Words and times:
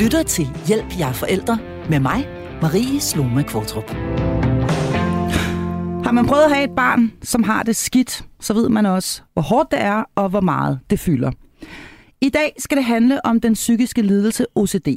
lytter 0.00 0.22
til 0.22 0.48
Hjælp 0.66 0.98
jer 0.98 1.12
forældre 1.12 1.58
med 1.90 2.00
mig, 2.00 2.28
Marie 2.62 3.00
Sloma 3.00 3.42
Kvartrup. 3.42 3.90
Har 6.04 6.12
man 6.12 6.26
prøvet 6.26 6.42
at 6.42 6.54
have 6.54 6.64
et 6.64 6.76
barn, 6.76 7.12
som 7.22 7.42
har 7.42 7.62
det 7.62 7.76
skidt, 7.76 8.24
så 8.40 8.54
ved 8.54 8.68
man 8.68 8.86
også, 8.86 9.22
hvor 9.32 9.42
hårdt 9.42 9.70
det 9.70 9.80
er 9.80 10.04
og 10.14 10.28
hvor 10.28 10.40
meget 10.40 10.80
det 10.90 11.00
fylder. 11.00 11.30
I 12.20 12.28
dag 12.28 12.54
skal 12.58 12.76
det 12.76 12.84
handle 12.84 13.26
om 13.26 13.40
den 13.40 13.52
psykiske 13.52 14.02
lidelse 14.02 14.46
OCD. 14.54 14.88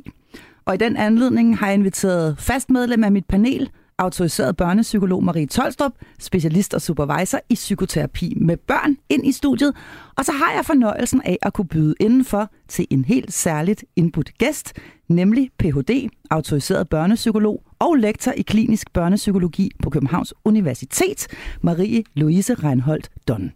Og 0.65 0.75
i 0.75 0.77
den 0.77 0.97
anledning 0.97 1.57
har 1.57 1.67
jeg 1.67 1.73
inviteret 1.73 2.35
fast 2.39 2.69
medlem 2.69 3.03
af 3.03 3.11
mit 3.11 3.25
panel, 3.25 3.69
autoriseret 4.01 4.57
børnepsykolog 4.57 5.23
Marie 5.23 5.47
Tolstrup, 5.47 5.91
specialist 6.19 6.73
og 6.73 6.81
supervisor 6.81 7.39
i 7.49 7.55
psykoterapi 7.55 8.33
med 8.37 8.57
børn, 8.57 8.97
ind 9.09 9.27
i 9.27 9.31
studiet. 9.31 9.75
Og 10.17 10.25
så 10.25 10.31
har 10.31 10.53
jeg 10.53 10.65
fornøjelsen 10.65 11.21
af 11.25 11.37
at 11.41 11.53
kunne 11.53 11.67
byde 11.67 11.95
indenfor 11.99 12.49
til 12.67 12.87
en 12.89 13.05
helt 13.05 13.33
særligt 13.33 13.85
indbudt 13.95 14.37
gæst, 14.37 14.73
nemlig 15.07 15.49
Ph.D., 15.59 16.09
autoriseret 16.29 16.89
børnepsykolog 16.89 17.63
og 17.79 17.95
lektor 17.95 18.31
i 18.31 18.41
klinisk 18.41 18.93
børnepsykologi 18.93 19.71
på 19.83 19.89
Københavns 19.89 20.33
Universitet, 20.45 21.27
Marie 21.61 22.03
Louise 22.13 22.53
Reinholdt 22.53 23.09
Don. 23.27 23.51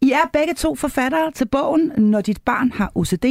I 0.00 0.10
er 0.10 0.30
begge 0.32 0.54
to 0.54 0.74
forfattere 0.74 1.30
til 1.30 1.48
bogen 1.48 1.92
Når 1.96 2.20
dit 2.20 2.42
barn 2.42 2.72
har 2.72 2.92
OCD 2.94 3.24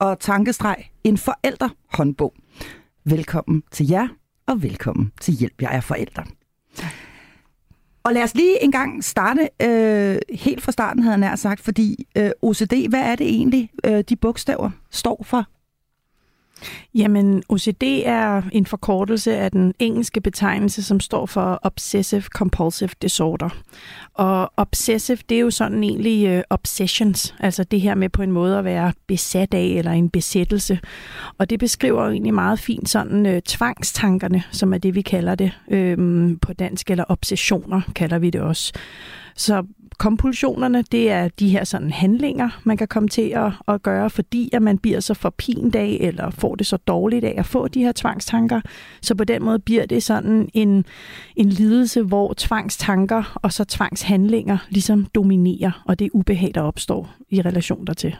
og 0.00 0.20
tankestreg 0.20 0.76
en 1.04 1.18
forældrehåndbog. 1.18 2.34
Velkommen 3.04 3.62
til 3.70 3.88
jer, 3.88 4.08
og 4.48 4.62
velkommen 4.62 5.12
til 5.20 5.34
Hjælp, 5.34 5.62
jeg 5.62 5.76
er 5.76 5.80
forældre. 5.80 6.24
Og 8.04 8.12
lad 8.12 8.22
os 8.22 8.34
lige 8.34 8.64
en 8.64 8.72
gang 8.72 9.04
starte 9.04 9.48
øh, 9.62 10.18
helt 10.30 10.62
fra 10.62 10.72
starten, 10.72 11.02
havde 11.02 11.12
jeg 11.12 11.20
nær 11.20 11.36
sagt, 11.36 11.60
fordi 11.60 12.06
øh, 12.16 12.30
OCD, 12.42 12.88
hvad 12.88 13.00
er 13.00 13.16
det 13.16 13.26
egentlig, 13.28 13.70
øh, 13.84 14.04
de 14.08 14.16
bogstaver 14.16 14.70
står 14.90 15.22
for? 15.24 15.46
Jamen, 16.94 17.42
OCD 17.48 17.82
er 18.04 18.42
en 18.52 18.66
forkortelse 18.66 19.36
af 19.36 19.50
den 19.50 19.74
engelske 19.78 20.20
betegnelse, 20.20 20.82
som 20.82 21.00
står 21.00 21.26
for 21.26 21.58
Obsessive 21.62 22.22
Compulsive 22.22 22.90
Disorder. 23.02 23.48
Og 24.14 24.52
obsessive, 24.56 25.18
det 25.28 25.36
er 25.36 25.40
jo 25.40 25.50
sådan 25.50 25.84
egentlig 25.84 26.36
uh, 26.36 26.42
obsessions, 26.50 27.34
altså 27.40 27.64
det 27.64 27.80
her 27.80 27.94
med 27.94 28.08
på 28.08 28.22
en 28.22 28.32
måde 28.32 28.58
at 28.58 28.64
være 28.64 28.92
besat 29.06 29.54
af, 29.54 29.64
eller 29.64 29.92
en 29.92 30.10
besættelse. 30.10 30.78
Og 31.38 31.50
det 31.50 31.58
beskriver 31.58 32.04
jo 32.04 32.10
egentlig 32.10 32.34
meget 32.34 32.58
fint 32.58 32.88
sådan 32.88 33.26
uh, 33.26 33.38
tvangstankerne, 33.46 34.42
som 34.50 34.74
er 34.74 34.78
det, 34.78 34.94
vi 34.94 35.02
kalder 35.02 35.34
det 35.34 35.52
uh, 35.66 36.36
på 36.42 36.52
dansk, 36.52 36.90
eller 36.90 37.04
obsessioner 37.08 37.80
kalder 37.94 38.18
vi 38.18 38.30
det 38.30 38.40
også. 38.40 38.72
Så 39.36 39.64
kompulsionerne, 39.98 40.82
det 40.92 41.10
er 41.10 41.28
de 41.28 41.48
her 41.48 41.64
sådan 41.64 41.90
handlinger, 41.90 42.60
man 42.64 42.76
kan 42.76 42.88
komme 42.88 43.08
til 43.08 43.32
at, 43.36 43.52
at 43.68 43.82
gøre, 43.82 44.10
fordi 44.10 44.50
at 44.52 44.62
man 44.62 44.78
bliver 44.78 45.00
så 45.00 45.14
forpint 45.14 45.74
af, 45.74 45.98
eller 46.00 46.30
får 46.30 46.54
det 46.54 46.66
så 46.66 46.76
dårligt 46.76 47.24
af 47.24 47.34
at 47.38 47.46
få 47.46 47.68
de 47.68 47.80
her 47.80 47.92
tvangstanker. 47.92 48.60
Så 49.02 49.14
på 49.14 49.24
den 49.24 49.44
måde 49.44 49.58
bliver 49.58 49.86
det 49.86 50.02
sådan 50.02 50.48
en, 50.54 50.84
en 51.36 51.48
lidelse, 51.48 52.02
hvor 52.02 52.34
tvangstanker 52.36 53.38
og 53.42 53.52
så 53.52 53.64
tvangshandlinger 53.64 54.58
ligesom 54.70 55.04
dominerer, 55.04 55.82
og 55.86 55.98
det 55.98 56.04
er 56.04 56.10
ubehag, 56.12 56.50
der 56.54 56.60
opstår 56.60 57.14
i 57.30 57.42
relation 57.42 57.86
dertil. 57.86 58.16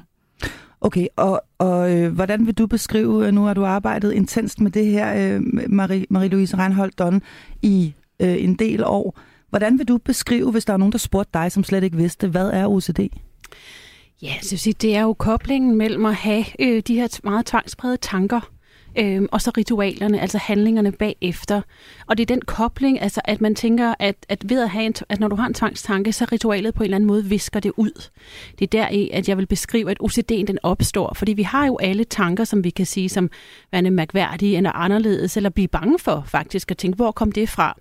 Okay, 0.81 1.07
og, 1.17 1.43
og 1.59 1.97
øh, 1.97 2.13
hvordan 2.13 2.47
vil 2.47 2.55
du 2.55 2.67
beskrive, 2.67 3.27
øh, 3.27 3.33
nu 3.33 3.43
har 3.43 3.55
du 3.55 3.65
arbejdet 3.65 4.13
intenst 4.13 4.61
med 4.61 4.71
det 4.71 4.87
her, 4.87 5.35
øh, 5.37 5.43
Marie, 5.69 6.07
Marie-Louise 6.11 6.59
Reinholdt 6.59 6.99
Don, 6.99 7.23
i 7.63 7.95
øh, 8.21 8.45
en 8.45 8.55
del 8.55 8.85
år. 8.85 9.19
Hvordan 9.49 9.79
vil 9.79 9.89
du 9.89 9.99
beskrive, 9.99 10.51
hvis 10.51 10.65
der 10.65 10.73
er 10.73 10.77
nogen, 10.77 10.93
der 10.93 10.99
spurgte 10.99 11.31
dig, 11.35 11.53
som 11.53 11.65
slet 11.65 11.85
ikke 11.85 11.97
vidste, 11.97 12.29
hvad 12.29 12.51
er 12.51 12.67
OCD? 12.67 13.01
Ja, 14.23 14.35
så 14.43 14.75
det 14.81 14.97
er 14.97 15.03
jo 15.03 15.13
koblingen 15.13 15.77
mellem 15.77 16.07
at 16.07 16.15
have 16.15 16.45
øh, 16.59 16.83
de 16.87 16.95
her 16.95 17.21
meget 17.25 17.47
tvangsprægede 17.47 17.97
tanker, 17.97 18.51
øh, 18.97 19.23
og 19.33 19.43
så 19.43 19.53
ritualerne, 19.57 20.21
altså 20.21 20.39
handlingerne 20.39 20.93
bagefter. 20.93 21.63
Og 22.07 22.19
det 22.19 22.23
er 22.31 22.35
den 22.35 22.43
kobling, 22.43 23.03
altså 23.03 23.21
at 23.25 23.41
man 23.41 23.55
tænker, 23.55 23.95
at, 23.99 24.15
at 24.29 24.51
ved 24.51 24.63
at 24.63 24.71
have 24.71 24.87
en, 24.87 24.95
at 25.09 25.21
når 25.21 25.29
du 25.29 25.37
har 25.37 25.47
en 25.47 25.55
tvangstanke, 25.55 26.13
så 26.13 26.27
ritualet 26.33 26.75
på 26.75 26.83
en 26.83 26.85
eller 26.85 26.97
anden 26.97 27.09
måde 27.09 27.25
visker 27.25 27.61
det 27.61 27.73
ud. 27.77 28.11
Det 28.59 28.75
er 28.75 28.83
deri, 28.83 29.11
at 29.13 29.29
jeg 29.29 29.37
vil 29.37 29.47
beskrive, 29.47 29.91
at 29.91 29.99
OCD'en 30.03 30.45
den 30.45 30.59
opstår, 30.63 31.15
fordi 31.15 31.33
vi 31.33 31.43
har 31.43 31.67
jo 31.67 31.79
alle 31.83 32.05
tanker, 32.05 32.45
som 32.45 32.65
vi 32.65 32.71
kan 32.71 32.87
sige 32.87 33.09
som 33.09 33.31
værende 33.73 33.91
mærkværdige 33.91 34.57
eller 34.57 34.73
anderledes, 34.73 35.37
eller 35.37 35.51
blive 35.51 35.69
bange 35.69 35.99
for 35.99 36.25
faktisk 36.27 36.71
at 36.71 36.77
tænke, 36.77 36.97
hvor 36.97 37.11
kom 37.11 37.33
det 37.33 37.49
fra? 37.49 37.77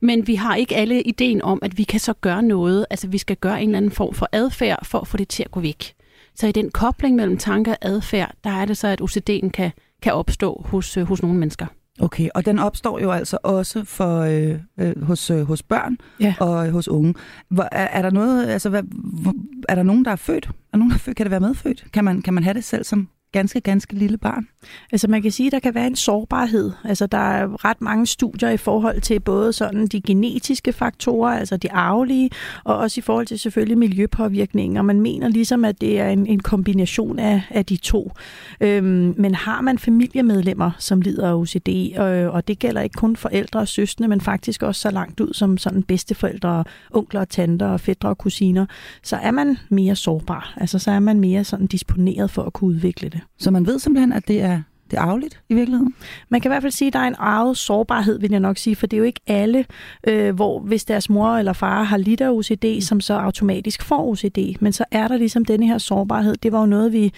Men 0.00 0.26
vi 0.26 0.34
har 0.34 0.54
ikke 0.54 0.76
alle 0.76 1.02
ideen 1.02 1.42
om, 1.42 1.58
at 1.62 1.78
vi 1.78 1.82
kan 1.82 2.00
så 2.00 2.12
gøre 2.12 2.42
noget, 2.42 2.86
altså 2.90 3.08
vi 3.08 3.18
skal 3.18 3.36
gøre 3.36 3.62
en 3.62 3.68
eller 3.68 3.76
anden 3.76 3.90
form 3.90 4.14
for 4.14 4.28
adfærd 4.32 4.84
for 4.84 4.98
at 4.98 5.06
få 5.06 5.16
det 5.16 5.28
til 5.28 5.42
at 5.42 5.50
gå 5.50 5.60
væk. 5.60 5.94
Så 6.34 6.46
i 6.46 6.52
den 6.52 6.70
kobling 6.70 7.16
mellem 7.16 7.38
tanker 7.38 7.72
og 7.72 7.78
adfærd, 7.80 8.34
der 8.44 8.50
er 8.50 8.64
det 8.64 8.76
så, 8.76 8.88
at 8.88 9.00
OCD'en 9.00 9.50
kan, 9.50 9.70
kan 10.06 10.14
opstå 10.14 10.62
hos, 10.64 10.96
øh, 10.96 11.04
hos 11.06 11.22
nogle 11.22 11.38
mennesker. 11.38 11.66
Okay, 12.00 12.28
og 12.34 12.46
den 12.46 12.58
opstår 12.58 12.98
jo 12.98 13.10
altså 13.10 13.38
også 13.42 13.84
for 13.84 14.20
øh, 14.20 14.58
øh, 14.80 15.02
hos 15.02 15.30
øh, 15.30 15.42
hos 15.42 15.62
børn 15.62 15.96
ja. 16.20 16.34
og 16.40 16.66
øh, 16.66 16.72
hos 16.72 16.88
unge. 16.88 17.14
Hvor, 17.50 17.68
er, 17.72 17.84
er 17.84 18.02
der 18.02 18.10
noget, 18.10 18.46
altså 18.46 18.68
hvad, 18.68 18.82
hvor, 19.22 19.34
er 19.68 19.74
der 19.74 19.82
nogen 19.82 20.04
der 20.04 20.10
er 20.10 20.16
født? 20.16 20.50
Er 20.72 20.76
nogen 20.76 20.90
der 20.90 20.94
er 20.94 20.98
født? 20.98 21.16
Kan 21.16 21.24
det 21.24 21.30
være 21.30 21.40
medfødt? 21.40 21.84
Kan 21.92 22.04
man 22.04 22.22
kan 22.22 22.34
man 22.34 22.44
have 22.44 22.54
det 22.54 22.64
selv 22.64 22.84
som 22.84 23.08
ganske, 23.32 23.60
ganske 23.60 23.94
lille 23.94 24.18
barn? 24.18 24.48
Altså 24.92 25.08
man 25.08 25.22
kan 25.22 25.30
sige, 25.30 25.46
at 25.46 25.52
der 25.52 25.58
kan 25.58 25.74
være 25.74 25.86
en 25.86 25.96
sårbarhed. 25.96 26.72
Altså 26.84 27.06
der 27.06 27.18
er 27.18 27.64
ret 27.64 27.80
mange 27.80 28.06
studier 28.06 28.50
i 28.50 28.56
forhold 28.56 29.00
til 29.00 29.20
både 29.20 29.52
sådan 29.52 29.86
de 29.86 30.00
genetiske 30.00 30.72
faktorer, 30.72 31.38
altså 31.38 31.56
de 31.56 31.72
arvelige, 31.72 32.30
og 32.64 32.76
også 32.76 33.00
i 33.00 33.02
forhold 33.02 33.26
til 33.26 33.38
selvfølgelig 33.38 33.78
miljøpåvirkninger. 33.78 34.82
Man 34.82 35.00
mener 35.00 35.28
ligesom, 35.28 35.64
at 35.64 35.80
det 35.80 36.00
er 36.00 36.08
en, 36.08 36.26
en 36.26 36.40
kombination 36.40 37.18
af, 37.18 37.42
af 37.50 37.66
de 37.66 37.76
to. 37.76 38.12
Øhm, 38.60 39.14
men 39.16 39.34
har 39.34 39.60
man 39.60 39.78
familiemedlemmer, 39.78 40.70
som 40.78 41.00
lider 41.00 41.28
af 41.28 41.34
OCD, 41.34 41.98
øh, 42.00 42.34
og 42.34 42.48
det 42.48 42.58
gælder 42.58 42.80
ikke 42.80 42.94
kun 42.96 43.16
forældre 43.16 43.60
og 43.60 43.68
søstre, 43.68 44.08
men 44.08 44.20
faktisk 44.20 44.62
også 44.62 44.80
så 44.80 44.90
langt 44.90 45.20
ud 45.20 45.32
som 45.32 45.58
sådan 45.58 45.82
bedsteforældre, 45.82 46.64
onkler 46.90 47.20
og 47.20 47.28
tanter 47.28 47.66
og 47.66 47.80
fædre 47.80 48.08
og 48.08 48.18
kusiner, 48.18 48.66
så 49.02 49.16
er 49.16 49.30
man 49.30 49.58
mere 49.68 49.96
sårbar. 49.96 50.54
Altså 50.56 50.78
så 50.78 50.90
er 50.90 50.98
man 50.98 51.20
mere 51.20 51.44
sådan 51.44 51.66
disponeret 51.66 52.30
for 52.30 52.42
at 52.42 52.52
kunne 52.52 52.68
udvikle 52.68 53.08
det. 53.08 53.20
Så 53.38 53.50
man 53.50 53.66
ved 53.66 53.78
simpelthen, 53.78 54.12
at 54.12 54.28
det 54.28 54.40
er 54.40 54.55
det 54.90 54.96
er 54.96 55.00
arveligt 55.00 55.40
i 55.48 55.54
virkeligheden? 55.54 55.94
Man 56.28 56.40
kan 56.40 56.48
i 56.48 56.52
hvert 56.52 56.62
fald 56.62 56.72
sige, 56.72 56.86
at 56.86 56.92
der 56.92 56.98
er 56.98 57.06
en 57.06 57.14
arvet 57.18 57.56
sårbarhed, 57.56 58.20
vil 58.20 58.30
jeg 58.30 58.40
nok 58.40 58.58
sige, 58.58 58.76
for 58.76 58.86
det 58.86 58.96
er 58.96 58.98
jo 58.98 59.04
ikke 59.04 59.20
alle, 59.26 59.64
øh, 60.06 60.34
hvor 60.34 60.60
hvis 60.60 60.84
deres 60.84 61.10
mor 61.10 61.36
eller 61.36 61.52
far 61.52 61.82
har 61.82 61.96
lidt 61.96 62.20
af 62.20 62.30
OCD, 62.30 62.80
som 62.80 63.00
så 63.00 63.14
automatisk 63.14 63.82
får 63.82 64.06
OCD, 64.06 64.38
men 64.60 64.72
så 64.72 64.84
er 64.90 65.08
der 65.08 65.16
ligesom 65.16 65.44
denne 65.44 65.66
her 65.66 65.78
sårbarhed. 65.78 66.36
Det 66.36 66.52
var 66.52 66.60
jo 66.60 66.66
noget, 66.66 66.92
vi 66.92 67.12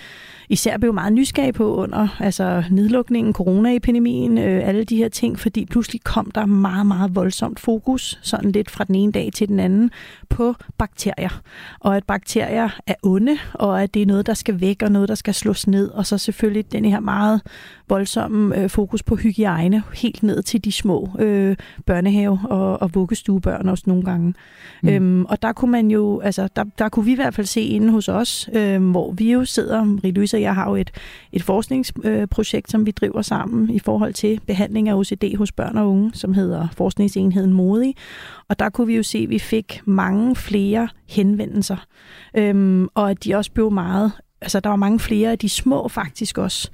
især 0.48 0.78
blev 0.78 0.94
meget 0.94 1.12
nysgerrige 1.12 1.52
på 1.52 1.76
under 1.76 2.16
altså 2.20 2.64
nedlukningen, 2.70 3.32
coronaepidemien, 3.32 4.38
øh, 4.38 4.68
alle 4.68 4.84
de 4.84 4.96
her 4.96 5.08
ting, 5.08 5.38
fordi 5.38 5.64
pludselig 5.64 6.00
kom 6.04 6.30
der 6.30 6.46
meget, 6.46 6.86
meget 6.86 7.14
voldsomt 7.14 7.60
fokus, 7.60 8.18
sådan 8.22 8.52
lidt 8.52 8.70
fra 8.70 8.84
den 8.84 8.94
ene 8.94 9.12
dag 9.12 9.30
til 9.34 9.48
den 9.48 9.60
anden, 9.60 9.90
på 10.28 10.54
bakterier. 10.78 11.40
Og 11.80 11.96
at 11.96 12.04
bakterier 12.04 12.68
er 12.86 12.94
onde, 13.02 13.38
og 13.54 13.82
at 13.82 13.94
det 13.94 14.02
er 14.02 14.06
noget, 14.06 14.26
der 14.26 14.34
skal 14.34 14.60
væk, 14.60 14.82
og 14.82 14.92
noget, 14.92 15.08
der 15.08 15.14
skal 15.14 15.34
slås 15.34 15.66
ned, 15.66 15.90
og 15.90 16.06
så 16.06 16.18
selvfølgelig 16.18 16.72
den 16.72 16.84
her 16.84 17.00
meget 17.00 17.40
voldsomme 17.88 18.58
øh, 18.58 18.70
fokus 18.70 19.02
på 19.02 19.16
hygiejne, 19.16 19.82
helt 19.94 20.22
ned 20.22 20.42
til 20.42 20.64
de 20.64 20.72
små 20.72 21.10
øh, 21.18 21.56
børnehave- 21.86 22.40
og, 22.44 22.82
og 22.82 22.94
vuggestuebørn 22.94 23.68
også 23.68 23.84
nogle 23.86 24.04
gange. 24.04 24.34
Mm. 24.82 24.88
Øhm, 24.88 25.24
og 25.24 25.42
der 25.42 25.52
kunne 25.52 25.70
man 25.70 25.90
jo, 25.90 26.20
altså 26.20 26.48
der, 26.56 26.64
der 26.78 26.88
kunne 26.88 27.04
vi 27.04 27.12
i 27.12 27.14
hvert 27.14 27.34
fald 27.34 27.46
se 27.46 27.60
inde 27.60 27.90
hos 27.90 28.08
os, 28.08 28.50
øh, 28.52 28.90
hvor 28.90 29.12
vi 29.12 29.32
jo 29.32 29.44
sidder, 29.44 29.84
Marie-Louise 29.84 30.36
og 30.36 30.40
jeg 30.40 30.54
har 30.54 30.70
jo 30.70 30.76
et, 30.76 30.90
et 31.32 31.42
forskningsprojekt, 31.42 32.70
som 32.70 32.86
vi 32.86 32.90
driver 32.90 33.22
sammen 33.22 33.70
i 33.70 33.78
forhold 33.78 34.14
til 34.14 34.40
behandling 34.46 34.88
af 34.88 34.94
OCD 34.94 35.36
hos 35.36 35.52
børn 35.52 35.76
og 35.76 35.90
unge, 35.90 36.10
som 36.14 36.34
hedder 36.34 36.68
Forskningsenheden 36.76 37.52
Modig. 37.52 37.94
Og 38.48 38.58
der 38.58 38.68
kunne 38.68 38.86
vi 38.86 38.96
jo 38.96 39.02
se, 39.02 39.18
at 39.18 39.30
vi 39.30 39.38
fik 39.38 39.80
mange 39.84 40.36
flere 40.36 40.88
henvendelser, 41.08 41.86
øhm, 42.36 42.88
og 42.94 43.10
at 43.10 43.24
de 43.24 43.34
også 43.34 43.52
blev 43.52 43.70
meget 43.70 44.12
altså 44.40 44.60
der 44.60 44.68
var 44.68 44.76
mange 44.76 44.98
flere 44.98 45.30
af 45.30 45.38
de 45.38 45.48
små 45.48 45.88
faktisk 45.88 46.38
også. 46.38 46.70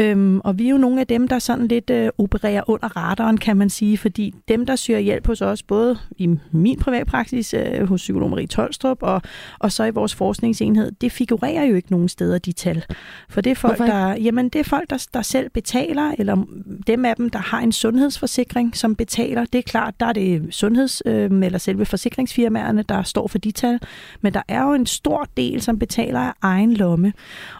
Øhm, 0.00 0.40
og 0.40 0.58
vi 0.58 0.66
er 0.66 0.70
jo 0.70 0.76
nogle 0.76 1.00
af 1.00 1.06
dem, 1.06 1.28
der 1.28 1.38
sådan 1.38 1.68
lidt 1.68 1.90
øh, 1.90 2.08
opererer 2.18 2.70
under 2.70 2.96
radaren, 2.96 3.38
kan 3.38 3.56
man 3.56 3.70
sige, 3.70 3.98
fordi 3.98 4.34
dem, 4.48 4.66
der 4.66 4.76
søger 4.76 5.00
hjælp 5.00 5.26
hos 5.26 5.42
os, 5.42 5.62
både 5.62 5.98
i 6.16 6.38
min 6.50 6.78
privatpraksis 6.78 7.54
øh, 7.54 7.88
hos 7.88 8.00
psykolog 8.00 8.30
Marie 8.30 8.46
Tolstrup 8.46 8.98
og, 9.02 9.22
og 9.58 9.72
så 9.72 9.84
i 9.84 9.90
vores 9.90 10.14
forskningsenhed, 10.14 10.92
det 11.00 11.12
figurerer 11.12 11.64
jo 11.64 11.74
ikke 11.74 11.90
nogen 11.90 12.08
steder, 12.08 12.38
de 12.38 12.52
tal. 12.52 12.84
For 13.28 13.40
det 13.40 13.50
er 13.50 13.54
folk, 13.54 13.78
der, 13.78 14.08
jamen, 14.08 14.48
det 14.48 14.58
er 14.58 14.64
folk 14.64 14.90
der, 14.90 15.06
der 15.14 15.22
selv 15.22 15.50
betaler, 15.50 16.14
eller 16.18 16.44
dem 16.86 17.04
af 17.04 17.16
dem, 17.16 17.30
der 17.30 17.38
har 17.38 17.60
en 17.60 17.72
sundhedsforsikring, 17.72 18.76
som 18.76 18.96
betaler. 18.96 19.44
Det 19.44 19.58
er 19.58 19.62
klart, 19.62 20.00
der 20.00 20.06
er 20.06 20.12
det 20.12 20.54
sundheds- 20.54 21.02
øh, 21.06 21.30
eller 21.44 21.58
selve 21.58 21.86
forsikringsfirmaerne, 21.86 22.82
der 22.82 23.02
står 23.02 23.28
for 23.28 23.38
de 23.38 23.50
tal, 23.50 23.80
men 24.20 24.34
der 24.34 24.42
er 24.48 24.62
jo 24.62 24.72
en 24.72 24.86
stor 24.86 25.28
del, 25.36 25.62
som 25.62 25.78
betaler 25.78 26.20
af 26.20 26.32
egen 26.42 26.74
lomme. 26.74 27.03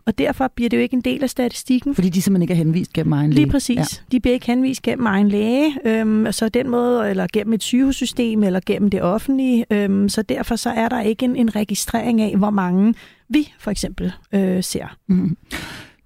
Og 0.05 0.19
derfor 0.19 0.53
bliver 0.55 0.71
det 0.71 0.77
jo 0.77 0.83
ikke 0.83 0.95
en 0.95 1.01
del 1.01 1.23
af 1.23 1.31
statistikken. 1.31 1.95
Fordi 1.95 2.09
de 2.09 2.23
simpelthen 2.23 2.43
ikke 2.43 2.53
er 2.53 2.59
henvist 2.59 2.93
gennem 2.93 3.13
egen 3.13 3.31
læge. 3.31 3.43
Lige 3.43 3.51
præcis. 3.51 3.77
Ja. 3.77 3.85
De 4.13 4.21
bliver 4.21 4.35
ikke 4.35 4.47
henvist 4.47 4.83
gennem 4.83 5.07
egen 5.07 5.29
læge, 5.29 5.79
øhm, 5.85 6.33
så 6.33 6.49
den 6.49 6.71
måde, 6.71 7.11
eller 7.11 7.27
gennem 7.33 7.53
et 7.53 7.63
sygehussystem, 7.63 8.43
eller 8.43 8.61
gennem 8.67 8.91
det 8.91 9.03
offentlige. 9.03 9.67
Øhm, 9.71 10.09
så 10.09 10.23
derfor 10.23 10.57
så 10.57 10.71
er 10.71 10.89
der 10.89 11.01
ikke 11.01 11.25
en, 11.25 11.37
en 11.37 11.57
registrering 11.57 12.21
af, 12.21 12.37
hvor 12.37 12.51
mange 12.51 12.95
vi 13.29 13.53
for 13.59 13.71
eksempel 13.71 14.13
øh, 14.33 14.63
ser. 14.63 14.97
Mm. 15.07 15.37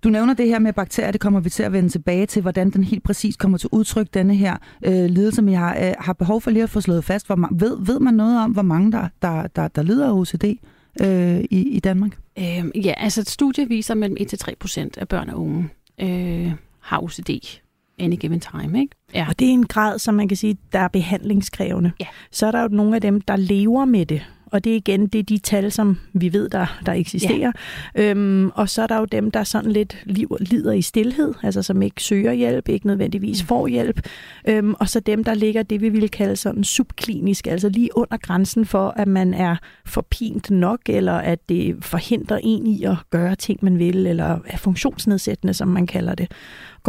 Du 0.05 0.09
nævner 0.09 0.35
det 0.35 0.49
her 0.49 0.59
med 0.59 0.73
bakterier, 0.73 1.11
det 1.11 1.21
kommer 1.21 1.41
vi 1.41 1.51
til 1.51 1.63
at 1.63 1.73
vende 1.73 1.89
tilbage 1.89 2.27
til, 2.27 2.43
hvordan 2.43 2.71
den 2.71 2.85
helt 2.85 3.03
præcis 3.03 3.37
kommer 3.37 3.59
til 3.59 3.69
udtryk, 3.73 4.15
denne 4.15 4.35
her 4.35 4.57
øh, 4.87 5.05
lidelse, 5.05 5.37
som 5.37 5.49
jeg 5.49 5.59
har, 5.59 5.77
øh, 5.81 5.93
har 5.99 6.13
behov 6.13 6.41
for 6.41 6.51
lige 6.51 6.63
at 6.63 6.71
få 6.71 6.81
slået 6.81 7.05
fast. 7.05 7.27
Hvor 7.27 7.37
man, 7.37 7.51
ved, 7.53 7.77
ved 7.87 8.01
man 8.01 8.15
noget 8.15 8.41
om, 8.41 8.51
hvor 8.51 8.63
mange 8.63 8.93
der, 8.93 9.09
der, 9.23 9.47
der, 9.47 9.69
der 9.69 9.83
lider 9.83 10.09
af 10.09 10.13
OCD 10.13 10.45
øh, 11.03 11.41
i, 11.51 11.69
i 11.77 11.81
Danmark? 11.81 12.19
Øhm, 12.39 12.73
ja, 12.75 12.95
altså 12.97 13.21
et 13.21 13.29
studie 13.29 13.69
viser, 13.69 13.95
at 13.95 13.99
mellem 13.99 14.17
1-3 14.21 14.55
procent 14.61 14.99
af 14.99 15.09
børn 15.09 15.31
og 15.31 15.41
unge 15.41 15.69
øh, 16.01 16.53
har 16.81 17.03
OCD 17.03 17.31
any 17.99 18.17
given 18.17 18.41
time. 18.41 18.81
Ikke? 18.81 18.97
Ja. 19.15 19.27
Og 19.29 19.39
det 19.39 19.49
er 19.49 19.53
en 19.53 19.67
grad, 19.67 19.99
som 19.99 20.15
man 20.15 20.29
kan 20.29 20.37
sige, 20.37 20.57
der 20.73 20.79
er 20.79 20.89
behandlingskrævende. 20.89 21.93
Ja. 22.01 22.07
Så 22.31 22.47
er 22.47 22.51
der 22.51 22.63
jo 22.63 22.69
nogle 22.69 22.95
af 22.95 23.01
dem, 23.01 23.21
der 23.21 23.37
lever 23.37 23.85
med 23.85 24.07
det. 24.07 24.27
Og 24.53 24.65
det 24.65 24.73
er 24.73 24.77
igen 24.77 25.07
det 25.07 25.19
er 25.19 25.23
de 25.23 25.39
tal, 25.39 25.73
som 25.73 25.99
vi 26.13 26.33
ved, 26.33 26.49
der, 26.49 26.81
der 26.87 26.93
eksisterer. 26.93 27.53
Ja. 27.97 28.11
Øhm, 28.11 28.51
og 28.55 28.69
så 28.69 28.83
er 28.83 28.87
der 28.87 28.99
jo 28.99 29.05
dem, 29.05 29.31
der 29.31 29.45
sådan 29.45 29.73
lidt 29.73 29.97
lider 30.41 30.73
i 30.73 30.83
stillhed, 30.83 31.35
altså 31.43 31.63
som 31.63 31.83
ikke 31.83 32.03
søger 32.03 32.33
hjælp, 32.33 32.69
ikke 32.69 32.87
nødvendigvis 32.87 33.43
får 33.43 33.67
hjælp. 33.67 34.09
Øhm, 34.49 34.75
og 34.75 34.89
så 34.89 35.01
dem, 35.01 35.25
der 35.25 35.35
ligger 35.35 35.63
det, 35.63 35.81
vi 35.81 35.89
ville 35.89 36.09
kalde 36.09 36.37
sådan 36.37 36.65
subklinisk, 36.65 37.47
altså 37.47 37.69
lige 37.69 37.91
under 37.97 38.17
grænsen 38.17 38.67
for, 38.67 38.95
at 38.97 39.09
man 39.09 39.35
er 39.35 39.57
forpint 39.87 40.51
nok, 40.51 40.81
eller 40.89 41.13
at 41.13 41.49
det 41.49 41.77
forhindrer 41.81 42.39
en 42.43 42.67
i 42.67 42.85
at 42.85 42.97
gøre 43.11 43.35
ting, 43.35 43.59
man 43.63 43.79
vil, 43.79 44.07
eller 44.07 44.39
er 44.47 44.57
funktionsnedsættende, 44.57 45.55
som 45.55 45.69
man 45.69 45.87
kalder 45.87 46.15
det 46.15 46.33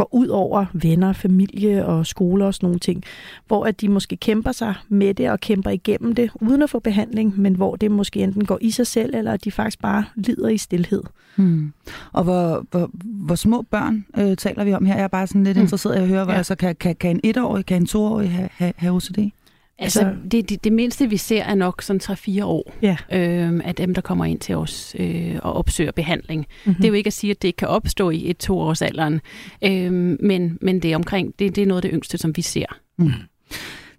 går 0.00 0.14
ud 0.14 0.28
over 0.28 0.66
venner, 0.72 1.12
familie 1.12 1.86
og 1.86 2.06
skoler 2.06 2.46
og 2.46 2.54
sådan 2.54 2.66
nogle 2.66 2.78
ting, 2.78 3.02
hvor 3.46 3.64
at 3.64 3.80
de 3.80 3.88
måske 3.88 4.16
kæmper 4.16 4.52
sig 4.52 4.74
med 4.88 5.14
det 5.14 5.30
og 5.30 5.40
kæmper 5.40 5.70
igennem 5.70 6.14
det 6.14 6.30
uden 6.40 6.62
at 6.62 6.70
få 6.70 6.78
behandling, 6.78 7.40
men 7.40 7.54
hvor 7.54 7.76
det 7.76 7.90
måske 7.90 8.20
enten 8.20 8.44
går 8.44 8.58
i 8.60 8.70
sig 8.70 8.86
selv, 8.86 9.14
eller 9.14 9.32
at 9.32 9.44
de 9.44 9.50
faktisk 9.50 9.80
bare 9.82 10.04
lider 10.14 10.48
i 10.48 10.58
stillhed. 10.58 11.02
Hmm. 11.36 11.72
Og 12.12 12.24
hvor, 12.24 12.66
hvor, 12.70 12.90
hvor 13.02 13.34
små 13.34 13.62
børn 13.62 14.06
øh, 14.18 14.36
taler 14.36 14.64
vi 14.64 14.74
om 14.74 14.84
her? 14.84 14.94
Jeg 14.94 15.04
er 15.04 15.08
bare 15.08 15.26
sådan 15.26 15.44
lidt 15.44 15.56
hmm. 15.56 15.62
interesseret 15.62 15.96
i 15.96 15.98
at 15.98 16.08
høre, 16.08 16.24
hvor, 16.24 16.32
ja. 16.32 16.38
altså, 16.38 16.54
kan, 16.54 16.76
kan, 16.76 16.96
kan 16.96 17.10
en 17.10 17.20
etårig, 17.24 17.66
kan 17.66 17.82
en 17.82 17.86
toårig 17.86 18.30
have, 18.30 18.48
have, 18.52 18.72
have 18.76 18.96
OCD? 18.96 19.18
Altså, 19.80 20.00
altså 20.00 20.16
det, 20.30 20.48
det, 20.48 20.64
det 20.64 20.72
mindste, 20.72 21.10
vi 21.10 21.16
ser, 21.16 21.42
er 21.42 21.54
nok 21.54 21.82
sådan 21.82 22.00
3-4 22.02 22.44
år 22.44 22.74
ja. 22.82 22.96
øh, 23.12 23.60
af 23.64 23.74
dem, 23.74 23.94
der 23.94 24.00
kommer 24.00 24.24
ind 24.24 24.38
til 24.38 24.56
os 24.56 24.96
øh, 24.98 25.36
og 25.42 25.52
opsøger 25.52 25.92
behandling. 25.92 26.46
Mm-hmm. 26.64 26.74
Det 26.74 26.84
er 26.84 26.88
jo 26.88 26.94
ikke 26.94 27.06
at 27.06 27.12
sige, 27.12 27.30
at 27.30 27.42
det 27.42 27.56
kan 27.56 27.68
opstå 27.68 28.10
i 28.10 28.30
et 28.30 28.38
to 28.38 28.58
års 28.58 28.82
alderen, 28.82 29.20
øh, 29.64 29.92
men, 30.20 30.58
men 30.60 30.80
det 30.80 30.92
er 30.92 30.96
omkring, 30.96 31.34
det, 31.38 31.56
det 31.56 31.62
er 31.62 31.66
noget 31.66 31.84
af 31.84 31.90
det 31.90 31.90
yngste, 31.94 32.18
som 32.18 32.36
vi 32.36 32.42
ser. 32.42 32.66
Mm. 32.98 33.12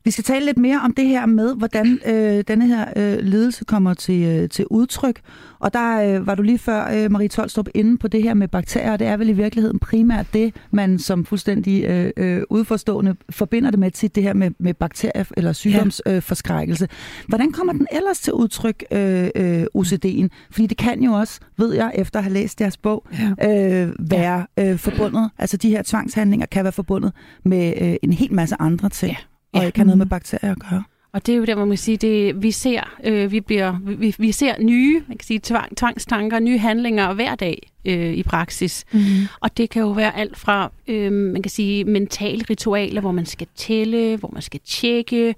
Vi 0.03 0.11
skal 0.11 0.23
tale 0.23 0.45
lidt 0.45 0.57
mere 0.57 0.81
om 0.83 0.93
det 0.93 1.07
her 1.07 1.25
med, 1.25 1.55
hvordan 1.55 1.99
øh, 2.05 2.43
denne 2.47 2.67
her 2.67 2.85
øh, 2.95 3.17
ledelse 3.19 3.65
kommer 3.65 3.93
til, 3.93 4.23
øh, 4.23 4.49
til 4.49 4.65
udtryk. 4.69 5.21
Og 5.59 5.73
der 5.73 6.01
øh, 6.01 6.27
var 6.27 6.35
du 6.35 6.41
lige 6.43 6.57
før, 6.57 6.89
øh, 6.93 7.11
Marie 7.11 7.27
Tolstrup, 7.27 7.67
inde 7.75 7.97
på 7.97 8.07
det 8.07 8.23
her 8.23 8.33
med 8.33 8.47
bakterier, 8.47 8.97
det 8.97 9.07
er 9.07 9.17
vel 9.17 9.29
i 9.29 9.31
virkeligheden 9.31 9.79
primært 9.79 10.25
det, 10.33 10.55
man 10.71 10.99
som 10.99 11.25
fuldstændig 11.25 11.83
øh, 11.83 12.11
øh, 12.17 12.43
udforstående 12.49 13.15
forbinder 13.29 13.71
det 13.71 13.79
med 13.79 13.91
til 13.91 14.15
det 14.15 14.23
her 14.23 14.33
med, 14.33 14.51
med 14.59 14.73
bakterier 14.73 15.25
eller 15.37 15.53
sygdomsforskrækkelse. 15.53 16.87
Ja. 16.91 16.95
Øh, 16.95 17.27
hvordan 17.27 17.51
kommer 17.51 17.73
den 17.73 17.87
ellers 17.91 18.19
til 18.19 18.33
udtryk, 18.33 18.83
øh, 18.91 19.29
øh, 19.35 19.65
OCD'en? 19.77 20.27
Fordi 20.51 20.67
det 20.67 20.77
kan 20.77 21.03
jo 21.03 21.13
også, 21.13 21.39
ved 21.57 21.73
jeg, 21.73 21.91
efter 21.95 22.19
at 22.19 22.23
have 22.23 22.33
læst 22.33 22.61
jeres 22.61 22.77
bog, 22.77 23.07
ja. 23.41 23.83
øh, 23.83 23.93
være 23.99 24.47
øh, 24.59 24.77
forbundet, 24.77 25.29
altså 25.37 25.57
de 25.57 25.69
her 25.69 25.81
tvangshandlinger 25.81 26.45
kan 26.45 26.63
være 26.63 26.73
forbundet 26.73 27.11
med 27.43 27.73
øh, 27.81 27.95
en 28.03 28.13
hel 28.13 28.33
masse 28.33 28.55
andre 28.59 28.89
ting. 28.89 29.11
Ja 29.11 29.30
og 29.53 29.65
ikke 29.65 29.79
har 29.79 29.85
noget 29.85 29.97
med 29.97 30.05
bakterier 30.05 30.51
at 30.51 30.59
gøre. 30.59 30.83
Og 31.13 31.25
det 31.25 31.33
er 31.33 31.37
jo 31.37 31.45
der, 31.45 31.55
hvor 31.55 31.65
man 31.65 31.71
kan 31.71 31.77
sige, 31.77 31.97
det, 31.97 32.43
vi 32.43 32.51
ser, 32.51 32.81
øh, 33.03 33.31
vi, 33.31 33.39
bliver, 33.39 33.77
vi, 33.83 34.15
vi 34.17 34.31
ser 34.31 34.61
nye 34.61 35.03
man 35.07 35.17
kan 35.17 35.25
sige, 35.25 35.39
tvang, 35.43 35.77
tvangstanker, 35.77 36.39
nye 36.39 36.57
handlinger 36.57 37.13
hver 37.13 37.35
dag 37.35 37.71
øh, 37.85 38.13
i 38.13 38.23
praksis. 38.23 38.85
Mm. 38.91 38.99
Og 39.39 39.57
det 39.57 39.69
kan 39.69 39.81
jo 39.81 39.91
være 39.91 40.17
alt 40.17 40.37
fra, 40.37 40.71
øh, 40.87 41.11
man 41.11 41.41
kan 41.41 41.49
sige, 41.49 41.83
mentale 41.83 42.45
ritualer, 42.49 43.01
hvor 43.01 43.11
man 43.11 43.25
skal 43.25 43.47
tælle, 43.55 44.17
hvor 44.17 44.29
man 44.33 44.41
skal 44.41 44.59
tjekke, 44.65 45.35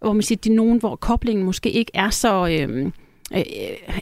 hvor 0.00 0.12
man 0.12 0.22
siger, 0.22 0.38
det 0.44 0.50
er 0.50 0.54
nogen, 0.54 0.78
hvor 0.78 0.96
koblingen 0.96 1.44
måske 1.44 1.70
ikke 1.70 1.92
er 1.94 2.10
så... 2.10 2.48
Øh, 2.48 2.90
øh, 3.32 3.40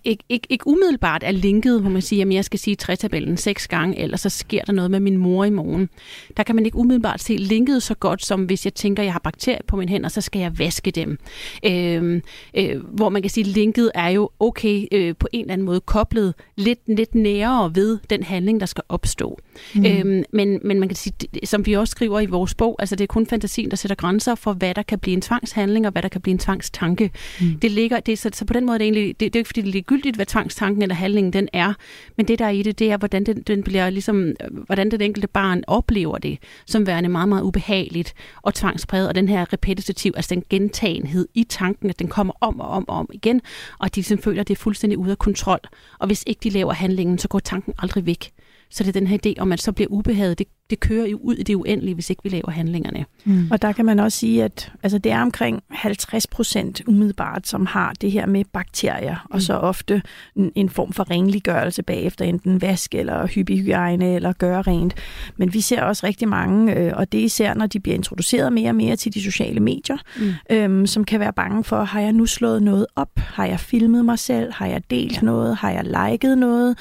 ikke, 0.04 0.24
ikke, 0.28 0.46
ikke 0.50 0.66
umiddelbart 0.66 1.22
er 1.24 1.30
linket, 1.30 1.80
hvor 1.80 1.90
man 1.90 2.02
siger, 2.02 2.26
at 2.26 2.32
jeg 2.32 2.44
skal 2.44 2.58
sige 2.58 2.76
trætabellen 2.76 3.36
seks 3.36 3.68
gange, 3.68 3.98
eller 3.98 4.16
så 4.16 4.28
sker 4.28 4.62
der 4.62 4.72
noget 4.72 4.90
med 4.90 5.00
min 5.00 5.16
mor 5.16 5.44
i 5.44 5.50
morgen. 5.50 5.88
Der 6.36 6.42
kan 6.42 6.54
man 6.54 6.66
ikke 6.66 6.76
umiddelbart 6.76 7.20
se 7.20 7.36
linket 7.36 7.82
så 7.82 7.94
godt, 7.94 8.24
som 8.24 8.44
hvis 8.44 8.64
jeg 8.64 8.74
tænker, 8.74 9.02
at 9.02 9.04
jeg 9.04 9.12
har 9.12 9.20
bakterier 9.20 9.58
på 9.66 9.76
mine 9.76 9.90
hænder, 9.90 10.08
så 10.08 10.20
skal 10.20 10.40
jeg 10.40 10.58
vaske 10.58 10.90
dem. 10.90 11.18
Øh, 11.64 12.22
øh, 12.54 12.84
hvor 12.84 13.08
man 13.08 13.22
kan 13.22 13.30
sige, 13.30 13.44
at 13.44 13.48
linket 13.48 13.90
er 13.94 14.08
jo 14.08 14.30
okay 14.40 14.86
øh, 14.92 15.14
på 15.18 15.28
en 15.32 15.40
eller 15.40 15.52
anden 15.52 15.64
måde 15.64 15.80
koblet 15.80 16.34
lidt, 16.56 16.80
lidt 16.86 17.14
nærere 17.14 17.74
ved 17.74 17.98
den 18.10 18.22
handling, 18.22 18.60
der 18.60 18.66
skal 18.66 18.84
opstå. 18.88 19.38
Mm. 19.74 19.86
Øh, 19.86 20.24
men, 20.32 20.60
men 20.64 20.80
man 20.80 20.88
kan 20.88 20.96
sige, 20.96 21.14
som 21.44 21.66
vi 21.66 21.72
også 21.72 21.90
skriver 21.90 22.20
i 22.20 22.26
vores 22.26 22.54
bog, 22.54 22.76
altså 22.78 22.96
det 22.96 23.04
er 23.04 23.06
kun 23.06 23.26
fantasien, 23.26 23.70
der 23.70 23.76
sætter 23.76 23.94
grænser 23.94 24.34
for, 24.34 24.52
hvad 24.52 24.74
der 24.74 24.82
kan 24.82 24.98
blive 24.98 25.14
en 25.14 25.20
tvangshandling, 25.20 25.86
og 25.86 25.92
hvad 25.92 26.02
der 26.02 26.08
kan 26.08 26.20
blive 26.20 26.32
en 26.32 26.38
tvangstanke. 26.38 27.10
Mm. 27.40 27.58
Det 27.62 27.70
ligger, 27.70 28.00
det, 28.00 28.18
så, 28.18 28.30
så 28.32 28.44
på 28.44 28.52
den 28.52 28.66
måde 28.66 28.74
er 28.74 28.78
det 28.78 28.84
egentlig 28.84 29.13
det, 29.20 29.32
det 29.32 29.36
er 29.36 29.40
ikke 29.40 29.48
fordi, 29.48 29.60
det 29.60 29.68
er 29.68 29.72
ligegyldigt, 29.72 30.16
hvad 30.16 30.26
tvangstanken 30.26 30.82
eller 30.82 30.94
handlingen 30.94 31.32
den 31.32 31.48
er, 31.52 31.74
men 32.16 32.28
det 32.28 32.38
der 32.38 32.44
er 32.44 32.50
i 32.50 32.62
det, 32.62 32.78
det 32.78 32.90
er, 32.90 32.96
hvordan 32.96 33.26
den, 33.26 33.42
den 33.42 33.62
bliver 33.62 33.90
ligesom, 33.90 34.26
øh, 34.26 34.34
hvordan 34.66 34.90
det 34.90 35.02
enkelte 35.02 35.28
barn 35.28 35.64
oplever 35.66 36.18
det, 36.18 36.38
som 36.66 36.86
værende 36.86 37.08
meget, 37.08 37.28
meget 37.28 37.42
ubehageligt 37.42 38.14
og 38.42 38.54
tvangspræget, 38.54 39.08
og 39.08 39.14
den 39.14 39.28
her 39.28 39.52
repetitiv, 39.52 40.12
altså 40.16 40.34
den 40.34 40.44
gentagenhed 40.50 41.28
i 41.34 41.44
tanken, 41.44 41.90
at 41.90 41.98
den 41.98 42.08
kommer 42.08 42.32
om 42.40 42.60
og 42.60 42.68
om 42.68 42.88
og 42.88 42.96
om 42.96 43.08
igen, 43.12 43.40
og 43.78 43.86
at 43.86 43.94
de 43.94 44.00
ligesom 44.00 44.18
føler, 44.18 44.40
at 44.40 44.48
det 44.48 44.54
er 44.54 44.62
fuldstændig 44.62 44.98
ude 44.98 45.10
af 45.10 45.18
kontrol. 45.18 45.60
Og 45.98 46.06
hvis 46.06 46.24
ikke 46.26 46.40
de 46.42 46.50
laver 46.50 46.72
handlingen, 46.72 47.18
så 47.18 47.28
går 47.28 47.38
tanken 47.38 47.74
aldrig 47.78 48.06
væk. 48.06 48.32
Så 48.70 48.84
det 48.84 48.88
er 48.88 49.00
den 49.00 49.06
her 49.06 49.18
idé 49.26 49.34
om, 49.38 49.52
at 49.52 49.62
så 49.62 49.72
bliver 49.72 49.88
ubehaget, 49.90 50.38
det, 50.38 50.46
det 50.74 50.80
kører 50.80 51.06
jo 51.06 51.18
ud 51.22 51.34
i 51.34 51.42
det 51.42 51.54
uendelige, 51.54 51.94
hvis 51.94 52.10
ikke 52.10 52.22
vi 52.22 52.28
laver 52.28 52.50
handlingerne. 52.50 53.04
Mm. 53.24 53.48
Og 53.50 53.62
der 53.62 53.72
kan 53.72 53.84
man 53.84 53.98
også 53.98 54.18
sige, 54.18 54.44
at 54.44 54.72
altså, 54.82 54.98
det 54.98 55.12
er 55.12 55.22
omkring 55.22 55.62
50 55.70 56.26
procent 56.26 56.82
umiddelbart, 56.86 57.48
som 57.48 57.66
har 57.66 57.92
det 58.00 58.12
her 58.12 58.26
med 58.26 58.44
bakterier, 58.52 59.26
mm. 59.30 59.34
og 59.34 59.42
så 59.42 59.54
ofte 59.54 60.02
en, 60.36 60.52
en 60.54 60.68
form 60.68 60.92
for 60.92 61.10
renliggørelse 61.10 61.82
bagefter, 61.82 62.24
enten 62.24 62.62
vask 62.62 62.94
eller 62.94 63.26
hygiejne 63.26 64.14
eller 64.14 64.32
gøre 64.32 64.62
rent. 64.62 64.94
Men 65.36 65.54
vi 65.54 65.60
ser 65.60 65.82
også 65.82 66.06
rigtig 66.06 66.28
mange, 66.28 66.74
øh, 66.74 66.92
og 66.96 67.12
det 67.12 67.20
er 67.20 67.24
især, 67.24 67.54
når 67.54 67.66
de 67.66 67.80
bliver 67.80 67.94
introduceret 67.96 68.52
mere 68.52 68.68
og 68.68 68.74
mere 68.74 68.96
til 68.96 69.14
de 69.14 69.22
sociale 69.22 69.60
medier, 69.60 69.96
mm. 70.20 70.56
øhm, 70.56 70.86
som 70.86 71.04
kan 71.04 71.20
være 71.20 71.32
bange 71.32 71.64
for, 71.64 71.84
har 71.84 72.00
jeg 72.00 72.12
nu 72.12 72.26
slået 72.26 72.62
noget 72.62 72.86
op? 72.96 73.10
Har 73.16 73.46
jeg 73.46 73.60
filmet 73.60 74.04
mig 74.04 74.18
selv? 74.18 74.52
Har 74.52 74.66
jeg 74.66 74.82
delt 74.90 75.16
ja. 75.16 75.20
noget? 75.20 75.56
Har 75.56 75.70
jeg 75.70 75.84
liket 75.84 76.38
noget? 76.38 76.78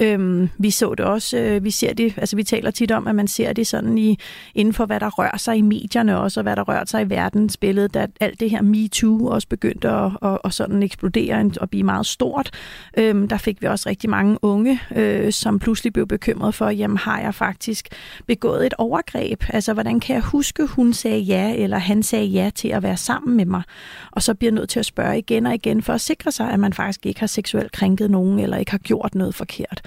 Øhm, 0.00 0.48
vi 0.58 0.70
så 0.70 0.94
det 0.94 1.06
også, 1.06 1.38
øh, 1.38 1.64
vi 1.64 1.70
ser 1.70 1.94
det, 1.94 2.14
altså 2.16 2.36
vi 2.36 2.42
taler 2.42 2.70
tit 2.70 2.90
om, 2.90 3.06
at 3.06 3.14
man 3.14 3.28
ser 3.36 3.52
det 3.52 3.66
sådan 3.66 3.98
i, 3.98 4.18
inden 4.54 4.74
for, 4.74 4.86
hvad 4.86 5.00
der 5.00 5.10
rører 5.10 5.36
sig 5.36 5.56
i 5.56 5.60
medierne 5.60 6.18
også, 6.18 6.40
og 6.40 6.42
hvad 6.42 6.56
der 6.56 6.62
rører 6.62 6.84
sig 6.84 7.02
i 7.02 7.10
verdensbilledet, 7.10 7.94
da 7.94 8.06
alt 8.20 8.40
det 8.40 8.50
her 8.50 8.62
MeToo 8.62 9.26
også 9.26 9.48
begyndte 9.48 9.88
at, 9.88 10.10
at, 10.22 10.38
at 10.44 10.54
sådan 10.54 10.82
eksplodere 10.82 11.50
og 11.60 11.70
blive 11.70 11.82
meget 11.82 12.06
stort. 12.06 12.50
Øhm, 12.98 13.28
der 13.28 13.36
fik 13.36 13.62
vi 13.62 13.66
også 13.66 13.88
rigtig 13.88 14.10
mange 14.10 14.38
unge, 14.42 14.80
øh, 14.96 15.32
som 15.32 15.58
pludselig 15.58 15.92
blev 15.92 16.06
bekymret 16.06 16.54
for, 16.54 16.70
jamen 16.70 16.96
har 16.96 17.20
jeg 17.20 17.34
faktisk 17.34 17.88
begået 18.26 18.66
et 18.66 18.74
overgreb? 18.78 19.44
Altså, 19.48 19.72
hvordan 19.72 20.00
kan 20.00 20.14
jeg 20.14 20.22
huske, 20.22 20.66
hun 20.66 20.92
sagde 20.92 21.18
ja, 21.18 21.54
eller 21.56 21.78
han 21.78 22.02
sagde 22.02 22.26
ja 22.26 22.50
til 22.54 22.68
at 22.68 22.82
være 22.82 22.96
sammen 22.96 23.36
med 23.36 23.44
mig? 23.46 23.62
Og 24.10 24.22
så 24.22 24.34
bliver 24.34 24.50
jeg 24.50 24.54
nødt 24.54 24.70
til 24.70 24.78
at 24.78 24.86
spørge 24.86 25.18
igen 25.18 25.46
og 25.46 25.54
igen, 25.54 25.82
for 25.82 25.92
at 25.92 26.00
sikre 26.00 26.32
sig, 26.32 26.50
at 26.50 26.60
man 26.60 26.72
faktisk 26.72 27.06
ikke 27.06 27.20
har 27.20 27.26
seksuelt 27.26 27.72
krænket 27.72 28.10
nogen, 28.10 28.38
eller 28.38 28.56
ikke 28.56 28.70
har 28.70 28.78
gjort 28.78 29.14
noget 29.14 29.34
forkert. 29.34 29.82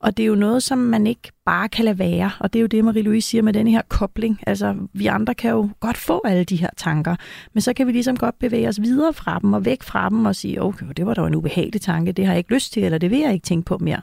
Og 0.00 0.16
det 0.16 0.22
er 0.22 0.26
jo 0.26 0.34
noget, 0.34 0.62
som 0.62 0.78
man 0.78 1.06
ikke 1.06 1.32
bare 1.44 1.68
kan 1.68 1.84
lade 1.84 1.98
være. 1.98 2.30
Og 2.38 2.52
det 2.52 2.58
er 2.58 2.60
jo 2.60 2.66
det, 2.66 2.75
Marie-Louise 2.82 3.20
siger 3.20 3.42
med 3.42 3.52
den 3.52 3.66
her 3.66 3.82
kobling. 3.88 4.40
Altså, 4.46 4.76
vi 4.92 5.06
andre 5.06 5.34
kan 5.34 5.50
jo 5.50 5.68
godt 5.80 5.96
få 5.96 6.20
alle 6.24 6.44
de 6.44 6.56
her 6.56 6.70
tanker, 6.76 7.16
men 7.52 7.60
så 7.60 7.72
kan 7.72 7.86
vi 7.86 7.92
ligesom 7.92 8.16
godt 8.16 8.38
bevæge 8.38 8.68
os 8.68 8.82
videre 8.82 9.12
fra 9.12 9.38
dem 9.38 9.52
og 9.52 9.64
væk 9.64 9.82
fra 9.82 10.08
dem 10.08 10.24
og 10.24 10.36
sige, 10.36 10.62
okay, 10.62 10.86
det 10.96 11.06
var 11.06 11.14
da 11.14 11.22
en 11.22 11.34
ubehagelig 11.34 11.80
tanke, 11.80 12.12
det 12.12 12.26
har 12.26 12.32
jeg 12.32 12.38
ikke 12.38 12.54
lyst 12.54 12.72
til, 12.72 12.84
eller 12.84 12.98
det 12.98 13.10
vil 13.10 13.18
jeg 13.18 13.32
ikke 13.32 13.44
tænke 13.44 13.64
på 13.64 13.78
mere. 13.78 14.00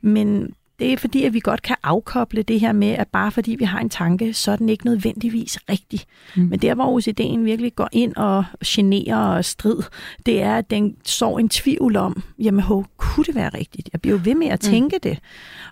Men 0.00 0.52
det 0.80 0.92
er 0.92 0.96
fordi, 0.96 1.24
at 1.24 1.34
vi 1.34 1.40
godt 1.40 1.62
kan 1.62 1.76
afkoble 1.82 2.42
det 2.42 2.60
her 2.60 2.72
med, 2.72 2.88
at 2.88 3.08
bare 3.08 3.30
fordi 3.30 3.56
vi 3.58 3.64
har 3.64 3.80
en 3.80 3.88
tanke, 3.88 4.32
så 4.32 4.52
er 4.52 4.56
den 4.56 4.68
ikke 4.68 4.84
nødvendigvis 4.84 5.58
rigtig. 5.70 6.00
Mm. 6.36 6.42
Men 6.42 6.58
der, 6.58 6.74
hvor 6.74 7.00
OCD'en 7.00 7.38
virkelig 7.38 7.74
går 7.74 7.88
ind 7.92 8.16
og 8.16 8.44
generer 8.66 9.16
og 9.16 9.44
strid, 9.44 9.82
det 10.26 10.42
er, 10.42 10.54
at 10.54 10.70
den 10.70 10.96
så 11.04 11.36
en 11.36 11.48
tvivl 11.48 11.96
om, 11.96 12.22
jamen, 12.38 12.60
ho, 12.60 12.84
kunne 12.96 13.24
det 13.24 13.34
være 13.34 13.48
rigtigt? 13.48 13.88
Jeg 13.92 14.00
bliver 14.00 14.16
jo 14.16 14.20
ved 14.24 14.34
med 14.34 14.46
at 14.46 14.62
mm. 14.62 14.70
tænke 14.70 14.96
mm. 14.96 15.00
det. 15.00 15.18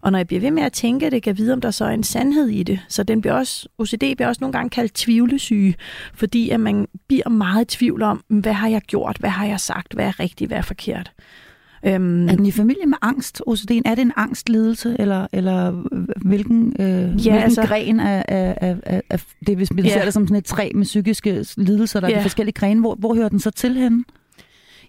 Og 0.00 0.12
når 0.12 0.18
jeg 0.18 0.26
bliver 0.26 0.40
ved 0.40 0.50
med 0.50 0.62
at 0.62 0.72
tænke 0.72 1.10
det, 1.10 1.22
kan 1.22 1.30
jeg 1.30 1.38
vide, 1.38 1.52
om 1.52 1.60
der 1.60 1.70
så 1.70 1.84
er 1.84 1.90
en 1.90 2.02
sandhed 2.02 2.48
i 2.48 2.62
det. 2.62 2.80
Så 2.88 3.02
den 3.02 3.20
bliver 3.20 3.34
også, 3.34 3.68
OCD 3.78 3.98
bliver 3.98 4.28
også 4.28 4.38
nogle 4.40 4.52
gange 4.52 4.70
kaldt 4.70 4.94
tvivlesyge, 4.94 5.74
fordi 6.14 6.50
at 6.50 6.60
man 6.60 6.86
bliver 7.08 7.28
meget 7.28 7.74
i 7.74 7.76
tvivl 7.76 8.02
om, 8.02 8.24
hvad 8.28 8.52
har 8.52 8.68
jeg 8.68 8.82
gjort? 8.82 9.16
Hvad 9.18 9.30
har 9.30 9.46
jeg 9.46 9.60
sagt? 9.60 9.94
Hvad 9.94 10.06
er 10.06 10.20
rigtigt? 10.20 10.48
Hvad 10.48 10.58
er 10.58 10.62
forkert? 10.62 11.12
Øhm, 11.86 12.28
er 12.28 12.36
den 12.36 12.46
i 12.46 12.50
familie 12.50 12.86
med 12.86 12.96
angst, 13.02 13.42
OCD'en? 13.48 13.80
Er 13.84 13.94
det 13.94 14.02
en 14.02 14.12
angstlidelse, 14.16 14.96
eller, 14.98 15.26
eller 15.32 15.70
hvilken, 16.28 16.76
øh, 16.80 16.86
ja, 16.86 17.02
hvilken 17.04 17.32
altså, 17.32 17.62
gren 17.62 18.00
af, 18.00 18.24
af, 18.28 18.76
af, 18.82 19.02
af 19.10 19.20
det, 19.46 19.56
hvis 19.56 19.68
vi 19.74 19.82
ja. 19.82 19.88
ser 19.88 20.04
det 20.04 20.14
som 20.14 20.26
sådan 20.26 20.36
et 20.36 20.44
træ 20.44 20.70
med 20.74 20.84
psykiske 20.84 21.44
lidelser, 21.56 22.00
der 22.00 22.08
ja. 22.08 22.14
er 22.14 22.18
de 22.18 22.22
forskellige 22.22 22.54
grene, 22.54 22.80
hvor, 22.80 22.94
hvor 22.94 23.14
hører 23.14 23.28
den 23.28 23.40
så 23.40 23.50
til 23.50 23.76
henne? 23.76 24.04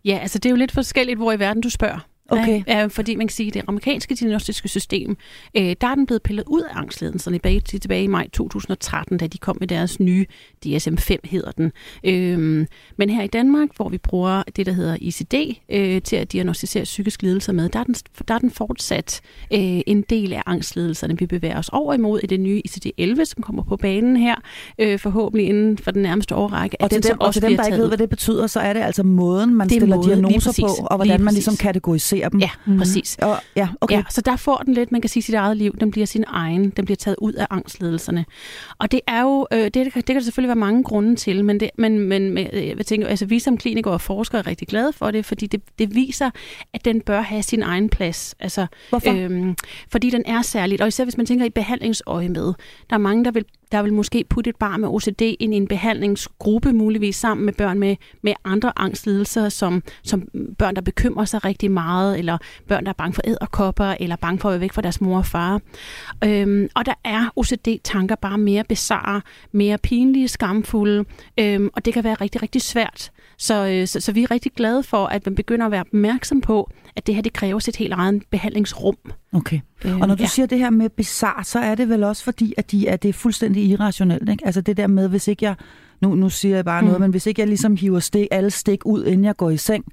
Ja, 0.05 0.19
altså 0.21 0.39
det 0.39 0.45
er 0.45 0.49
jo 0.49 0.55
lidt 0.55 0.71
forskelligt, 0.71 1.17
hvor 1.17 1.31
i 1.31 1.39
verden 1.39 1.61
du 1.61 1.69
spørger. 1.69 2.07
Okay. 2.29 2.63
Ja, 2.67 2.85
fordi 2.85 3.15
man 3.15 3.27
kan 3.27 3.33
sige, 3.33 3.47
at 3.47 3.53
det 3.53 3.63
amerikanske 3.67 4.15
diagnostiske 4.15 4.67
system, 4.67 5.17
øh, 5.57 5.75
der 5.81 5.87
er 5.87 5.95
den 5.95 6.05
blevet 6.05 6.23
pillet 6.23 6.43
ud 6.47 6.61
af 6.61 6.77
angstledelserne 6.77 7.39
tilbage, 7.39 7.59
tilbage 7.59 8.03
i 8.03 8.07
maj 8.07 8.29
2013, 8.33 9.17
da 9.17 9.27
de 9.27 9.37
kom 9.37 9.57
med 9.59 9.67
deres 9.67 9.99
nye 9.99 10.25
DSM-5, 10.65 11.15
hedder 11.23 11.51
den. 11.51 11.71
Øhm, 12.03 12.67
men 12.97 13.09
her 13.09 13.23
i 13.23 13.27
Danmark, 13.27 13.69
hvor 13.75 13.89
vi 13.89 13.97
bruger 13.97 14.43
det, 14.55 14.65
der 14.65 14.71
hedder 14.71 14.97
ICD, 15.01 15.33
øh, 15.69 16.01
til 16.01 16.15
at 16.15 16.31
diagnostisere 16.31 16.83
psykisk 16.83 17.21
lidelse 17.21 17.53
med, 17.53 17.69
der 17.69 17.79
er 17.79 17.83
den, 17.83 17.95
der 18.27 18.33
er 18.33 18.39
den 18.39 18.51
fortsat 18.51 19.21
øh, 19.53 19.59
en 19.87 20.01
del 20.01 20.33
af 20.33 20.43
angstledelserne. 20.45 21.17
Vi 21.17 21.25
bevæger 21.25 21.57
os 21.57 21.69
over 21.69 21.93
imod 21.93 22.19
i 22.23 22.25
det 22.25 22.39
nye 22.39 22.61
ICD-11, 22.67 23.25
som 23.25 23.43
kommer 23.43 23.63
på 23.63 23.77
banen 23.77 24.17
her, 24.17 24.35
øh, 24.79 24.99
forhåbentlig 24.99 25.47
inden 25.47 25.77
for 25.77 25.91
den 25.91 26.01
nærmeste 26.01 26.35
årrække. 26.35 26.77
Og 26.79 26.89
til, 26.89 27.03
dem, 27.03 27.19
og 27.19 27.33
til 27.33 27.41
dem, 27.41 27.57
der 27.57 27.65
ikke 27.65 27.77
ved, 27.77 27.87
hvad 27.87 27.97
det 27.97 28.09
betyder, 28.09 28.47
så 28.47 28.59
er 28.59 28.73
det 28.73 28.79
altså 28.79 29.03
måden, 29.03 29.55
man 29.55 29.69
stiller 29.69 29.95
måde, 29.95 30.07
diagnoser 30.07 30.61
på, 30.61 30.85
og 30.85 30.95
hvordan 30.95 31.21
man 31.21 31.33
ligesom 31.33 31.55
kategoriserer 31.55 32.18
dem. 32.27 32.39
Ja, 32.39 32.49
mm. 32.65 32.77
præcis. 32.77 33.17
Og, 33.21 33.37
ja, 33.55 33.69
okay. 33.81 33.95
ja, 33.95 34.03
så 34.09 34.21
der 34.21 34.35
får 34.35 34.57
den 34.57 34.73
lidt, 34.73 34.91
man 34.91 35.01
kan 35.01 35.09
sige, 35.09 35.23
sit 35.23 35.35
eget 35.35 35.57
liv. 35.57 35.77
Den 35.79 35.91
bliver 35.91 36.05
sin 36.05 36.23
egen. 36.27 36.69
Den 36.69 36.85
bliver 36.85 36.95
taget 36.95 37.15
ud 37.21 37.33
af 37.33 37.47
angstledelserne. 37.49 38.25
Og 38.77 38.91
det 38.91 39.01
er 39.07 39.21
jo, 39.21 39.47
øh, 39.53 39.59
det, 39.59 39.73
det, 39.75 39.93
kan 39.93 40.15
der 40.15 40.19
selvfølgelig 40.19 40.47
være 40.47 40.55
mange 40.55 40.83
grunde 40.83 41.15
til, 41.15 41.45
men, 41.45 41.59
det, 41.59 41.69
men, 41.77 41.99
men 41.99 42.37
jeg 42.37 42.85
tænker, 42.85 43.07
altså, 43.07 43.25
vi 43.25 43.39
som 43.39 43.57
klinikere 43.57 43.93
og 43.93 44.01
forskere 44.01 44.39
er 44.39 44.47
rigtig 44.47 44.67
glade 44.67 44.93
for 44.93 45.11
det, 45.11 45.25
fordi 45.25 45.47
det, 45.47 45.61
det 45.79 45.95
viser, 45.95 46.29
at 46.73 46.85
den 46.85 47.01
bør 47.01 47.21
have 47.21 47.43
sin 47.43 47.63
egen 47.63 47.89
plads. 47.89 48.35
Altså, 48.39 48.67
Hvorfor? 48.89 49.11
Øhm, 49.11 49.55
fordi 49.91 50.09
den 50.09 50.23
er 50.25 50.41
særligt, 50.41 50.81
og 50.81 50.87
især 50.87 51.03
hvis 51.03 51.17
man 51.17 51.25
tænker 51.25 51.45
i 51.45 51.49
behandlingsøje 51.49 52.29
med. 52.29 52.53
Der 52.89 52.93
er 52.93 52.97
mange, 52.97 53.25
der 53.25 53.31
vil 53.31 53.45
der 53.71 53.81
vil 53.81 53.93
måske 53.93 54.25
putte 54.29 54.49
et 54.49 54.55
barn 54.55 54.81
med 54.81 54.89
OCD 54.89 55.21
ind 55.21 55.53
i 55.53 55.57
en 55.57 55.67
behandlingsgruppe, 55.67 56.73
muligvis 56.73 57.15
sammen 57.15 57.45
med 57.45 57.53
børn 57.53 57.79
med, 57.79 57.95
med 58.21 58.33
andre 58.45 58.71
angstlidelser, 58.75 59.49
som, 59.49 59.83
som 60.03 60.27
børn, 60.57 60.75
der 60.75 60.81
bekymrer 60.81 61.25
sig 61.25 61.45
rigtig 61.45 61.71
meget, 61.71 62.19
eller 62.19 62.37
børn, 62.67 62.83
der 62.83 62.89
er 62.89 62.93
bange 62.93 63.13
for 63.13 63.21
æderkopper, 63.25 63.95
eller 63.99 64.15
bange 64.15 64.39
for 64.39 64.49
at 64.49 64.53
være 64.53 64.61
væk 64.61 64.73
fra 64.73 64.81
deres 64.81 65.01
mor 65.01 65.17
og 65.17 65.25
far. 65.25 65.61
Øhm, 66.23 66.69
og 66.75 66.85
der 66.85 66.93
er 67.03 67.33
OCD-tanker 67.35 68.15
bare 68.15 68.37
mere 68.37 68.63
bizarre, 68.63 69.21
mere 69.51 69.77
pinlige, 69.77 70.27
skamfulde, 70.27 71.05
øhm, 71.39 71.69
og 71.73 71.85
det 71.85 71.93
kan 71.93 72.03
være 72.03 72.13
rigtig, 72.13 72.41
rigtig 72.41 72.61
svært. 72.61 73.11
Så, 73.39 73.67
øh, 73.67 73.87
så, 73.87 73.99
så 73.99 74.11
vi 74.11 74.23
er 74.23 74.31
rigtig 74.31 74.51
glade 74.51 74.83
for, 74.83 75.05
at 75.05 75.25
man 75.25 75.35
begynder 75.35 75.65
at 75.65 75.71
være 75.71 75.81
opmærksom 75.81 76.41
på, 76.41 76.71
at 76.95 77.07
det 77.07 77.15
her 77.15 77.21
det 77.21 77.33
kræver 77.33 77.59
sit 77.59 77.75
helt 77.75 77.93
eget 77.93 78.23
behandlingsrum. 78.29 78.95
Okay. 79.33 79.59
Øh, 79.85 79.99
og 79.99 80.07
når 80.07 80.15
du 80.15 80.23
ja. 80.23 80.27
siger 80.27 80.45
det 80.45 80.57
her 80.57 80.69
med 80.69 80.89
bizarre, 80.89 81.43
så 81.43 81.59
er 81.59 81.75
det 81.75 81.89
vel 81.89 82.03
også 82.03 82.23
fordi, 82.23 82.53
at, 82.57 82.71
de, 82.71 82.89
at 82.89 83.03
det 83.03 83.09
er 83.09 83.13
fuldstændig 83.13 83.63
irrationelt. 83.63 84.29
Ikke? 84.29 84.45
Altså 84.45 84.61
det 84.61 84.77
der 84.77 84.87
med, 84.87 85.07
hvis 85.07 85.27
ikke 85.27 85.45
jeg 85.45 85.55
nu, 86.01 86.15
nu 86.15 86.29
siger 86.29 86.55
jeg 86.55 86.65
bare 86.65 86.81
mm. 86.81 86.87
noget, 86.87 87.01
men 87.01 87.11
hvis 87.11 87.25
ikke 87.25 87.41
jeg 87.41 87.47
ligesom 87.47 87.75
hiver 87.75 87.99
stik, 87.99 88.27
alle 88.31 88.51
stik 88.51 88.85
ud, 88.85 89.05
inden 89.05 89.25
jeg 89.25 89.37
går 89.37 89.49
i 89.49 89.57
seng, 89.57 89.85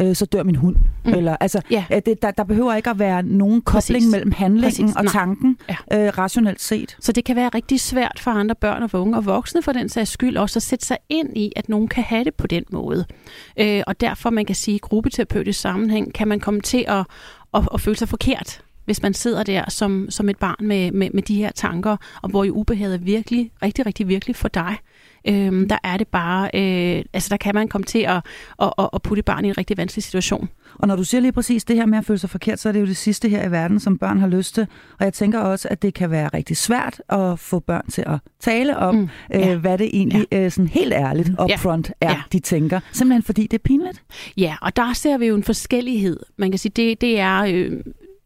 øh, 0.00 0.14
så 0.14 0.26
dør 0.26 0.42
min 0.42 0.56
hund. 0.56 0.76
Mm. 1.04 1.14
Eller, 1.14 1.36
altså, 1.40 1.60
ja. 1.70 1.84
det, 2.06 2.22
der, 2.22 2.30
der 2.30 2.44
behøver 2.44 2.74
ikke 2.74 2.90
at 2.90 2.98
være 2.98 3.22
nogen 3.22 3.62
kobling 3.62 4.00
Præcis. 4.00 4.10
mellem 4.10 4.32
handlingen 4.32 4.92
Præcis. 4.92 4.96
og 4.96 5.12
tanken, 5.12 5.58
ja. 5.68 6.06
øh, 6.06 6.18
rationelt 6.18 6.60
set. 6.60 6.96
Så 7.00 7.12
det 7.12 7.24
kan 7.24 7.36
være 7.36 7.48
rigtig 7.48 7.80
svært 7.80 8.20
for 8.20 8.30
andre 8.30 8.54
børn 8.54 8.82
og 8.82 8.90
unge 8.92 9.16
og 9.16 9.26
voksne 9.26 9.62
for 9.62 9.72
den 9.72 9.88
sags 9.88 10.10
skyld 10.10 10.36
også 10.36 10.58
at 10.58 10.62
sætte 10.62 10.86
sig 10.86 10.98
ind 11.08 11.36
i, 11.36 11.52
at 11.56 11.68
nogen 11.68 11.88
kan 11.88 12.04
have 12.04 12.24
det 12.24 12.34
på 12.34 12.46
den 12.46 12.64
måde. 12.72 13.04
Øh, 13.60 13.82
og 13.86 14.00
derfor, 14.00 14.30
man 14.30 14.44
kan 14.44 14.56
sige, 14.56 14.74
i 14.74 14.78
gruppeterapeutisk 14.78 15.60
sammenhæng, 15.60 16.14
kan 16.14 16.28
man 16.28 16.40
komme 16.40 16.60
til 16.60 16.84
at, 16.88 17.06
at, 17.54 17.68
at 17.74 17.80
føle 17.80 17.96
sig 17.96 18.08
forkert 18.08 18.60
hvis 18.84 19.02
man 19.02 19.14
sidder 19.14 19.42
der 19.42 19.70
som, 19.70 20.06
som 20.10 20.28
et 20.28 20.38
barn 20.38 20.66
med, 20.66 20.92
med, 20.92 21.10
med 21.14 21.22
de 21.22 21.36
her 21.36 21.50
tanker, 21.52 21.96
og 22.22 22.30
hvor 22.30 22.44
jo 22.44 22.52
ubehaget 22.52 22.94
er 22.94 22.98
virkelig, 22.98 23.50
rigtig, 23.62 23.86
rigtig 23.86 24.08
virkelig 24.08 24.36
for 24.36 24.48
dig 24.48 24.76
øhm, 25.28 25.68
der 25.68 25.78
er 25.84 25.96
det 25.96 26.08
bare, 26.08 26.50
øh, 26.54 27.04
altså 27.12 27.28
der 27.30 27.36
kan 27.36 27.54
man 27.54 27.68
komme 27.68 27.84
til 27.84 27.98
at, 27.98 28.20
at, 28.62 28.72
at, 28.78 28.88
at 28.92 29.02
putte 29.02 29.22
barn 29.22 29.44
i 29.44 29.48
en 29.48 29.58
rigtig 29.58 29.76
vanskelig 29.76 30.02
situation. 30.02 30.48
Og 30.74 30.88
når 30.88 30.96
du 30.96 31.04
siger 31.04 31.20
lige 31.20 31.32
præcis 31.32 31.64
det 31.64 31.76
her 31.76 31.86
med 31.86 31.98
at 31.98 32.04
føle 32.04 32.18
sig 32.18 32.30
forkert, 32.30 32.58
så 32.58 32.68
er 32.68 32.72
det 32.72 32.80
jo 32.80 32.86
det 32.86 32.96
sidste 32.96 33.28
her 33.28 33.48
i 33.48 33.50
verden, 33.50 33.80
som 33.80 33.98
børn 33.98 34.18
har 34.18 34.28
lyst 34.28 34.54
til. 34.54 34.66
Og 34.98 35.04
jeg 35.04 35.12
tænker 35.12 35.40
også, 35.40 35.68
at 35.70 35.82
det 35.82 35.94
kan 35.94 36.10
være 36.10 36.28
rigtig 36.28 36.56
svært 36.56 37.02
at 37.08 37.38
få 37.38 37.58
børn 37.58 37.90
til 37.90 38.04
at 38.06 38.18
tale 38.40 38.76
om, 38.76 38.94
mm, 38.94 39.08
ja. 39.30 39.52
øh, 39.52 39.60
hvad 39.60 39.78
det 39.78 39.90
egentlig 39.92 40.26
ja. 40.32 40.44
øh, 40.44 40.50
sådan 40.50 40.68
helt 40.68 40.92
ærligt 40.92 41.28
upfront 41.28 41.92
ja. 42.02 42.06
er, 42.08 42.10
ja. 42.10 42.22
de 42.32 42.38
tænker. 42.38 42.80
Simpelthen 42.92 43.22
fordi 43.22 43.42
det 43.42 43.54
er 43.54 43.62
pinligt. 43.62 44.02
Ja, 44.36 44.56
og 44.62 44.76
der 44.76 44.92
ser 44.92 45.18
vi 45.18 45.26
jo 45.26 45.34
en 45.34 45.44
forskellighed. 45.44 46.20
Man 46.36 46.50
kan 46.50 46.58
sige, 46.58 46.72
det, 46.76 47.00
det 47.00 47.20
er... 47.20 47.44
Øh, 47.48 47.72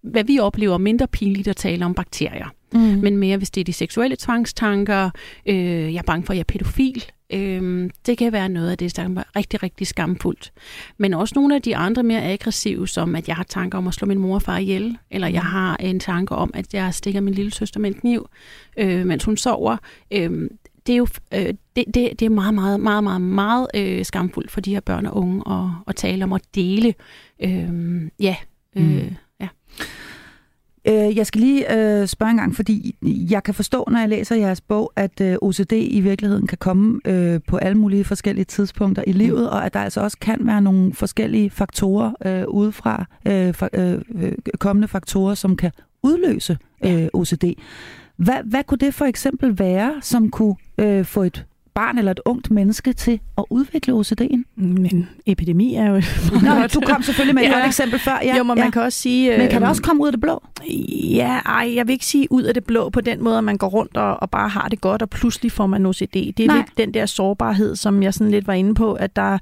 hvad 0.03 0.25
vi 0.25 0.39
oplever 0.39 0.79
mindre 0.79 1.07
pinligt 1.07 1.49
at 1.49 1.57
tale 1.57 1.85
om 1.85 1.95
bakterier. 1.95 2.47
Mm. 2.73 2.81
Men 2.81 3.17
mere 3.17 3.37
hvis 3.37 3.51
det 3.51 3.61
er 3.61 3.65
de 3.65 3.73
seksuelle 3.73 4.17
tvangstanker, 4.19 5.11
øh, 5.47 5.57
jeg 5.95 5.99
er 5.99 6.03
bange 6.03 6.27
for, 6.27 6.33
at 6.33 6.37
jeg 6.37 6.41
er 6.41 6.53
pædofil. 6.53 7.05
Øh, 7.33 7.91
det 8.07 8.19
kan 8.19 8.33
være 8.33 8.49
noget 8.49 8.71
af 8.71 8.79
det, 8.79 8.97
der 8.97 9.03
er 9.03 9.37
rigtig, 9.37 9.63
rigtig 9.63 9.87
skamfuldt. 9.87 10.53
Men 10.99 11.15
også 11.15 11.33
nogle 11.37 11.55
af 11.55 11.63
de 11.63 11.77
andre 11.77 12.03
mere 12.03 12.23
aggressive, 12.23 12.89
som 12.89 13.17
at 13.17 13.29
jeg 13.29 13.37
har 13.37 13.45
tanker 13.45 13.79
om 13.79 13.89
at 13.89 13.95
slå 13.95 14.07
min 14.07 14.19
mor 14.19 14.35
og 14.35 14.43
far 14.43 14.59
ihjel, 14.59 14.99
eller 15.11 15.29
jeg 15.29 15.43
mm. 15.43 15.49
har 15.49 15.77
en 15.77 16.01
tanke 16.01 16.35
om, 16.35 16.51
at 16.55 16.75
jeg 16.75 16.95
stikker 16.95 17.21
min 17.21 17.35
lille 17.35 17.51
søster 17.51 17.81
med 17.81 17.91
en 17.91 18.01
kniv, 18.01 18.29
øh, 18.77 19.07
mens 19.07 19.25
hun 19.25 19.37
sover. 19.37 19.77
Øh, 20.11 20.51
det 20.87 20.93
er 20.93 20.97
jo 20.97 21.07
øh, 21.35 21.55
det, 21.77 21.85
det, 21.95 21.95
det 21.95 22.23
er 22.23 22.31
meget, 22.31 22.55
meget, 22.55 22.81
meget, 22.81 23.05
meget, 23.05 23.21
meget 23.21 23.67
øh, 23.75 24.05
skamfuldt 24.05 24.51
for 24.51 24.61
de 24.61 24.73
her 24.73 24.81
børn 24.81 25.07
og 25.07 25.17
unge 25.17 25.43
at, 25.53 25.71
at 25.87 25.97
tale 25.97 26.25
om 26.25 26.33
og 26.33 26.41
dele. 26.55 26.95
Øh, 27.41 28.03
ja, 28.21 28.37
øh, 28.77 28.85
mm. 28.85 29.17
Øh, 30.89 31.17
jeg 31.17 31.27
skal 31.27 31.41
lige 31.41 31.77
øh, 31.77 32.07
spørge 32.07 32.31
en 32.31 32.37
gang, 32.37 32.57
fordi 32.57 32.97
jeg 33.31 33.43
kan 33.43 33.55
forstå, 33.55 33.85
når 33.91 33.99
jeg 33.99 34.09
læser 34.09 34.37
jeres 34.37 34.61
bog, 34.61 34.93
at 34.97 35.21
øh, 35.21 35.37
OCD 35.43 35.73
i 35.73 36.01
virkeligheden 36.01 36.47
kan 36.47 36.59
komme 36.59 37.01
øh, 37.05 37.41
på 37.49 37.57
alle 37.57 37.79
mulige 37.79 38.05
forskellige 38.05 38.45
tidspunkter 38.45 39.05
i 39.07 39.13
livet, 39.13 39.41
mm. 39.41 39.47
og 39.47 39.67
at 39.67 39.75
der 39.75 39.81
altså 39.81 40.01
også 40.01 40.19
kan 40.21 40.39
være 40.41 40.61
nogle 40.61 40.95
forskellige 40.95 41.51
faktorer 41.51 42.13
øh, 42.27 42.45
udefra, 42.49 43.05
øh, 43.27 43.55
for, 43.55 43.69
øh, 43.73 44.33
kommende 44.59 44.89
faktorer, 44.89 45.35
som 45.35 45.57
kan 45.57 45.71
udløse 46.03 46.59
øh, 46.85 47.07
OCD. 47.13 47.45
Hvad, 48.17 48.39
hvad 48.45 48.65
kunne 48.65 48.79
det 48.79 48.95
for 48.95 49.05
eksempel 49.05 49.59
være, 49.59 49.95
som 50.01 50.31
kunne 50.31 50.55
øh, 50.79 51.05
få 51.05 51.23
et 51.23 51.47
barn 51.75 51.99
eller 51.99 52.13
et 52.13 52.21
ungt 52.25 52.51
menneske 52.51 52.93
til 52.93 53.21
at 53.39 53.45
udvikle 53.51 53.95
OCD'en? 53.95 54.43
Men 54.57 55.09
epidemi 55.27 55.75
er 55.75 55.87
jo... 55.87 55.95
Nå, 56.47 56.67
du 56.75 56.81
kom 56.87 57.03
selvfølgelig 57.03 57.35
med 57.35 57.43
ja. 57.43 57.61
et 57.61 57.67
eksempel 57.67 57.99
før. 57.99 58.19
Ja, 58.23 58.37
jo, 58.37 58.43
men 58.43 58.59
ja. 58.59 58.65
man 58.65 58.73
kan 58.73 58.83
også 58.83 58.99
sige... 58.99 59.31
Men 59.31 59.41
kan 59.41 59.49
det 59.49 59.57
øhm, 59.57 59.69
også 59.69 59.83
komme 59.83 60.03
ud 60.03 60.09
af 60.09 60.13
det 60.13 60.21
blå? 60.21 60.43
Ja, 61.15 61.39
ej, 61.47 61.73
jeg 61.75 61.87
vil 61.87 61.93
ikke 61.93 62.07
sige 62.07 62.33
ud 62.33 62.43
af 62.43 62.55
det 62.55 62.65
blå 62.65 62.91
på 62.91 63.01
den 63.01 63.25
måde, 63.25 63.39
at 63.39 63.45
man 63.45 63.57
går 63.57 63.69
rundt 63.69 63.97
og, 63.97 64.23
og 64.23 64.31
bare 64.31 64.49
har 64.49 64.69
det 64.69 64.81
godt, 64.81 65.03
og 65.03 65.11
pludselig 65.11 65.53
får 65.53 65.67
man 65.67 65.87
OCD. 65.87 66.03
Det 66.13 66.41
er 66.41 66.47
Nej. 66.47 66.57
lidt 66.57 66.79
den 66.79 66.95
der 66.95 67.07
sårbarhed, 67.07 67.77
som 67.77 68.03
jeg 68.03 68.15
sådan 68.15 68.31
lidt 68.31 68.47
var 68.47 68.55
inde 68.55 68.75
på, 68.75 68.93
at 68.93 69.17
der 69.17 69.39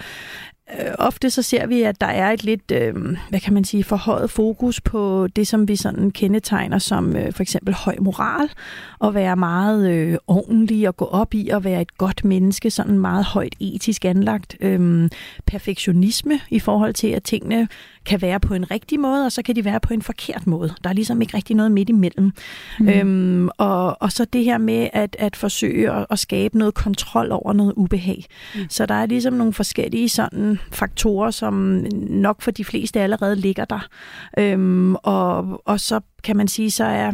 Øh, 0.72 0.94
ofte 0.98 1.30
så 1.30 1.42
ser 1.42 1.66
vi, 1.66 1.82
at 1.82 2.00
der 2.00 2.06
er 2.06 2.32
et 2.32 2.44
lidt, 2.44 2.70
øh, 2.70 2.94
hvad 3.28 3.40
kan 3.40 3.54
man 3.54 3.64
sige, 3.64 3.84
forhøjet 3.84 4.30
fokus 4.30 4.80
på 4.80 5.26
det, 5.36 5.46
som 5.46 5.68
vi 5.68 5.76
sådan 5.76 6.10
kendetegner 6.10 6.78
som 6.78 7.16
øh, 7.16 7.32
for 7.32 7.42
eksempel 7.42 7.74
høj 7.74 7.96
moral, 8.00 8.50
og 8.98 9.14
være 9.14 9.36
meget 9.36 9.90
øh, 9.90 10.18
ordentlig 10.26 10.88
og 10.88 10.96
gå 10.96 11.04
op 11.04 11.34
i 11.34 11.48
at 11.48 11.64
være 11.64 11.80
et 11.82 11.98
godt 11.98 12.24
menneske, 12.24 12.70
sådan 12.70 12.98
meget 12.98 13.24
højt 13.24 13.54
etisk 13.60 14.04
anlagt. 14.04 14.56
Øh, 14.60 15.10
perfektionisme 15.46 16.40
i 16.50 16.58
forhold 16.58 16.94
til, 16.94 17.08
at 17.08 17.22
tingene 17.22 17.68
kan 18.06 18.22
være 18.22 18.40
på 18.40 18.54
en 18.54 18.70
rigtig 18.70 19.00
måde, 19.00 19.26
og 19.26 19.32
så 19.32 19.42
kan 19.42 19.56
de 19.56 19.64
være 19.64 19.80
på 19.80 19.94
en 19.94 20.02
forkert 20.02 20.46
måde. 20.46 20.74
Der 20.84 20.90
er 20.90 20.94
ligesom 20.94 21.22
ikke 21.22 21.36
rigtig 21.36 21.56
noget 21.56 21.72
midt 21.72 21.88
imellem. 21.88 22.32
Mm. 22.80 22.88
Øhm, 22.88 23.48
og, 23.58 24.02
og 24.02 24.12
så 24.12 24.24
det 24.24 24.44
her 24.44 24.58
med 24.58 24.88
at, 24.92 25.16
at 25.18 25.36
forsøge 25.36 25.92
at, 25.92 26.06
at 26.10 26.18
skabe 26.18 26.58
noget 26.58 26.74
kontrol 26.74 27.32
over 27.32 27.52
noget 27.52 27.72
ubehag. 27.76 28.24
Mm. 28.54 28.60
Så 28.68 28.86
der 28.86 28.94
er 28.94 29.06
ligesom 29.06 29.34
nogle 29.34 29.52
forskellige 29.52 30.08
sådan 30.08 30.58
faktorer, 30.72 31.30
som 31.30 31.84
nok 32.10 32.42
for 32.42 32.50
de 32.50 32.64
fleste 32.64 33.00
allerede 33.00 33.36
ligger 33.36 33.64
der. 33.64 33.86
Øhm, 34.38 34.94
og, 34.94 35.62
og 35.64 35.80
så 35.80 36.00
kan 36.24 36.36
man 36.36 36.48
sige, 36.48 36.70
så 36.70 36.84
er, 36.84 37.12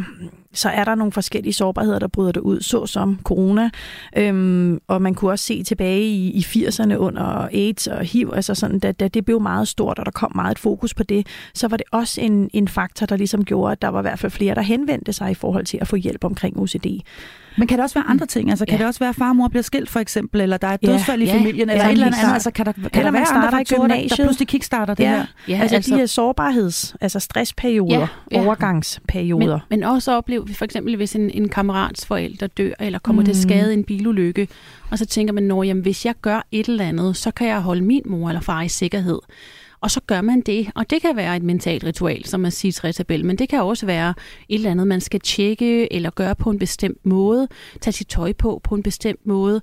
så 0.55 0.69
er 0.69 0.85
der 0.85 0.95
nogle 0.95 1.13
forskellige 1.13 1.53
sårbarheder, 1.53 1.99
der 1.99 2.09
bryder 2.09 2.33
det 2.33 2.41
ud, 2.41 2.61
såsom 2.61 3.21
corona. 3.25 3.71
Øhm, 4.17 4.79
og 4.89 5.03
man 5.03 5.15
kunne 5.15 5.31
også 5.31 5.45
se 5.45 5.63
tilbage 5.63 6.03
i, 6.03 6.31
i 6.31 6.41
80'erne 6.41 6.95
under 6.95 7.23
AIDS 7.53 7.87
og 7.87 8.05
HIV, 8.05 8.33
altså 8.35 8.55
sådan, 8.55 8.79
da, 8.79 8.93
da 8.93 9.09
det 9.09 9.25
blev 9.25 9.41
meget 9.41 9.69
stort, 9.69 9.99
og 9.99 10.07
der 10.07 10.13
kom 10.13 10.33
meget 10.35 10.53
et 10.53 10.59
fokus 10.59 10.95
på 10.95 11.03
det, 11.03 11.27
så 11.55 11.69
var 11.69 11.77
det 11.77 11.87
også 11.91 12.21
en, 12.21 12.51
en 12.53 12.69
faktor, 12.69 13.07
der 13.07 13.17
ligesom 13.17 13.45
gjorde, 13.45 13.73
at 13.73 13.83
der 13.83 13.89
var 13.89 14.01
i 14.01 14.03
hvert 14.03 14.19
fald 14.19 14.33
flere, 14.33 14.55
der 14.55 14.63
henvendte 14.63 15.13
sig 15.13 15.31
i 15.31 15.35
forhold 15.35 15.65
til 15.65 15.79
at 15.81 15.89
få 15.89 15.97
hjælp 15.97 16.25
omkring 16.25 16.61
OCD. 16.61 16.87
Men 17.57 17.69
kan 17.69 17.79
det 17.79 17.83
også 17.83 17.95
være 17.95 18.05
andre 18.09 18.27
ting? 18.27 18.51
Altså, 18.51 18.65
kan 18.65 18.75
ja. 18.75 18.79
det 18.79 18.87
også 18.87 19.01
være, 19.01 19.09
at 19.09 19.17
far 19.17 19.29
og 19.29 19.37
mor 19.37 19.49
bliver 19.49 19.63
skilt, 19.63 19.91
for 19.91 20.01
eksempel, 20.01 20.41
eller 20.41 20.57
der 20.57 20.69
er 20.69 20.75
et 20.75 20.87
dødsfald 20.87 21.23
ja. 21.23 21.35
i 21.35 21.39
familien, 21.39 21.69
ja. 21.69 21.75
eller 21.75 21.87
et 21.87 21.93
eller 21.93 22.07
andet? 22.07 22.35
Altså, 22.35 22.51
kan 22.51 22.67
der, 22.67 22.73
kan 22.73 22.83
eller 22.95 23.03
der 23.03 23.11
være 23.11 23.29
andre 23.29 23.51
faktorer, 23.51 23.89
der, 23.89 24.09
der 24.09 24.17
pludselig 24.17 24.49
kickstarter 24.49 24.95
det 24.95 25.05
ja. 25.05 25.11
her? 25.11 25.27
Ja, 25.49 25.61
altså, 25.61 25.77
altså 25.77 25.95
de 25.95 25.99
her 25.99 26.07
sårbarheds, 26.07 26.97
altså 27.01 27.21
stressperioder, 27.21 27.99
ja. 27.99 28.07
Ja. 28.33 28.45
overgangsperioder. 28.45 29.61
Men, 29.71 29.81
men 29.81 29.83
også 29.83 30.13
oplever 30.13 30.45
vi 30.45 30.55
for 30.55 30.65
eksempel, 30.65 30.97
hvis 30.97 31.17
en, 31.17 31.31
en 31.31 31.49
kammerats 31.49 32.07
forældre 32.07 32.47
dør, 32.47 32.73
eller 32.81 32.99
kommer 32.99 33.23
mm. 33.23 33.27
til 33.27 33.43
skade 33.43 33.71
i 33.71 33.75
en 33.75 33.85
bilulykke, 33.85 34.49
og 34.91 34.99
så 34.99 35.07
tænker 35.07 35.33
man, 35.33 35.43
når 35.43 35.63
jamen, 35.63 35.83
hvis 35.83 36.07
jeg 36.07 36.15
gør 36.23 36.47
et 36.53 36.69
eller 36.69 36.85
andet, 36.85 37.17
så 37.17 37.31
kan 37.31 37.49
jeg 37.49 37.61
holde 37.61 37.83
min 37.83 38.03
mor 38.07 38.29
eller 38.29 38.41
far 38.41 38.63
i 38.63 38.69
sikkerhed. 38.69 39.19
Og 39.83 39.91
så 39.91 40.01
gør 40.07 40.21
man 40.21 40.41
det, 40.41 40.71
og 40.75 40.91
det 40.91 41.03
kan 41.03 41.17
være 41.17 41.37
et 41.37 41.43
mentalt 41.43 41.85
ritual, 41.85 42.25
som 42.25 42.41
man 42.41 42.51
siger 42.51 42.93
tabel, 42.93 43.25
men 43.25 43.39
det 43.39 43.49
kan 43.49 43.63
også 43.63 43.87
være 43.87 44.15
et 44.49 44.55
eller 44.55 44.71
andet, 44.71 44.87
man 44.87 45.01
skal 45.01 45.21
tjekke 45.21 45.93
eller 45.93 46.11
gøre 46.11 46.35
på 46.35 46.51
en 46.51 46.59
bestemt 46.59 47.07
måde, 47.07 47.49
tage 47.81 47.93
sit 47.93 48.09
tøj 48.09 48.33
på 48.33 48.61
på 48.65 48.75
en 48.75 48.83
bestemt 48.83 49.27
måde, 49.27 49.61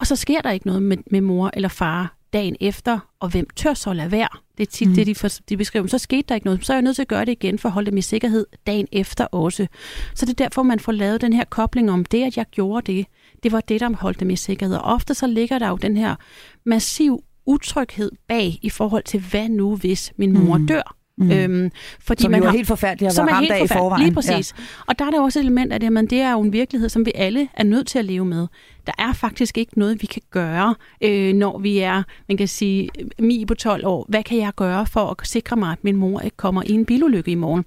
og 0.00 0.06
så 0.06 0.16
sker 0.16 0.40
der 0.40 0.50
ikke 0.50 0.66
noget 0.66 0.82
med, 0.82 0.96
med 1.10 1.20
mor 1.20 1.50
eller 1.54 1.68
far 1.68 2.18
dagen 2.32 2.56
efter, 2.60 2.98
og 3.20 3.28
hvem 3.28 3.46
tør 3.56 3.74
så 3.74 3.92
lade 3.92 4.12
være 4.12 4.28
Det 4.58 4.66
er 4.66 4.70
tit 4.70 4.88
mm. 4.88 4.94
det, 4.94 5.06
de, 5.06 5.14
for, 5.14 5.28
de 5.48 5.56
beskriver. 5.56 5.86
Så 5.86 5.98
skete 5.98 6.24
der 6.28 6.34
ikke 6.34 6.46
noget. 6.46 6.66
Så 6.66 6.72
er 6.72 6.76
jeg 6.76 6.82
nødt 6.82 6.96
til 6.96 7.02
at 7.02 7.08
gøre 7.08 7.24
det 7.24 7.32
igen 7.32 7.58
for 7.58 7.68
at 7.68 7.72
holde 7.72 7.90
dem 7.90 7.98
i 7.98 8.02
sikkerhed 8.02 8.46
dagen 8.66 8.88
efter 8.92 9.24
også. 9.24 9.66
Så 10.14 10.26
det 10.26 10.32
er 10.40 10.44
derfor, 10.44 10.62
man 10.62 10.80
får 10.80 10.92
lavet 10.92 11.20
den 11.20 11.32
her 11.32 11.44
kobling 11.44 11.90
om 11.90 12.04
det, 12.04 12.24
at 12.24 12.36
jeg 12.36 12.46
gjorde 12.50 12.92
det. 12.92 13.06
Det 13.42 13.52
var 13.52 13.60
det, 13.60 13.80
der 13.80 13.96
holdt 13.96 14.20
dem 14.20 14.30
i 14.30 14.36
sikkerhed. 14.36 14.76
Og 14.76 14.82
ofte 14.82 15.14
så 15.14 15.26
ligger 15.26 15.58
der 15.58 15.68
jo 15.68 15.76
den 15.76 15.96
her 15.96 16.16
massiv 16.64 17.24
utryghed 17.48 18.10
bag 18.28 18.58
i 18.62 18.70
forhold 18.70 19.04
til, 19.04 19.20
hvad 19.20 19.48
nu 19.48 19.76
hvis 19.76 20.12
min 20.16 20.32
mor 20.32 20.58
mm. 20.58 20.66
dør? 20.66 20.98
Mm. 21.18 21.30
Øhm, 21.30 21.70
fordi 22.00 22.22
som 22.22 22.30
man 22.30 22.40
jo 22.40 22.44
er 22.46 22.50
har, 22.50 22.56
helt 22.56 22.68
forfærdeligt 22.68 23.18
at 23.18 23.26
være 23.26 23.34
ramt 23.34 23.50
af 23.50 23.64
i 23.64 23.66
forvejen. 23.66 24.04
Lige 24.04 24.14
præcis. 24.14 24.54
Ja. 24.58 24.62
Og 24.86 24.98
der 24.98 25.04
er 25.04 25.10
der 25.10 25.20
også 25.20 25.38
et 25.38 25.42
element 25.42 25.72
af 25.72 25.80
det, 25.80 25.98
at 25.98 26.10
det 26.10 26.20
er 26.20 26.32
jo 26.32 26.40
en 26.40 26.52
virkelighed, 26.52 26.88
som 26.88 27.06
vi 27.06 27.12
alle 27.14 27.48
er 27.54 27.64
nødt 27.64 27.86
til 27.86 27.98
at 27.98 28.04
leve 28.04 28.24
med. 28.24 28.46
Der 28.86 28.92
er 28.98 29.12
faktisk 29.12 29.58
ikke 29.58 29.78
noget, 29.78 30.02
vi 30.02 30.06
kan 30.06 30.22
gøre, 30.30 30.74
øh, 31.00 31.34
når 31.34 31.58
vi 31.58 31.78
er, 31.78 32.02
man 32.28 32.36
kan 32.36 32.48
sige, 32.48 32.90
mi 33.18 33.44
på 33.44 33.54
12 33.54 33.86
år. 33.86 34.06
Hvad 34.08 34.22
kan 34.22 34.38
jeg 34.38 34.52
gøre 34.56 34.86
for 34.86 35.10
at 35.10 35.16
sikre 35.26 35.56
mig, 35.56 35.72
at 35.72 35.84
min 35.84 35.96
mor 35.96 36.20
ikke 36.20 36.36
kommer 36.36 36.62
i 36.66 36.72
en 36.72 36.86
bilulykke 36.86 37.30
i 37.30 37.34
morgen? 37.34 37.64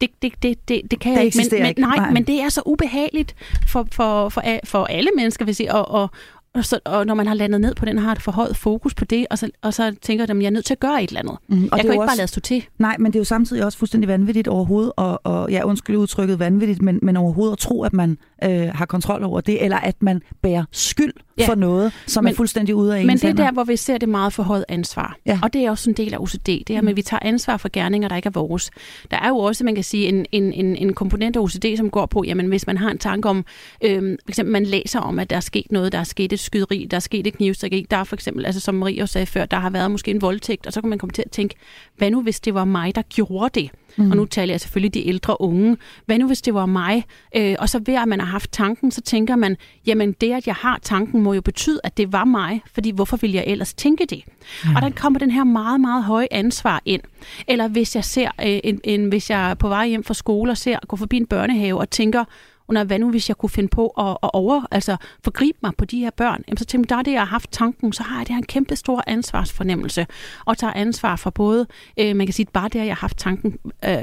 Det, 0.00 0.10
det, 0.22 0.32
det, 0.42 0.68
det, 0.68 0.82
det 0.90 1.00
kan 1.00 1.12
det 1.12 1.16
jeg 1.16 1.24
ikke. 1.24 1.38
Men, 1.50 1.66
ikke. 1.66 1.80
Men, 1.80 1.88
nej, 1.88 1.96
nej, 1.96 2.10
men 2.10 2.24
det 2.24 2.40
er 2.40 2.48
så 2.48 2.62
ubehageligt 2.66 3.34
for, 3.68 3.86
for, 3.92 4.28
for, 4.28 4.42
for 4.64 4.84
alle 4.84 5.10
mennesker, 5.16 5.44
vil 5.44 5.54
sige, 5.54 5.74
og, 5.74 5.90
og, 5.90 6.10
og, 6.54 6.64
så, 6.64 6.80
og 6.84 7.06
når 7.06 7.14
man 7.14 7.26
har 7.26 7.34
landet 7.34 7.60
ned 7.60 7.74
på 7.74 7.84
den, 7.84 7.98
har 7.98 8.12
et 8.12 8.22
forhøjet 8.22 8.56
fokus 8.56 8.94
på 8.94 9.04
det, 9.04 9.26
og 9.30 9.38
så, 9.38 9.50
og 9.62 9.74
så 9.74 9.94
tænker 10.02 10.24
at 10.24 10.28
jeg 10.28 10.46
er 10.46 10.50
nødt 10.50 10.64
til 10.64 10.74
at 10.74 10.80
gøre 10.80 11.02
et 11.02 11.08
eller 11.08 11.20
andet. 11.20 11.36
Mm, 11.48 11.68
og 11.72 11.78
jeg 11.78 11.84
kan 11.84 11.92
ikke 11.92 12.02
også, 12.02 12.10
bare 12.10 12.16
lade 12.16 12.28
stå 12.28 12.40
til. 12.40 12.64
Nej, 12.78 12.96
men 12.98 13.12
det 13.12 13.16
er 13.16 13.20
jo 13.20 13.24
samtidig 13.24 13.64
også 13.64 13.78
fuldstændig 13.78 14.08
vanvittigt 14.08 14.48
overhovedet, 14.48 14.92
og, 14.96 15.20
og 15.24 15.50
ja, 15.50 15.64
undskyld 15.64 15.96
udtrykket 15.96 16.38
vanvittigt, 16.38 16.82
men, 16.82 16.98
men 17.02 17.16
overhovedet 17.16 17.52
at 17.52 17.58
tro, 17.58 17.82
at 17.82 17.92
man 17.92 18.18
øh, 18.44 18.68
har 18.74 18.86
kontrol 18.86 19.22
over 19.24 19.40
det, 19.40 19.64
eller 19.64 19.76
at 19.76 20.02
man 20.02 20.22
bærer 20.42 20.64
skyld 20.70 21.12
ja. 21.38 21.46
for 21.48 21.54
noget, 21.54 21.92
som 22.06 22.24
men, 22.24 22.32
er 22.32 22.36
fuldstændig 22.36 22.74
ude 22.74 22.98
af 22.98 23.06
Men 23.06 23.16
det 23.16 23.24
er 23.24 23.32
der, 23.32 23.52
hvor 23.52 23.64
vi 23.64 23.76
ser 23.76 23.98
det 23.98 24.08
meget 24.08 24.32
forhøjet 24.32 24.64
ansvar. 24.68 25.16
Ja. 25.26 25.38
Og 25.42 25.52
det 25.52 25.64
er 25.64 25.70
også 25.70 25.90
en 25.90 25.96
del 25.96 26.14
af 26.14 26.18
OCD. 26.18 26.46
Det 26.46 26.70
her 26.70 26.82
med, 26.82 26.90
at 26.90 26.96
vi 26.96 27.02
tager 27.02 27.20
ansvar 27.22 27.56
for 27.56 27.68
gerninger, 27.72 28.08
der 28.08 28.16
ikke 28.16 28.26
er 28.26 28.30
vores. 28.30 28.70
Der 29.10 29.16
er 29.16 29.28
jo 29.28 29.38
også, 29.38 29.64
man 29.64 29.74
kan 29.74 29.84
sige, 29.84 30.08
en, 30.08 30.26
en, 30.32 30.52
en, 30.52 30.76
en 30.76 30.94
komponent 30.94 31.36
af 31.36 31.40
OCD, 31.40 31.76
som 31.76 31.90
går 31.90 32.06
på, 32.06 32.24
jamen 32.26 32.46
hvis 32.46 32.66
man 32.66 32.78
har 32.78 32.90
en 32.90 32.98
tanke 32.98 33.28
om, 33.28 33.44
øh, 33.84 34.18
for 34.24 34.28
eksempel 34.28 34.52
man 34.52 34.66
læser 34.66 35.00
om, 35.00 35.18
at 35.18 35.30
der 35.30 35.36
er 35.36 35.40
sket 35.40 35.72
noget, 35.72 35.92
der 35.92 35.98
er 35.98 36.04
sket 36.04 36.32
et 36.32 36.40
skyderi, 36.40 36.86
der 36.90 36.96
er 36.96 37.00
sket 37.00 37.26
et 37.26 37.36
knivstik, 37.36 37.90
der 37.90 37.96
er 37.96 38.04
for 38.04 38.16
eksempel, 38.16 38.46
altså 38.46 38.60
som 38.60 38.74
Marie 38.74 39.02
også 39.02 39.12
sagde 39.12 39.26
før, 39.26 39.44
der 39.44 39.56
har 39.56 39.70
været 39.70 39.90
måske 39.90 40.10
en 40.10 40.22
voldtægt, 40.22 40.66
og 40.66 40.72
så 40.72 40.80
kan 40.80 40.90
man 40.90 40.98
komme 40.98 41.12
til 41.12 41.22
at 41.26 41.30
tænke, 41.30 41.54
hvad 41.96 42.10
nu 42.10 42.22
hvis 42.22 42.40
det 42.40 42.54
var 42.54 42.64
mig, 42.64 42.94
der 42.94 43.02
gjorde 43.02 43.60
det? 43.60 43.70
Mm. 43.96 44.10
Og 44.10 44.16
nu 44.16 44.24
taler 44.24 44.52
jeg 44.52 44.60
selvfølgelig 44.60 44.94
de 44.94 45.08
ældre 45.08 45.40
unge. 45.40 45.76
Hvad 46.06 46.18
nu 46.18 46.26
hvis 46.26 46.42
det 46.42 46.54
var 46.54 46.66
mig? 46.66 47.04
Øh, 47.36 47.56
og 47.58 47.68
så 47.68 47.80
ved 47.86 47.94
at 47.94 48.08
man 48.08 48.20
har 48.20 48.26
haft 48.26 48.52
tanken, 48.52 48.90
så 48.90 49.00
tænker 49.00 49.36
man, 49.36 49.56
jamen 49.86 50.12
det 50.12 50.32
at 50.32 50.46
jeg 50.46 50.54
har 50.54 50.78
tanken 50.82 51.22
må 51.22 51.32
jo 51.32 51.40
betyde, 51.40 51.80
at 51.84 51.96
det 51.96 52.12
var 52.12 52.24
mig, 52.24 52.62
fordi 52.74 52.90
hvorfor 52.90 53.16
ville 53.16 53.36
jeg 53.36 53.44
ellers 53.46 53.74
tænke 53.74 54.06
det? 54.06 54.24
Mm. 54.64 54.76
Og 54.76 54.82
der 54.82 54.90
kommer 54.90 55.18
den 55.18 55.30
her 55.30 55.44
meget, 55.44 55.80
meget 55.80 56.04
høje 56.04 56.28
ansvar 56.30 56.82
ind. 56.84 57.02
Eller 57.48 57.68
hvis 57.68 57.96
jeg 57.96 58.04
ser, 58.04 58.30
øh, 58.40 58.60
en, 58.64 58.80
en, 58.84 59.04
hvis 59.04 59.30
jeg 59.30 59.50
er 59.50 59.54
på 59.54 59.68
vej 59.68 59.88
hjem 59.88 60.04
fra 60.04 60.14
skole 60.14 60.50
og 60.50 60.56
ser, 60.56 60.78
går 60.88 60.96
forbi 60.96 61.16
en 61.16 61.26
børnehave 61.26 61.78
og 61.78 61.90
tænker, 61.90 62.24
under 62.68 62.84
hvad 62.84 62.98
nu 62.98 63.10
hvis 63.10 63.28
jeg 63.28 63.36
kunne 63.36 63.50
finde 63.50 63.68
på 63.68 63.86
at, 63.86 64.10
at 64.22 64.30
over, 64.32 64.62
altså 64.70 64.96
forgribe 65.24 65.58
mig 65.62 65.72
på 65.78 65.84
de 65.84 65.98
her 65.98 66.10
børn, 66.10 66.44
jamen 66.48 66.56
så 66.56 66.64
tænker 66.64 66.84
jeg, 66.84 66.90
der 66.90 66.96
er 66.96 67.02
det, 67.02 67.12
jeg 67.12 67.20
har 67.20 67.26
haft 67.26 67.50
tanken, 67.52 67.92
så 67.92 68.02
har 68.02 68.16
jeg 68.16 68.26
det 68.26 68.34
her 68.34 68.38
en 68.38 68.46
kæmpe 68.46 68.76
stor 68.76 69.04
ansvarsfornemmelse, 69.06 70.06
og 70.44 70.58
tager 70.58 70.72
ansvar 70.72 71.16
for 71.16 71.30
både, 71.30 71.66
øh, 72.00 72.16
man 72.16 72.26
kan 72.26 72.34
sige, 72.34 72.46
bare 72.52 72.68
det, 72.68 72.78
at 72.80 72.86
jeg 72.86 72.94
har 72.94 73.00
haft 73.00 73.18
tanken, 73.18 73.58
øh, 73.84 73.96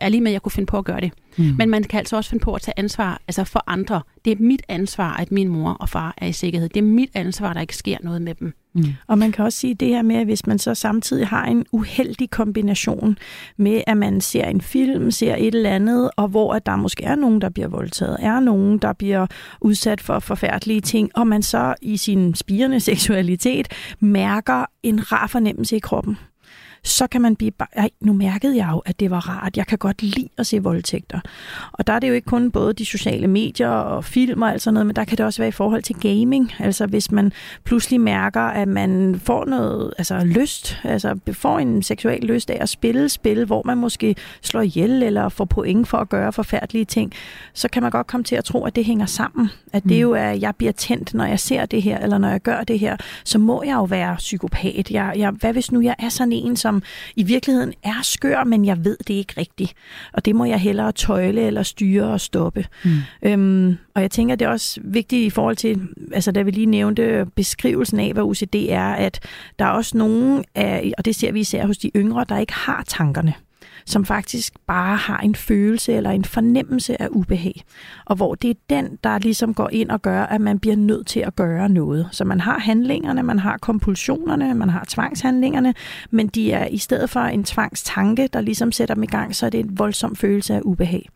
er 0.00 0.08
lige 0.08 0.20
med, 0.20 0.30
at 0.30 0.32
jeg 0.32 0.42
kunne 0.42 0.52
finde 0.52 0.66
på 0.66 0.78
at 0.78 0.84
gøre 0.84 1.00
det. 1.00 1.12
Mm. 1.36 1.54
Men 1.58 1.70
man 1.70 1.84
kan 1.84 1.98
altså 1.98 2.16
også 2.16 2.30
finde 2.30 2.44
på 2.44 2.54
at 2.54 2.62
tage 2.62 2.78
ansvar 2.78 3.20
altså 3.28 3.44
for 3.44 3.64
andre. 3.66 4.02
Det 4.24 4.30
er 4.32 4.36
mit 4.40 4.62
ansvar, 4.68 5.16
at 5.16 5.32
min 5.32 5.48
mor 5.48 5.70
og 5.70 5.88
far 5.88 6.14
er 6.18 6.26
i 6.26 6.32
sikkerhed. 6.32 6.68
Det 6.68 6.80
er 6.80 6.84
mit 6.84 7.10
ansvar, 7.14 7.48
at 7.48 7.54
der 7.54 7.60
ikke 7.60 7.76
sker 7.76 7.96
noget 8.02 8.22
med 8.22 8.34
dem. 8.34 8.54
Mm. 8.74 8.84
Og 9.06 9.18
man 9.18 9.32
kan 9.32 9.44
også 9.44 9.58
sige 9.58 9.74
det 9.74 9.88
her 9.88 10.02
med, 10.02 10.16
at 10.16 10.24
hvis 10.24 10.46
man 10.46 10.58
så 10.58 10.74
samtidig 10.74 11.26
har 11.26 11.44
en 11.44 11.66
uheldig 11.72 12.30
kombination 12.30 13.18
med, 13.56 13.82
at 13.86 13.96
man 13.96 14.20
ser 14.20 14.44
en 14.44 14.60
film, 14.60 15.10
ser 15.10 15.36
et 15.38 15.54
eller 15.54 15.70
andet, 15.70 16.10
og 16.16 16.28
hvor 16.28 16.54
at 16.54 16.66
der 16.66 16.76
måske 16.76 17.04
er 17.04 17.14
nogen, 17.14 17.40
der 17.40 17.48
bliver 17.48 17.68
voldtaget, 17.68 18.16
er 18.20 18.40
nogen, 18.40 18.78
der 18.78 18.92
bliver 18.92 19.26
udsat 19.60 20.00
for 20.00 20.18
forfærdelige 20.18 20.80
ting, 20.80 21.10
og 21.14 21.26
man 21.26 21.42
så 21.42 21.74
i 21.82 21.96
sin 21.96 22.34
spirende 22.34 22.80
seksualitet 22.80 23.68
mærker 24.00 24.64
en 24.82 25.12
rar 25.12 25.26
fornemmelse 25.26 25.76
i 25.76 25.80
kroppen 25.80 26.16
så 26.84 27.06
kan 27.06 27.20
man 27.20 27.36
blive, 27.36 27.52
ej, 27.72 27.90
nu 28.00 28.12
mærkede 28.12 28.56
jeg 28.56 28.68
jo, 28.72 28.78
at 28.78 29.00
det 29.00 29.10
var 29.10 29.28
rart. 29.28 29.56
Jeg 29.56 29.66
kan 29.66 29.78
godt 29.78 30.02
lide 30.02 30.28
at 30.38 30.46
se 30.46 30.62
voldtægter. 30.62 31.20
Og 31.72 31.86
der 31.86 31.92
er 31.92 31.98
det 31.98 32.08
jo 32.08 32.12
ikke 32.12 32.26
kun 32.26 32.50
både 32.50 32.72
de 32.72 32.84
sociale 32.84 33.26
medier 33.26 33.68
og 33.68 34.04
film 34.04 34.42
og 34.42 34.52
alt 34.52 34.62
sådan 34.62 34.74
noget, 34.74 34.86
men 34.86 34.96
der 34.96 35.04
kan 35.04 35.18
det 35.18 35.26
også 35.26 35.42
være 35.42 35.48
i 35.48 35.52
forhold 35.52 35.82
til 35.82 35.96
gaming. 35.96 36.52
Altså 36.58 36.86
hvis 36.86 37.10
man 37.10 37.32
pludselig 37.64 38.00
mærker, 38.00 38.40
at 38.40 38.68
man 38.68 39.20
får 39.24 39.44
noget 39.44 39.94
altså 39.98 40.24
lyst, 40.24 40.78
altså 40.84 41.18
får 41.32 41.58
en 41.58 41.82
seksuel 41.82 42.24
lyst 42.24 42.50
af 42.50 42.58
at 42.60 42.68
spille 42.68 43.08
spil, 43.08 43.44
hvor 43.44 43.62
man 43.64 43.78
måske 43.78 44.16
slår 44.42 44.60
ihjel 44.60 45.02
eller 45.02 45.28
får 45.28 45.44
point 45.44 45.88
for 45.88 45.98
at 45.98 46.08
gøre 46.08 46.32
forfærdelige 46.32 46.84
ting, 46.84 47.12
så 47.54 47.68
kan 47.68 47.82
man 47.82 47.90
godt 47.90 48.06
komme 48.06 48.24
til 48.24 48.36
at 48.36 48.44
tro, 48.44 48.64
at 48.64 48.76
det 48.76 48.84
hænger 48.84 49.06
sammen. 49.06 49.50
At 49.72 49.82
det 49.82 49.92
mm. 49.92 50.00
jo 50.00 50.12
er, 50.12 50.30
at 50.30 50.42
jeg 50.42 50.56
bliver 50.56 50.72
tændt, 50.72 51.14
når 51.14 51.24
jeg 51.24 51.40
ser 51.40 51.66
det 51.66 51.82
her, 51.82 51.98
eller 51.98 52.18
når 52.18 52.28
jeg 52.28 52.40
gør 52.40 52.62
det 52.62 52.78
her, 52.78 52.96
så 53.24 53.38
må 53.38 53.62
jeg 53.62 53.74
jo 53.74 53.84
være 53.84 54.16
psykopat. 54.16 54.90
Jeg, 54.90 55.12
jeg, 55.16 55.30
hvad 55.30 55.52
hvis 55.52 55.72
nu 55.72 55.80
jeg 55.80 55.94
er 55.98 56.08
sådan 56.08 56.32
en, 56.32 56.56
som 56.56 56.69
som 56.70 56.82
i 57.16 57.22
virkeligheden 57.22 57.72
er 57.82 58.02
skør, 58.02 58.44
men 58.44 58.64
jeg 58.64 58.84
ved 58.84 58.96
det 59.06 59.14
ikke 59.14 59.34
rigtigt. 59.36 59.74
Og 60.12 60.24
det 60.24 60.36
må 60.36 60.44
jeg 60.44 60.58
hellere 60.58 60.92
tøjle 60.92 61.40
eller 61.40 61.62
styre 61.62 62.04
og 62.04 62.20
stoppe. 62.20 62.66
Mm. 62.84 62.90
Øhm, 63.22 63.78
og 63.94 64.02
jeg 64.02 64.10
tænker, 64.10 64.36
det 64.36 64.44
er 64.44 64.50
også 64.50 64.80
vigtigt 64.84 65.26
i 65.26 65.30
forhold 65.30 65.56
til, 65.56 65.88
altså 66.12 66.32
da 66.32 66.42
vi 66.42 66.50
lige 66.50 66.66
nævnte 66.66 67.26
beskrivelsen 67.36 68.00
af, 68.00 68.12
hvad 68.12 68.22
OCD 68.22 68.54
er, 68.54 68.92
at 68.92 69.20
der 69.58 69.64
er 69.64 69.70
også 69.70 69.98
nogen, 69.98 70.44
af, 70.54 70.92
og 70.98 71.04
det 71.04 71.16
ser 71.16 71.32
vi 71.32 71.40
især 71.40 71.66
hos 71.66 71.78
de 71.78 71.90
yngre, 71.96 72.24
der 72.28 72.38
ikke 72.38 72.52
har 72.52 72.84
tankerne 72.86 73.34
som 73.86 74.04
faktisk 74.04 74.52
bare 74.66 74.96
har 74.96 75.18
en 75.18 75.34
følelse 75.34 75.92
eller 75.92 76.10
en 76.10 76.24
fornemmelse 76.24 77.02
af 77.02 77.08
ubehag. 77.10 77.62
Og 78.04 78.16
hvor 78.16 78.34
det 78.34 78.50
er 78.50 78.54
den, 78.70 78.98
der 79.04 79.18
ligesom 79.18 79.54
går 79.54 79.68
ind 79.72 79.90
og 79.90 80.02
gør, 80.02 80.22
at 80.22 80.40
man 80.40 80.58
bliver 80.58 80.76
nødt 80.76 81.06
til 81.06 81.20
at 81.20 81.36
gøre 81.36 81.68
noget. 81.68 82.08
Så 82.12 82.24
man 82.24 82.40
har 82.40 82.58
handlingerne, 82.58 83.22
man 83.22 83.38
har 83.38 83.58
kompulsionerne, 83.58 84.54
man 84.54 84.68
har 84.68 84.84
tvangshandlingerne, 84.88 85.74
men 86.10 86.26
de 86.26 86.52
er 86.52 86.66
i 86.66 86.78
stedet 86.78 87.10
for 87.10 87.20
en 87.20 87.44
tvangstanke, 87.44 88.28
der 88.32 88.40
ligesom 88.40 88.72
sætter 88.72 88.94
dem 88.94 89.02
i 89.02 89.06
gang, 89.06 89.36
så 89.36 89.46
er 89.46 89.50
det 89.50 89.60
en 89.60 89.78
voldsom 89.78 90.16
følelse 90.16 90.54
af 90.54 90.60
ubehag. 90.64 91.08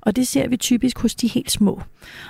Og 0.00 0.16
det 0.16 0.28
ser 0.28 0.48
vi 0.48 0.56
typisk 0.56 0.98
hos 0.98 1.14
de 1.14 1.28
helt 1.28 1.50
små. 1.50 1.82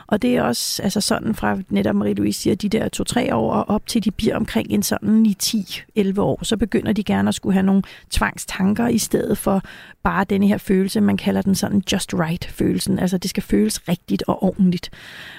Og 0.06 0.22
det 0.22 0.36
er 0.36 0.42
også 0.42 0.82
altså 0.82 1.00
sådan 1.00 1.34
fra 1.34 1.58
netop 1.68 1.96
Marie-Louise 1.96 2.32
siger, 2.32 2.54
de 2.54 2.68
der 2.68 3.28
2-3 3.28 3.34
år 3.34 3.52
og 3.52 3.68
op 3.68 3.86
til 3.86 4.04
de 4.04 4.10
bliver 4.10 4.36
omkring 4.36 4.70
en 4.70 4.82
sådan 4.82 5.26
i 5.26 5.36
10-11 5.42 6.20
år, 6.20 6.44
så 6.44 6.56
begynder 6.56 6.92
de 6.92 7.04
gerne 7.04 7.28
at 7.28 7.34
skulle 7.34 7.52
have 7.52 7.66
nogle 7.66 7.82
tvangstanker 8.10 8.88
i 8.88 8.98
stedet 8.98 9.38
for 9.38 9.62
bare 10.02 10.24
denne 10.24 10.48
her 10.48 10.58
følelse, 10.58 11.00
man 11.00 11.16
kalder 11.16 11.42
den 11.42 11.54
sådan 11.54 11.82
just 11.92 12.14
right 12.14 12.44
følelsen. 12.44 12.98
Altså 12.98 13.18
det 13.18 13.30
skal 13.30 13.42
føles 13.42 13.88
rigtigt 13.88 14.22
og 14.26 14.42
ordentligt. 14.42 14.90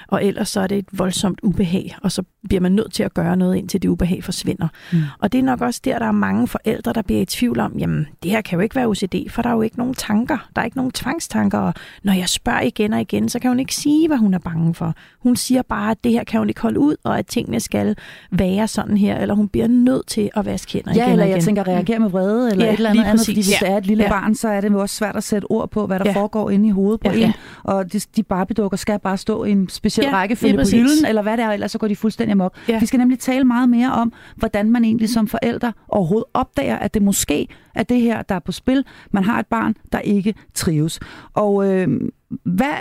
Og 0.08 0.24
ellers 0.24 0.48
så 0.48 0.60
er 0.60 0.66
det 0.66 0.78
et 0.78 0.86
voldsomt 0.92 1.40
ubehag, 1.42 1.96
og 2.02 2.12
så 2.12 2.22
bliver 2.48 2.60
man 2.60 2.72
nødt 2.72 2.92
til 2.92 3.02
at 3.02 3.14
gøre 3.14 3.36
noget, 3.36 3.56
indtil 3.56 3.82
det 3.82 3.88
ubehag 3.88 4.24
forsvinder. 4.24 4.68
Mm. 4.92 5.02
Og 5.18 5.32
det 5.32 5.38
er 5.38 5.42
nok 5.42 5.60
også 5.60 5.80
der, 5.84 5.98
der 5.98 6.06
er 6.06 6.12
mange 6.12 6.48
forældre, 6.48 6.92
der 6.92 7.02
bliver 7.02 7.20
i 7.20 7.24
tvivl 7.24 7.60
om, 7.60 7.78
jamen 7.78 8.06
det 8.22 8.30
her 8.30 8.40
kan 8.40 8.56
jo 8.56 8.62
ikke 8.62 8.74
være 8.74 8.86
OCD, 8.86 9.30
for 9.30 9.42
der 9.42 9.50
er 9.50 9.54
jo 9.54 9.62
ikke 9.62 9.78
nogen 9.78 9.94
tanker. 9.94 10.48
Der 10.56 10.60
er 10.60 10.64
ikke 10.64 10.76
nogen 10.76 10.92
tvangstanker, 10.92 11.58
og 11.58 11.74
når 12.02 12.12
jeg 12.12 12.21
spørger 12.28 12.60
igen 12.60 12.92
og 12.92 13.00
igen, 13.00 13.28
så 13.28 13.38
kan 13.38 13.50
hun 13.50 13.60
ikke 13.60 13.74
sige, 13.74 14.08
hvad 14.08 14.18
hun 14.18 14.34
er 14.34 14.38
bange 14.38 14.74
for. 14.74 14.94
Hun 15.18 15.36
siger 15.36 15.62
bare, 15.62 15.90
at 15.90 16.04
det 16.04 16.12
her 16.12 16.24
kan 16.24 16.38
hun 16.38 16.48
ikke 16.48 16.60
holde 16.60 16.80
ud, 16.80 16.96
og 17.04 17.18
at 17.18 17.26
tingene 17.26 17.60
skal 17.60 17.96
være 18.30 18.68
sådan 18.68 18.96
her, 18.96 19.18
eller 19.18 19.34
hun 19.34 19.48
bliver 19.48 19.66
nødt 19.66 20.06
til 20.06 20.30
at 20.36 20.46
vaske 20.46 20.72
hænder 20.72 20.92
ja, 20.94 21.02
igen 21.02 21.12
eller 21.12 21.24
og 21.24 21.28
igen. 21.28 21.36
jeg 21.36 21.44
tænker, 21.44 21.68
reagere 21.68 21.98
med 21.98 22.10
vrede, 22.10 22.50
eller 22.50 22.64
ja, 22.64 22.72
et 22.72 22.76
eller 22.76 22.90
andet, 22.90 23.04
andet 23.04 23.26
fordi 23.26 23.36
hvis 23.36 23.62
ja. 23.62 23.66
det 23.66 23.72
er 23.72 23.76
et 23.76 23.86
lille 23.86 24.04
ja. 24.04 24.10
barn, 24.10 24.34
så 24.34 24.48
er 24.48 24.60
det 24.60 24.70
jo 24.70 24.80
også 24.80 24.96
svært 24.96 25.16
at 25.16 25.24
sætte 25.24 25.46
ord 25.50 25.70
på, 25.70 25.86
hvad 25.86 25.98
der 25.98 26.04
ja. 26.06 26.12
foregår 26.12 26.50
inde 26.50 26.68
i 26.68 26.70
hovedet 26.70 27.00
på 27.00 27.10
ja. 27.10 27.26
en, 27.26 27.32
og 27.62 27.92
de, 27.92 28.00
de 28.16 28.22
Barbie-dukker 28.22 28.76
skal 28.76 28.98
bare 28.98 29.16
stå 29.16 29.44
i 29.44 29.50
en 29.50 29.68
speciel 29.68 30.06
ja, 30.06 30.12
rækkefølge 30.12 30.56
på 30.56 30.62
hylden, 30.72 31.06
eller 31.06 31.22
hvad 31.22 31.36
det 31.36 31.44
er, 31.44 31.50
ellers 31.50 31.72
så 31.72 31.78
går 31.78 31.88
de 31.88 31.96
fuldstændig 31.96 32.32
amok. 32.32 32.56
Ja. 32.68 32.78
Vi 32.78 32.86
skal 32.86 32.98
nemlig 32.98 33.18
tale 33.18 33.44
meget 33.44 33.68
mere 33.68 33.92
om, 33.92 34.12
hvordan 34.36 34.70
man 34.70 34.84
egentlig 34.84 35.08
som 35.08 35.28
forælder 35.28 35.72
overhovedet 35.88 36.26
opdager, 36.34 36.76
at 36.76 36.94
det 36.94 37.02
måske 37.02 37.48
er 37.74 37.82
det 37.82 38.00
her, 38.00 38.22
der 38.22 38.34
er 38.34 38.38
på 38.38 38.52
spil. 38.52 38.84
Man 39.10 39.24
har 39.24 39.38
et 39.38 39.46
barn, 39.46 39.74
der 39.92 39.98
ikke 39.98 40.34
trives. 40.54 41.00
Og 41.34 41.72
øh, 41.72 42.00
hvad, 42.44 42.74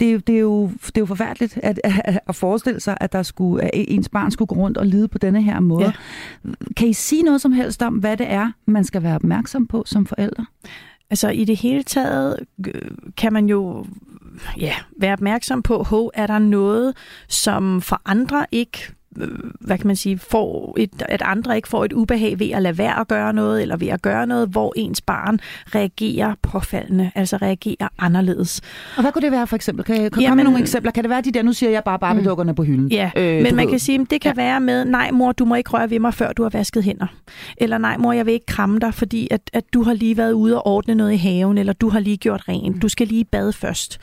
det, 0.00 0.26
det, 0.26 0.36
er 0.36 0.40
jo, 0.40 0.70
det 0.86 0.96
er 0.96 1.00
jo 1.00 1.06
forfærdeligt 1.06 1.58
at, 1.62 1.80
at, 1.84 2.20
at 2.26 2.34
forestille 2.34 2.80
sig, 2.80 2.96
at, 3.00 3.12
der 3.12 3.22
skulle, 3.22 3.64
at 3.64 3.70
ens 3.74 4.08
barn 4.08 4.30
skulle 4.30 4.48
gå 4.48 4.54
rundt 4.54 4.78
og 4.78 4.86
lide 4.86 5.08
på 5.08 5.18
denne 5.18 5.42
her 5.42 5.60
måde. 5.60 5.84
Ja. 6.44 6.50
Kan 6.76 6.88
I 6.88 6.92
sige 6.92 7.22
noget 7.22 7.40
som 7.40 7.52
helst 7.52 7.82
om, 7.82 7.94
hvad 7.94 8.16
det 8.16 8.30
er, 8.30 8.52
man 8.66 8.84
skal 8.84 9.02
være 9.02 9.14
opmærksom 9.14 9.66
på 9.66 9.82
som 9.86 10.06
forældre? 10.06 10.46
Altså 11.10 11.28
i 11.28 11.44
det 11.44 11.56
hele 11.56 11.82
taget 11.82 12.36
øh, 12.66 12.90
kan 13.16 13.32
man 13.32 13.48
jo 13.48 13.86
ja, 14.60 14.74
være 15.00 15.12
opmærksom 15.12 15.62
på, 15.62 15.82
hov, 15.82 16.10
er 16.14 16.26
der 16.26 16.38
noget, 16.38 16.96
som 17.28 17.80
for 17.80 18.02
andre 18.04 18.46
ikke 18.52 18.95
hvad 19.60 19.78
kan 19.78 19.86
man 19.86 19.96
sige, 19.96 20.18
får 20.18 20.74
et, 20.78 21.02
at 21.08 21.22
andre 21.24 21.56
ikke 21.56 21.68
får 21.68 21.84
et 21.84 21.92
ubehag 21.92 22.38
ved 22.38 22.50
at 22.50 22.62
lade 22.62 22.78
være 22.78 23.00
at 23.00 23.08
gøre 23.08 23.32
noget, 23.32 23.62
eller 23.62 23.76
ved 23.76 23.88
at 23.88 24.02
gøre 24.02 24.26
noget, 24.26 24.48
hvor 24.48 24.72
ens 24.76 25.00
barn 25.00 25.40
reagerer 25.74 26.34
påfaldende, 26.42 27.10
altså 27.14 27.36
reagerer 27.36 27.88
anderledes. 27.98 28.60
Og 28.96 29.02
hvad 29.02 29.12
kunne 29.12 29.22
det 29.22 29.32
være 29.32 29.46
for 29.46 29.56
eksempel? 29.56 29.84
Kan 29.84 30.02
jeg 30.02 30.12
komme 30.12 30.34
med 30.34 30.44
nogle 30.44 30.60
eksempler? 30.60 30.92
Kan 30.92 31.04
det 31.04 31.10
være 31.10 31.20
de 31.20 31.32
der, 31.32 31.42
nu 31.42 31.52
siger 31.52 31.70
jeg 31.70 31.84
bare 31.84 31.98
Barbie-dukkerne 31.98 32.54
på 32.54 32.62
hylden? 32.62 32.88
Ja, 32.88 33.10
øh, 33.16 33.42
men 33.42 33.56
man 33.56 33.56
ved. 33.56 33.70
kan 33.70 33.78
sige, 33.78 34.06
det 34.10 34.20
kan 34.20 34.32
ja. 34.36 34.42
være 34.42 34.60
med, 34.60 34.84
nej 34.84 35.10
mor, 35.10 35.32
du 35.32 35.44
må 35.44 35.54
ikke 35.54 35.70
røre 35.70 35.90
ved 35.90 35.98
mig, 35.98 36.14
før 36.14 36.32
du 36.32 36.42
har 36.42 36.50
vasket 36.50 36.84
hænder. 36.84 37.06
Eller 37.56 37.78
nej 37.78 37.96
mor, 37.96 38.12
jeg 38.12 38.26
vil 38.26 38.34
ikke 38.34 38.46
kramme 38.46 38.78
dig, 38.78 38.94
fordi 38.94 39.28
at, 39.30 39.40
at 39.52 39.64
du 39.74 39.82
har 39.82 39.94
lige 39.94 40.16
været 40.16 40.32
ude 40.32 40.56
og 40.56 40.66
ordne 40.66 40.94
noget 40.94 41.12
i 41.12 41.16
haven, 41.16 41.58
eller 41.58 41.72
du 41.72 41.88
har 41.88 42.00
lige 42.00 42.16
gjort 42.16 42.48
rent. 42.48 42.82
Du 42.82 42.88
skal 42.88 43.06
lige 43.06 43.24
bade 43.24 43.52
først. 43.52 43.98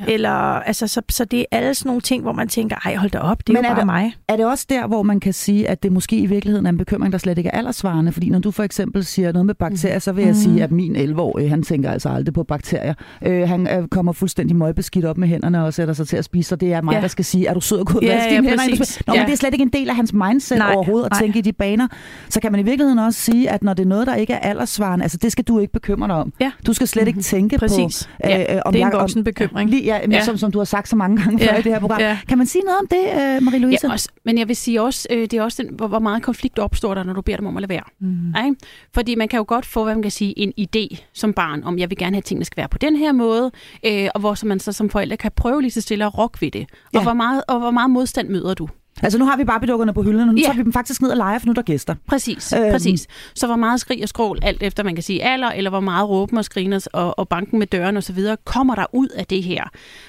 Ja. 0.00 0.04
Eller, 0.08 0.30
altså, 0.30 0.86
så, 0.86 1.02
så 1.08 1.24
det 1.24 1.40
er 1.40 1.44
alle 1.50 1.74
sådan 1.74 1.88
nogle 1.88 2.00
ting, 2.00 2.22
hvor 2.22 2.32
man 2.32 2.48
tænker, 2.48 2.76
ej 2.84 2.96
hold 2.96 3.10
da 3.10 3.18
op, 3.18 3.46
det 3.46 3.48
er 3.48 3.52
men 3.52 3.64
jo 3.64 3.70
er 3.70 3.74
bare 3.74 3.80
det, 3.80 3.86
mig. 3.86 4.16
Er 4.28 4.36
det 4.36 4.46
også 4.46 4.57
der, 4.66 4.86
hvor 4.86 5.02
man 5.02 5.20
kan 5.20 5.32
sige, 5.32 5.68
at 5.68 5.82
det 5.82 5.92
måske 5.92 6.16
i 6.16 6.26
virkeligheden 6.26 6.66
er 6.66 6.70
en 6.70 6.78
bekymring, 6.78 7.12
der 7.12 7.18
slet 7.18 7.38
ikke 7.38 7.50
er 7.50 7.58
aldersvarende? 7.58 8.12
Fordi 8.12 8.28
når 8.30 8.38
du 8.38 8.50
for 8.50 8.62
eksempel 8.62 9.04
siger 9.04 9.32
noget 9.32 9.46
med 9.46 9.54
bakterier, 9.54 9.98
så 9.98 10.12
vil 10.12 10.24
jeg 10.24 10.34
mm. 10.34 10.40
sige, 10.40 10.62
at 10.62 10.70
min 10.72 10.96
11-årige, 10.96 11.48
han 11.48 11.62
tænker 11.62 11.90
altså 11.90 12.08
aldrig 12.08 12.34
på 12.34 12.42
bakterier. 12.42 12.94
Øh, 13.26 13.48
han 13.48 13.68
øh, 13.68 13.88
kommer 13.88 14.12
fuldstændig 14.12 14.56
møgbeskidt 14.56 15.04
op 15.04 15.18
med 15.18 15.28
hænderne 15.28 15.64
og 15.64 15.74
sætter 15.74 15.94
sig 15.94 16.08
til 16.08 16.16
at 16.16 16.24
spise, 16.24 16.48
så 16.48 16.56
det 16.56 16.72
er 16.72 16.82
mig, 16.82 16.92
ja. 16.92 17.00
der 17.00 17.08
skal 17.08 17.24
sige, 17.24 17.46
er 17.46 17.54
du 17.54 17.60
sød 17.60 17.78
og 17.78 17.86
god, 17.86 18.00
ja, 18.02 18.06
ja, 18.06 18.30
dine 18.30 18.48
hænder? 18.48 19.02
Nå, 19.06 19.14
ja. 19.14 19.20
men 19.20 19.26
det 19.26 19.32
er 19.32 19.36
slet 19.36 19.52
ikke 19.52 19.62
en 19.62 19.72
del 19.72 19.88
af 19.88 19.96
hans 19.96 20.12
mindset 20.12 20.58
nej, 20.58 20.74
overhovedet 20.74 21.06
at 21.06 21.12
nej. 21.12 21.20
tænke 21.20 21.38
i 21.38 21.42
de 21.42 21.52
baner. 21.52 21.88
Så 22.28 22.40
kan 22.40 22.52
man 22.52 22.60
i 22.60 22.64
virkeligheden 22.64 22.98
også 22.98 23.20
sige, 23.20 23.50
at 23.50 23.62
når 23.62 23.74
det 23.74 23.82
er 23.82 23.88
noget, 23.88 24.06
der 24.06 24.14
ikke 24.14 24.32
er 24.32 24.38
aldersvarende, 24.38 25.02
altså 25.02 25.18
det 25.22 25.32
skal 25.32 25.44
du 25.44 25.58
ikke 25.58 25.72
bekymre 25.72 26.08
dig 26.08 26.16
om. 26.16 26.32
Ja. 26.40 26.52
Du 26.66 26.72
skal 26.72 26.88
slet 26.88 27.06
ikke 27.06 27.16
mhm. 27.16 27.22
tænke 27.22 27.58
Præcis. 27.58 28.08
på... 28.24 28.30
Øh, 28.30 28.30
ja. 28.30 28.60
om 28.64 28.72
det 28.72 28.82
er 28.82 28.86
en 28.86 28.92
voksen 28.92 29.24
bekymring. 29.24 29.70
Lige, 29.70 29.84
ja, 29.84 29.98
ja. 30.10 30.24
Som, 30.24 30.36
som 30.36 30.52
du 30.52 30.58
har 30.58 30.64
sagt 30.64 30.88
så 30.88 30.96
mange 30.96 31.22
gange 31.22 31.44
ja. 31.44 31.52
før 31.52 31.58
i 31.58 31.62
det 31.62 31.72
her 31.72 31.80
program. 31.80 32.00
Ja. 32.00 32.18
Kan 32.28 32.38
man 32.38 32.46
sige 32.46 32.62
noget 32.64 32.78
om 32.78 32.86
det, 32.86 33.04
øh, 33.20 33.36
Marie-Louise? 33.36 33.86
Ja, 33.86 33.92
også, 33.92 34.08
men 34.24 34.38
jeg 34.38 34.47
vil 34.48 34.56
sige 34.56 34.82
også, 34.82 35.08
øh, 35.10 35.20
det 35.20 35.34
er 35.34 35.42
også 35.42 35.62
den, 35.62 35.74
hvor, 35.74 35.86
hvor 35.86 35.98
meget 35.98 36.22
konflikt 36.22 36.58
opstår 36.58 36.94
der, 36.94 37.02
når 37.02 37.12
du 37.12 37.22
beder 37.22 37.36
dem 37.36 37.46
om 37.46 37.56
at 37.56 37.60
lade 37.60 37.68
være. 37.68 37.84
Mm. 38.00 38.34
Ikke? 38.44 38.56
Fordi 38.94 39.14
man 39.14 39.28
kan 39.28 39.36
jo 39.36 39.44
godt 39.48 39.66
få, 39.66 39.84
hvad 39.84 39.94
man 39.94 40.02
kan 40.02 40.10
sige, 40.10 40.38
en 40.38 40.52
idé 40.60 40.96
som 41.12 41.32
barn, 41.32 41.62
om 41.64 41.78
jeg 41.78 41.90
vil 41.90 41.98
gerne 41.98 42.14
have, 42.14 42.18
at 42.20 42.24
tingene 42.24 42.44
skal 42.44 42.56
være 42.56 42.68
på 42.68 42.78
den 42.78 42.96
her 42.96 43.12
måde, 43.12 43.50
øh, 43.86 44.08
og 44.14 44.20
hvor 44.20 44.34
så 44.34 44.46
man 44.46 44.60
så 44.60 44.72
som 44.72 44.90
forældre 44.90 45.16
kan 45.16 45.32
prøve 45.36 45.62
lige 45.62 45.70
så 45.70 45.80
stille 45.80 46.04
at 46.04 46.18
rokke 46.18 46.40
ved 46.40 46.50
det. 46.50 46.66
Ja. 46.94 46.98
Og, 46.98 47.02
hvor 47.02 47.12
meget, 47.14 47.42
og 47.48 47.58
hvor 47.58 47.70
meget 47.70 47.90
modstand 47.90 48.28
møder 48.28 48.54
du? 48.54 48.68
Altså 49.02 49.18
nu 49.18 49.24
har 49.24 49.36
vi 49.36 49.44
Barbie-dukkerne 49.44 49.92
på 49.94 50.02
hylden, 50.02 50.28
og 50.28 50.34
nu 50.34 50.40
ja. 50.40 50.46
tager 50.46 50.56
vi 50.56 50.62
dem 50.62 50.72
faktisk 50.72 51.02
ned 51.02 51.10
og 51.10 51.16
leger, 51.16 51.38
for 51.38 51.46
nu 51.46 51.50
er 51.50 51.54
der 51.54 51.62
gæster. 51.62 51.94
Præcis, 52.06 52.52
øhm. 52.52 52.70
præcis. 52.70 53.06
Så 53.34 53.46
hvor 53.46 53.56
meget 53.56 53.80
skrig 53.80 54.02
og 54.02 54.08
skrål, 54.08 54.38
alt 54.42 54.62
efter 54.62 54.82
man 54.82 54.94
kan 54.94 55.02
sige 55.02 55.24
alder, 55.24 55.48
eller 55.48 55.70
hvor 55.70 55.80
meget 55.80 56.08
råben 56.08 56.38
og 56.38 56.44
skriner 56.44 56.86
og, 56.92 57.18
og 57.18 57.28
banken 57.28 57.58
med 57.58 57.66
døren 57.66 57.96
og 57.96 58.02
så 58.02 58.12
videre, 58.12 58.36
kommer 58.44 58.74
der 58.74 58.86
ud 58.92 59.08
af 59.08 59.26
det 59.26 59.42
her, 59.42 59.64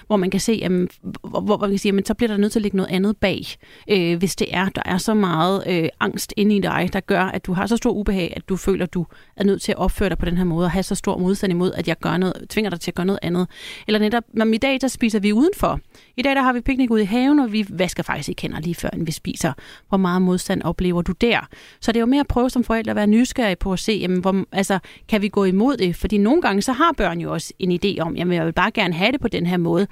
hvor 0.07 0.17
man 0.17 0.29
kan 0.29 0.39
se, 0.39 0.53
jamen, 0.61 0.89
hvor, 1.29 1.41
hvor 1.41 1.57
man 1.57 1.69
kan 1.69 1.79
sige, 1.79 1.89
jamen, 1.89 2.05
så 2.05 2.13
bliver 2.13 2.27
der 2.27 2.37
nødt 2.37 2.51
til 2.51 2.59
at 2.59 2.63
ligge 2.63 2.77
noget 2.77 2.89
andet 2.91 3.17
bag, 3.17 3.45
øh, 3.89 4.17
hvis 4.17 4.35
det 4.35 4.47
er, 4.51 4.69
der 4.69 4.81
er 4.85 4.97
så 4.97 5.13
meget 5.13 5.63
øh, 5.67 5.89
angst 5.99 6.33
inde 6.37 6.55
i 6.55 6.59
dig, 6.59 6.89
der 6.93 6.99
gør, 6.99 7.23
at 7.23 7.45
du 7.45 7.53
har 7.53 7.65
så 7.65 7.77
stor 7.77 7.91
ubehag, 7.91 8.33
at 8.35 8.49
du 8.49 8.55
føler, 8.55 8.85
at 8.85 8.93
du 8.93 9.05
er 9.37 9.43
nødt 9.43 9.61
til 9.61 9.71
at 9.71 9.77
opføre 9.77 10.09
dig 10.09 10.17
på 10.17 10.25
den 10.25 10.37
her 10.37 10.43
måde, 10.43 10.65
og 10.65 10.71
have 10.71 10.83
så 10.83 10.95
stor 10.95 11.17
modstand 11.17 11.53
imod, 11.53 11.71
at 11.71 11.87
jeg 11.87 11.97
gør 11.99 12.17
noget, 12.17 12.45
tvinger 12.49 12.69
dig 12.69 12.79
til 12.79 12.91
at 12.91 12.95
gøre 12.95 13.05
noget 13.05 13.19
andet. 13.21 13.47
Eller 13.87 13.99
netop, 13.99 14.23
når 14.33 14.45
i 14.45 14.57
dag, 14.57 14.77
der 14.81 14.87
spiser 14.87 15.19
vi 15.19 15.33
udenfor. 15.33 15.79
I 16.19 16.21
dag, 16.21 16.35
der 16.35 16.41
har 16.41 16.53
vi 16.53 16.61
piknik 16.61 16.91
ude 16.91 17.01
i 17.01 17.05
haven, 17.05 17.39
og 17.39 17.51
vi 17.51 17.65
vasker 17.69 18.03
faktisk 18.03 18.29
ikke 18.29 18.41
hænder 18.41 18.59
lige 18.59 18.75
før, 18.75 18.89
vi 18.97 19.11
spiser. 19.11 19.53
Hvor 19.89 19.97
meget 19.97 20.21
modstand 20.21 20.61
oplever 20.61 21.01
du 21.01 21.11
der? 21.11 21.47
Så 21.81 21.91
det 21.91 21.97
er 21.97 21.99
jo 21.99 22.05
mere 22.05 22.19
at 22.19 22.27
prøve 22.27 22.49
som 22.49 22.63
forældre 22.63 22.89
at 22.89 22.95
være 22.95 23.07
nysgerrig 23.07 23.57
på 23.57 23.73
at 23.73 23.79
se, 23.79 23.91
jamen, 23.91 24.19
hvor, 24.19 24.45
altså, 24.51 24.79
kan 25.09 25.21
vi 25.21 25.27
gå 25.27 25.43
imod 25.43 25.77
det? 25.77 25.95
Fordi 25.95 26.17
nogle 26.17 26.41
gange, 26.41 26.61
så 26.61 26.71
har 26.71 26.91
børn 26.97 27.19
jo 27.19 27.33
også 27.33 27.53
en 27.59 27.71
idé 27.71 27.99
om, 27.99 28.15
jamen, 28.15 28.33
jeg 28.33 28.45
vil 28.45 28.53
bare 28.53 28.71
gerne 28.71 28.93
have 28.93 29.11
det 29.11 29.21
på 29.21 29.27
den 29.27 29.45
her 29.45 29.57
måde. 29.57 29.87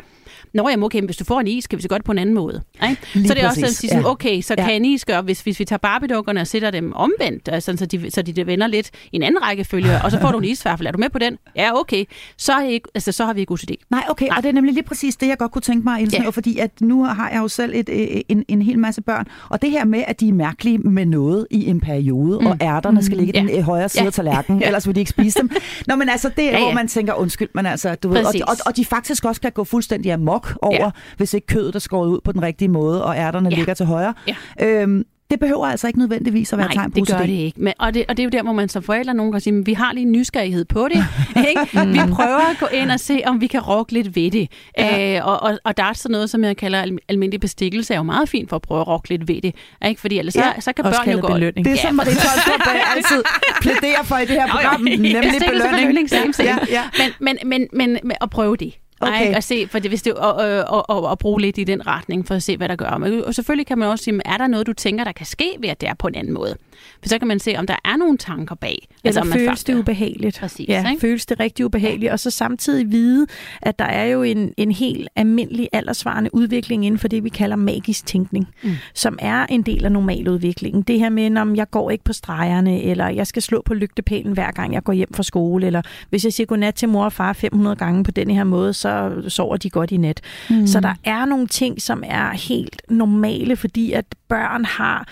Nå, 0.53 0.69
jamen 0.69 0.83
okay, 0.83 1.01
hvis 1.01 1.17
du 1.17 1.23
får 1.23 1.39
en 1.39 1.47
is, 1.47 1.67
kan 1.67 1.77
vi 1.77 1.81
så 1.81 1.89
godt 1.89 2.03
på 2.03 2.11
en 2.11 2.17
anden 2.17 2.35
måde. 2.35 2.63
Ikke? 2.89 3.27
Så 3.27 3.33
det 3.33 3.43
er 3.43 3.47
også 3.47 3.65
at 3.65 3.71
sige, 3.71 3.89
sådan, 3.89 4.05
okay, 4.05 4.41
så 4.41 4.55
ja. 4.57 4.65
kan 4.65 4.75
en 4.75 4.85
is 4.85 5.05
gøre, 5.05 5.21
hvis, 5.21 5.41
hvis 5.41 5.59
vi 5.59 5.65
tager 5.65 5.77
barbiedukkerne 5.77 6.41
og 6.41 6.47
sætter 6.47 6.71
dem 6.71 6.93
omvendt, 6.93 7.49
altså, 7.51 7.77
så, 7.77 7.85
de, 7.85 8.11
så 8.11 8.21
de 8.21 8.45
vender 8.45 8.67
lidt 8.67 8.91
i 9.11 9.15
en 9.15 9.23
anden 9.23 9.43
rækkefølge, 9.43 10.01
og 10.03 10.11
så 10.11 10.19
får 10.19 10.31
du 10.31 10.37
en 10.37 10.43
isfærfel. 10.43 10.87
Er 10.87 10.91
du 10.91 10.97
med 10.97 11.09
på 11.09 11.19
den? 11.19 11.37
Ja, 11.55 11.79
okay. 11.79 12.05
Så, 12.37 12.53
er 12.53 12.67
ikke, 12.67 12.89
altså, 12.95 13.11
så 13.11 13.25
har 13.25 13.33
vi 13.33 13.39
ikke 13.39 13.53
OCD. 13.53 13.71
Nej, 13.89 14.03
okay, 14.09 14.27
Nej. 14.27 14.37
og 14.37 14.43
det 14.43 14.49
er 14.49 14.53
nemlig 14.53 14.73
lige 14.73 14.83
præcis 14.83 15.15
det, 15.15 15.27
jeg 15.27 15.37
godt 15.37 15.51
kunne 15.51 15.61
tænke 15.61 15.83
mig, 15.83 16.01
Ja. 16.23 16.30
fordi 16.30 16.58
at 16.58 16.71
nu 16.82 17.03
har 17.03 17.30
jeg 17.30 17.39
jo 17.39 17.47
selv 17.47 17.71
et, 17.75 17.89
en, 18.30 18.45
en 18.47 18.62
hel 18.62 18.80
masse 18.80 19.01
børn, 19.01 19.25
og 19.49 19.62
det 19.62 19.71
her 19.71 19.86
med, 19.86 20.03
at 20.08 20.19
de 20.19 20.30
er 20.30 20.34
mærkelige 20.34 20.77
med 20.77 21.06
noget 21.06 21.47
i 21.51 21.69
en 21.69 21.80
periode, 21.80 22.39
mm. 22.39 22.45
og 22.45 22.58
ærterne 22.62 23.03
skal 23.03 23.17
ligge 23.17 23.38
i 23.38 23.41
mm. 23.41 23.47
den 23.47 23.56
ja. 23.56 23.62
højre 23.62 23.89
side 23.89 24.03
ja. 24.03 24.08
af 24.08 24.13
tallerkenen, 24.13 24.60
ja. 24.62 24.65
ellers 24.65 24.88
vil 24.88 24.95
de 24.95 24.99
ikke 24.99 25.12
spise 25.12 25.39
dem. 25.39 25.49
Nå, 25.88 25.95
men 25.95 26.10
altså, 26.10 26.30
det 26.30 26.45
er, 26.45 26.51
ja, 26.51 26.58
ja. 26.58 26.63
hvor 26.63 26.73
man 26.73 26.88
tænker, 26.88 27.13
undskyld, 27.13 27.49
men 27.53 27.65
altså, 27.65 27.95
du 27.95 28.10
ved, 28.10 28.25
og, 28.25 28.34
og, 28.47 28.56
og, 28.65 28.77
de 28.77 28.86
faktisk 28.86 29.25
også 29.25 29.41
kan 29.41 29.51
gå 29.51 29.63
fuldstændig 29.63 30.13
amok 30.13 30.58
over, 30.62 30.84
ja. 30.84 30.89
hvis 31.17 31.34
ikke 31.34 31.47
kødet 31.47 31.75
er 31.75 31.80
skåret 31.80 32.10
ud 32.10 32.19
på 32.23 32.32
den 32.32 32.41
rigtige 32.41 32.69
måde, 32.69 33.03
og 33.06 33.15
ærterne 33.15 33.49
ja. 33.49 33.56
ligger 33.56 33.73
til 33.73 33.86
højre. 33.86 34.13
Ja. 34.27 34.36
Øhm, 34.65 35.03
det 35.29 35.39
behøver 35.39 35.67
altså 35.67 35.87
ikke 35.87 35.99
nødvendigvis 35.99 36.53
at 36.53 36.59
være 36.59 36.67
Nej, 36.67 36.73
tegn 36.73 36.91
på 36.91 36.95
det 36.95 37.07
gør 37.07 37.25
det 37.25 37.29
ikke. 37.29 37.61
Men, 37.61 37.73
og, 37.79 37.93
det, 37.93 38.05
og 38.09 38.17
det 38.17 38.23
er 38.23 38.25
jo 38.25 38.29
der, 38.29 38.43
hvor 38.43 38.53
man 38.53 38.69
som 38.69 38.83
forældre 38.83 39.13
nogle 39.13 39.31
gange 39.31 39.41
siger, 39.41 39.63
vi 39.63 39.73
har 39.73 39.93
lige 39.93 40.05
en 40.05 40.11
nysgerrighed 40.11 40.65
på 40.65 40.87
det. 40.87 41.05
ikke? 41.49 41.61
Vi 41.87 42.11
prøver 42.13 42.49
at 42.49 42.57
gå 42.59 42.65
ind 42.73 42.91
og 42.91 42.99
se, 42.99 43.21
om 43.25 43.41
vi 43.41 43.47
kan 43.47 43.61
rokke 43.61 43.93
lidt 43.93 44.15
ved 44.15 44.31
det. 44.31 44.51
Ja. 44.77 45.17
Æ, 45.17 45.21
og, 45.21 45.43
og, 45.43 45.59
og 45.63 45.77
der 45.77 45.83
er 45.83 45.93
sådan 45.93 46.11
noget, 46.11 46.29
som 46.29 46.43
jeg 46.43 46.57
kalder 46.57 46.97
almindelig 47.07 47.39
bestikkelse, 47.39 47.93
er 47.93 47.97
jo 47.97 48.03
meget 48.03 48.29
fint 48.29 48.49
for 48.49 48.55
at 48.55 48.61
prøve 48.61 48.81
at 48.81 48.87
rokke 48.87 49.09
lidt 49.09 49.27
ved 49.27 49.41
det. 49.41 49.55
Ikke? 49.85 50.01
Fordi 50.01 50.19
ellers 50.19 50.35
ja. 50.35 50.53
så, 50.55 50.61
så 50.61 50.73
kan 50.73 50.85
Også 50.85 51.01
børn 51.05 51.15
jo 51.15 51.21
gå... 51.21 51.33
Belønning. 51.33 51.65
Det 51.65 51.73
er 51.73 51.77
som 51.77 51.95
Marie 51.95 52.13
Tolstrup 52.13 52.67
altid 52.95 53.23
plæderer 53.61 54.03
for 54.03 54.17
i 54.17 54.21
det 54.25 54.29
her 54.29 54.47
program, 54.47 54.81
nemlig 54.81 54.99
belønning. 54.99 55.43
belønning. 55.49 56.39
Ja, 56.39 56.57
ja. 56.69 56.83
Men, 56.97 57.11
men, 57.19 57.37
men, 57.45 57.67
men, 57.73 57.99
men 58.03 58.17
at 58.21 58.29
prøve 58.29 58.55
det. 58.55 58.73
Okay. 58.99 59.27
Ej, 59.29 59.33
at 59.36 59.43
se, 59.43 59.67
for 59.67 59.79
det, 59.79 59.91
hvis 59.91 60.01
det, 60.01 60.13
og, 60.13 60.33
og, 60.33 60.89
og, 60.89 61.03
og, 61.03 61.19
bruge 61.19 61.41
lidt 61.41 61.57
i 61.57 61.63
den 61.63 61.88
retning 61.88 62.27
for 62.27 62.36
at 62.36 62.43
se, 62.43 62.57
hvad 62.57 62.69
der 62.69 62.75
gør. 62.75 62.97
Men, 62.97 63.25
og 63.25 63.36
selvfølgelig 63.36 63.67
kan 63.67 63.77
man 63.77 63.88
også 63.88 64.03
sige, 64.03 64.21
er 64.25 64.38
der 64.38 64.47
noget, 64.47 64.67
du 64.67 64.73
tænker, 64.73 65.03
der 65.03 65.12
kan 65.12 65.25
ske 65.25 65.49
ved, 65.60 65.69
at 65.69 65.81
det 65.81 65.89
er 65.89 65.93
på 65.93 66.07
en 66.07 66.15
anden 66.15 66.33
måde? 66.33 66.55
For 67.01 67.10
så 67.10 67.19
kan 67.19 67.27
man 67.27 67.39
se, 67.39 67.55
om 67.57 67.67
der 67.67 67.75
er 67.86 67.97
nogle 67.97 68.17
tanker 68.17 68.55
bag. 68.55 68.88
Eller 68.89 68.97
altså, 69.05 69.21
om 69.21 69.27
man 69.27 69.39
føles 69.39 69.63
det 69.63 69.75
ubehageligt. 69.75 70.39
Præcis. 70.39 70.67
Ja, 70.67 70.89
ikke? 70.89 71.01
føles 71.01 71.25
det 71.25 71.39
rigtig 71.39 71.65
ubehageligt. 71.65 72.12
Og 72.12 72.19
så 72.19 72.29
samtidig 72.29 72.91
vide, 72.91 73.27
at 73.62 73.79
der 73.79 73.86
er 73.86 74.05
jo 74.05 74.23
en, 74.23 74.53
en 74.57 74.71
helt 74.71 75.10
almindelig 75.15 75.69
aldersvarende 75.73 76.29
udvikling 76.33 76.86
inden 76.86 76.99
for 76.99 77.07
det, 77.07 77.23
vi 77.23 77.29
kalder 77.29 77.55
magisk 77.55 78.05
tænkning, 78.05 78.47
mm. 78.63 78.71
som 78.93 79.19
er 79.21 79.45
en 79.45 79.62
del 79.62 79.86
af 79.86 79.91
normaludviklingen. 79.91 80.81
Det 80.81 80.99
her 80.99 81.10
med, 81.10 81.38
om 81.38 81.55
jeg 81.55 81.69
går 81.69 81.91
ikke 81.91 82.03
på 82.03 82.13
stregerne, 82.13 82.81
eller 82.81 83.07
jeg 83.07 83.27
skal 83.27 83.41
slå 83.41 83.62
på 83.65 83.73
lygtepælen 83.73 84.33
hver 84.33 84.51
gang 84.51 84.73
jeg 84.73 84.83
går 84.83 84.93
hjem 84.93 85.13
fra 85.13 85.23
skole, 85.23 85.67
eller 85.67 85.81
hvis 86.10 86.23
jeg 86.23 86.33
siger 86.33 86.47
godnat 86.47 86.75
til 86.75 86.89
mor 86.89 87.05
og 87.05 87.13
far 87.13 87.33
500 87.33 87.75
gange 87.75 88.03
på 88.03 88.12
den 88.12 88.29
her 88.29 88.43
måde, 88.43 88.73
så 88.73 88.87
sover 89.28 89.58
de 89.58 89.69
godt 89.69 89.91
i 89.91 89.97
nat. 89.97 90.21
Mm. 90.50 90.67
Så 90.67 90.80
der 90.80 90.93
er 91.04 91.26
nogle 91.26 91.47
ting, 91.47 91.82
som 91.82 92.04
er 92.06 92.32
helt 92.32 92.82
normale, 92.89 93.56
fordi 93.56 93.91
at 93.91 94.06
børn 94.28 94.65
har 94.65 95.08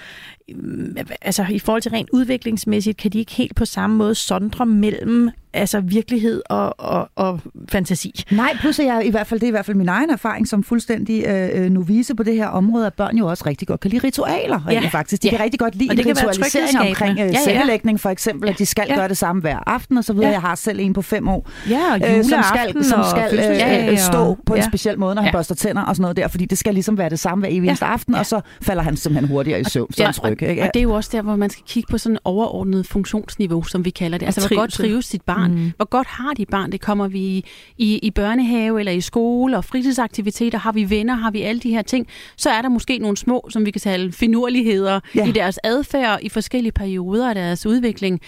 altså 1.22 1.46
i 1.50 1.60
forhold 1.60 1.82
til 1.82 1.92
rent 1.92 2.10
udviklingsmæssigt, 2.14 2.98
kan 2.98 3.12
de 3.12 3.20
ikke 3.20 3.32
helt 3.32 3.56
på 3.56 3.66
samme 3.66 3.96
måde 3.96 4.16
sondre 4.16 4.66
mellem 4.66 5.30
altså 5.56 5.80
virkelighed 5.80 6.42
og, 6.50 6.80
og, 6.80 7.10
og 7.16 7.40
fantasi. 7.70 8.24
Nej, 8.32 8.58
plus 8.60 8.80
jeg 8.80 9.02
i 9.06 9.10
hvert 9.10 9.28
fald, 9.28 9.40
det 9.40 9.46
er 9.46 9.48
i 9.48 9.52
hvert 9.52 9.66
fald 9.66 9.78
min 9.78 9.90
egen 9.90 10.10
erfaring 10.10 10.48
som 10.48 10.64
fuldstændig 10.64 11.26
øh, 11.28 11.50
øh 11.54 11.70
novise 11.70 12.16
på 12.16 12.24
det 12.24 12.36
her 12.36 12.48
område, 12.48 12.86
at 12.86 12.94
børn 12.94 13.18
jo 13.18 13.28
også 13.28 13.44
rigtig 13.46 13.68
godt 13.68 13.80
kan 13.80 13.92
lide 13.92 14.08
ritualer, 14.08 14.60
ja. 14.70 14.88
faktisk. 14.92 15.24
De 15.24 15.28
ja. 15.28 15.36
kan 15.36 15.44
rigtig 15.44 15.60
godt 15.60 15.76
lide 15.76 15.92
en 15.92 16.00
ritualisering 16.00 16.80
omkring 16.80 17.20
øh, 17.20 17.34
ja, 17.48 17.78
ja. 17.86 17.96
for 17.96 18.10
eksempel, 18.10 18.50
at 18.50 18.60
de 18.60 18.66
skal 18.66 18.86
ja. 18.90 18.96
gøre 18.96 19.08
det 19.08 19.18
samme 19.18 19.42
hver 19.42 19.70
aften 19.70 19.98
og 19.98 20.04
så 20.04 20.14
videre. 20.14 20.28
Ja. 20.28 20.34
Jeg 20.34 20.42
har 20.42 20.56
selv 20.56 20.80
en 20.80 20.94
på 20.94 21.02
fem 21.02 21.28
år, 21.28 21.50
ja, 21.70 21.94
og 21.94 22.18
øh, 22.18 22.24
som 22.24 22.44
skal, 22.44 22.84
som 22.84 23.04
skal 23.10 23.40
øh, 23.40 23.40
ja, 23.40 23.86
ja, 23.86 23.96
stå 23.96 24.38
på 24.46 24.54
en 24.54 24.60
ja. 24.60 24.68
speciel 24.68 25.00
måde, 25.00 25.16
når 25.16 25.22
han 25.22 25.30
ja. 25.30 25.38
børster 25.38 25.56
tænder 25.56 25.82
og 25.82 25.96
sådan 25.96 26.02
noget 26.02 26.18
der, 26.18 26.28
fordi 26.28 26.46
det 26.46 26.58
skal 26.58 26.74
ligesom 26.74 26.98
være 26.98 27.10
det 27.10 27.20
samme 27.20 27.42
hver 27.42 27.50
evig 27.52 27.78
ja. 27.82 27.86
aften, 27.86 28.14
ja. 28.14 28.20
og 28.20 28.26
så 28.26 28.42
falder 28.62 28.84
han 28.84 28.98
simpelthen 28.98 29.30
hurtigere 29.30 29.60
i 29.60 29.64
søvn, 29.64 29.90
ja, 30.00 30.12
tryk. 30.40 30.50
Ikke? 30.50 30.62
Og 30.64 30.70
det 30.74 30.80
er 30.80 30.84
jo 30.84 30.94
også 30.94 31.10
der, 31.14 31.22
hvor 31.22 31.36
man 31.36 31.50
skal 31.50 31.64
kigge 31.68 31.88
på 31.92 31.98
sådan 31.98 32.18
overordnet 32.24 32.88
funktionsniveau, 32.88 33.64
som 33.64 33.86
vi 33.86 33.90
kalder 33.90 34.18
det. 34.18 34.26
Altså, 34.26 34.48
hvor 34.48 34.56
godt 34.58 34.72
trives 34.72 35.06
sit 35.06 35.22
barn? 35.22 35.52
Mm. 35.52 35.72
Hvor 35.76 35.86
godt 35.86 36.08
har 36.08 36.34
dit 36.34 36.50
barn? 36.50 36.72
Det 36.72 36.82
kommer 36.82 37.08
vi 37.08 37.20
i, 37.20 37.46
i, 37.78 37.98
i 37.98 38.12
børnehave 38.12 38.80
eller 38.80 38.92
i 38.92 39.02
skole 39.02 39.58
og 39.58 39.66
fritidsaktiviteter. 39.66 40.58
Har 40.58 40.72
vi 40.72 40.90
venner? 40.90 41.16
Har 41.16 41.32
vi 41.32 41.42
alle 41.42 41.60
de 41.60 41.70
her 41.70 41.82
ting? 41.82 42.08
Så 42.38 42.50
er 42.50 42.62
der 42.62 42.70
måske 42.70 42.98
nogle 42.98 43.18
små, 43.18 43.48
som 43.50 43.66
vi 43.66 43.72
kan 43.72 43.82
kalde 43.82 44.12
finurligheder 44.12 45.00
ja. 45.16 45.28
i 45.28 45.32
deres 45.32 45.60
adfærd 45.64 46.20
i 46.22 46.30
forskellige 46.30 46.72
perioder 46.72 47.30
af 47.30 47.36
deres 47.36 47.66
udvikling 47.66 48.22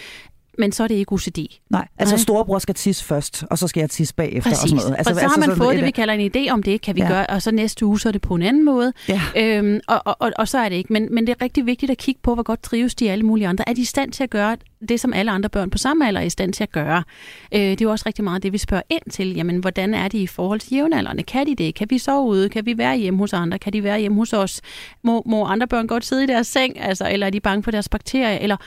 men 0.57 0.71
så 0.71 0.83
er 0.83 0.87
det 0.87 0.95
ikke 0.95 1.13
OCD. 1.13 1.37
Nej, 1.69 1.87
altså 1.97 2.15
Nej. 2.15 2.21
storebror 2.21 2.59
skal 2.59 2.75
tisse 2.75 3.05
først, 3.05 3.43
og 3.49 3.57
så 3.57 3.67
skal 3.67 3.81
jeg 3.81 3.89
tisse 3.89 4.13
bagefter 4.13 4.49
Præcis. 4.49 4.63
og 4.63 4.69
sådan 4.69 4.75
noget. 4.75 4.97
Altså, 4.97 5.13
og 5.13 5.19
så 5.19 5.21
altså, 5.21 5.39
har 5.39 5.47
man 5.47 5.57
fået 5.57 5.75
det, 5.75 5.85
vi 5.85 5.91
kalder 5.91 6.13
en 6.13 6.31
idé 6.35 6.51
om 6.51 6.63
det, 6.63 6.81
kan 6.81 6.95
vi 6.95 7.01
ja. 7.01 7.07
gøre, 7.07 7.27
og 7.27 7.41
så 7.41 7.51
næste 7.51 7.85
uge, 7.85 7.99
så 7.99 8.09
er 8.09 8.11
det 8.11 8.21
på 8.21 8.35
en 8.35 8.41
anden 8.41 8.65
måde. 8.65 8.93
Ja. 9.09 9.21
Øhm, 9.35 9.79
og, 9.87 10.01
og, 10.05 10.15
og, 10.19 10.31
og 10.37 10.47
så 10.47 10.57
er 10.57 10.69
det 10.69 10.75
ikke. 10.75 10.93
Men, 10.93 11.07
men 11.11 11.27
det 11.27 11.35
er 11.39 11.43
rigtig 11.43 11.65
vigtigt 11.65 11.91
at 11.91 11.97
kigge 11.97 12.21
på, 12.23 12.33
hvor 12.33 12.43
godt 12.43 12.63
trives 12.63 12.95
de 12.95 13.11
alle 13.11 13.25
mulige 13.25 13.47
andre. 13.47 13.69
Er 13.69 13.73
de 13.73 13.81
i 13.81 13.85
stand 13.85 14.11
til 14.11 14.23
at 14.23 14.29
gøre 14.29 14.57
det, 14.89 14.99
som 14.99 15.13
alle 15.13 15.31
andre 15.31 15.49
børn 15.49 15.69
på 15.69 15.77
samme 15.77 16.07
alder 16.07 16.21
er 16.21 16.25
i 16.25 16.29
stand 16.29 16.53
til 16.53 16.63
at 16.63 16.71
gøre? 16.71 17.03
Øh, 17.51 17.61
det 17.61 17.81
er 17.81 17.85
jo 17.85 17.91
også 17.91 18.03
rigtig 18.05 18.23
meget 18.23 18.43
det, 18.43 18.53
vi 18.53 18.57
spørger 18.57 18.83
ind 18.89 19.11
til. 19.11 19.35
Jamen, 19.35 19.57
hvordan 19.57 19.93
er 19.93 20.07
de 20.07 20.17
i 20.17 20.27
forhold 20.27 20.59
til 20.59 20.73
jævnaldrende? 20.73 21.23
Kan 21.23 21.47
de 21.47 21.55
det? 21.55 21.75
Kan 21.75 21.87
vi 21.89 21.97
sove 21.97 22.27
ude? 22.27 22.49
Kan 22.49 22.65
vi 22.65 22.77
være 22.77 22.97
hjemme 22.97 23.19
hos 23.19 23.33
andre? 23.33 23.59
Kan 23.59 23.73
de 23.73 23.83
være 23.83 23.99
hjemme 23.99 24.17
hos 24.17 24.33
os? 24.33 24.61
Må, 25.03 25.23
må 25.25 25.45
andre 25.45 25.67
børn 25.67 25.87
godt 25.87 26.05
sidde 26.05 26.23
i 26.23 26.27
deres 26.27 26.47
seng? 26.47 26.79
Altså, 26.79 27.09
eller 27.11 27.27
er 27.27 27.31
de 27.31 27.39
bange 27.39 27.63
for 27.63 27.71
deres 27.71 27.89
bakterier? 27.89 28.37
Eller 28.37 28.57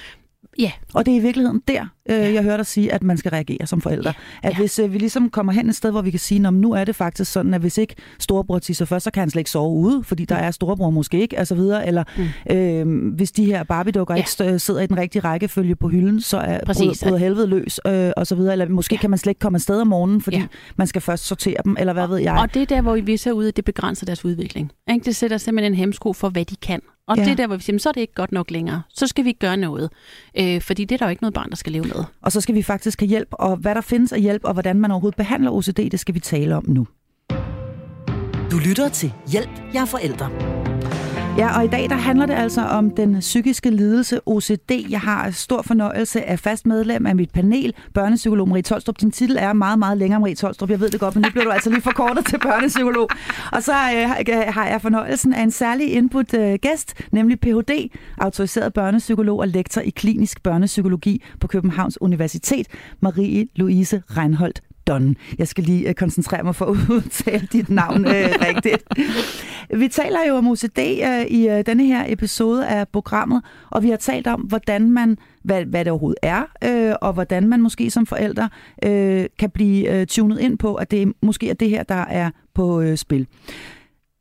Ja. 0.58 0.72
Og 0.94 1.06
det 1.06 1.12
er 1.12 1.16
i 1.16 1.20
virkeligheden 1.20 1.62
der, 1.68 1.86
øh, 2.10 2.34
jeg 2.34 2.42
hører 2.42 2.56
dig 2.56 2.66
sige, 2.66 2.92
at 2.92 3.02
man 3.02 3.16
skal 3.16 3.30
reagere 3.30 3.66
som 3.66 3.80
forældre. 3.80 4.12
Ja. 4.44 4.48
At 4.48 4.56
hvis 4.56 4.78
øh, 4.78 4.92
vi 4.92 4.98
ligesom 4.98 5.30
kommer 5.30 5.52
hen 5.52 5.68
et 5.68 5.74
sted, 5.76 5.90
hvor 5.90 6.02
vi 6.02 6.10
kan 6.10 6.20
sige, 6.20 6.46
at 6.46 6.54
nu 6.54 6.72
er 6.72 6.84
det 6.84 6.96
faktisk 6.96 7.32
sådan, 7.32 7.54
at 7.54 7.60
hvis 7.60 7.78
ikke 7.78 7.94
storebror 8.18 8.58
tisser 8.58 8.84
først, 8.84 9.04
så 9.04 9.10
kan 9.10 9.20
han 9.20 9.30
slet 9.30 9.40
ikke 9.40 9.50
sove 9.50 9.72
ude, 9.78 10.04
fordi 10.04 10.24
der 10.24 10.34
er 10.34 10.50
storebror 10.50 10.90
måske 10.90 11.20
ikke, 11.20 11.38
altså 11.38 11.54
videre. 11.54 11.86
Eller 11.86 12.04
Mm. 12.48 12.54
øh, 12.56 13.14
hvis 13.14 13.32
de 13.32 13.44
her 13.44 13.62
Barbie-dukker 13.62 14.14
Ja. 14.14 14.18
ikke 14.18 14.58
sidder 14.58 14.80
i 14.80 14.86
den 14.86 14.96
rigtige 14.98 15.22
rækkefølge 15.22 15.76
på 15.76 15.88
hylden, 15.88 16.20
så 16.20 16.36
er 16.38 16.58
Præcis. 16.66 17.02
bryder, 17.04 17.16
helvede 17.16 17.46
løs, 17.46 17.80
øh, 17.86 18.10
og 18.16 18.26
så 18.26 18.34
videre. 18.34 18.52
Eller 18.52 18.68
måske 18.68 18.94
Ja. 18.94 19.00
kan 19.00 19.10
man 19.10 19.18
slet 19.18 19.30
ikke 19.30 19.38
komme 19.40 19.56
afsted 19.56 19.80
om 19.80 19.86
morgenen, 19.86 20.20
fordi 20.20 20.36
Ja. 20.36 20.46
man 20.76 20.86
skal 20.86 21.02
først 21.02 21.26
sortere 21.26 21.56
dem, 21.64 21.76
eller 21.78 21.92
hvad 21.92 22.06
ved 22.08 22.18
jeg. 22.18 22.38
Og 22.40 22.54
det 22.54 22.62
er 22.62 22.66
der, 22.66 22.80
hvor 22.82 22.96
vi 22.96 23.16
ser 23.16 23.32
ud, 23.32 23.46
at 23.48 23.56
det 23.56 23.64
begrænser 23.64 24.06
deres 24.06 24.24
udvikling. 24.24 24.72
Ikke? 24.92 25.04
Det 25.04 25.16
sætter 25.16 25.36
simpelthen 25.36 25.72
en 25.72 25.76
hemsko 25.76 26.12
for, 26.12 26.28
hvad 26.28 26.44
de 26.44 26.56
kan. 26.56 26.80
Og 27.10 27.16
Ja. 27.16 27.24
det 27.24 27.30
er 27.30 27.34
der, 27.36 27.46
hvor 27.46 27.56
vi 27.56 27.62
siger, 27.62 27.74
"Men 27.74 27.78
så 27.80 27.88
er 27.88 27.92
det 27.92 28.00
ikke 28.00 28.14
godt 28.14 28.32
nok 28.32 28.50
længere. 28.50 28.82
Så 28.94 29.06
skal 29.06 29.24
vi 29.24 29.28
ikke 29.28 29.40
gøre 29.40 29.56
noget. 29.56 29.90
Øh, 30.38 30.60
fordi 30.60 30.84
det 30.84 30.94
er 30.94 30.98
der 30.98 31.06
jo 31.06 31.10
ikke 31.10 31.22
noget 31.22 31.34
barn, 31.34 31.50
der 31.50 31.56
skal 31.56 31.72
leve 31.72 31.84
med. 31.84 32.04
Og 32.22 32.32
så 32.32 32.40
skal 32.40 32.54
vi 32.54 32.62
faktisk 32.62 33.00
have 33.00 33.08
hjælp, 33.08 33.28
og 33.32 33.56
hvad 33.56 33.74
der 33.74 33.80
findes 33.80 34.12
af 34.12 34.20
hjælp, 34.20 34.44
og 34.44 34.52
hvordan 34.52 34.80
man 34.80 34.90
overhovedet 34.90 35.16
behandler 35.16 35.50
OCD, 35.50 35.76
det 35.90 36.00
skal 36.00 36.14
vi 36.14 36.20
tale 36.20 36.56
om 36.56 36.64
nu. 36.68 36.86
Du 38.50 38.58
lytter 38.68 38.88
til 38.88 39.12
Hjælp, 39.32 39.50
jeg 39.74 39.80
er 39.82 39.84
forældre. 39.86 40.30
Ja, 41.38 41.58
og 41.58 41.64
i 41.64 41.68
dag 41.68 41.90
der 41.90 41.96
handler 41.96 42.26
det 42.26 42.34
altså 42.34 42.60
om 42.60 42.90
den 42.90 43.20
psykiske 43.20 43.70
lidelse 43.70 44.20
OCD. 44.26 44.70
Jeg 44.90 45.00
har 45.00 45.30
stor 45.30 45.62
fornøjelse 45.62 46.24
af 46.24 46.38
fast 46.38 46.66
medlem 46.66 47.06
af 47.06 47.16
mit 47.16 47.30
panel, 47.30 47.74
børnepsykolog 47.94 48.48
Marie 48.48 48.62
Tolstrup. 48.62 49.00
Din 49.00 49.10
titel 49.10 49.36
er 49.40 49.52
meget, 49.52 49.78
meget 49.78 49.98
længere, 49.98 50.20
Marie 50.20 50.34
Tolstrup. 50.34 50.70
Jeg 50.70 50.80
ved 50.80 50.90
det 50.90 51.00
godt, 51.00 51.14
men 51.14 51.22
nu 51.22 51.30
bliver 51.30 51.44
du 51.44 51.50
altså 51.50 51.70
lige 51.70 51.82
forkortet 51.82 52.26
til 52.26 52.38
børnepsykolog. 52.38 53.08
Og 53.52 53.62
så 53.62 53.72
øh, 53.72 54.36
øh, 54.36 54.54
har 54.54 54.66
jeg 54.66 54.82
fornøjelsen 54.82 55.32
af 55.32 55.42
en 55.42 55.50
særlig 55.50 55.92
input 55.92 56.34
øh, 56.34 56.58
gæst, 56.62 56.94
nemlig 57.12 57.40
Ph.D., 57.40 57.90
autoriseret 58.18 58.72
børnepsykolog 58.72 59.38
og 59.38 59.48
lektor 59.48 59.80
i 59.80 59.90
klinisk 59.90 60.42
børnepsykologi 60.42 61.24
på 61.40 61.46
Københavns 61.46 62.00
Universitet, 62.00 62.66
Marie 63.00 63.46
Louise 63.56 64.02
Reinholdt 64.16 64.60
Don. 64.90 65.16
Jeg 65.38 65.48
skal 65.48 65.64
lige 65.64 65.88
øh, 65.88 65.94
koncentrere 65.94 66.42
mig 66.42 66.54
for 66.54 66.64
at 66.66 66.76
udtale 66.96 67.48
dit 67.52 67.70
navn 67.70 68.06
øh, 68.06 68.28
rigtigt. 68.40 68.84
Vi 69.80 69.88
taler 69.88 70.18
jo 70.28 70.34
om 70.34 70.48
OCD 70.48 70.78
øh, 70.78 71.26
i 71.26 71.48
øh, 71.48 71.66
denne 71.66 71.86
her 71.86 72.04
episode 72.08 72.68
af 72.68 72.88
programmet, 72.88 73.42
og 73.70 73.82
vi 73.82 73.90
har 73.90 73.96
talt 73.96 74.26
om, 74.26 74.40
hvordan 74.40 74.90
man, 74.90 75.18
hvad, 75.44 75.64
hvad 75.64 75.84
det 75.84 75.90
overhovedet 75.90 76.18
er, 76.22 76.42
øh, 76.64 76.94
og 77.02 77.12
hvordan 77.12 77.48
man 77.48 77.62
måske 77.62 77.90
som 77.90 78.06
forældre 78.06 78.48
øh, 78.84 79.26
kan 79.38 79.50
blive 79.50 80.00
øh, 80.00 80.06
tunet 80.06 80.40
ind 80.40 80.58
på, 80.58 80.74
at 80.74 80.90
det 80.90 81.12
måske 81.22 81.50
er 81.50 81.54
det 81.54 81.70
her, 81.70 81.82
der 81.82 82.04
er 82.04 82.30
på 82.54 82.80
øh, 82.80 82.96
spil. 82.96 83.26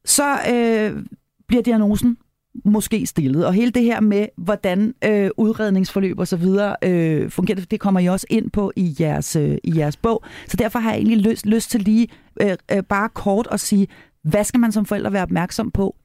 Så 0.05 0.31
øh, 0.53 1.03
bliver 1.47 1.63
diagnosen 1.63 2.17
måske 2.65 3.05
stillet. 3.05 3.45
Og 3.45 3.53
hele 3.53 3.71
det 3.71 3.83
her 3.83 3.99
med, 3.99 4.27
hvordan 4.37 4.93
øh, 5.05 5.29
udredningsforløb 5.37 6.19
og 6.19 6.27
så 6.27 6.37
videre 6.37 6.75
øh, 6.83 7.29
fungerer, 7.29 7.59
det 7.71 7.79
kommer 7.79 7.99
I 7.99 8.05
også 8.05 8.27
ind 8.29 8.51
på 8.51 8.71
i 8.75 8.95
jeres, 8.99 9.35
øh, 9.35 9.57
i 9.63 9.77
jeres 9.77 9.97
bog. 9.97 10.23
Så 10.47 10.57
derfor 10.57 10.79
har 10.79 10.91
jeg 10.91 10.97
egentlig 10.97 11.17
lyst, 11.17 11.45
lyst 11.45 11.71
til 11.71 11.81
lige 11.81 12.07
øh, 12.41 12.57
øh, 12.71 12.83
bare 12.83 13.09
kort 13.09 13.47
at 13.51 13.59
sige, 13.59 13.87
hvad 14.23 14.43
skal 14.43 14.59
man 14.59 14.71
som 14.71 14.85
forældre 14.85 15.13
være 15.13 15.23
opmærksom 15.23 15.71
på 15.71 15.95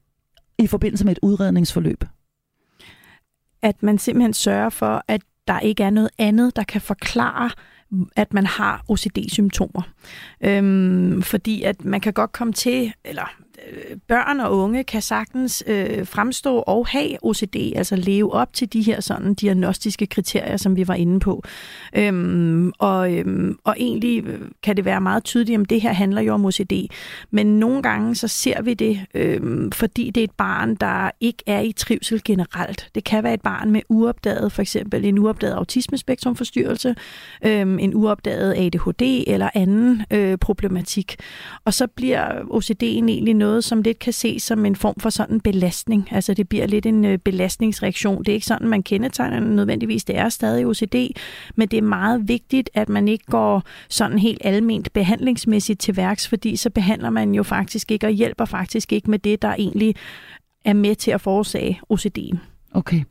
i 0.57 0.67
forbindelse 0.67 1.05
med 1.05 1.11
et 1.11 1.19
udredningsforløb? 1.21 2.03
At 3.61 3.83
man 3.83 3.97
simpelthen 3.97 4.33
sørger 4.33 4.69
for, 4.69 5.03
at 5.07 5.21
der 5.47 5.59
ikke 5.59 5.83
er 5.83 5.89
noget 5.89 6.09
andet, 6.17 6.55
der 6.55 6.63
kan 6.63 6.81
forklare, 6.81 7.49
at 8.15 8.33
man 8.33 8.45
har 8.45 8.83
OCD-symptomer. 8.89 9.81
Øhm, 10.41 11.21
fordi 11.21 11.63
at 11.63 11.85
man 11.85 12.01
kan 12.01 12.13
godt 12.13 12.31
komme 12.31 12.53
til, 12.53 12.93
eller 13.05 13.35
børn 14.07 14.39
og 14.39 14.57
unge 14.57 14.83
kan 14.83 15.01
sagtens 15.01 15.63
øh, 15.67 16.07
fremstå 16.07 16.57
og 16.57 16.87
have 16.87 17.17
OCD, 17.21 17.55
altså 17.75 17.95
leve 17.95 18.33
op 18.33 18.53
til 18.53 18.73
de 18.73 18.81
her 18.81 19.01
sådan 19.01 19.33
diagnostiske 19.33 20.05
kriterier, 20.05 20.57
som 20.57 20.75
vi 20.75 20.87
var 20.87 20.93
inde 20.93 21.19
på. 21.19 21.43
Øhm, 21.97 22.71
og, 22.79 23.13
øhm, 23.13 23.57
og 23.63 23.75
egentlig 23.79 24.23
øh, 24.27 24.39
kan 24.63 24.77
det 24.77 24.85
være 24.85 25.01
meget 25.01 25.23
tydeligt, 25.23 25.61
at 25.61 25.69
det 25.69 25.81
her 25.81 25.93
handler 25.93 26.21
jo 26.21 26.33
om 26.33 26.45
OCD. 26.45 26.73
Men 27.31 27.59
nogle 27.59 27.83
gange 27.83 28.15
så 28.15 28.27
ser 28.27 28.61
vi 28.61 28.73
det, 28.73 28.99
øhm, 29.13 29.71
fordi 29.71 30.09
det 30.09 30.21
er 30.21 30.23
et 30.23 30.31
barn, 30.37 30.75
der 30.75 31.11
ikke 31.19 31.43
er 31.47 31.59
i 31.59 31.71
trivsel 31.71 32.21
generelt. 32.23 32.89
Det 32.95 33.03
kan 33.03 33.23
være 33.23 33.33
et 33.33 33.41
barn 33.41 33.71
med 33.71 33.81
uopdaget, 33.89 34.51
for 34.51 34.61
eksempel 34.61 35.05
en 35.05 35.17
uopdaget 35.19 35.53
autismespektrumforstyrrelse, 35.53 36.95
øhm, 37.45 37.79
en 37.79 37.95
uopdaget 37.95 38.53
ADHD 38.57 39.23
eller 39.27 39.49
anden 39.53 40.03
øh, 40.11 40.37
problematik. 40.37 41.15
Og 41.65 41.73
så 41.73 41.87
bliver 41.87 42.41
OCD'en 42.41 42.83
egentlig 42.83 43.33
noget, 43.33 43.54
som 43.63 43.81
lidt 43.81 43.99
kan 43.99 44.13
ses 44.13 44.43
som 44.43 44.65
en 44.65 44.75
form 44.75 44.95
for 44.99 45.09
sådan 45.09 45.35
en 45.35 45.41
belastning. 45.41 46.07
Altså 46.11 46.33
det 46.33 46.49
bliver 46.49 46.67
lidt 46.67 46.85
en 46.85 47.05
øh, 47.05 47.17
belastningsreaktion. 47.17 48.17
Det 48.17 48.29
er 48.29 48.33
ikke 48.33 48.45
sådan, 48.45 48.67
man 48.67 48.83
kendetegner 48.83 49.39
den 49.39 49.55
nødvendigvis. 49.55 50.03
Det 50.03 50.17
er 50.17 50.29
stadig 50.29 50.65
OCD, 50.67 50.95
men 51.55 51.67
det 51.67 51.77
er 51.77 51.81
meget 51.81 52.27
vigtigt, 52.27 52.69
at 52.73 52.89
man 52.89 53.07
ikke 53.07 53.25
går 53.25 53.63
sådan 53.89 54.19
helt 54.19 54.41
alment 54.43 54.93
behandlingsmæssigt 54.93 55.79
til 55.79 55.97
værks, 55.97 56.27
fordi 56.27 56.55
så 56.55 56.69
behandler 56.69 57.09
man 57.09 57.35
jo 57.35 57.43
faktisk 57.43 57.91
ikke 57.91 58.07
og 58.07 58.11
hjælper 58.11 58.45
faktisk 58.45 58.93
ikke 58.93 59.11
med 59.11 59.19
det, 59.19 59.41
der 59.41 59.53
egentlig 59.53 59.95
er 60.65 60.73
med 60.73 60.95
til 60.95 61.11
at 61.11 61.21
forårsage 61.21 61.81
OCD'en. 61.93 62.37
Okay. 62.71 63.03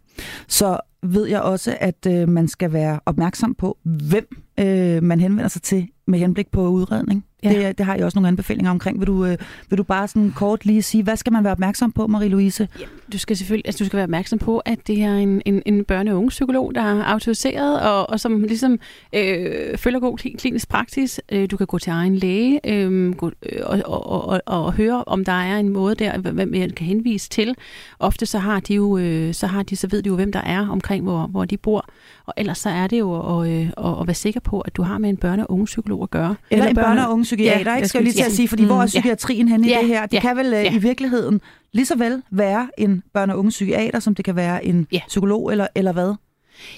Så 0.49 0.79
ved 1.03 1.27
jeg 1.27 1.41
også, 1.41 1.77
at 1.81 2.07
øh, 2.07 2.29
man 2.29 2.49
skal 2.49 2.73
være 2.73 3.01
opmærksom 3.07 3.55
på, 3.55 3.79
hvem 3.83 4.27
øh, 4.61 5.03
man 5.03 5.21
henvender 5.21 5.49
sig 5.49 5.63
til 5.63 5.89
med 6.07 6.19
henblik 6.19 6.51
på 6.51 6.69
udredning. 6.69 7.25
Ja. 7.45 7.67
Det, 7.69 7.79
det 7.79 7.87
har 7.87 7.95
jeg 7.95 8.05
også 8.05 8.19
nogle 8.19 8.29
anbefalinger 8.29 8.71
omkring. 8.71 9.01
Vil 9.01 9.07
du, 9.07 9.25
øh, 9.27 9.37
vil 9.71 9.79
du 9.79 9.83
bare 9.83 10.09
sådan 10.09 10.33
kort 10.37 10.67
lige 10.67 10.83
sige, 10.83 11.03
hvad 11.03 11.17
skal 11.17 11.33
man 11.33 11.45
være 11.45 11.53
opmærksom 11.53 11.93
på, 11.93 12.07
Marie-Louise? 12.07 12.67
Du 13.13 13.19
skal 13.19 13.37
selvfølgelig 13.37 13.67
altså, 13.69 13.85
du 13.85 13.87
skal 13.87 13.97
være 13.97 14.05
opmærksom 14.05 14.39
på, 14.39 14.59
at 14.59 14.79
det 14.87 15.03
er 15.03 15.15
en, 15.15 15.43
en, 15.45 15.63
en 15.67 15.85
børne- 15.93 16.11
og 16.11 16.17
ungepsykolog, 16.17 16.75
der 16.75 16.81
er 16.83 17.05
autoriseret, 17.05 17.81
og, 17.81 18.11
og 18.11 18.21
som 18.21 18.43
ligesom 18.43 18.79
øh, 19.15 19.77
følger 19.79 20.01
god 20.01 20.19
kli- 20.21 20.37
klinisk 20.37 20.69
praksis. 20.69 21.21
Øh, 21.33 21.51
du 21.51 21.57
kan 21.57 21.67
gå 21.67 21.79
til 21.79 21.91
egen 21.91 22.17
læge 22.17 22.61
øh, 22.67 23.15
gå, 23.15 23.31
øh, 23.53 23.61
og, 23.65 23.81
og, 23.85 24.27
og, 24.27 24.41
og 24.47 24.73
høre, 24.73 25.05
om 25.07 25.25
der 25.25 25.33
er 25.33 25.59
en 25.59 25.69
måde 25.69 25.95
der, 25.95 26.19
hvem 26.19 26.49
man 26.49 26.71
kan 26.71 26.87
henvise 26.87 27.29
til. 27.29 27.55
Ofte 27.99 28.27
så 28.27 28.39
har 28.39 28.61
de 28.61 28.75
jo, 28.75 28.99
øh, 28.99 29.35
så 29.35 29.47
har 29.47 29.63
de, 29.63 29.77
så 29.77 29.89
ved 29.91 30.03
de 30.03 30.09
jo, 30.09 30.15
hvem 30.15 30.33
der 30.33 30.41
er 30.41 30.69
omkring, 30.69 31.05
hvor, 31.05 31.27
hvor 31.27 31.45
de 31.45 31.57
bor. 31.57 31.87
Og 32.27 32.35
ellers 32.37 32.59
så 32.59 32.69
er 32.69 32.87
det 32.87 32.99
jo 32.99 33.41
at, 33.41 33.49
øh, 33.51 33.67
at, 33.77 34.01
at 34.01 34.07
være 34.07 34.15
sikker 34.15 34.41
på, 34.41 34.61
at 34.61 34.77
du 34.77 34.83
har 34.83 34.99
med 34.99 35.09
en 35.11 35.19
børne- 35.25 35.41
og 35.43 35.51
ungepsykolog 35.51 36.03
at 36.03 36.11
gøre. 36.11 36.35
Eller 36.51 36.67
en 36.67 36.79
børne- 36.79 36.83
børne- 36.83 37.07
og 37.07 37.13
unge 37.13 37.25
psykiater, 37.37 37.55
Ja, 37.55 37.59
ikke? 37.61 37.71
jeg 37.81 37.89
Skal 37.89 37.99
jeg 37.99 38.05
lige 38.05 38.13
til 38.13 38.21
at 38.21 38.25
skulle- 38.25 38.37
sige, 38.37 38.49
fordi 38.49 38.63
Mm, 38.63 38.67
hvor 38.69 38.77
er 38.77 38.81
ja. 38.81 38.87
psykiatrien 38.87 39.49
henne 39.49 39.67
i 39.67 39.71
Ja, 39.71 39.79
det 39.81 39.89
her? 39.89 40.07
Det 40.07 40.13
ja, 40.15 40.21
kan 40.21 40.37
vel 40.37 40.47
øh, 40.47 40.53
ja. 40.53 40.75
i 40.75 40.79
virkeligheden 40.79 41.41
lige 41.73 41.87
så 41.87 41.97
vel 41.97 42.23
være 42.31 42.69
en 42.79 43.03
børne- 43.19 43.33
og 43.33 43.39
unge 43.39 43.49
psykiater, 43.51 44.01
som 44.01 44.15
det 44.15 44.25
kan 44.25 44.37
være 44.37 44.65
en 44.65 44.87
Ja. 44.93 45.01
psykolog, 45.09 45.51
eller, 45.53 45.67
eller 45.75 45.93
hvad? 45.93 46.15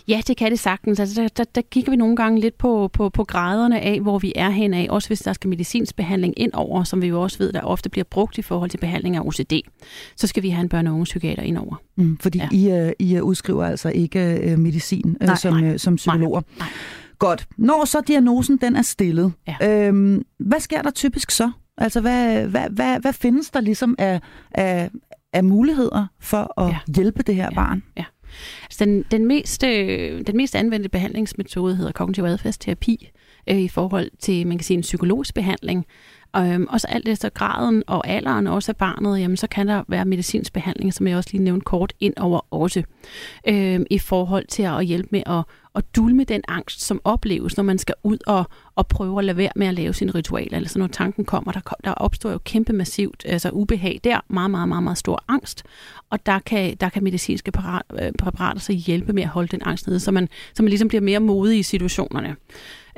Ja, 0.08 0.20
det 0.26 0.36
kan 0.36 0.50
det 0.50 0.58
sagtens. 0.58 1.00
Altså, 1.00 1.22
der, 1.22 1.28
der, 1.28 1.44
der 1.54 1.60
kigger 1.70 1.90
vi 1.92 1.96
nogle 1.96 2.16
gange 2.16 2.40
lidt 2.40 2.58
på, 2.58 2.90
på, 2.92 3.08
på 3.08 3.24
graderne 3.24 3.80
af, 3.80 4.00
hvor 4.00 4.18
vi 4.18 4.32
er 4.36 4.50
hen 4.50 4.74
af. 4.74 4.86
Også 4.90 5.08
hvis 5.08 5.20
der 5.20 5.32
skal 5.32 5.50
medicinsk 5.50 5.96
behandling 5.96 6.34
ind 6.36 6.52
over, 6.54 6.84
som 6.84 7.02
vi 7.02 7.06
jo 7.06 7.22
også 7.22 7.38
ved, 7.38 7.52
der 7.52 7.60
ofte 7.60 7.88
bliver 7.88 8.04
brugt 8.10 8.38
i 8.38 8.42
forhold 8.42 8.70
til 8.70 8.78
behandling 8.78 9.16
af 9.16 9.20
OCD. 9.20 9.52
Så 10.16 10.26
skal 10.26 10.42
vi 10.42 10.50
have 10.50 10.62
en 10.62 10.70
børne- 10.74 10.88
og 10.88 10.92
ungepsykiater 10.94 11.42
ind 11.42 11.58
over. 11.58 11.76
Mm, 11.96 12.18
fordi 12.20 12.38
ja. 12.38 12.48
Ja. 12.52 12.80
I, 12.80 12.86
øh, 12.86 12.92
I 12.98 13.20
udskriver 13.20 13.64
altså 13.64 13.88
ikke 13.88 14.20
øh, 14.50 14.58
medicin 14.58 15.16
Nej, 15.20 15.34
som, 15.34 15.54
nej, 15.54 15.70
øh, 15.72 15.78
som 15.78 15.96
psykologer. 15.96 16.40
nej. 16.58 16.68
Godt. 17.18 17.46
Når 17.58 17.84
så 17.84 18.00
diagnosen 18.00 18.56
den 18.56 18.76
er 18.76 18.82
stillet, 18.82 19.32
Ja. 19.48 19.86
øhm, 19.88 20.22
hvad 20.38 20.60
sker 20.60 20.82
der 20.82 20.90
typisk 20.90 21.30
så? 21.30 21.50
Altså, 21.78 22.00
hvad, 22.00 22.46
hvad, 22.46 22.70
hvad, 22.70 23.00
hvad 23.00 23.12
findes 23.12 23.50
der 23.50 23.60
ligesom 23.60 23.94
af, 23.98 24.20
af, 24.52 24.90
af 25.32 25.44
muligheder 25.44 26.06
for 26.20 26.60
at 26.60 26.66
ja. 26.68 26.76
Ja. 26.88 26.92
hjælpe 26.96 27.22
det 27.22 27.34
her 27.34 27.42
ja. 27.42 27.48
Ja. 27.50 27.54
barn? 27.54 27.82
Altså, 28.64 28.84
den, 28.84 29.04
den, 29.10 29.26
mest, 29.26 29.64
øh, 29.64 30.22
den 30.26 30.36
mest 30.36 30.54
anvendte 30.54 30.88
behandlingsmetode 30.88 31.76
hedder 31.76 31.92
kognitiv 31.92 32.24
adfærdsterapi 32.24 33.10
øh, 33.50 33.58
i 33.58 33.68
forhold 33.68 34.10
til, 34.18 34.46
man 34.46 34.58
kan 34.58 34.64
sige, 34.64 34.76
en 34.76 34.80
psykologisk 34.80 35.34
behandling. 35.34 35.84
Øhm, 36.38 36.66
og 36.70 36.80
så 36.80 36.86
alt 36.86 37.08
efter 37.08 37.28
graden 37.28 37.82
og 37.86 38.08
alderen 38.08 38.46
også 38.46 38.72
af 38.72 38.76
barnet, 38.76 39.20
jamen, 39.20 39.36
så 39.36 39.46
kan 39.46 39.68
der 39.68 39.82
være 39.88 40.04
medicinsk 40.04 40.52
behandling, 40.52 40.94
som 40.94 41.06
jeg 41.06 41.16
også 41.16 41.30
lige 41.32 41.44
nævnte 41.44 41.64
kort, 41.64 41.92
ind 42.00 42.14
over 42.16 42.46
også. 42.50 42.82
Øhm, 43.48 43.86
I 43.90 43.98
forhold 43.98 44.46
til 44.46 44.62
at 44.62 44.84
hjælpe 44.86 45.08
med 45.12 45.22
at, 45.26 45.44
at 45.74 45.84
dulme 45.96 46.24
den 46.24 46.42
angst, 46.48 46.82
som 46.82 47.00
opleves, 47.04 47.56
når 47.56 47.64
man 47.64 47.78
skal 47.78 47.94
ud 48.02 48.18
og, 48.26 48.44
og 48.74 48.86
prøve 48.86 49.18
at 49.18 49.24
lade 49.24 49.36
være 49.36 49.50
med 49.56 49.66
at 49.66 49.74
lave 49.74 49.94
sine 49.94 50.12
ritualer. 50.12 50.58
Altså 50.58 50.78
når 50.78 50.86
tanken 50.86 51.24
kommer, 51.24 51.52
der, 51.52 51.60
der 51.84 51.92
opstår 51.92 52.30
jo 52.30 52.38
kæmpe 52.38 52.72
massivt 52.72 53.22
altså 53.26 53.50
ubehag 53.50 54.00
der, 54.04 54.20
meget, 54.28 54.50
meget, 54.50 54.68
meget, 54.68 54.82
meget 54.82 54.98
stor 54.98 55.24
angst. 55.28 55.64
Og 56.10 56.26
der 56.26 56.38
kan, 56.38 56.76
der 56.80 56.88
kan 56.88 57.04
medicinske 57.04 57.52
øh, 58.02 58.12
præparater 58.18 58.60
så 58.60 58.72
hjælpe 58.72 59.12
med 59.12 59.22
at 59.22 59.28
holde 59.28 59.48
den 59.48 59.62
angst 59.64 59.86
nede, 59.86 60.00
så 60.00 60.10
man, 60.10 60.28
så 60.54 60.62
man 60.62 60.68
ligesom 60.68 60.88
bliver 60.88 61.02
mere 61.02 61.20
modig 61.20 61.58
i 61.58 61.62
situationerne. 61.62 62.36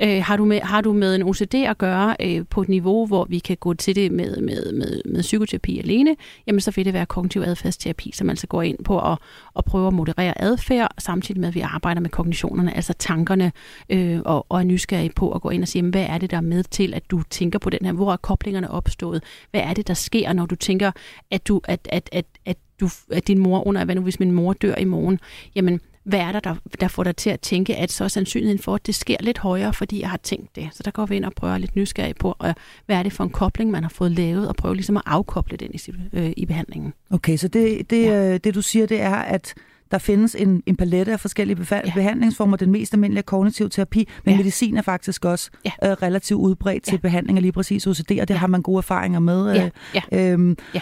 Øh, 0.01 0.23
har, 0.23 0.37
du 0.37 0.45
med, 0.45 0.59
har 0.59 0.81
du 0.81 0.93
med 0.93 1.15
en 1.15 1.23
OCD 1.23 1.55
at 1.55 1.77
gøre 1.77 2.15
øh, 2.19 2.45
på 2.49 2.61
et 2.61 2.69
niveau, 2.69 3.05
hvor 3.05 3.25
vi 3.29 3.39
kan 3.39 3.57
gå 3.57 3.73
til 3.73 3.95
det 3.95 4.11
med, 4.11 4.41
med, 4.41 4.73
med, 4.73 5.01
med 5.05 5.21
psykoterapi 5.21 5.79
alene, 5.79 6.15
jamen 6.47 6.61
så 6.61 6.71
vil 6.71 6.85
det 6.85 6.93
være 6.93 7.05
kognitiv 7.05 7.41
adfærdsterapi, 7.41 8.11
som 8.13 8.29
altså 8.29 8.47
går 8.47 8.61
ind 8.61 8.77
på 8.83 8.99
at, 8.99 9.17
at 9.57 9.65
prøve 9.65 9.87
at 9.87 9.93
moderere 9.93 10.41
adfærd, 10.41 10.91
samtidig 10.97 11.41
med 11.41 11.47
at 11.47 11.55
vi 11.55 11.59
arbejder 11.59 12.01
med 12.01 12.09
kognitionerne, 12.09 12.75
altså 12.75 12.93
tankerne, 12.93 13.51
øh, 13.89 14.19
og, 14.25 14.45
og 14.49 14.59
er 14.59 14.63
nysgerrige 14.63 15.11
på 15.15 15.31
at 15.31 15.41
gå 15.41 15.49
ind 15.49 15.61
og 15.61 15.67
sige, 15.67 15.79
jamen, 15.79 15.91
hvad 15.91 16.05
er 16.09 16.17
det, 16.17 16.31
der 16.31 16.37
er 16.37 16.41
med 16.41 16.63
til, 16.63 16.93
at 16.93 17.11
du 17.11 17.23
tænker 17.29 17.59
på 17.59 17.69
den 17.69 17.85
her, 17.85 17.93
hvor 17.93 18.13
er 18.13 18.17
koblingerne 18.17 18.71
opstået, 18.71 19.23
hvad 19.51 19.61
er 19.61 19.73
det, 19.73 19.87
der 19.87 19.93
sker, 19.93 20.33
når 20.33 20.45
du 20.45 20.55
tænker, 20.55 20.91
at, 21.31 21.47
du, 21.47 21.61
at, 21.63 21.87
at, 21.91 22.09
at, 22.11 22.25
at, 22.45 22.57
du, 22.79 22.89
at 23.11 23.27
din 23.27 23.39
mor 23.39 23.67
under, 23.67 23.85
hvad 23.85 23.95
nu 23.95 24.01
hvis 24.01 24.19
min 24.19 24.31
mor 24.31 24.53
dør 24.53 24.75
i 24.75 24.85
morgen, 24.85 25.19
jamen 25.55 25.81
hvad 26.09 26.19
er 26.19 26.31
der, 26.31 26.39
der, 26.39 26.55
der 26.81 26.87
får 26.87 27.03
dig 27.03 27.15
til 27.15 27.29
at 27.29 27.39
tænke, 27.39 27.75
at 27.75 27.91
så 27.91 28.03
er 28.03 28.07
sandsynligheden 28.07 28.59
for, 28.59 28.75
at 28.75 28.87
det 28.87 28.95
sker 28.95 29.17
lidt 29.19 29.37
højere, 29.37 29.73
fordi 29.73 30.01
jeg 30.01 30.09
har 30.09 30.17
tænkt 30.17 30.55
det. 30.55 30.69
Så 30.71 30.83
der 30.83 30.91
går 30.91 31.05
vi 31.05 31.15
ind 31.15 31.25
og 31.25 31.33
prøver 31.35 31.57
lidt 31.57 31.75
nysgerrig 31.75 32.15
på, 32.15 32.35
og 32.39 32.55
hvad 32.85 32.97
er 32.97 33.03
det 33.03 33.13
for 33.13 33.23
en 33.23 33.29
kobling, 33.29 33.71
man 33.71 33.83
har 33.83 33.89
fået 33.89 34.11
lavet, 34.11 34.47
og 34.47 34.55
prøve 34.55 34.75
ligesom 34.75 34.97
at 34.97 35.03
afkoble 35.05 35.57
den 35.57 35.71
i, 35.73 35.79
øh, 36.13 36.33
i 36.37 36.45
behandlingen. 36.45 36.93
Okay, 37.09 37.37
så 37.37 37.47
det, 37.47 37.89
det, 37.89 38.05
ja. 38.05 38.33
øh, 38.33 38.39
det 38.43 38.55
du 38.55 38.61
siger, 38.61 38.85
det 38.85 39.01
er, 39.01 39.15
at 39.15 39.53
der 39.91 39.97
findes 39.97 40.35
en, 40.35 40.63
en 40.65 40.75
palette 40.75 41.11
af 41.11 41.19
forskellige 41.19 41.67
ja. 41.71 41.93
behandlingsformer. 41.93 42.57
Den 42.57 42.71
mest 42.71 42.93
almindelige 42.93 43.19
er 43.19 43.23
kognitiv 43.23 43.69
terapi, 43.69 44.07
men 44.25 44.33
ja. 44.33 44.37
medicin 44.37 44.77
er 44.77 44.81
faktisk 44.81 45.25
også 45.25 45.49
ja. 45.65 45.71
øh, 45.83 45.91
relativt 45.91 46.39
udbredt 46.39 46.83
til 46.83 46.93
ja. 46.93 46.97
behandling 46.97 47.37
af 47.37 47.41
lige 47.41 47.51
præcis 47.51 47.87
OCD, 47.87 48.11
og 48.21 48.27
det 48.27 48.29
ja. 48.29 48.35
har 48.35 48.47
man 48.47 48.61
gode 48.61 48.77
erfaringer 48.77 49.19
med. 49.19 49.53
Ja. 49.53 49.69
Ja. 50.11 50.31
Øhm, 50.31 50.57
ja 50.75 50.81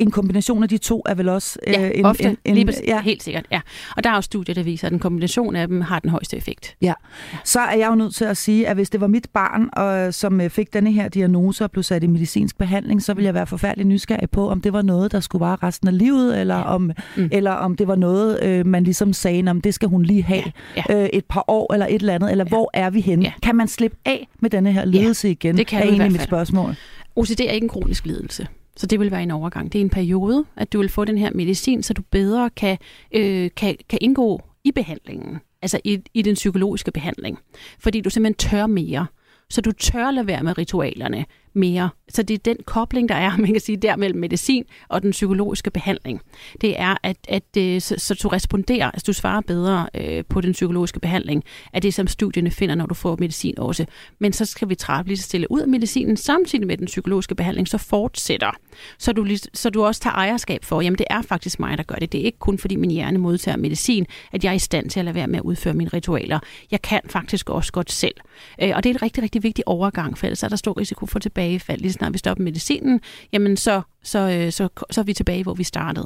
en 0.00 0.10
kombination 0.10 0.62
af 0.62 0.68
de 0.68 0.78
to 0.78 1.02
er 1.06 1.14
vel 1.14 1.28
også 1.28 1.58
ja, 1.66 1.84
øh, 1.84 1.90
en, 1.94 2.04
ofte, 2.04 2.24
en, 2.24 2.36
en, 2.44 2.54
lige 2.54 2.74
ja. 2.86 3.00
helt 3.00 3.22
sikkert. 3.22 3.46
Ja. 3.50 3.60
Og 3.96 4.04
der 4.04 4.10
er 4.10 4.14
jo 4.14 4.20
studier, 4.20 4.54
der 4.54 4.62
viser, 4.62 4.86
at 4.86 4.92
en 4.92 4.98
kombination 4.98 5.56
af 5.56 5.68
dem 5.68 5.80
har 5.80 5.98
den 5.98 6.10
højeste 6.10 6.36
effekt. 6.36 6.76
Ja. 6.82 6.92
Så 7.44 7.60
er 7.60 7.76
jeg 7.76 7.88
jo 7.90 7.94
nødt 7.94 8.14
til 8.14 8.24
at 8.24 8.36
sige, 8.36 8.68
at 8.68 8.76
hvis 8.76 8.90
det 8.90 9.00
var 9.00 9.06
mit 9.06 9.28
barn, 9.32 9.68
og, 9.72 10.14
som 10.14 10.40
øh, 10.40 10.50
fik 10.50 10.72
denne 10.74 10.92
her 10.92 11.08
diagnose 11.08 11.64
og 11.64 11.70
blev 11.70 11.82
sat 11.82 12.04
i 12.04 12.06
medicinsk 12.06 12.58
behandling, 12.58 13.02
så 13.02 13.14
ville 13.14 13.26
jeg 13.26 13.34
være 13.34 13.46
forfærdelig 13.46 13.86
nysgerrig 13.86 14.30
på, 14.30 14.50
om 14.50 14.60
det 14.60 14.72
var 14.72 14.82
noget, 14.82 15.12
der 15.12 15.20
skulle 15.20 15.40
vare 15.40 15.56
resten 15.62 15.88
af 15.88 15.98
livet, 15.98 16.40
eller, 16.40 16.56
ja. 16.56 16.62
om, 16.62 16.92
mm. 17.16 17.28
eller 17.32 17.50
om 17.50 17.76
det 17.76 17.88
var 17.88 17.96
noget, 17.96 18.42
øh, 18.42 18.66
man 18.66 18.84
ligesom 18.84 19.12
sagde, 19.12 19.50
om 19.50 19.60
det 19.60 19.74
skal 19.74 19.88
hun 19.88 20.02
lige 20.02 20.22
have 20.22 20.52
ja. 20.76 20.82
Ja. 20.88 21.02
Øh, 21.02 21.08
et 21.12 21.24
par 21.24 21.44
år, 21.48 21.72
eller 21.72 21.86
et 21.86 21.94
eller 21.94 22.14
andet, 22.14 22.30
eller 22.30 22.44
ja. 22.44 22.48
hvor 22.48 22.70
er 22.74 22.90
vi 22.90 23.00
henne? 23.00 23.24
Ja. 23.24 23.32
Kan 23.42 23.56
man 23.56 23.68
slippe 23.68 23.96
af 24.04 24.28
med 24.40 24.50
denne 24.50 24.72
her 24.72 24.84
ledelse 24.84 25.28
ja. 25.28 25.32
igen? 25.32 25.56
Det 25.56 25.66
kan 25.66 25.82
er 25.82 25.84
egentlig 25.84 26.12
mit 26.12 26.22
spørgsmål. 26.22 26.76
OCD 27.16 27.40
er 27.40 27.50
ikke 27.50 27.64
en 27.64 27.68
kronisk 27.68 28.06
lidelse. 28.06 28.46
Så 28.80 28.86
det 28.86 29.00
vil 29.00 29.10
være 29.10 29.22
en 29.22 29.30
overgang. 29.30 29.72
Det 29.72 29.78
er 29.78 29.82
en 29.82 29.90
periode, 29.90 30.44
at 30.56 30.72
du 30.72 30.78
vil 30.78 30.88
få 30.88 31.04
den 31.04 31.18
her 31.18 31.30
medicin, 31.34 31.82
så 31.82 31.94
du 31.94 32.02
bedre 32.10 32.50
kan, 32.50 32.78
øh, 33.12 33.50
kan, 33.56 33.76
kan 33.88 33.98
indgå 34.02 34.40
i 34.64 34.72
behandlingen, 34.72 35.38
altså 35.62 35.80
i, 35.84 35.98
i 36.14 36.22
den 36.22 36.34
psykologiske 36.34 36.90
behandling. 36.90 37.38
Fordi 37.78 38.00
du 38.00 38.10
simpelthen 38.10 38.50
tør 38.50 38.66
mere. 38.66 39.06
Så 39.50 39.60
du 39.60 39.72
tør 39.72 40.10
lade 40.10 40.26
være 40.26 40.42
med 40.42 40.58
ritualerne 40.58 41.24
mere. 41.52 41.90
Så 42.08 42.22
det 42.22 42.34
er 42.34 42.38
den 42.38 42.56
kobling, 42.64 43.08
der 43.08 43.14
er, 43.14 43.36
man 43.44 43.52
kan 43.52 43.60
sige, 43.60 43.76
der 43.76 43.96
mellem 43.96 44.20
medicin 44.20 44.64
og 44.88 45.02
den 45.02 45.10
psykologiske 45.10 45.70
behandling. 45.70 46.20
Det 46.60 46.80
er, 46.80 46.96
at, 47.02 47.16
at 47.28 47.56
øh, 47.58 47.80
så, 47.80 47.94
så 47.98 48.14
du 48.22 48.28
responderer, 48.28 48.90
altså 48.90 49.04
du 49.06 49.12
svarer 49.12 49.40
bedre 49.40 49.88
øh, 49.94 50.24
på 50.28 50.40
den 50.40 50.52
psykologiske 50.52 51.00
behandling, 51.00 51.44
af 51.72 51.82
det, 51.82 51.94
som 51.94 52.06
studierne 52.06 52.50
finder, 52.50 52.74
når 52.74 52.86
du 52.86 52.94
får 52.94 53.16
medicin 53.20 53.58
også. 53.58 53.86
Men 54.18 54.32
så 54.32 54.44
skal 54.44 54.68
vi 54.68 54.74
træffe 54.74 55.08
lige 55.08 55.18
så 55.18 55.24
stille 55.24 55.50
ud 55.50 55.60
af 55.60 55.68
medicinen, 55.68 56.16
samtidig 56.16 56.66
med 56.66 56.76
den 56.76 56.86
psykologiske 56.86 57.34
behandling, 57.34 57.68
så 57.68 57.78
fortsætter. 57.78 58.50
Så 58.98 59.12
du, 59.12 59.26
så 59.54 59.70
du 59.70 59.84
også 59.84 60.00
tager 60.00 60.14
ejerskab 60.14 60.64
for, 60.64 60.80
jamen 60.80 60.98
det 60.98 61.06
er 61.10 61.22
faktisk 61.22 61.60
mig, 61.60 61.78
der 61.78 61.84
gør 61.84 61.94
det. 61.94 62.12
Det 62.12 62.20
er 62.20 62.24
ikke 62.24 62.38
kun 62.38 62.58
fordi 62.58 62.76
min 62.76 62.90
hjerne 62.90 63.18
modtager 63.18 63.56
medicin, 63.56 64.06
at 64.32 64.44
jeg 64.44 64.50
er 64.50 64.54
i 64.54 64.58
stand 64.58 64.90
til 64.90 65.00
at 65.00 65.04
lade 65.04 65.14
være 65.14 65.26
med 65.26 65.36
at 65.36 65.42
udføre 65.42 65.74
mine 65.74 65.90
ritualer. 65.90 66.38
Jeg 66.70 66.82
kan 66.82 67.00
faktisk 67.06 67.50
også 67.50 67.72
godt 67.72 67.92
selv. 67.92 68.14
Øh, 68.62 68.72
og 68.74 68.84
det 68.84 68.90
er 68.90 68.94
et 68.94 69.02
rigtig, 69.02 69.22
rigtig 69.22 69.42
vigtig 69.42 69.68
overgang, 69.68 70.18
for 70.18 70.26
ellers 70.26 70.42
er 70.42 70.48
der 70.48 70.56
stor 70.56 70.78
risiko 70.78 71.06
for 71.06 71.18
tilbage 71.18 71.39
tilbagefald. 71.40 71.80
Lige 71.80 71.92
snart 71.92 72.12
vi 72.12 72.18
stopper 72.18 72.44
medicinen, 72.44 73.00
jamen 73.32 73.56
så, 73.56 73.82
så, 74.02 74.18
øh, 74.18 74.52
så, 74.52 74.68
så 74.90 75.00
er 75.00 75.04
vi 75.04 75.12
tilbage, 75.12 75.42
hvor 75.42 75.54
vi 75.54 75.64
startede. 75.64 76.04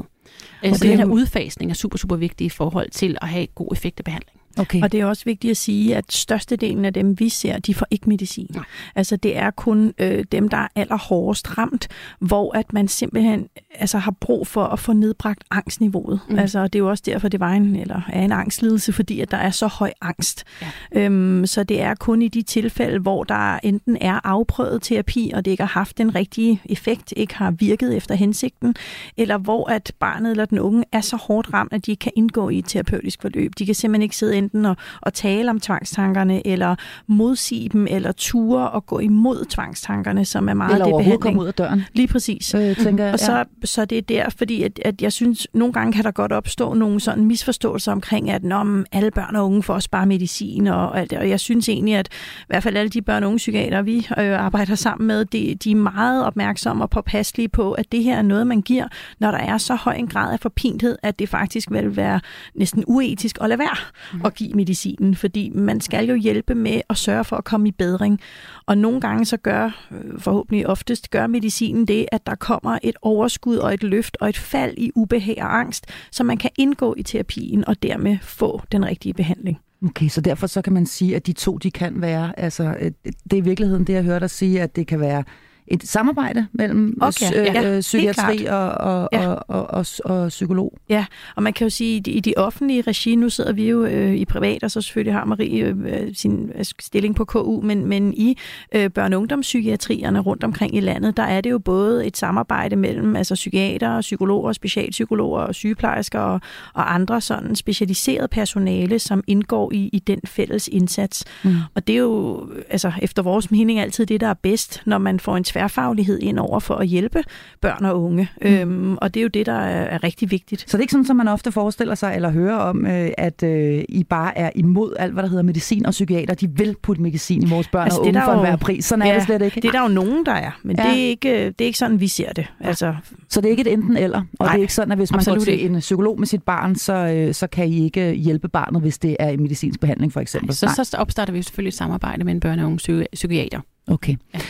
Okay. 0.58 0.70
Øh, 0.70 0.74
så 0.74 0.84
den 0.84 0.98
her 0.98 1.06
udfasning 1.06 1.70
er 1.70 1.74
super, 1.74 1.98
super 1.98 2.16
vigtig 2.16 2.44
i 2.44 2.48
forhold 2.48 2.90
til 2.90 3.16
at 3.22 3.28
have 3.28 3.46
god 3.46 3.72
effekt 3.72 4.00
af 4.00 4.04
behandling. 4.04 4.40
Okay. 4.58 4.82
Og 4.82 4.92
det 4.92 5.00
er 5.00 5.06
også 5.06 5.24
vigtigt 5.24 5.50
at 5.50 5.56
sige, 5.56 5.96
at 5.96 6.12
størstedelen 6.12 6.84
af 6.84 6.92
dem, 6.92 7.20
vi 7.20 7.28
ser, 7.28 7.58
de 7.58 7.74
får 7.74 7.86
ikke 7.90 8.08
medicin. 8.08 8.50
Nej. 8.54 8.64
Altså 8.94 9.16
det 9.16 9.36
er 9.36 9.50
kun 9.50 9.94
øh, 9.98 10.24
dem, 10.32 10.48
der 10.48 10.56
er 10.56 10.68
allerhårdest 10.74 11.58
ramt, 11.58 11.88
hvor 12.18 12.56
at 12.56 12.72
man 12.72 12.88
simpelthen 12.88 13.48
altså, 13.74 13.98
har 13.98 14.10
brug 14.10 14.46
for 14.46 14.64
at 14.64 14.78
få 14.78 14.92
nedbragt 14.92 15.44
angstniveauet. 15.50 16.20
Mm. 16.28 16.38
Altså 16.38 16.62
det 16.62 16.74
er 16.74 16.78
jo 16.78 16.90
også 16.90 17.02
derfor, 17.06 17.28
det 17.28 17.40
var 17.40 17.50
en, 17.50 17.76
eller 17.76 18.00
er 18.12 18.22
en 18.22 18.32
angstlidelse, 18.32 18.92
fordi 18.92 19.20
at 19.20 19.30
der 19.30 19.36
er 19.36 19.50
så 19.50 19.66
høj 19.66 19.92
angst. 20.00 20.44
Ja. 20.62 21.00
Øhm, 21.00 21.46
så 21.46 21.64
det 21.64 21.80
er 21.80 21.94
kun 21.94 22.22
i 22.22 22.28
de 22.28 22.42
tilfælde, 22.42 22.98
hvor 22.98 23.24
der 23.24 23.58
enten 23.62 23.96
er 24.00 24.20
afprøvet 24.24 24.82
terapi, 24.82 25.32
og 25.34 25.44
det 25.44 25.50
ikke 25.50 25.62
har 25.62 25.78
haft 25.78 25.98
den 25.98 26.14
rigtige 26.14 26.60
effekt, 26.64 27.12
ikke 27.16 27.34
har 27.34 27.50
virket 27.50 27.96
efter 27.96 28.14
hensigten, 28.14 28.74
eller 29.16 29.38
hvor 29.38 29.70
at 29.70 29.92
barnet 30.00 30.30
eller 30.30 30.44
den 30.44 30.58
unge 30.58 30.84
er 30.92 31.00
så 31.00 31.16
hårdt 31.16 31.52
ramt, 31.52 31.72
at 31.72 31.86
de 31.86 31.90
ikke 31.90 32.00
kan 32.00 32.12
indgå 32.16 32.48
i 32.48 32.58
et 32.58 32.64
terapeutisk 32.64 33.22
forløb. 33.22 33.52
De 33.58 33.66
kan 33.66 33.74
simpelthen 33.74 34.02
ikke 34.02 34.16
sidde 34.16 34.36
enten 34.44 34.66
at, 34.66 34.78
at 35.02 35.12
tale 35.12 35.50
om 35.50 35.60
tvangstankerne, 35.60 36.46
eller 36.46 36.76
modsige 37.06 37.68
dem, 37.68 37.86
eller 37.90 38.12
ture 38.12 38.70
og 38.70 38.86
gå 38.86 38.98
imod 38.98 39.44
tvangstankerne, 39.44 40.24
som 40.24 40.48
er 40.48 40.54
meget 40.54 40.72
eller 40.72 40.84
det 40.84 40.94
behandling. 40.96 41.22
komme 41.22 41.40
ud 41.40 41.46
af 41.46 41.54
døren. 41.54 41.84
Lige 41.92 42.08
præcis. 42.08 42.54
Øh, 42.54 42.76
tænker, 42.76 43.12
og 43.12 43.18
så, 43.18 43.36
ja. 43.36 43.44
så 43.64 43.84
det 43.84 43.98
er 43.98 44.02
der, 44.02 44.30
fordi 44.30 44.62
at, 44.62 44.80
at 44.84 45.02
jeg 45.02 45.12
synes, 45.12 45.46
nogle 45.54 45.72
gange 45.72 45.92
kan 45.92 46.04
der 46.04 46.10
godt 46.10 46.32
opstå 46.32 46.74
nogle 46.74 47.00
sådan 47.00 47.24
misforståelser 47.24 47.92
omkring, 47.92 48.30
at 48.30 48.44
når 48.44 48.84
alle 48.92 49.10
børn 49.10 49.36
og 49.36 49.46
unge 49.46 49.62
får 49.62 49.74
også 49.74 49.90
bare 49.90 50.06
medicin 50.06 50.66
og 50.66 50.98
alt 51.00 51.10
det. 51.10 51.18
Og 51.18 51.28
jeg 51.28 51.40
synes 51.40 51.68
egentlig, 51.68 51.94
at 51.94 52.08
i 52.40 52.44
hvert 52.46 52.62
fald 52.62 52.76
alle 52.76 52.88
de 52.88 53.02
børn 53.02 53.22
og 53.22 53.28
unge 53.28 53.36
psykiater, 53.36 53.82
vi 53.82 54.08
øh, 54.18 54.40
arbejder 54.40 54.74
sammen 54.74 55.06
med, 55.06 55.24
de, 55.24 55.54
de 55.54 55.70
er 55.70 55.76
meget 55.76 56.24
opmærksomme 56.24 56.84
og 56.84 56.90
påpasselige 56.90 57.48
på, 57.48 57.72
at 57.72 57.92
det 57.92 58.02
her 58.02 58.16
er 58.16 58.22
noget, 58.22 58.46
man 58.46 58.62
giver, 58.62 58.88
når 59.18 59.30
der 59.30 59.38
er 59.38 59.58
så 59.58 59.74
høj 59.74 59.94
en 59.94 60.06
grad 60.06 60.32
af 60.32 60.40
forpinthed, 60.40 60.96
at 61.02 61.18
det 61.18 61.28
faktisk 61.28 61.70
vil 61.70 61.96
være 61.96 62.20
næsten 62.54 62.84
uetisk 62.86 63.38
at 63.40 63.48
lade 63.48 63.58
være 63.58 63.76
mm. 64.12 64.20
at 64.24 64.33
give 64.34 64.52
medicinen, 64.52 65.14
fordi 65.14 65.50
man 65.54 65.80
skal 65.80 66.06
jo 66.08 66.14
hjælpe 66.14 66.54
med 66.54 66.80
at 66.90 66.96
sørge 66.96 67.24
for 67.24 67.36
at 67.36 67.44
komme 67.44 67.68
i 67.68 67.72
bedring. 67.72 68.20
Og 68.66 68.78
nogle 68.78 69.00
gange 69.00 69.24
så 69.24 69.36
gør, 69.36 69.86
øh, 69.90 70.20
forhåbentlig 70.20 70.66
oftest, 70.66 71.10
gør 71.10 71.26
medicinen 71.26 71.86
det, 71.86 72.06
at 72.12 72.26
der 72.26 72.34
kommer 72.34 72.78
et 72.82 72.96
overskud 73.02 73.56
og 73.56 73.74
et 73.74 73.82
løft 73.82 74.16
og 74.20 74.28
et 74.28 74.38
fald 74.38 74.74
i 74.78 74.90
ubehag 74.94 75.36
og 75.40 75.58
angst, 75.58 75.86
så 76.10 76.24
man 76.24 76.36
kan 76.36 76.50
indgå 76.58 76.94
i 76.98 77.02
terapien 77.02 77.68
og 77.68 77.82
dermed 77.82 78.18
få 78.22 78.62
den 78.72 78.86
rigtige 78.86 79.14
behandling. 79.14 79.58
Okay, 79.84 80.08
så 80.08 80.20
derfor 80.20 80.46
så 80.46 80.62
kan 80.62 80.72
man 80.72 80.86
sige, 80.86 81.16
at 81.16 81.26
de 81.26 81.32
to, 81.32 81.58
de 81.58 81.70
kan 81.70 82.00
være, 82.00 82.40
altså 82.40 82.76
øh, 82.80 82.92
det 83.04 83.32
er 83.32 83.36
i 83.36 83.40
virkeligheden 83.40 83.84
det, 83.84 83.92
jeg 83.92 84.02
hører 84.02 84.18
dig 84.18 84.30
sige, 84.30 84.62
at 84.62 84.76
det 84.76 84.86
kan 84.86 85.00
være 85.00 85.24
et 85.66 85.88
samarbejde 85.88 86.46
mellem 86.52 86.98
okay, 87.00 87.40
øh, 87.40 87.46
ja, 87.46 87.80
psykiatri 87.80 88.44
og, 88.44 88.68
og, 88.68 89.08
ja. 89.12 89.28
og, 89.28 89.44
og, 89.48 89.66
og, 89.70 89.86
og 90.04 90.28
psykolog. 90.28 90.78
Ja, 90.88 91.06
og 91.36 91.42
man 91.42 91.52
kan 91.52 91.64
jo 91.64 91.70
sige, 91.70 91.98
at 91.98 92.06
i 92.06 92.20
de 92.20 92.34
offentlige 92.36 92.82
regi, 92.82 93.16
nu 93.16 93.28
sidder 93.28 93.52
vi 93.52 93.68
jo 93.70 93.84
øh, 93.84 94.14
i 94.14 94.24
privat, 94.24 94.64
og 94.64 94.70
så 94.70 94.80
selvfølgelig 94.80 95.14
har 95.14 95.24
Marie 95.24 95.64
øh, 95.64 96.14
sin 96.14 96.50
øh, 96.58 96.64
stilling 96.80 97.16
på 97.16 97.24
KU, 97.24 97.60
men, 97.60 97.86
men 97.86 98.14
i 98.14 98.38
øh, 98.74 98.90
børne- 98.98 99.14
ungdomspsykiatrierne 99.14 100.20
rundt 100.20 100.44
omkring 100.44 100.76
i 100.76 100.80
landet, 100.80 101.16
der 101.16 101.22
er 101.22 101.40
det 101.40 101.50
jo 101.50 101.58
både 101.58 102.06
et 102.06 102.16
samarbejde 102.16 102.76
mellem 102.76 103.16
altså 103.16 103.34
psykiater, 103.34 104.00
psykologer, 104.00 104.52
specialpsykologer 104.52 105.40
og 105.40 105.54
sygeplejersker 105.54 106.20
og, 106.20 106.40
og 106.74 106.94
andre 106.94 107.20
sådan 107.20 107.56
specialiseret 107.56 108.30
personale, 108.30 108.98
som 108.98 109.24
indgår 109.26 109.72
i, 109.72 109.90
i 109.92 109.98
den 109.98 110.20
fælles 110.26 110.68
indsats. 110.68 111.24
Mm. 111.44 111.56
Og 111.74 111.86
det 111.86 111.92
er 111.92 111.98
jo 111.98 112.48
altså, 112.70 112.92
efter 113.02 113.22
vores 113.22 113.50
mening 113.50 113.78
altid 113.78 114.06
det, 114.06 114.20
der 114.20 114.26
er 114.26 114.34
bedst, 114.34 114.82
når 114.84 114.98
man 114.98 115.20
får 115.20 115.36
en 115.36 115.44
tværfaglighed 115.54 116.18
ind 116.22 116.38
over 116.38 116.60
for 116.60 116.74
at 116.74 116.86
hjælpe 116.86 117.22
børn 117.60 117.84
og 117.84 118.02
unge. 118.02 118.28
Mm. 118.42 118.48
Øhm, 118.48 118.96
og 118.96 119.14
det 119.14 119.20
er 119.20 119.22
jo 119.22 119.28
det, 119.28 119.46
der 119.46 119.52
er, 119.52 119.84
er 119.84 120.04
rigtig 120.04 120.30
vigtigt. 120.30 120.60
Så 120.60 120.76
det 120.76 120.80
er 120.80 120.80
ikke 120.80 120.90
sådan, 120.90 121.04
som 121.04 121.16
man 121.16 121.28
ofte 121.28 121.52
forestiller 121.52 121.94
sig 121.94 122.12
eller 122.14 122.30
hører 122.30 122.56
om, 122.56 122.86
øh, 122.86 123.10
at 123.18 123.42
øh, 123.42 123.84
I 123.88 124.04
bare 124.04 124.38
er 124.38 124.50
imod 124.54 124.94
alt, 124.98 125.12
hvad 125.12 125.22
der 125.22 125.28
hedder 125.28 125.42
medicin 125.42 125.86
og 125.86 125.90
psykiater. 125.90 126.34
De 126.34 126.50
vil 126.50 126.76
putte 126.82 127.02
medicin 127.02 127.42
i 127.42 127.48
vores 127.50 127.68
børn 127.68 127.84
altså, 127.84 128.00
og 128.00 128.06
unge 128.06 128.22
for 128.24 128.32
enhver 128.32 128.56
pris. 128.56 128.84
Sådan 128.84 129.06
ja, 129.06 129.10
er 129.12 129.14
det 129.14 129.22
slet 129.22 129.42
ikke. 129.42 129.60
Det 129.60 129.68
er 129.68 129.72
der 129.72 129.82
jo 129.82 129.88
nogen, 129.88 130.26
der 130.26 130.32
er, 130.32 130.50
men 130.62 130.76
ja. 130.76 130.82
det, 130.82 130.90
er 130.90 130.94
ikke, 130.94 131.46
det 131.46 131.60
er 131.60 131.64
ikke 131.64 131.78
sådan, 131.78 132.00
vi 132.00 132.08
ser 132.08 132.32
det. 132.32 132.46
Altså, 132.60 132.94
så 133.28 133.40
det 133.40 133.46
er 133.46 133.50
ikke 133.50 133.60
et 133.60 133.72
enten 133.72 133.96
eller? 133.96 134.18
Og 134.18 134.24
Nej, 134.40 134.48
det 134.52 134.58
er 134.58 134.62
ikke 134.62 134.74
sådan, 134.74 134.92
at 134.92 134.98
hvis 134.98 135.12
man 135.12 135.24
går 135.24 135.36
til 135.36 135.52
ikke. 135.52 135.64
en 135.64 135.78
psykolog 135.78 136.18
med 136.18 136.26
sit 136.26 136.42
barn, 136.42 136.76
så, 136.76 136.92
øh, 136.92 137.34
så 137.34 137.46
kan 137.46 137.68
I 137.68 137.84
ikke 137.84 138.12
hjælpe 138.12 138.48
barnet, 138.48 138.80
hvis 138.82 138.98
det 138.98 139.16
er 139.18 139.28
i 139.28 139.36
medicinsk 139.36 139.80
behandling 139.80 140.12
for 140.12 140.20
eksempel? 140.20 140.56
Nej, 140.62 140.74
så, 140.74 140.84
så 140.84 140.96
opstarter 140.96 141.32
vi 141.32 141.42
selvfølgelig 141.42 141.68
et 141.68 141.74
samarbejde 141.74 142.24
med 142.24 142.34
en 142.34 142.42
børne- 142.44 142.60
og 142.60 142.66
unge 142.66 143.06
psykiater. 143.12 143.60
Okay. 143.86 144.16
Ja. 144.34 144.40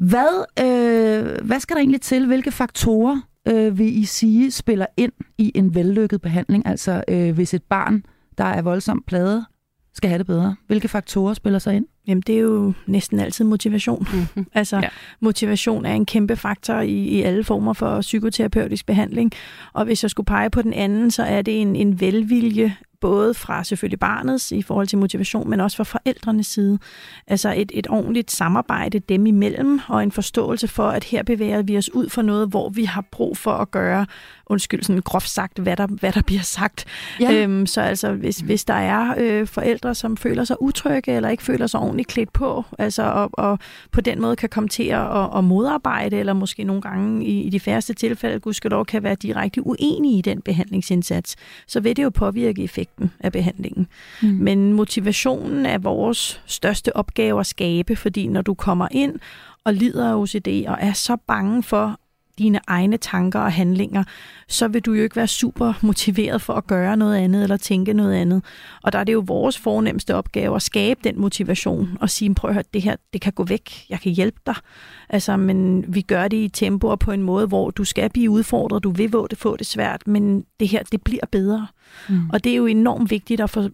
Hvad, 0.00 0.44
øh, 0.58 1.46
hvad 1.46 1.60
skal 1.60 1.74
der 1.74 1.80
egentlig 1.80 2.00
til? 2.00 2.26
Hvilke 2.26 2.50
faktorer 2.50 3.20
øh, 3.48 3.78
vil 3.78 3.98
I 3.98 4.04
sige 4.04 4.50
spiller 4.50 4.86
ind 4.96 5.12
i 5.38 5.52
en 5.54 5.74
vellykket 5.74 6.20
behandling? 6.20 6.66
Altså 6.66 7.04
øh, 7.08 7.34
hvis 7.34 7.54
et 7.54 7.62
barn, 7.62 8.04
der 8.38 8.44
er 8.44 8.62
voldsomt 8.62 9.06
pladet, 9.06 9.44
skal 9.94 10.08
have 10.08 10.18
det 10.18 10.26
bedre. 10.26 10.56
Hvilke 10.66 10.88
faktorer 10.88 11.34
spiller 11.34 11.58
sig 11.58 11.76
ind? 11.76 11.86
Jamen, 12.06 12.22
det 12.26 12.34
er 12.34 12.40
jo 12.40 12.72
næsten 12.86 13.20
altid 13.20 13.44
motivation. 13.44 14.06
Mm-hmm. 14.12 14.46
Altså, 14.54 14.76
ja. 14.76 14.88
motivation 15.20 15.84
er 15.84 15.92
en 15.92 16.06
kæmpe 16.06 16.36
faktor 16.36 16.80
i, 16.80 16.92
i 16.92 17.22
alle 17.22 17.44
former 17.44 17.72
for 17.72 18.00
psykoterapeutisk 18.00 18.86
behandling. 18.86 19.32
Og 19.72 19.84
hvis 19.84 20.02
jeg 20.04 20.10
skulle 20.10 20.26
pege 20.26 20.50
på 20.50 20.62
den 20.62 20.72
anden, 20.72 21.10
så 21.10 21.22
er 21.22 21.42
det 21.42 21.60
en, 21.60 21.76
en 21.76 22.00
velvilje 22.00 22.76
både 23.00 23.34
fra 23.34 23.64
selvfølgelig 23.64 23.98
barnets 23.98 24.52
i 24.52 24.62
forhold 24.62 24.86
til 24.86 24.98
motivation, 24.98 25.50
men 25.50 25.60
også 25.60 25.76
fra 25.76 25.84
forældrenes 25.84 26.46
side. 26.46 26.78
Altså 27.26 27.54
et, 27.56 27.72
et 27.74 27.86
ordentligt 27.90 28.30
samarbejde 28.30 28.98
dem 28.98 29.26
imellem, 29.26 29.80
og 29.88 30.02
en 30.02 30.12
forståelse 30.12 30.68
for, 30.68 30.88
at 30.88 31.04
her 31.04 31.22
bevæger 31.22 31.62
vi 31.62 31.78
os 31.78 31.94
ud 31.94 32.08
for 32.08 32.22
noget, 32.22 32.48
hvor 32.48 32.68
vi 32.68 32.84
har 32.84 33.04
brug 33.10 33.36
for 33.36 33.52
at 33.52 33.70
gøre, 33.70 34.06
undskyld, 34.46 34.82
sådan 34.82 35.02
groft 35.02 35.28
sagt, 35.28 35.58
hvad 35.58 35.76
der, 35.76 35.86
hvad 35.86 36.12
der 36.12 36.22
bliver 36.22 36.42
sagt. 36.42 36.84
Ja. 37.20 37.32
Øhm, 37.32 37.66
så 37.66 37.80
altså, 37.80 38.12
hvis, 38.12 38.38
hvis 38.38 38.64
der 38.64 38.74
er 38.74 39.14
øh, 39.18 39.46
forældre, 39.46 39.94
som 39.94 40.16
føler 40.16 40.44
sig 40.44 40.62
utrygge, 40.62 41.12
eller 41.12 41.28
ikke 41.28 41.42
føler 41.42 41.66
sig 41.66 41.80
ordentligt 41.80 42.08
klædt 42.08 42.32
på, 42.32 42.64
altså, 42.78 43.02
og, 43.02 43.30
og 43.32 43.58
på 43.92 44.00
den 44.00 44.20
måde 44.20 44.36
kan 44.36 44.48
komme 44.48 44.68
til 44.68 44.84
at, 44.84 45.36
at 45.36 45.44
modarbejde, 45.44 46.16
eller 46.16 46.32
måske 46.32 46.64
nogle 46.64 46.82
gange 46.82 47.26
i, 47.26 47.42
i 47.42 47.50
de 47.50 47.60
færreste 47.60 47.94
tilfælde, 47.94 48.40
gudskelov, 48.40 48.86
kan 48.86 49.02
være 49.02 49.14
direkte 49.14 49.66
uenige 49.66 50.18
i 50.18 50.22
den 50.22 50.42
behandlingsindsats, 50.42 51.36
så 51.66 51.80
vil 51.80 51.96
det 51.96 52.02
jo 52.02 52.10
påvirke 52.10 52.64
effekten 52.64 52.89
effekten 52.90 53.10
af 53.20 53.32
behandlingen. 53.32 53.86
Mm. 54.22 54.28
Men 54.28 54.72
motivationen 54.72 55.66
er 55.66 55.78
vores 55.78 56.42
største 56.46 56.96
opgave 56.96 57.40
at 57.40 57.46
skabe, 57.46 57.96
fordi 57.96 58.26
når 58.28 58.42
du 58.42 58.54
kommer 58.54 58.88
ind 58.90 59.18
og 59.64 59.74
lider 59.74 60.10
af 60.10 60.14
OCD 60.14 60.64
og 60.68 60.76
er 60.80 60.92
så 60.92 61.16
bange 61.26 61.62
for 61.62 62.00
dine 62.38 62.60
egne 62.66 62.96
tanker 62.96 63.40
og 63.40 63.52
handlinger, 63.52 64.04
så 64.48 64.68
vil 64.68 64.82
du 64.82 64.92
jo 64.92 65.02
ikke 65.02 65.16
være 65.16 65.26
super 65.26 65.72
motiveret 65.82 66.42
for 66.42 66.52
at 66.52 66.66
gøre 66.66 66.96
noget 66.96 67.16
andet 67.16 67.42
eller 67.42 67.56
tænke 67.56 67.92
noget 67.92 68.14
andet. 68.14 68.42
Og 68.82 68.92
der 68.92 68.98
er 68.98 69.04
det 69.04 69.12
jo 69.12 69.22
vores 69.26 69.58
fornemmeste 69.58 70.14
opgave 70.14 70.56
at 70.56 70.62
skabe 70.62 71.00
den 71.04 71.20
motivation 71.20 71.98
og 72.00 72.10
sige, 72.10 72.34
prøv 72.34 72.48
at 72.48 72.54
høre, 72.54 72.64
det 72.74 72.82
her 72.82 72.96
det 73.12 73.20
kan 73.20 73.32
gå 73.32 73.44
væk, 73.44 73.86
jeg 73.88 74.00
kan 74.00 74.12
hjælpe 74.12 74.40
dig. 74.46 74.54
Altså, 75.08 75.36
men 75.36 75.84
vi 75.94 76.00
gør 76.00 76.28
det 76.28 76.36
i 76.36 76.48
tempo 76.48 76.86
og 76.86 76.98
på 76.98 77.12
en 77.12 77.22
måde, 77.22 77.46
hvor 77.46 77.70
du 77.70 77.84
skal 77.84 78.10
blive 78.10 78.30
udfordret, 78.30 78.82
du 78.82 78.90
vil 78.90 79.12
få 79.34 79.56
det 79.56 79.66
svært, 79.66 80.06
men 80.06 80.44
det 80.60 80.68
her, 80.68 80.82
det 80.82 81.02
bliver 81.02 81.26
bedre. 81.32 81.66
Mm. 82.08 82.30
Og 82.32 82.44
det 82.44 82.52
er 82.52 82.56
jo 82.56 82.66
enormt 82.66 83.10
vigtigt 83.10 83.40
at, 83.40 83.50
få, 83.50 83.68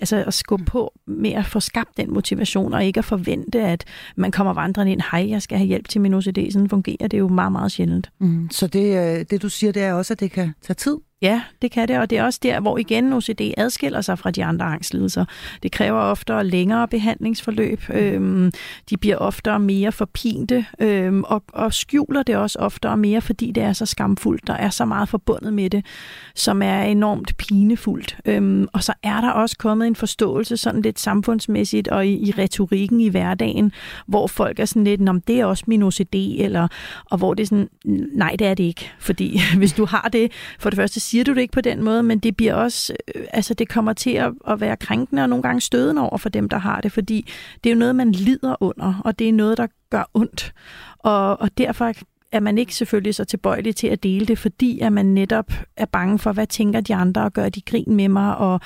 altså 0.00 0.24
at 0.26 0.34
skubbe 0.34 0.64
på 0.64 0.92
med 1.06 1.32
at 1.32 1.46
få 1.46 1.60
skabt 1.60 1.96
den 1.96 2.14
motivation, 2.14 2.74
og 2.74 2.84
ikke 2.84 2.98
at 2.98 3.04
forvente, 3.04 3.60
at 3.60 3.84
man 4.16 4.30
kommer 4.30 4.52
vandrende 4.52 4.92
ind, 4.92 5.00
hej, 5.10 5.30
jeg 5.30 5.42
skal 5.42 5.58
have 5.58 5.68
hjælp 5.68 5.88
til 5.88 6.00
min 6.00 6.14
OCD. 6.14 6.52
Sådan 6.52 6.68
fungerer 6.68 7.08
det 7.08 7.18
jo 7.18 7.28
meget, 7.28 7.52
meget 7.52 7.72
sjældent. 7.72 8.10
Mm. 8.18 8.48
Så 8.50 8.66
det, 8.66 9.18
øh, 9.18 9.24
det, 9.30 9.42
du 9.42 9.48
siger, 9.48 9.72
det 9.72 9.82
er 9.82 9.92
også, 9.92 10.14
at 10.14 10.20
det 10.20 10.32
kan 10.32 10.54
tage 10.62 10.74
tid? 10.74 10.96
Ja, 11.22 11.42
det 11.62 11.70
kan 11.70 11.88
det, 11.88 11.98
og 11.98 12.10
det 12.10 12.18
er 12.18 12.24
også 12.24 12.40
der, 12.42 12.60
hvor 12.60 12.78
igen 12.78 13.12
OCD 13.12 13.40
adskiller 13.56 14.00
sig 14.00 14.18
fra 14.18 14.30
de 14.30 14.44
andre 14.44 14.66
angstlidelser. 14.66 15.24
Det 15.62 15.72
kræver 15.72 16.00
ofte 16.00 16.42
længere 16.42 16.88
behandlingsforløb. 16.88 17.80
Øhm, 17.90 18.52
de 18.90 18.96
bliver 18.96 19.16
ofte 19.16 19.58
mere 19.58 19.92
forpinte, 19.92 20.66
øhm, 20.78 21.24
og, 21.24 21.42
og 21.48 21.74
skjuler 21.74 22.22
det 22.22 22.36
også 22.36 22.58
ofte 22.58 22.96
mere, 22.96 23.20
fordi 23.20 23.50
det 23.50 23.62
er 23.62 23.72
så 23.72 23.86
skamfuldt. 23.86 24.46
Der 24.46 24.54
er 24.54 24.70
så 24.70 24.84
meget 24.84 25.08
forbundet 25.08 25.54
med 25.54 25.70
det, 25.70 25.86
som 26.34 26.62
er 26.62 26.82
enormt 26.82 27.36
pinefuldt. 27.36 28.16
Øhm, 28.24 28.68
og 28.72 28.84
så 28.84 28.92
er 29.02 29.20
der 29.20 29.30
også 29.30 29.56
kommet 29.58 29.86
en 29.86 29.96
forståelse 29.96 30.56
sådan 30.56 30.82
lidt 30.82 31.00
samfundsmæssigt 31.00 31.88
og 31.88 32.06
i, 32.06 32.28
i 32.28 32.30
retorikken 32.38 33.00
i 33.00 33.08
hverdagen, 33.08 33.72
hvor 34.06 34.26
folk 34.26 34.58
er 34.58 34.64
sådan 34.64 34.84
lidt, 34.84 35.08
om 35.08 35.20
det 35.20 35.40
er 35.40 35.44
også 35.44 35.64
min 35.66 35.82
OCD, 35.82 36.14
eller, 36.14 36.68
og 37.10 37.18
hvor 37.18 37.34
det 37.34 37.42
er 37.42 37.46
sådan, 37.46 37.68
nej, 38.14 38.36
det 38.38 38.46
er 38.46 38.54
det 38.54 38.64
ikke. 38.64 38.92
Fordi 38.98 39.40
hvis 39.58 39.72
du 39.72 39.84
har 39.84 40.08
det, 40.12 40.32
for 40.58 40.70
det 40.70 40.76
første 40.76 41.00
siger 41.10 41.24
du 41.24 41.34
det 41.34 41.40
ikke 41.40 41.52
på 41.52 41.60
den 41.60 41.82
måde, 41.82 42.02
men 42.02 42.18
det 42.18 42.36
bliver 42.36 42.54
også, 42.54 42.94
øh, 43.14 43.24
altså 43.32 43.54
det 43.54 43.68
kommer 43.68 43.92
til 43.92 44.10
at, 44.10 44.32
at 44.48 44.60
være 44.60 44.76
krænkende 44.76 45.22
og 45.22 45.28
nogle 45.28 45.42
gange 45.42 45.60
stødende 45.60 46.02
over 46.02 46.18
for 46.18 46.28
dem, 46.28 46.48
der 46.48 46.58
har 46.58 46.80
det, 46.80 46.92
fordi 46.92 47.30
det 47.64 47.70
er 47.70 47.74
jo 47.74 47.78
noget, 47.78 47.96
man 47.96 48.12
lider 48.12 48.56
under, 48.60 49.02
og 49.04 49.18
det 49.18 49.28
er 49.28 49.32
noget, 49.32 49.58
der 49.58 49.66
gør 49.90 50.10
ondt. 50.14 50.52
Og, 50.98 51.40
og 51.40 51.58
derfor 51.58 51.92
er 52.32 52.40
man 52.40 52.58
ikke 52.58 52.74
selvfølgelig 52.74 53.14
så 53.14 53.24
tilbøjelig 53.24 53.76
til 53.76 53.86
at 53.86 54.02
dele 54.02 54.26
det, 54.26 54.38
fordi 54.38 54.80
at 54.80 54.92
man 54.92 55.06
netop 55.06 55.52
er 55.76 55.86
bange 55.86 56.18
for, 56.18 56.32
hvad 56.32 56.46
tænker 56.46 56.80
de 56.80 56.94
andre, 56.94 57.22
og 57.22 57.32
gør 57.32 57.48
de 57.48 57.60
grin 57.60 57.96
med 57.96 58.08
mig, 58.08 58.36
og 58.36 58.60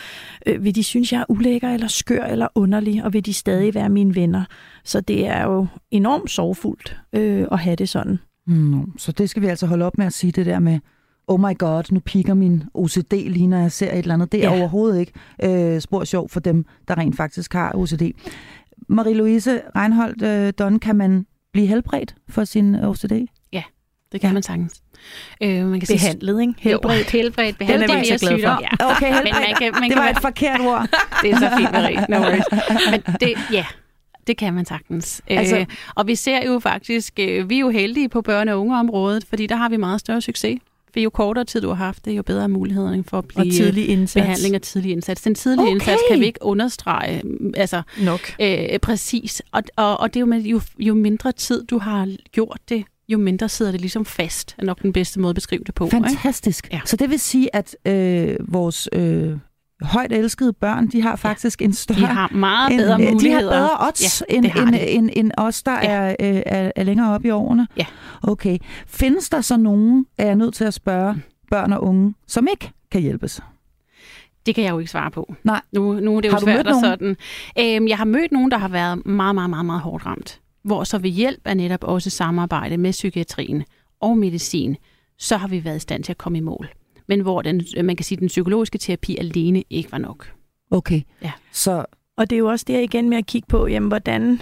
øh, 0.47 0.65
vil 0.65 0.75
de 0.75 0.83
synes, 0.83 1.13
jeg 1.13 1.21
er 1.21 1.25
ulækker, 1.29 1.71
eller 1.71 1.89
skør, 1.89 2.25
eller 2.25 2.49
underlig, 2.55 3.05
og 3.05 3.13
vil 3.13 3.27
de 3.27 3.33
stadig 3.33 3.75
være 3.75 3.89
mine 3.89 4.15
venner. 4.15 4.45
Så 4.85 5.01
det 5.01 5.27
er 5.27 5.43
jo 5.43 5.67
enormt 5.91 6.31
sorgfuldt 6.31 6.97
øh, 7.13 7.47
at 7.53 7.59
have 7.59 7.77
det 7.77 7.89
sådan. 7.89 8.19
Mm, 8.47 8.99
så 8.99 9.13
det 9.13 9.31
skal 9.31 9.43
vi 9.43 9.47
altså 9.47 9.67
holde 9.67 9.85
op 9.85 9.99
med 9.99 10.07
at 10.07 10.13
sige 10.13 10.33
det 10.33 10.47
der 10.47 10.59
med, 10.59 10.79
oh 11.27 11.41
my 11.41 11.59
god, 11.59 11.83
nu 11.91 12.01
piker 12.01 12.35
min 12.35 12.63
OCD 12.75 13.13
lige 13.13 13.47
når 13.47 13.59
jeg 13.59 13.73
ser 13.73 13.93
et 13.93 13.99
eller 13.99 14.15
andet. 14.15 14.33
Det 14.33 14.45
er 14.45 14.51
ja. 14.51 14.59
overhovedet 14.59 15.01
ikke 15.01 15.13
øh, 15.43 15.81
spor 15.81 16.05
sjov 16.05 16.29
for 16.29 16.41
dem, 16.41 16.65
der 16.89 16.99
rent 16.99 17.17
faktisk 17.17 17.53
har 17.53 17.73
OCD. 17.75 18.03
Marie-Louise 18.89 19.51
Reinholdt 19.77 20.23
øh, 20.23 20.53
Don, 20.59 20.79
kan 20.79 20.97
man 20.97 21.27
blive 21.53 21.67
helbredt 21.67 22.15
for 22.29 22.45
sin 22.45 22.75
OCD? 22.75 23.13
Ja, 23.53 23.63
det 24.13 24.21
kan 24.21 24.29
ja. 24.31 24.35
man 24.35 24.43
sagtens. 24.43 24.83
Øh, 25.43 25.67
man 25.67 25.81
kan 25.81 25.87
behandlet, 25.87 26.41
ikke? 26.41 26.55
Helbredt. 26.59 27.15
Jo, 27.15 27.19
helbredt. 27.19 27.59
Behandlet 27.59 27.91
er 27.91 27.99
vi 27.99 28.19
så 28.19 28.27
glade 28.27 28.43
for. 28.43 28.63
Ja. 28.63 28.91
Okay, 28.97 29.15
helbredt. 29.15 29.25
Men 29.25 29.33
man 29.35 29.55
kan, 29.59 29.73
man 29.81 29.91
det 29.91 29.99
var 29.99 30.05
kan... 30.05 30.17
et 30.17 30.23
forkert 30.23 30.61
ord. 30.61 30.89
det 31.23 31.31
er 31.31 31.39
så 31.39 31.51
fint, 31.57 31.73
Marie. 31.73 32.07
No 32.09 32.17
worries. 32.17 32.45
Men 32.91 33.01
det, 33.21 33.35
ja, 33.53 33.67
det 34.27 34.37
kan 34.37 34.55
man 34.55 34.65
sagtens. 34.65 35.23
Altså, 35.27 35.59
øh, 35.59 35.67
og 35.95 36.07
vi 36.07 36.15
ser 36.15 36.47
jo 36.47 36.59
faktisk, 36.59 37.15
øh, 37.21 37.51
vi 37.51 37.57
er 37.57 37.61
jo 37.61 37.71
heldige 37.71 38.09
på 38.09 38.23
børne- 38.29 38.51
og 38.51 38.61
ungeområdet, 38.61 39.25
fordi 39.29 39.47
der 39.47 39.57
har 39.57 39.69
vi 39.69 39.77
meget 39.77 40.01
større 40.01 40.21
succes. 40.21 40.59
For 40.95 41.01
jo 41.01 41.11
kortere 41.11 41.45
tid 41.45 41.61
du 41.61 41.69
har 41.69 41.75
haft 41.75 42.05
det, 42.05 42.17
jo 42.17 42.23
bedre 42.23 42.43
er 42.43 42.47
mulighederne 42.47 43.05
for 43.05 43.19
at 43.19 43.25
blive 43.29 43.41
og 43.41 43.53
tidlig 43.53 43.89
indsats. 43.89 44.25
behandling 44.25 44.55
og 44.55 44.63
tidlig 44.63 44.93
indsats. 44.93 45.23
Den 45.23 45.35
tidlige 45.35 45.63
okay. 45.63 45.73
indsats 45.73 46.03
kan 46.11 46.21
vi 46.21 46.27
ikke 46.27 46.39
understrege 46.43 47.21
mm, 47.25 47.55
altså, 47.57 47.83
Nok. 48.03 48.21
Øh, 48.41 48.79
præcis. 48.83 49.43
Og, 49.53 49.63
og, 49.77 50.01
og 50.01 50.15
det 50.15 50.17
er 50.17 50.21
jo 50.21 50.27
med, 50.27 50.41
jo, 50.41 50.61
jo 50.79 50.95
mindre 50.95 51.33
tid 51.33 51.65
du 51.65 51.79
har 51.79 52.09
gjort 52.33 52.61
det, 52.69 52.85
jo 53.09 53.19
mindre 53.19 53.49
sidder 53.49 53.73
det 53.73 53.81
ligesom 53.81 54.05
fast, 54.05 54.55
er 54.59 54.65
nok 54.65 54.83
den 54.83 54.93
bedste 54.93 55.21
måde 55.21 55.31
at 55.31 55.35
beskrive 55.35 55.63
det 55.67 55.75
på. 55.75 55.89
Fantastisk. 55.89 56.65
Ikke? 56.65 56.77
Ja. 56.77 56.81
Så 56.85 56.97
det 56.97 57.11
vil 57.11 57.21
sige, 57.21 57.57
at 57.57 57.77
øh, 57.85 58.37
vores 58.41 58.89
øh, 58.93 59.37
højt 59.83 60.13
elskede 60.13 60.53
børn, 60.53 60.89
de 60.89 61.03
har 61.03 61.17
faktisk 61.17 61.61
ja. 61.61 61.65
en 61.65 61.73
større... 61.73 62.01
De 62.01 62.07
har 62.07 62.29
meget 62.29 62.73
en, 62.73 62.79
bedre 62.79 62.99
muligheder. 62.99 63.19
De 63.19 63.31
har 63.31 63.41
bedre 63.41 63.89
odds 63.89 64.23
ja, 64.31 64.37
end, 64.37 64.45
end, 64.45 64.75
end, 64.89 65.11
end 65.13 65.31
os, 65.37 65.63
der 65.63 65.73
ja. 65.73 65.89
er, 65.89 66.17
øh, 66.21 66.43
er, 66.47 66.73
er 66.77 66.85
længere 66.85 67.15
oppe 67.15 67.29
i 67.29 67.31
årene. 67.31 67.69
Ja. 67.77 67.87
Okay. 68.23 68.59
Findes 68.87 69.31
der 69.31 69.41
så 69.41 69.57
nogen, 69.57 70.07
er 70.19 70.27
jeg 70.27 70.37
nødt 70.37 70.55
til 70.55 70.65
at 70.65 70.75
spørge, 70.75 71.23
børn 71.51 71.73
og 71.73 71.85
unge, 71.85 72.15
som 72.27 72.49
ikke 72.51 72.73
kan 72.91 73.01
hjælpes? 73.01 73.41
Det 74.47 74.55
kan 74.55 74.65
jeg 74.65 74.71
jo 74.71 74.79
ikke 74.79 74.91
svare 74.91 75.11
på. 75.11 75.35
Nej. 75.45 75.61
Nu, 75.73 75.93
nu 75.93 76.17
er 76.17 76.21
det 76.21 76.29
jo 76.29 76.33
har 76.33 76.39
du 76.39 76.45
svært 76.45 76.67
mødt 76.67 76.81
sådan. 76.81 77.17
Øhm, 77.59 77.89
jeg 77.89 77.99
har 77.99 78.05
mødt 78.05 78.33
nogen, 78.33 78.51
der 78.51 78.59
har 78.59 78.69
været 78.69 79.07
meget, 79.07 79.35
meget, 79.35 79.51
meget, 79.51 79.67
meget 79.67 79.81
hårdt 79.83 80.07
ramt. 80.07 80.41
Hvor 80.65 80.85
så 80.85 80.99
ved 80.99 81.11
hjælp 81.11 81.41
af 81.45 81.57
netop 81.57 81.85
også 81.85 82.11
samarbejde 82.11 82.77
med 82.77 82.91
psykiatrien 82.91 83.65
og 84.01 84.19
medicin, 84.19 84.77
så 85.19 85.37
har 85.37 85.49
vi 85.49 85.65
været 85.65 85.77
i 85.77 85.81
stand 85.81 86.05
til 86.05 86.13
at 86.13 86.19
komme 86.19 86.39
i 86.39 86.41
mål 86.41 86.69
men 87.07 87.21
hvor 87.21 87.43
den, 87.43 87.63
man 87.85 87.97
kan 87.97 88.05
sige, 88.05 88.21
den 88.21 88.29
psykologiske 88.29 88.79
terapi 88.79 89.17
alene 89.17 89.65
ikke 89.71 89.93
var 89.93 89.99
nok. 89.99 90.33
Okay. 90.71 91.03
Ja. 91.23 91.33
Så, 91.53 91.85
og 92.17 92.31
det 92.31 92.37
er 92.37 92.41
jo 92.41 92.47
også 92.47 92.65
der 92.69 92.81
igen 92.81 93.09
med 93.09 93.19
at 93.19 93.27
kigge 93.27 93.47
på, 93.49 93.67
jamen, 93.67 93.89
hvordan, 93.89 94.41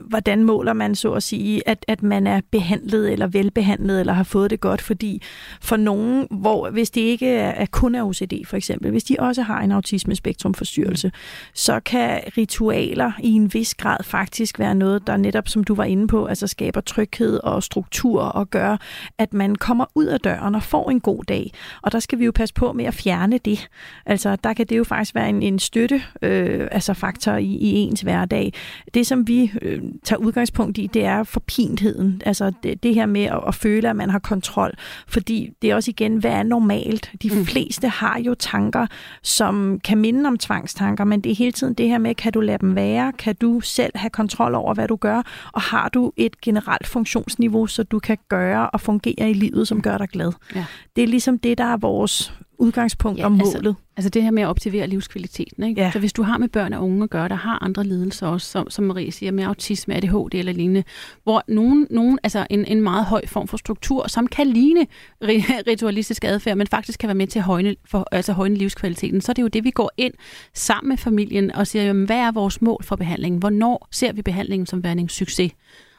hvordan 0.00 0.44
måler 0.44 0.72
man 0.72 0.94
så 0.94 1.12
at 1.12 1.22
sige, 1.22 1.68
at, 1.68 1.84
at 1.88 2.02
man 2.02 2.26
er 2.26 2.40
behandlet 2.50 3.12
eller 3.12 3.26
velbehandlet 3.26 4.00
eller 4.00 4.12
har 4.12 4.22
fået 4.22 4.50
det 4.50 4.60
godt, 4.60 4.82
fordi 4.82 5.22
for 5.60 5.76
nogen, 5.76 6.26
hvor 6.30 6.70
hvis 6.70 6.90
det 6.90 7.00
ikke 7.00 7.28
er, 7.28 7.50
er 7.50 7.66
kun 7.66 7.94
er 7.94 8.04
OCD 8.04 8.32
for 8.46 8.56
eksempel, 8.56 8.90
hvis 8.90 9.04
de 9.04 9.16
også 9.18 9.42
har 9.42 9.60
en 9.60 9.72
autismespektrumforstyrrelse, 9.72 11.12
så 11.54 11.80
kan 11.80 12.20
ritualer 12.38 13.12
i 13.22 13.30
en 13.30 13.54
vis 13.54 13.74
grad 13.74 14.04
faktisk 14.04 14.58
være 14.58 14.74
noget, 14.74 15.06
der 15.06 15.16
netop, 15.16 15.48
som 15.48 15.64
du 15.64 15.74
var 15.74 15.84
inde 15.84 16.08
på, 16.08 16.26
altså 16.26 16.46
skaber 16.46 16.80
tryghed 16.80 17.40
og 17.44 17.62
struktur 17.62 18.22
og 18.22 18.50
gør, 18.50 18.76
at 19.18 19.34
man 19.34 19.54
kommer 19.54 19.84
ud 19.94 20.04
af 20.06 20.20
døren 20.20 20.54
og 20.54 20.62
får 20.62 20.90
en 20.90 21.00
god 21.00 21.24
dag. 21.24 21.52
Og 21.82 21.92
der 21.92 22.00
skal 22.00 22.18
vi 22.18 22.24
jo 22.24 22.32
passe 22.34 22.54
på 22.54 22.72
med 22.72 22.84
at 22.84 22.94
fjerne 22.94 23.38
det. 23.38 23.68
Altså 24.06 24.36
der 24.36 24.52
kan 24.52 24.66
det 24.66 24.78
jo 24.78 24.84
faktisk 24.84 25.14
være 25.14 25.28
en, 25.28 25.42
en 25.42 25.58
støtte, 25.58 26.02
øh, 26.22 26.68
altså 26.70 26.94
faktor 26.94 27.32
i, 27.32 27.44
i 27.44 27.74
ens 27.74 28.00
hverdag. 28.00 28.52
Det 28.94 29.06
som 29.06 29.28
vi 29.28 29.52
øh, 29.62 29.82
tager 30.04 30.20
udgangspunkt 30.20 30.78
i, 30.78 30.86
det 30.86 31.04
er 31.04 31.22
forpintheden. 31.22 32.22
Altså 32.26 32.52
det, 32.62 32.82
det 32.82 32.94
her 32.94 33.06
med 33.06 33.22
at, 33.22 33.40
at 33.46 33.54
føle, 33.54 33.90
at 33.90 33.96
man 33.96 34.10
har 34.10 34.18
kontrol. 34.18 34.74
Fordi 35.08 35.50
det 35.62 35.70
er 35.70 35.74
også 35.74 35.90
igen, 35.90 36.16
hvad 36.16 36.30
er 36.30 36.42
normalt? 36.42 37.12
De 37.22 37.30
mm. 37.34 37.46
fleste 37.46 37.88
har 37.88 38.18
jo 38.18 38.34
tanker, 38.34 38.86
som 39.22 39.80
kan 39.84 39.98
minde 39.98 40.26
om 40.26 40.38
tvangstanker, 40.38 41.04
men 41.04 41.20
det 41.20 41.32
er 41.32 41.36
hele 41.36 41.52
tiden 41.52 41.74
det 41.74 41.88
her 41.88 41.98
med, 41.98 42.14
kan 42.14 42.32
du 42.32 42.40
lade 42.40 42.58
dem 42.58 42.74
være? 42.74 43.12
Kan 43.12 43.34
du 43.34 43.60
selv 43.60 43.92
have 43.94 44.10
kontrol 44.10 44.54
over, 44.54 44.74
hvad 44.74 44.88
du 44.88 44.96
gør? 44.96 45.22
Og 45.52 45.60
har 45.60 45.88
du 45.88 46.12
et 46.16 46.40
generelt 46.40 46.86
funktionsniveau, 46.86 47.66
så 47.66 47.82
du 47.82 47.98
kan 47.98 48.18
gøre 48.28 48.70
og 48.70 48.80
fungere 48.80 49.30
i 49.30 49.32
livet, 49.32 49.68
som 49.68 49.82
gør 49.82 49.98
dig 49.98 50.08
glad? 50.08 50.32
Ja. 50.54 50.64
Det 50.96 51.04
er 51.04 51.08
ligesom 51.08 51.38
det, 51.38 51.58
der 51.58 51.64
er 51.64 51.76
vores 51.76 52.32
udgangspunkt 52.58 53.18
ja, 53.18 53.26
og 53.26 53.32
altså, 53.32 53.44
målet. 53.44 53.68
Altså, 53.68 53.82
altså 53.96 54.10
det 54.10 54.22
her 54.22 54.30
med 54.30 54.42
at 54.42 54.48
optimere 54.48 54.86
livskvaliteten. 54.86 55.62
Ikke? 55.62 55.80
Ja. 55.80 55.90
Så 55.92 55.98
hvis 55.98 56.12
du 56.12 56.22
har 56.22 56.38
med 56.38 56.48
børn 56.48 56.72
og 56.72 56.82
unge 56.82 57.04
at 57.04 57.10
gøre, 57.10 57.28
der 57.28 57.34
har 57.34 57.62
andre 57.62 57.84
lidelser 57.84 58.26
også, 58.26 58.50
som, 58.50 58.70
som 58.70 58.84
Marie 58.84 59.12
siger, 59.12 59.32
med 59.32 59.44
autisme, 59.44 59.94
ADHD 59.94 60.34
eller 60.34 60.52
lignende, 60.52 60.84
hvor 61.22 61.42
nogen, 61.48 61.86
nogen 61.90 62.18
altså 62.22 62.46
en, 62.50 62.64
en 62.64 62.80
meget 62.80 63.04
høj 63.04 63.26
form 63.26 63.48
for 63.48 63.56
struktur, 63.56 64.08
som 64.08 64.26
kan 64.26 64.46
ligne 64.46 64.86
ritualistisk 65.70 66.24
adfærd, 66.24 66.56
men 66.56 66.66
faktisk 66.66 66.98
kan 66.98 67.08
være 67.08 67.14
med 67.14 67.26
til 67.26 67.38
at 67.38 67.44
højne, 67.44 67.76
for, 67.84 68.08
altså 68.12 68.32
højne 68.32 68.54
livskvaliteten, 68.54 69.20
så 69.20 69.32
er 69.32 69.34
det 69.34 69.42
jo 69.42 69.48
det, 69.48 69.64
vi 69.64 69.70
går 69.70 69.90
ind 69.96 70.14
sammen 70.54 70.88
med 70.88 70.96
familien 70.96 71.52
og 71.52 71.66
siger, 71.66 71.84
jamen, 71.84 72.06
hvad 72.06 72.18
er 72.18 72.32
vores 72.32 72.62
mål 72.62 72.84
for 72.84 72.96
behandlingen? 72.96 73.38
Hvornår 73.38 73.88
ser 73.90 74.12
vi 74.12 74.22
behandlingen 74.22 74.66
som 74.66 74.84
værende 74.84 75.00
en 75.00 75.08
succes? 75.08 75.52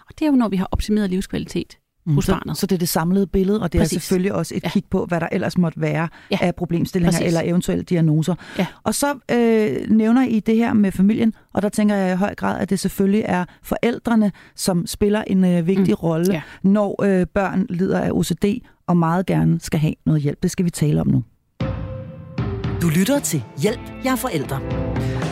Og 0.10 0.20
det 0.20 0.26
er 0.26 0.30
jo, 0.30 0.36
når 0.36 0.50
vi 0.50 0.56
har 0.56 0.68
optimeret 0.72 1.10
livskvalitet 1.10 1.78
mm. 2.08 2.16
hos 2.16 2.28
barnet. 2.28 2.58
Så, 2.58 2.62
så 2.62 2.68
det 2.68 2.76
er 2.76 2.80
det 2.80 2.90
samlede 2.90 3.28
billede, 3.28 3.62
og 3.62 3.74
det 3.74 3.80
Præcis. 3.82 3.98
er 3.98 4.00
selvfølgelig 4.00 4.34
også 4.34 4.56
et 4.56 4.64
ja. 4.64 4.70
kig 4.70 4.84
på, 4.92 5.06
hvad 5.06 5.20
der 5.20 5.28
ellers 5.32 5.58
måtte 5.58 5.82
være 5.82 6.08
ja. 6.32 6.38
af 6.42 6.56
problemstillinger 6.56 7.12
Præcis. 7.12 7.28
eller 7.28 7.42
eventuelle 7.44 7.84
diagnoser. 7.84 8.36
Ja. 8.58 8.66
Og 8.84 8.96
så 8.96 9.14
øh, 9.32 9.90
nævner 9.90 10.28
I 10.28 10.40
det 10.40 10.56
her 10.56 10.74
med 10.74 10.92
familien, 10.92 11.34
og 11.54 11.62
der 11.62 11.70
tænker 11.70 11.96
jeg 11.96 12.14
i 12.14 12.16
høj 12.16 12.36
grad, 12.36 12.60
at 12.60 12.70
det 12.70 12.80
selvfølgelig 12.80 13.24
er 13.26 13.46
forældrene, 13.64 14.32
som 14.56 14.88
spiller 14.88 15.24
en 15.28 15.46
øh, 15.46 15.68
vigtig 15.68 15.88
mm. 15.88 16.04
rolle, 16.04 16.34
ja. 16.34 16.42
når 16.64 17.04
øh, 17.04 17.26
børn 17.34 17.66
lider 17.70 18.00
af 18.00 18.12
OCD 18.12 18.46
og 18.88 18.98
meget 18.98 19.26
gerne 19.26 19.60
skal 19.60 19.80
have 19.80 19.94
noget 20.06 20.22
hjælp. 20.22 20.44
Det 20.44 20.52
skal 20.52 20.66
vi 20.66 20.70
tale 20.70 21.02
om 21.02 21.08
nu. 21.08 21.24
Du 22.82 22.88
lytter 22.90 23.20
til 23.20 23.44
Hjælp, 23.62 23.80
jeg 24.04 24.12
er 24.12 24.16
forældre. 24.16 24.87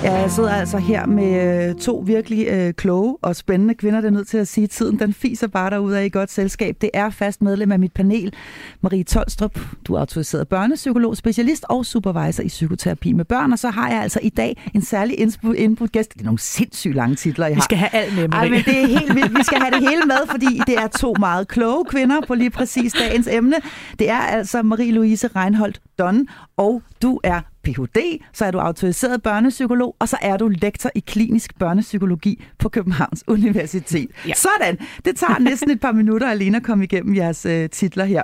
Ja, 0.05 0.13
jeg 0.13 0.31
sidder 0.31 0.51
altså 0.51 0.77
her 0.77 1.05
med 1.05 1.67
øh, 1.69 1.75
to 1.75 2.03
virkelig 2.05 2.47
øh, 2.47 2.73
kloge 2.73 3.17
og 3.21 3.35
spændende 3.35 3.73
kvinder, 3.73 4.01
der 4.01 4.07
er 4.07 4.11
nødt 4.11 4.27
til 4.27 4.37
at 4.37 4.47
sige, 4.47 4.67
tiden 4.67 4.99
den 4.99 5.13
fiser 5.13 5.47
bare 5.47 5.69
derude 5.69 6.05
i 6.05 6.09
godt 6.09 6.31
selskab. 6.31 6.77
Det 6.81 6.89
er 6.93 7.09
fast 7.09 7.41
medlem 7.41 7.71
af 7.71 7.79
mit 7.79 7.93
panel, 7.93 8.33
Marie 8.81 9.03
Tolstrup. 9.03 9.59
Du 9.87 9.93
er 9.93 9.99
autoriseret 9.99 10.47
børnepsykolog, 10.47 11.17
specialist 11.17 11.65
og 11.69 11.85
supervisor 11.85 12.43
i 12.43 12.47
psykoterapi 12.47 13.13
med 13.13 13.25
børn. 13.25 13.51
Og 13.51 13.59
så 13.59 13.69
har 13.69 13.89
jeg 13.89 14.01
altså 14.01 14.19
i 14.23 14.29
dag 14.29 14.71
en 14.73 14.81
særlig 14.81 15.19
input, 15.19 15.55
input 15.55 15.91
gæst. 15.91 16.13
Det 16.13 16.21
er 16.21 16.25
nogle 16.25 16.39
sindssygt 16.39 16.95
lange 16.95 17.15
titler, 17.15 17.45
jeg 17.47 17.55
har. 17.55 17.61
Vi 17.61 17.63
skal 17.63 17.77
have 17.77 17.93
alt 17.93 18.15
med, 18.15 18.29
Ej, 18.31 18.49
men 18.49 18.63
det 18.63 18.83
er 18.83 18.87
helt 18.87 19.15
vildt. 19.15 19.37
Vi 19.37 19.43
skal 19.43 19.57
have 19.57 19.71
det 19.71 19.89
hele 19.89 20.01
med, 20.05 20.27
fordi 20.31 20.61
det 20.67 20.77
er 20.77 20.87
to 20.87 21.15
meget 21.19 21.47
kloge 21.47 21.85
kvinder 21.85 22.21
på 22.27 22.33
lige 22.33 22.49
præcis 22.49 22.93
dagens 22.93 23.27
emne. 23.31 23.55
Det 23.99 24.09
er 24.09 24.19
altså 24.19 24.57
Marie-Louise 24.59 25.39
Reinholdt 25.39 25.81
Don, 25.99 26.27
og 26.57 26.81
du 27.01 27.19
er 27.23 27.41
Ph.D., 27.65 27.99
så 28.33 28.45
er 28.45 28.51
du 28.51 28.59
autoriseret 28.59 29.23
børnepsykolog, 29.23 29.95
og 29.99 30.09
så 30.09 30.17
er 30.21 30.37
du 30.37 30.47
lektor 30.47 30.91
i 30.95 30.99
klinisk 30.99 31.59
børnepsykologi 31.59 32.43
på 32.59 32.69
Københavns 32.69 33.23
Universitet. 33.27 34.09
Ja. 34.27 34.33
Sådan. 34.33 34.77
Det 35.05 35.15
tager 35.15 35.39
næsten 35.39 35.71
et 35.71 35.79
par 35.79 35.91
minutter 36.01 36.29
alene 36.29 36.57
at 36.57 36.63
komme 36.63 36.83
igennem 36.83 37.15
jeres 37.15 37.45
øh, 37.45 37.69
titler 37.69 38.05
her. 38.05 38.23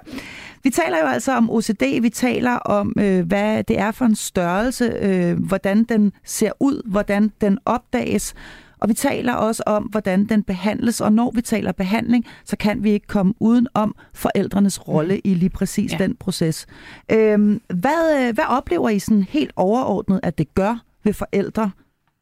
Vi 0.63 0.69
taler 0.69 0.97
jo 0.97 1.05
altså 1.05 1.37
om 1.37 1.49
OCD, 1.49 2.01
vi 2.01 2.09
taler 2.09 2.55
om, 2.55 2.93
øh, 2.99 3.27
hvad 3.27 3.63
det 3.63 3.79
er 3.79 3.91
for 3.91 4.05
en 4.05 4.15
størrelse, 4.15 4.93
øh, 5.01 5.39
hvordan 5.39 5.83
den 5.83 6.11
ser 6.25 6.51
ud, 6.59 6.89
hvordan 6.91 7.31
den 7.41 7.57
opdages, 7.65 8.33
og 8.81 8.89
vi 8.89 8.93
taler 8.93 9.33
også 9.33 9.63
om, 9.65 9.83
hvordan 9.83 10.25
den 10.25 10.43
behandles, 10.43 11.01
og 11.01 11.13
når 11.13 11.31
vi 11.31 11.41
taler 11.41 11.71
behandling, 11.71 12.25
så 12.45 12.57
kan 12.57 12.83
vi 12.83 12.91
ikke 12.91 13.07
komme 13.07 13.33
uden 13.39 13.67
om 13.73 13.95
forældrenes 14.13 14.87
rolle 14.87 15.19
i 15.19 15.33
lige 15.33 15.49
præcis 15.49 15.91
ja. 15.91 15.97
den 15.97 16.15
proces. 16.15 16.65
Øhm, 17.11 17.61
hvad, 17.67 18.27
øh, 18.27 18.33
hvad 18.33 18.43
oplever 18.47 18.89
I 18.89 18.99
sådan 18.99 19.23
helt 19.23 19.51
overordnet, 19.55 20.19
at 20.23 20.37
det 20.37 20.53
gør 20.53 20.83
ved 21.03 21.13
forældre, 21.13 21.71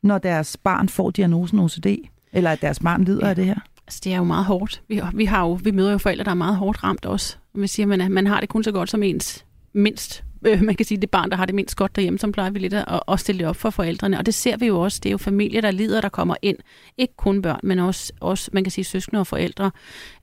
når 0.03 0.17
deres 0.17 0.57
barn 0.57 0.89
får 0.89 1.09
diagnosen 1.11 1.59
OCD? 1.59 1.85
Eller 2.33 2.51
at 2.51 2.61
deres 2.61 2.79
barn 2.79 3.03
lider 3.03 3.25
ja. 3.25 3.29
af 3.29 3.35
det 3.35 3.45
her? 3.45 3.59
Altså, 3.87 4.01
det 4.03 4.13
er 4.13 4.17
jo 4.17 4.23
meget 4.23 4.45
hårdt. 4.45 4.81
Vi, 4.87 5.01
vi, 5.13 5.25
har 5.25 5.41
jo, 5.41 5.59
vi 5.63 5.71
møder 5.71 5.91
jo 5.91 5.97
forældre, 5.97 6.23
der 6.23 6.31
er 6.31 6.35
meget 6.35 6.55
hårdt 6.55 6.83
ramt 6.83 7.05
også. 7.05 7.37
Man 7.53 7.67
siger, 7.67 7.85
man, 7.85 8.11
man 8.11 8.27
har 8.27 8.39
det 8.39 8.49
kun 8.49 8.63
så 8.63 8.71
godt 8.71 8.89
som 8.89 9.03
ens 9.03 9.45
mindst 9.73 10.23
øh, 10.45 10.61
man 10.61 10.75
kan 10.75 10.85
sige, 10.85 10.97
det 10.97 11.09
barn, 11.09 11.29
der 11.29 11.37
har 11.37 11.45
det 11.45 11.55
mindst 11.55 11.75
godt 11.75 11.95
derhjemme, 11.95 12.19
som 12.19 12.31
plejer 12.31 12.49
vi 12.49 12.59
lidt 12.59 12.73
at, 12.73 12.99
at 13.07 13.19
stille 13.19 13.47
op 13.47 13.55
for 13.55 13.69
forældrene. 13.69 14.17
Og 14.17 14.25
det 14.25 14.33
ser 14.33 14.57
vi 14.57 14.65
jo 14.65 14.79
også. 14.79 14.99
Det 15.03 15.09
er 15.09 15.11
jo 15.11 15.17
familier, 15.17 15.61
der 15.61 15.71
lider, 15.71 16.01
der 16.01 16.09
kommer 16.09 16.35
ind. 16.41 16.57
Ikke 16.97 17.13
kun 17.17 17.41
børn, 17.41 17.59
men 17.63 17.79
også, 17.79 18.13
også 18.19 18.49
man 18.53 18.63
kan 18.63 18.71
sige, 18.71 18.85
søskende 18.85 19.19
og 19.19 19.27
forældre. 19.27 19.71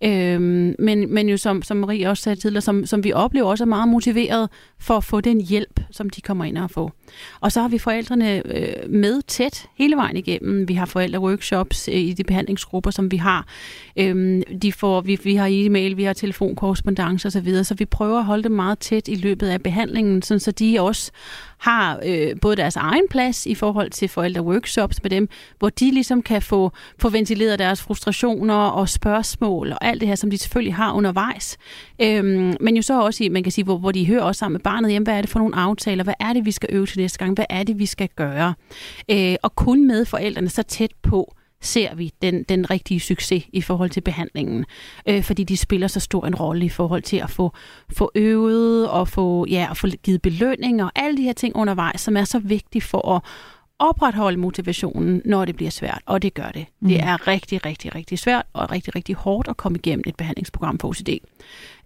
Øh, 0.05 0.41
men, 0.79 1.15
men 1.15 1.29
jo 1.29 1.37
som, 1.37 1.63
som 1.63 1.77
Marie 1.77 2.09
også 2.09 2.23
sagde 2.23 2.41
tidligere, 2.41 2.61
som, 2.61 2.87
som 2.87 3.05
vi 3.05 3.13
oplever 3.13 3.47
også 3.47 3.65
er 3.65 3.69
meget 3.69 3.89
motiveret 3.89 4.51
for 4.79 4.97
at 4.97 5.05
få 5.05 5.21
den 5.21 5.41
hjælp, 5.41 5.81
som 5.91 6.11
de 6.11 6.21
kommer 6.21 6.45
ind 6.45 6.59
og 6.59 6.71
få. 6.71 6.93
Og 7.41 7.53
så 7.53 7.61
har 7.61 7.69
vi 7.69 7.79
forældrene 7.79 8.57
øh, 8.57 8.91
med 8.91 9.23
tæt 9.23 9.67
hele 9.79 9.97
vejen 9.97 10.17
igennem. 10.17 10.69
Vi 10.69 10.75
har 10.75 10.87
forældreworkshops 10.87 11.89
øh, 11.89 11.95
i 11.95 12.13
de 12.13 12.25
behandlingsgrupper, 12.25 12.91
som 12.91 13.11
vi 13.11 13.17
har. 13.17 13.47
Øh, 13.97 14.43
de 14.63 14.73
får, 14.73 15.01
vi, 15.01 15.19
vi 15.25 15.35
har 15.35 15.49
e-mail, 15.51 15.97
vi 15.97 16.05
har 16.05 16.13
telefonkorrespondence 16.13 17.29
osv., 17.29 17.33
så, 17.33 17.41
videre, 17.41 17.65
så 17.65 17.75
vi 17.75 17.85
prøver 17.85 18.19
at 18.19 18.25
holde 18.25 18.43
dem 18.43 18.53
meget 18.53 18.79
tæt 18.79 19.09
i 19.09 19.15
løbet 19.15 19.47
af 19.47 19.63
behandlingen, 19.63 20.06
sådan 20.23 20.41
så 20.41 20.51
de 20.51 20.81
også 20.81 21.13
har 21.59 22.01
øh, 22.07 22.37
både 22.41 22.57
deres 22.57 22.77
egen 22.77 23.09
plads 23.11 23.47
i 23.47 23.55
forhold 23.55 23.91
til 23.91 24.09
forældreworkshops 24.09 25.03
med 25.03 25.11
dem, 25.11 25.29
hvor 25.59 25.69
de 25.69 25.91
ligesom 25.91 26.23
kan 26.23 26.43
få, 26.43 26.73
få 26.99 27.09
ventileret 27.09 27.59
deres 27.59 27.83
frustrationer 27.83 28.55
og 28.55 28.89
spørgsmål 28.89 29.73
og 29.73 29.85
alt 29.85 30.01
det 30.01 30.09
her, 30.09 30.15
som 30.15 30.31
de 30.31 30.39
selvfølgelig 30.39 30.75
har 30.75 30.93
undervejs. 30.93 31.59
Øhm, 32.03 32.57
men 32.61 32.77
jo 32.77 32.83
så 32.83 33.01
også, 33.01 33.25
i, 33.25 33.29
man 33.29 33.43
kan 33.43 33.53
sige, 33.53 33.65
hvor, 33.65 33.79
hvor 33.79 33.93
de 33.93 34.07
hører 34.07 34.23
også 34.23 34.39
sammen 34.39 34.55
med 34.55 34.61
barnet, 34.61 34.93
jamen, 34.93 35.07
hvad 35.07 35.17
er 35.17 35.21
det 35.21 35.31
for 35.31 35.39
nogle 35.39 35.57
aftaler, 35.57 36.05
hvad 36.05 36.15
er 36.21 36.33
det, 36.33 36.47
vi 36.47 36.51
skal 36.51 36.69
øve 36.73 36.87
til 36.87 36.99
næste 36.99 37.19
gang, 37.19 37.35
hvad 37.35 37.45
er 37.51 37.63
det, 37.63 37.79
vi 37.79 37.87
skal 37.87 38.09
gøre. 38.17 38.55
Øh, 39.11 39.37
og 39.43 39.55
kun 39.55 39.87
med 39.87 40.05
forældrene 40.05 40.49
så 40.49 40.63
tæt 40.63 40.91
på, 41.03 41.35
ser 41.61 41.95
vi 41.95 42.13
den, 42.23 42.43
den 42.43 42.71
rigtige 42.71 43.01
succes 43.01 43.45
i 43.53 43.61
forhold 43.61 43.91
til 43.91 44.01
behandlingen. 44.01 44.65
Øh, 45.09 45.23
fordi 45.23 45.45
de 45.45 45.57
spiller 45.57 45.89
så 45.89 46.01
stor 46.01 46.27
en 46.27 46.35
rolle 46.35 46.65
i 46.65 46.69
forhold 46.69 47.03
til 47.03 47.17
at 47.17 47.31
få, 47.31 47.53
få 47.97 48.11
øvet 48.15 48.91
og 48.91 49.09
få, 49.09 49.47
ja, 49.51 49.67
at 49.71 49.77
få 49.77 49.87
givet 50.03 50.23
belønning 50.23 50.83
og 50.83 50.91
alle 50.95 51.17
de 51.17 51.23
her 51.23 51.33
ting 51.33 51.57
undervejs, 51.57 52.01
som 52.01 52.17
er 52.17 52.25
så 52.25 52.39
vigtige 52.39 52.83
for 52.83 53.17
at 53.17 53.23
opretholde 53.79 54.37
motivationen, 54.39 55.23
når 55.25 55.45
det 55.45 55.57
bliver 55.57 55.71
svært, 55.71 56.03
og 56.07 56.23
det 56.23 56.35
gør 56.35 56.49
det. 56.55 56.67
Mm. 56.81 56.89
Det 56.89 57.01
er 57.01 57.27
rigtig, 57.27 57.67
rigtig, 57.67 57.95
rigtig 57.95 58.19
svært 58.19 58.47
og 58.53 58.73
rigtig, 58.73 58.97
rigtig 58.97 59.15
hårdt 59.15 59.49
at 59.49 59.57
komme 59.57 59.79
igennem 59.79 60.05
et 60.07 60.17
behandlingsprogram 60.17 60.79
for 60.79 60.89
OCD. 60.89 61.09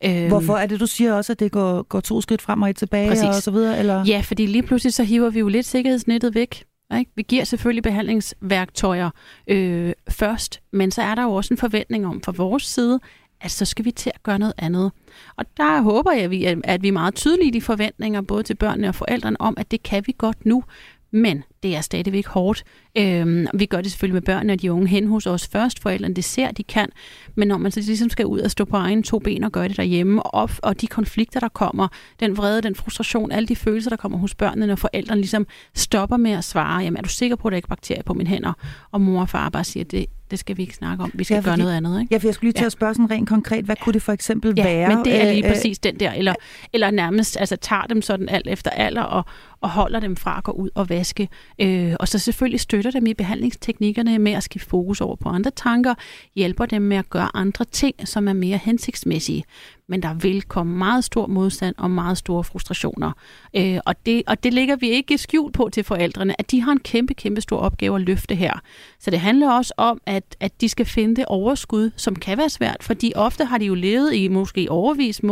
Øhm, 0.05 0.29
Hvorfor 0.29 0.57
er 0.57 0.67
det, 0.67 0.81
du 0.81 0.87
siger 0.87 1.15
også, 1.15 1.33
at 1.33 1.41
det 1.41 1.53
går, 1.53 1.83
går 1.83 2.01
to 2.01 2.21
skridt 2.21 2.43
frem 2.43 2.63
og 2.63 2.71
et 2.71 2.77
tilbage 2.77 3.09
præcis. 3.09 3.25
og 3.25 3.35
så 3.35 3.51
videre? 3.51 3.79
Eller? 3.79 4.05
Ja, 4.07 4.21
fordi 4.25 4.47
lige 4.47 4.63
pludselig 4.63 4.95
så 4.95 5.05
hiver 5.05 5.31
vi 5.31 5.39
jo 5.39 5.49
lidt 5.49 5.67
sikkerhedsnettet 5.67 6.35
væk. 6.35 6.65
Ikke? 6.99 7.11
Vi 7.15 7.23
giver 7.23 7.45
selvfølgelig 7.45 7.83
behandlingsværktøjer 7.83 9.11
øh, 9.47 9.93
først, 10.09 10.61
men 10.73 10.91
så 10.91 11.03
er 11.03 11.15
der 11.15 11.23
jo 11.23 11.33
også 11.33 11.55
en 11.55 11.59
forventning 11.59 12.07
om 12.07 12.23
fra 12.23 12.33
vores 12.37 12.63
side, 12.63 13.01
at 13.41 13.51
så 13.51 13.65
skal 13.65 13.85
vi 13.85 13.91
til 13.91 14.11
at 14.15 14.23
gøre 14.23 14.39
noget 14.39 14.55
andet. 14.59 14.93
Og 15.37 15.45
der 15.57 15.81
håber 15.83 16.13
jeg, 16.13 16.25
at 16.65 16.83
vi 16.83 16.89
er 16.89 16.93
meget 16.93 17.15
tydelige 17.15 17.49
i 17.49 17.51
de 17.51 17.61
forventninger, 17.63 18.21
både 18.21 18.43
til 18.43 18.55
børnene 18.55 18.89
og 18.89 18.95
forældrene, 18.95 19.41
om, 19.41 19.55
at 19.57 19.71
det 19.71 19.83
kan 19.83 20.03
vi 20.07 20.15
godt 20.19 20.47
nu. 20.47 20.65
Men 21.13 21.43
det 21.63 21.77
er 21.77 21.81
stadigvæk 21.81 22.27
hårdt. 22.27 22.65
Øhm, 22.99 23.47
vi 23.55 23.67
gør 23.67 23.81
det 23.81 23.91
selvfølgelig 23.91 24.15
med 24.15 24.23
børnene 24.23 24.53
og 24.53 24.63
de 24.63 24.73
unge 24.73 24.89
hen 24.89 25.07
hos 25.07 25.27
os 25.27 25.49
først. 25.49 25.83
Forældrene 25.83 26.15
det 26.15 26.25
ser, 26.25 26.51
de 26.51 26.63
kan. 26.63 26.89
Men 27.35 27.49
når 27.49 27.59
man 27.59 27.73
så 27.73 27.81
ligesom 27.81 28.11
skal 28.11 28.27
ud 28.27 28.41
og 28.41 28.51
stå 28.51 28.65
på 28.65 28.77
egen 28.77 29.03
to 29.03 29.19
ben 29.19 29.45
og 29.45 29.53
gøre 29.53 29.69
det 29.69 29.77
derhjemme, 29.77 30.23
og, 30.23 30.51
og 30.63 30.81
de 30.81 30.87
konflikter, 30.87 31.41
der 31.41 31.49
kommer, 31.49 31.89
den 32.21 32.37
vrede, 32.37 32.63
den 32.63 32.75
frustration, 32.75 33.33
alle 33.33 33.47
de 33.47 33.57
følelser, 33.57 33.91
der 33.91 33.97
kommer 33.97 34.19
hos 34.19 34.35
børnene, 34.35 34.67
når 34.67 34.77
forældrene 34.77 35.21
ligesom 35.21 35.47
stopper 35.75 36.17
med 36.17 36.33
at 36.33 36.45
svare, 36.45 36.83
jamen 36.83 36.97
er 36.97 37.03
du 37.03 37.09
sikker 37.09 37.37
på, 37.37 37.49
at 37.49 37.53
der 37.53 37.57
ikke 37.57 37.67
er 37.67 37.75
bakterier 37.75 38.03
på 38.03 38.15
mine 38.15 38.31
hænder? 38.31 38.53
Og 38.91 39.01
mor 39.01 39.21
og 39.21 39.29
far 39.29 39.49
bare 39.49 39.65
siger, 39.65 39.85
det, 39.85 40.07
det 40.31 40.39
skal 40.39 40.57
vi 40.57 40.63
ikke 40.63 40.75
snakke 40.75 41.05
om. 41.05 41.11
Vi 41.15 41.25
skal 41.25 41.35
ja, 41.35 41.41
fordi, 41.41 41.49
gøre 41.49 41.59
noget 41.59 41.77
andet. 41.77 42.01
Ikke? 42.01 42.15
Ja, 42.15 42.19
for 42.19 42.27
jeg 42.27 42.35
skulle 42.35 42.49
lige 42.49 42.59
til 42.59 42.63
ja. 42.63 42.67
at 42.67 42.73
spørge 42.73 42.95
sådan 42.95 43.11
rent 43.11 43.29
konkret, 43.29 43.65
hvad 43.65 43.77
ja. 43.79 43.85
kunne 43.85 43.93
det 43.93 44.03
for 44.03 44.13
eksempel 44.13 44.55
ja, 44.57 44.65
være? 44.65 44.89
men 44.89 45.05
det 45.05 45.21
er 45.21 45.33
lige 45.33 45.45
øh, 45.45 45.53
præcis 45.53 45.79
den 45.79 46.01
der. 46.01 46.13
Eller, 46.13 46.35
eller 46.73 46.91
nærmest 46.91 47.37
altså, 47.41 47.57
tager 47.57 47.83
dem 47.83 48.03
sådan 48.03 48.29
alt 48.29 48.49
efter 48.49 48.71
alder 48.71 49.03
og, 49.03 49.25
og 49.61 49.71
holder 49.71 50.01
dem 50.01 50.17
fra 50.17 50.39
at 50.39 50.45
gå 50.45 50.53
ud 50.53 50.71
og 50.75 50.89
vaske. 50.89 51.29
Øh, 51.59 51.95
og 52.01 52.09
så 52.09 52.19
selvfølgelig 52.19 52.61
støtter 52.61 52.91
dem 52.91 53.07
i 53.07 53.15
behandlingsteknikkerne 53.15 54.19
med 54.19 54.33
at 54.33 54.43
skifte 54.43 54.69
fokus 54.69 55.01
over 55.01 55.17
på 55.17 55.29
andre 55.29 55.51
tanker, 55.51 55.95
hjælper 56.35 56.67
dem 56.67 56.83
med 56.83 56.97
at 56.97 57.11
gøre 57.11 57.29
andre 57.35 57.65
ting, 57.65 58.09
som 58.09 58.29
er 58.29 58.33
mere 58.33 58.57
hensigtsmæssige 58.57 59.45
men 59.91 60.03
der 60.03 60.15
vil 60.15 60.43
komme 60.43 60.79
meget 60.79 61.05
stor 61.05 61.27
modstand 61.27 61.75
og 61.79 61.91
meget 61.91 62.19
store 62.19 62.45
frustrationer. 62.45 63.13
Øh, 63.57 63.79
og, 63.87 64.07
det, 64.07 64.23
og 64.27 64.45
det 64.45 64.55
ligger 64.55 64.77
vi 64.77 64.91
ikke 64.91 65.19
skjult 65.19 65.55
på 65.55 65.69
til 65.73 65.85
forældrene, 65.85 66.35
at 66.41 66.51
de 66.51 66.61
har 66.61 66.73
en 66.73 66.81
kæmpe, 66.81 67.15
kæmpe 67.15 67.41
stor 67.41 67.59
opgave 67.59 67.95
at 67.95 68.01
løfte 68.01 68.35
her. 68.35 68.61
Så 68.99 69.11
det 69.11 69.21
handler 69.21 69.51
også 69.51 69.75
om, 69.77 70.01
at, 70.07 70.37
at 70.41 70.61
de 70.61 70.69
skal 70.69 70.87
finde 70.87 71.17
det 71.17 71.25
overskud, 71.25 71.91
som 71.97 72.17
kan 72.17 72.39
være 72.39 72.51
svært, 72.51 72.77
fordi 72.81 73.13
ofte 73.17 73.45
har 73.45 73.59
de 73.59 73.65
jo 73.65 73.75
levet 73.75 74.15
i 74.15 74.29
måske 74.29 74.67
overvis 74.71 75.23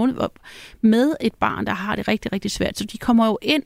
med 0.80 1.14
et 1.20 1.34
barn, 1.34 1.66
der 1.66 1.74
har 1.74 1.96
det 1.96 2.08
rigtig, 2.08 2.32
rigtig 2.32 2.50
svært. 2.50 2.78
Så 2.78 2.84
de 2.84 2.98
kommer 2.98 3.26
jo 3.26 3.38
ind 3.42 3.62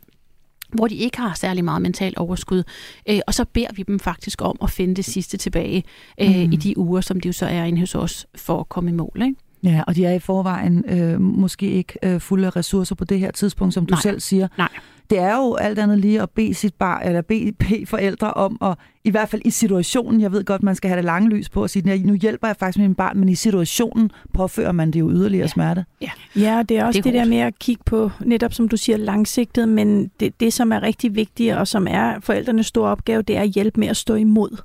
hvor 0.73 0.89
de 0.89 0.95
ikke 0.95 1.19
har 1.19 1.35
særlig 1.35 1.65
meget 1.65 1.83
mental 1.83 2.15
overskud. 2.17 2.63
Øh, 3.09 3.21
og 3.27 3.35
så 3.35 3.45
beder 3.45 3.73
vi 3.75 3.83
dem 3.83 3.99
faktisk 3.99 4.43
om 4.43 4.57
at 4.63 4.71
finde 4.71 4.95
det 4.95 5.05
sidste 5.05 5.37
tilbage 5.37 5.85
øh, 6.21 6.29
mm. 6.29 6.53
i 6.53 6.57
de 6.57 6.79
uger, 6.79 7.01
som 7.01 7.21
de 7.21 7.29
jo 7.29 7.33
så 7.33 7.47
er 7.47 7.65
inde 7.65 7.81
hos 7.81 7.95
os 7.95 8.27
for 8.35 8.61
at 8.61 8.69
komme 8.69 8.91
i 8.91 8.93
mål. 8.93 9.23
Ikke? 9.23 9.35
Ja, 9.63 9.83
og 9.87 9.97
de 9.97 10.05
er 10.05 10.13
i 10.13 10.19
forvejen 10.19 10.85
øh, 10.89 11.21
måske 11.21 11.71
ikke 11.71 11.99
øh, 12.03 12.21
fulde 12.21 12.47
af 12.47 12.57
ressourcer 12.57 12.95
på 12.95 13.05
det 13.05 13.19
her 13.19 13.31
tidspunkt, 13.31 13.75
som 13.75 13.87
du 13.87 13.95
Nej. 13.95 14.01
selv 14.01 14.21
siger. 14.21 14.49
Nej. 14.59 14.69
Det 15.11 15.19
er 15.19 15.37
jo 15.37 15.55
alt 15.55 15.79
andet 15.79 15.99
lige 15.99 16.23
at 16.23 16.31
bede 16.31 16.55
sit 16.55 16.75
barn, 16.75 17.07
eller 17.07 17.23
bede, 17.23 17.53
bede 17.53 17.87
forældre 17.87 18.35
om 18.35 18.59
at 18.63 18.75
i 19.05 19.11
hvert 19.11 19.29
fald 19.29 19.43
i 19.45 19.51
situationen, 19.51 20.21
jeg 20.21 20.33
ved 20.33 20.45
godt, 20.45 20.63
man 20.63 20.75
skal 20.75 20.89
have 20.89 20.97
det 20.97 21.05
lange 21.05 21.29
lys 21.29 21.49
på 21.49 21.63
og 21.63 21.71
sige, 21.71 22.05
nu 22.07 22.15
hjælper 22.15 22.47
jeg 22.49 22.57
faktisk 22.57 22.79
min 22.79 22.95
barn, 22.95 23.19
men 23.19 23.29
i 23.29 23.35
situationen 23.35 24.11
påfører 24.35 24.73
man 24.73 24.91
det 24.91 25.01
jo 25.01 25.11
yderligere 25.11 25.45
ja. 25.45 25.49
smerte. 25.49 25.85
Ja. 26.01 26.11
ja, 26.37 26.63
det 26.69 26.79
er 26.79 26.85
også 26.85 27.01
det, 27.01 27.07
er 27.07 27.13
det 27.13 27.21
der 27.21 27.29
med 27.29 27.39
at 27.39 27.59
kigge 27.59 27.83
på, 27.87 28.11
netop 28.21 28.55
som 28.55 28.69
du 28.69 28.77
siger, 28.77 28.97
langsigtet, 28.97 29.69
men 29.69 30.11
det, 30.21 30.41
det, 30.41 30.53
som 30.53 30.73
er 30.73 30.83
rigtig 30.83 31.15
vigtigt, 31.15 31.55
og 31.55 31.69
som 31.69 31.87
er 31.91 32.21
forældrenes 32.21 32.67
store 32.67 32.91
opgave, 32.91 33.23
det 33.23 33.37
er 33.37 33.41
at 33.41 33.49
hjælpe 33.49 33.81
med 33.81 33.89
at 33.89 33.97
stå 33.97 34.15
imod. 34.15 34.63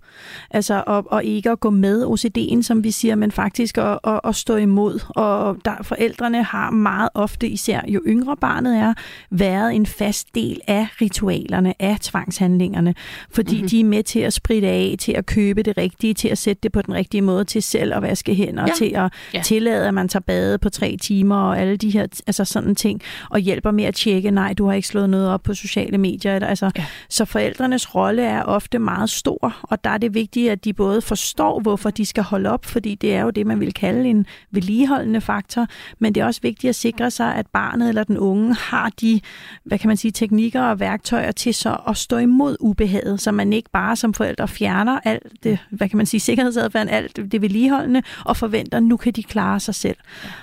Altså, 0.51 0.83
og, 0.88 1.11
og 1.11 1.23
ikke 1.23 1.51
at 1.51 1.59
gå 1.59 1.69
med 1.69 2.05
OCD'en, 2.05 2.61
som 2.61 2.83
vi 2.83 2.91
siger, 2.91 3.15
men 3.15 3.31
faktisk 3.31 3.77
at, 3.77 3.99
at, 4.03 4.19
at 4.23 4.35
stå 4.35 4.55
imod. 4.55 4.99
Og 5.15 5.57
der, 5.65 5.83
forældrene 5.83 6.43
har 6.43 6.71
meget 6.71 7.09
ofte, 7.13 7.47
især 7.49 7.81
jo 7.88 8.01
yngre 8.07 8.38
barnet 8.38 8.77
er, 8.77 8.93
været 9.29 9.75
en 9.75 9.85
fast 9.85 10.35
del 10.35 10.61
af 10.67 10.88
ritualerne, 11.01 11.81
af 11.81 11.99
tvangshandlingerne, 11.99 12.95
fordi 13.31 13.55
mm-hmm. 13.55 13.69
de 13.69 13.79
er 13.79 13.83
med 13.83 14.03
til 14.03 14.26
at 14.28 14.34
spritte 14.34 14.67
af, 14.67 14.95
til 14.99 15.11
at 15.11 15.25
købe 15.25 15.63
det 15.63 15.78
rigtige, 15.78 16.13
til 16.13 16.28
at 16.28 16.38
sætte 16.38 16.59
det 16.63 16.71
på 16.71 16.82
den 16.82 16.93
rigtige 16.93 17.21
måde, 17.21 17.43
til 17.43 17.63
selv 17.63 17.93
at 17.93 18.01
vaske 18.01 18.36
hænder, 18.36 18.65
ja. 18.67 18.73
til 18.78 18.91
at 18.95 19.13
ja. 19.34 19.41
tillade, 19.41 19.88
at 19.88 19.93
man 19.93 20.09
tager 20.09 20.21
bade 20.21 20.57
på 20.57 20.69
tre 20.69 20.97
timer 21.01 21.36
og 21.36 21.59
alle 21.59 21.78
de 21.78 21.89
her 21.89 22.07
altså 22.28 22.45
sådan 22.45 22.75
ting, 22.75 23.01
og 23.30 23.39
hjælper 23.39 23.71
med 23.71 23.84
at 23.84 23.95
tjekke, 23.95 24.32
nej, 24.32 24.53
du 24.53 24.65
har 24.65 24.73
ikke 24.73 24.88
slået 24.88 25.09
noget 25.09 25.30
op 25.30 25.43
på 25.43 25.53
sociale 25.53 25.97
medier. 25.97 26.36
Eller, 26.36 26.47
altså, 26.47 26.71
ja. 26.78 26.86
Så 27.09 27.25
forældrenes 27.25 27.95
rolle 27.95 28.21
er 28.21 28.43
ofte 28.43 28.80
meget 28.80 29.09
stor, 29.09 29.57
og 29.63 29.84
der 29.84 29.89
er 29.89 29.97
det 29.97 30.13
vigtigt, 30.13 30.51
at 30.51 30.65
de 30.65 30.73
både 30.73 31.01
forstår, 31.01 31.59
hvorfor 31.59 31.89
de 31.89 32.05
skal 32.05 32.23
holde 32.23 32.49
op, 32.49 32.65
fordi 32.65 32.95
det 32.95 33.15
er 33.15 33.21
jo 33.21 33.30
det, 33.30 33.47
man 33.47 33.59
vil 33.59 33.73
kalde 33.73 34.09
en 34.09 34.25
vedligeholdende 34.51 35.21
faktor, 35.21 35.67
men 35.99 36.15
det 36.15 36.21
er 36.21 36.25
også 36.25 36.41
vigtigt 36.41 36.69
at 36.69 36.75
sikre 36.75 37.11
sig, 37.11 37.36
at 37.36 37.47
barnet 37.47 37.89
eller 37.89 38.03
den 38.03 38.17
unge 38.17 38.55
har 38.55 38.91
de, 39.01 39.21
hvad 39.63 39.80
kan 39.80 39.88
man 39.88 39.97
sige, 39.97 40.11
teknikker 40.11 40.61
og 40.61 40.80
værktøjer 40.80 41.32
til 41.32 41.53
så 41.53 41.78
at 41.88 41.97
stå 41.97 42.17
imod 42.17 42.57
ubehaget, 42.59 43.21
så 43.21 43.32
man 43.32 43.53
ikke 43.53 43.69
bare 43.73 43.95
som 43.95 44.13
forældre 44.18 44.47
fjerner 44.47 44.99
alt 45.03 45.24
det, 45.43 45.59
hvad 45.70 45.89
kan 45.89 45.97
man 45.97 46.05
sige, 46.05 46.20
sikkerhedsadfærden, 46.20 46.89
alt 46.89 47.15
det 47.15 47.41
vedligeholdende, 47.41 48.01
og 48.26 48.38
forventer, 48.38 48.80
nu 48.80 48.97
kan 48.97 49.13
de 49.13 49.24
klare 49.24 49.59
sig 49.59 49.76
selv. 49.76 49.97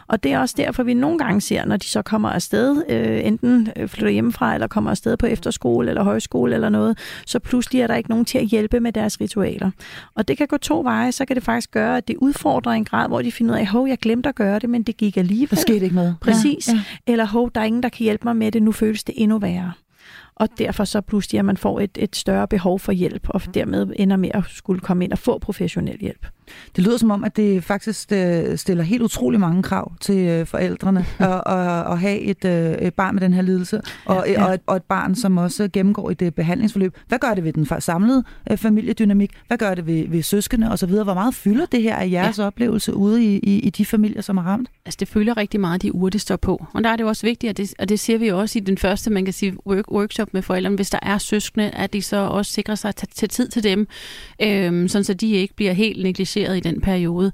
Og 0.07 0.23
det 0.23 0.33
er 0.33 0.39
også 0.39 0.55
derfor, 0.59 0.83
vi 0.83 0.95
nogle 0.95 1.19
gange 1.19 1.41
ser, 1.41 1.65
når 1.65 1.77
de 1.77 1.87
så 1.87 2.03
kommer 2.03 2.31
afsted, 2.31 2.83
øh, 2.89 3.27
enten 3.27 3.69
flytter 3.87 4.11
hjemmefra, 4.11 4.55
eller 4.55 4.67
kommer 4.67 4.91
afsted 4.91 5.17
på 5.17 5.27
efterskole 5.27 5.89
eller 5.89 6.03
højskole 6.03 6.55
eller 6.55 6.69
noget, 6.69 6.99
så 7.27 7.39
pludselig 7.39 7.81
er 7.81 7.87
der 7.87 7.95
ikke 7.95 8.11
nogen 8.11 8.25
til 8.25 8.39
at 8.39 8.45
hjælpe 8.45 8.81
med 8.81 8.93
deres 8.93 9.21
ritualer. 9.21 9.71
Og 10.15 10.29
det 10.29 10.39
kan 10.39 10.47
gå 10.47 10.57
to 10.57 10.81
veje, 10.81 11.13
så 11.13 11.25
kan 11.25 11.37
det 11.37 11.45
faktisk 11.45 11.71
gøre, 11.71 11.97
at 11.97 12.09
det 12.09 12.17
udfordrer 12.17 12.73
en 12.73 12.85
grad, 12.85 13.09
hvor 13.09 13.23
de 13.23 13.33
finder 13.33 13.55
ud 13.55 13.59
af, 13.59 13.67
hov, 13.67 13.89
jeg 13.89 13.99
glemte 13.99 14.29
at 14.29 14.35
gøre 14.35 14.59
det, 14.59 14.71
men 14.71 14.83
det 14.83 14.97
gik 14.97 15.17
alligevel. 15.17 15.51
Der 15.51 15.57
skete 15.57 15.85
ikke 15.85 15.97
noget. 15.97 16.17
Præcis. 16.21 16.69
Ja, 16.69 16.73
ja. 16.73 17.13
Eller 17.13 17.25
hov, 17.25 17.51
der 17.55 17.61
er 17.61 17.65
ingen, 17.65 17.83
der 17.83 17.89
kan 17.89 18.05
hjælpe 18.05 18.25
mig 18.25 18.37
med 18.37 18.53
det, 18.53 18.63
nu 18.63 18.73
føles 18.73 19.05
det 19.05 19.15
endnu 19.19 19.39
værre 19.39 19.73
og 20.37 20.49
derfor 20.59 20.85
så 20.85 21.01
pludselig, 21.01 21.39
at 21.39 21.45
man 21.45 21.57
får 21.57 21.81
et, 21.81 21.99
et 22.01 22.17
større 22.17 22.49
behov 22.49 22.79
for 22.79 22.93
hjælp, 22.93 23.29
og 23.29 23.55
dermed 23.55 23.93
ender 23.97 24.17
med 24.17 24.31
at 24.35 24.45
skulle 24.49 24.81
komme 24.81 25.05
ind 25.05 25.13
og 25.13 25.19
få 25.19 25.39
professionel 25.39 25.99
hjælp. 26.01 26.27
Det 26.77 26.85
lyder 26.85 26.97
som 26.97 27.11
om, 27.11 27.25
at 27.25 27.37
det 27.37 27.65
faktisk 27.65 28.13
øh, 28.13 28.59
stiller 28.59 28.85
helt 28.85 29.03
utrolig 29.03 29.41
mange 29.41 29.63
krav 29.63 29.93
til 30.01 30.17
øh, 30.17 30.47
forældrene 30.47 31.07
at, 31.19 31.43
at, 31.47 31.93
at 31.93 31.99
have 31.99 32.19
et, 32.19 32.45
øh, 32.45 32.73
et 32.73 32.95
barn 32.95 33.15
med 33.15 33.23
den 33.23 33.33
her 33.33 33.43
lidelse, 33.43 33.81
og, 34.05 34.25
ja, 34.27 34.33
ja. 34.33 34.45
Og, 34.45 34.55
et, 34.55 34.61
og 34.67 34.77
et 34.77 34.83
barn, 34.83 35.15
som 35.15 35.39
også 35.39 35.69
gennemgår 35.73 36.11
et 36.11 36.35
behandlingsforløb. 36.35 36.97
Hvad 37.09 37.19
gør 37.19 37.35
det 37.35 37.45
ved 37.45 37.53
den 37.53 37.81
samlede 37.81 38.25
familiedynamik? 38.57 39.31
Hvad 39.47 39.59
gør 39.59 39.75
det 39.75 39.87
ved, 39.87 40.09
ved 40.09 40.23
søskende 40.23 40.71
osv.? 40.71 40.91
Hvor 40.91 41.15
meget 41.15 41.35
fylder 41.35 41.67
det 41.67 41.83
her 41.83 41.97
af 41.97 42.11
jeres 42.11 42.39
ja. 42.39 42.47
oplevelse 42.47 42.95
ude 42.95 43.25
i, 43.25 43.39
i, 43.39 43.59
i 43.59 43.71
de 43.71 43.85
familier, 43.85 44.23
som 44.23 44.37
er 44.37 44.43
ramt? 44.43 44.69
Altså, 44.87 44.97
det 45.01 45.09
fylder 45.09 45.37
rigtig 45.37 45.61
meget 45.61 45.83
de 45.83 45.95
uger, 45.95 46.11
det 46.11 46.21
står 46.21 46.37
på. 46.37 46.67
Og 46.75 46.85
der 46.85 46.91
er 46.91 46.97
det 46.97 47.07
også 47.07 47.27
vigtigt, 47.27 47.51
at 47.51 47.57
det, 47.57 47.75
og 47.79 47.89
det 47.89 48.01
ser 48.01 48.19
vi 48.19 48.29
også 48.29 48.59
i 48.59 48.63
den 48.63 48.79
første, 48.79 49.11
man 49.11 49.25
kan 49.25 49.35
sige, 49.35 49.67
work, 49.67 49.91
workshop 49.91 50.29
med 50.33 50.43
forældrene, 50.43 50.77
hvis 50.77 50.91
der 50.91 50.99
er 51.03 51.19
søskende, 51.19 51.71
at 51.71 51.93
de 51.93 52.03
så 52.03 52.17
også 52.17 52.53
sikrer 52.53 52.75
sig 52.75 52.89
at 52.89 52.95
tage 52.95 53.29
tid 53.29 53.49
til 53.49 53.63
dem, 53.63 53.89
øhm, 54.43 54.89
sådan 54.89 55.05
så 55.05 55.15
de 55.15 55.31
ikke 55.31 55.55
bliver 55.55 55.73
helt 55.73 56.03
negligeret 56.03 56.34
i 56.37 56.61
den 56.61 56.81
periode. 56.81 57.33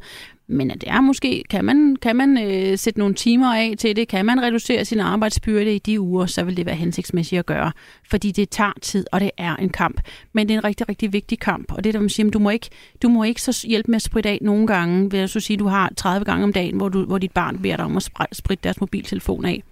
Men 0.52 0.70
at 0.70 0.80
det 0.80 0.90
er 0.90 1.00
måske, 1.00 1.42
kan 1.50 1.64
man, 1.64 1.96
kan 2.02 2.16
man 2.16 2.38
øh, 2.38 2.78
sætte 2.78 2.98
nogle 2.98 3.14
timer 3.14 3.54
af 3.54 3.74
til 3.78 3.96
det, 3.96 4.08
kan 4.08 4.26
man 4.26 4.42
reducere 4.42 4.84
sin 4.84 5.00
arbejdsbyrde 5.00 5.74
i 5.74 5.78
de 5.78 6.00
uger, 6.00 6.26
så 6.26 6.44
vil 6.44 6.56
det 6.56 6.66
være 6.66 6.74
hensigtsmæssigt 6.74 7.38
at 7.38 7.46
gøre. 7.46 7.72
Fordi 8.10 8.30
det 8.30 8.50
tager 8.50 8.72
tid, 8.82 9.06
og 9.12 9.20
det 9.20 9.30
er 9.36 9.56
en 9.56 9.68
kamp. 9.68 10.00
Men 10.32 10.48
det 10.48 10.54
er 10.54 10.58
en 10.58 10.64
rigtig, 10.64 10.88
rigtig 10.88 11.12
vigtig 11.12 11.38
kamp. 11.38 11.72
Og 11.72 11.84
det 11.84 11.94
der 11.94 12.00
man 12.00 12.08
siger, 12.08 12.30
du 12.30 12.38
må 12.38 12.50
ikke, 12.50 12.68
du 13.02 13.08
må 13.08 13.24
ikke 13.24 13.42
så 13.42 13.66
hjælpe 13.68 13.90
med 13.90 13.96
at 13.96 14.02
spritte 14.02 14.28
af 14.28 14.38
nogle 14.42 14.66
gange, 14.66 15.10
Vil 15.10 15.20
jeg 15.20 15.28
så 15.28 15.40
sige, 15.40 15.56
du 15.56 15.66
har 15.66 15.92
30 15.96 16.24
gange 16.24 16.44
om 16.44 16.52
dagen, 16.52 16.76
hvor, 16.76 16.88
du, 16.88 17.04
hvor 17.04 17.18
dit 17.18 17.32
barn 17.32 17.58
beder 17.58 17.76
dig 17.76 17.84
om 17.84 17.96
at 17.96 18.10
spritte 18.32 18.64
deres 18.64 18.80
mobiltelefon 18.80 19.44
af. 19.44 19.62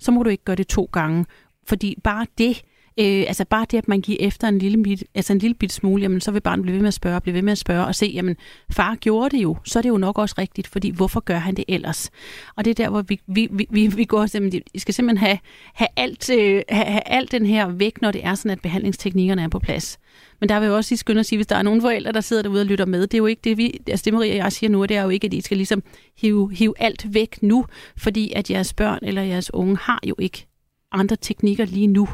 Så 0.00 0.12
må 0.12 0.22
du 0.22 0.30
ikke 0.30 0.44
gøre 0.44 0.56
det 0.56 0.66
to 0.66 0.88
gange. 0.92 1.26
Fordi 1.66 1.98
bare 2.04 2.26
det 2.38 2.62
Øh, 2.98 3.24
altså 3.28 3.44
bare 3.44 3.66
det, 3.70 3.78
at 3.78 3.88
man 3.88 4.00
giver 4.00 4.18
efter 4.20 4.48
en 4.48 4.58
lille 4.58 4.82
bit, 4.82 5.04
altså 5.14 5.32
en 5.32 5.38
lille 5.38 5.54
bit 5.54 5.72
smule, 5.72 6.02
jamen, 6.02 6.20
så 6.20 6.30
vil 6.30 6.40
barnet 6.40 6.62
blive 6.62 6.74
ved 6.74 6.80
med 6.80 6.88
at 6.88 6.94
spørge, 6.94 7.20
blive 7.20 7.34
ved 7.34 7.42
med 7.42 7.52
at 7.52 7.58
spørge 7.58 7.86
og 7.86 7.94
se, 7.94 8.06
jamen 8.06 8.36
far 8.70 8.94
gjorde 8.94 9.36
det 9.36 9.42
jo, 9.42 9.56
så 9.64 9.78
er 9.78 9.82
det 9.82 9.88
jo 9.88 9.98
nok 9.98 10.18
også 10.18 10.34
rigtigt, 10.38 10.66
fordi 10.66 10.90
hvorfor 10.90 11.20
gør 11.20 11.38
han 11.38 11.54
det 11.54 11.64
ellers? 11.68 12.10
Og 12.56 12.64
det 12.64 12.70
er 12.70 12.74
der, 12.74 12.90
hvor 12.90 13.02
vi, 13.02 13.20
vi, 13.26 13.66
vi, 13.70 13.86
vi 13.86 14.04
går 14.04 14.26
simpelthen, 14.26 14.62
vi 14.72 14.78
skal 14.78 14.94
simpelthen 14.94 15.26
have, 15.26 15.38
have, 15.74 15.88
alt, 15.96 16.30
øh, 16.30 16.62
have, 16.68 16.84
have 16.84 17.08
alt 17.08 17.32
den 17.32 17.46
her 17.46 17.68
væk, 17.68 18.02
når 18.02 18.10
det 18.10 18.24
er 18.24 18.34
sådan, 18.34 18.50
at 18.50 18.60
behandlingsteknikkerne 18.60 19.42
er 19.42 19.48
på 19.48 19.58
plads. 19.58 19.98
Men 20.40 20.48
der 20.48 20.60
vil 20.60 20.66
jeg 20.66 20.74
også 20.74 20.92
lige 20.92 20.98
skynde 20.98 21.20
at 21.20 21.26
sige, 21.26 21.36
hvis 21.36 21.46
der 21.46 21.56
er 21.56 21.62
nogle 21.62 21.80
forældre, 21.80 22.12
der 22.12 22.20
sidder 22.20 22.42
derude 22.42 22.60
og 22.60 22.66
lytter 22.66 22.86
med, 22.86 23.00
det 23.00 23.14
er 23.14 23.18
jo 23.18 23.26
ikke 23.26 23.40
det, 23.44 23.56
vi, 23.58 23.80
altså 23.86 24.04
det 24.04 24.14
Maria 24.14 24.32
og 24.32 24.36
jeg 24.36 24.52
siger 24.52 24.70
nu, 24.70 24.84
det 24.84 24.96
er 24.96 25.02
jo 25.02 25.08
ikke, 25.08 25.26
at 25.26 25.34
I 25.34 25.40
skal 25.40 25.56
ligesom 25.56 25.82
hive, 26.16 26.54
hive 26.54 26.74
alt 26.78 27.14
væk 27.14 27.42
nu, 27.42 27.66
fordi 27.96 28.32
at 28.36 28.50
jeres 28.50 28.74
børn 28.74 28.98
eller 29.02 29.22
jeres 29.22 29.54
unge 29.54 29.76
har 29.76 30.00
jo 30.06 30.14
ikke 30.18 30.46
andre 30.92 31.16
teknikker 31.16 31.64
lige 31.64 31.86
nu. 31.86 32.08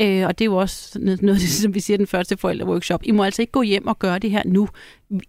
Øh, 0.00 0.26
og 0.26 0.38
det 0.38 0.44
er 0.44 0.46
jo 0.46 0.56
også 0.56 0.98
noget, 0.98 1.22
noget, 1.28 1.40
som 1.40 1.74
vi 1.74 1.80
siger 1.80 1.96
den 1.96 2.06
første 2.06 2.36
forældreworkshop. 2.36 3.00
I 3.04 3.10
må 3.10 3.24
altså 3.24 3.42
ikke 3.42 3.52
gå 3.52 3.62
hjem 3.62 3.86
og 3.86 3.98
gøre 3.98 4.18
det 4.18 4.30
her 4.30 4.42
nu. 4.46 4.68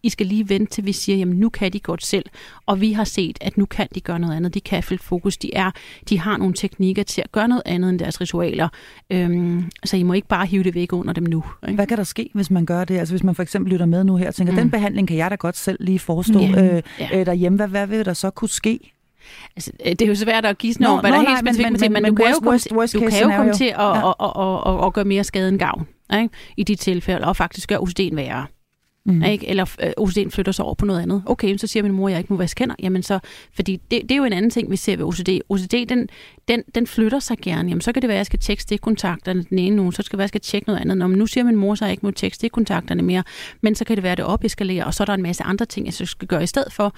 I 0.03 0.09
skal 0.09 0.25
lige 0.25 0.49
vente 0.49 0.71
til 0.71 0.85
vi 0.85 0.91
siger, 0.91 1.17
jamen 1.17 1.37
nu 1.37 1.49
kan 1.49 1.73
de 1.73 1.79
godt 1.79 2.05
selv. 2.05 2.25
Og 2.65 2.81
vi 2.81 2.91
har 2.91 3.03
set, 3.03 3.37
at 3.41 3.57
nu 3.57 3.65
kan 3.65 3.87
de 3.95 4.01
gøre 4.01 4.19
noget 4.19 4.35
andet. 4.35 4.53
De 4.53 4.61
kan 4.61 4.83
flytte 4.83 5.05
fokus. 5.05 5.37
De, 5.37 5.55
er, 5.55 5.71
de 6.09 6.19
har 6.19 6.37
nogle 6.37 6.53
teknikker 6.53 7.03
til 7.03 7.21
at 7.21 7.31
gøre 7.31 7.47
noget 7.47 7.63
andet 7.65 7.89
end 7.89 7.99
deres 7.99 8.21
ritualer. 8.21 8.69
Øhm, 9.09 9.71
så 9.85 9.97
I 9.97 10.03
må 10.03 10.13
ikke 10.13 10.27
bare 10.27 10.45
hive 10.45 10.63
det 10.63 10.75
væk 10.75 10.93
under 10.93 11.13
dem 11.13 11.23
nu. 11.23 11.43
Ikke? 11.63 11.75
Hvad 11.75 11.87
kan 11.87 11.97
der 11.97 12.03
ske, 12.03 12.29
hvis 12.33 12.51
man 12.51 12.65
gør 12.65 12.83
det? 12.83 12.97
Altså 12.97 13.13
hvis 13.13 13.23
man 13.23 13.35
for 13.35 13.43
eksempel 13.43 13.71
lytter 13.71 13.85
med 13.85 14.03
nu 14.03 14.15
her 14.15 14.27
og 14.27 14.35
tænker, 14.35 14.53
mm. 14.53 14.59
den 14.59 14.71
behandling 14.71 15.07
kan 15.07 15.17
jeg 15.17 15.31
da 15.31 15.35
godt 15.35 15.57
selv 15.57 15.77
lige 15.79 15.99
forestå 15.99 16.41
yeah. 16.41 16.75
øh, 16.75 16.81
ja. 16.99 17.19
øh, 17.19 17.25
derhjemme. 17.25 17.55
Hvad, 17.55 17.67
hvad 17.67 17.87
vil 17.87 18.05
der 18.05 18.13
så 18.13 18.29
kunne 18.29 18.49
ske? 18.49 18.94
Altså, 19.55 19.71
øh, 19.85 19.91
det 19.91 20.01
er 20.01 20.07
jo 20.07 20.15
svært 20.15 20.45
at 20.45 20.55
sådan 20.61 20.75
noget, 20.79 21.01
hvad 21.01 21.11
der 21.11 21.17
er 21.17 21.27
helt 21.27 21.39
specifikt, 21.39 21.71
men, 21.71 21.81
men, 21.81 21.93
men, 21.93 22.03
men 22.03 22.15
du 22.15 22.23
kan 22.23 22.33
jo 22.33 22.39
komme, 22.39 22.59
worst, 22.71 22.93
du 22.93 22.99
kan 22.99 23.21
jo 23.21 23.37
komme 23.37 23.53
til 23.53 23.65
at, 23.65 23.79
ja. 23.79 24.09
at, 24.09 24.15
at, 24.19 24.73
at, 24.73 24.85
at 24.85 24.93
gøre 24.93 25.05
mere 25.05 25.23
skade 25.23 25.49
end 25.49 25.59
gavn 25.59 25.87
ikke? 26.13 26.29
i 26.57 26.63
de 26.63 26.75
tilfælde, 26.75 27.27
og 27.27 27.35
faktisk 27.35 27.69
gøre 27.69 27.79
OCD'en 27.79 28.15
værre. 28.15 28.45
Mm. 29.05 29.23
Ikke? 29.23 29.47
Eller 29.47 29.75
øh, 29.83 29.91
OCD'en 29.99 30.29
flytter 30.29 30.51
sig 30.51 30.65
over 30.65 30.75
på 30.75 30.85
noget 30.85 31.01
andet. 31.01 31.23
Okay, 31.25 31.57
så 31.57 31.67
siger 31.67 31.83
min 31.83 31.91
mor, 31.91 32.07
at 32.07 32.11
jeg 32.11 32.19
ikke 32.19 32.33
må 32.33 32.37
vaske 32.37 32.61
hænder. 32.61 32.75
Jamen 32.79 33.03
så, 33.03 33.19
fordi 33.53 33.75
det, 33.91 34.01
det 34.01 34.11
er 34.11 34.15
jo 34.15 34.23
en 34.23 34.33
anden 34.33 34.51
ting, 34.51 34.71
vi 34.71 34.75
ser 34.75 34.97
ved 34.97 35.05
OCD. 35.05 35.29
OCD, 35.49 35.89
den, 35.89 36.09
den, 36.47 36.63
den 36.75 36.87
flytter 36.87 37.19
sig 37.19 37.37
gerne. 37.37 37.69
Jamen 37.69 37.81
så 37.81 37.91
kan 37.91 38.01
det 38.01 38.07
være, 38.07 38.15
at 38.15 38.17
jeg 38.17 38.25
skal 38.25 38.39
tjekke 38.39 38.63
stikkontakterne 38.63 39.43
den 39.43 39.59
ene 39.59 39.81
uge, 39.81 39.93
så 39.93 40.01
skal 40.01 40.11
det 40.11 40.17
være, 40.17 40.23
at 40.23 40.33
jeg 40.33 40.41
skal 40.41 40.41
tjekke 40.41 40.67
noget 40.67 40.81
andet. 40.81 40.97
Når 40.97 41.07
nu 41.07 41.25
siger 41.25 41.43
min 41.43 41.55
mor, 41.55 41.75
så 41.75 41.85
jeg 41.85 41.91
ikke 41.91 42.05
må 42.05 42.11
tjekke 42.11 42.35
stikkontakterne 42.35 43.01
mere. 43.01 43.23
Men 43.61 43.75
så 43.75 43.85
kan 43.85 43.95
det 43.95 44.03
være, 44.03 44.11
at 44.11 44.17
det 44.17 44.25
opeskalerer, 44.25 44.85
og 44.85 44.93
så 44.93 45.03
er 45.03 45.05
der 45.05 45.13
en 45.13 45.21
masse 45.21 45.43
andre 45.43 45.65
ting, 45.65 45.85
jeg 45.85 45.93
skal 45.93 46.27
gøre 46.27 46.43
i 46.43 46.47
stedet 46.47 46.73
for 46.73 46.95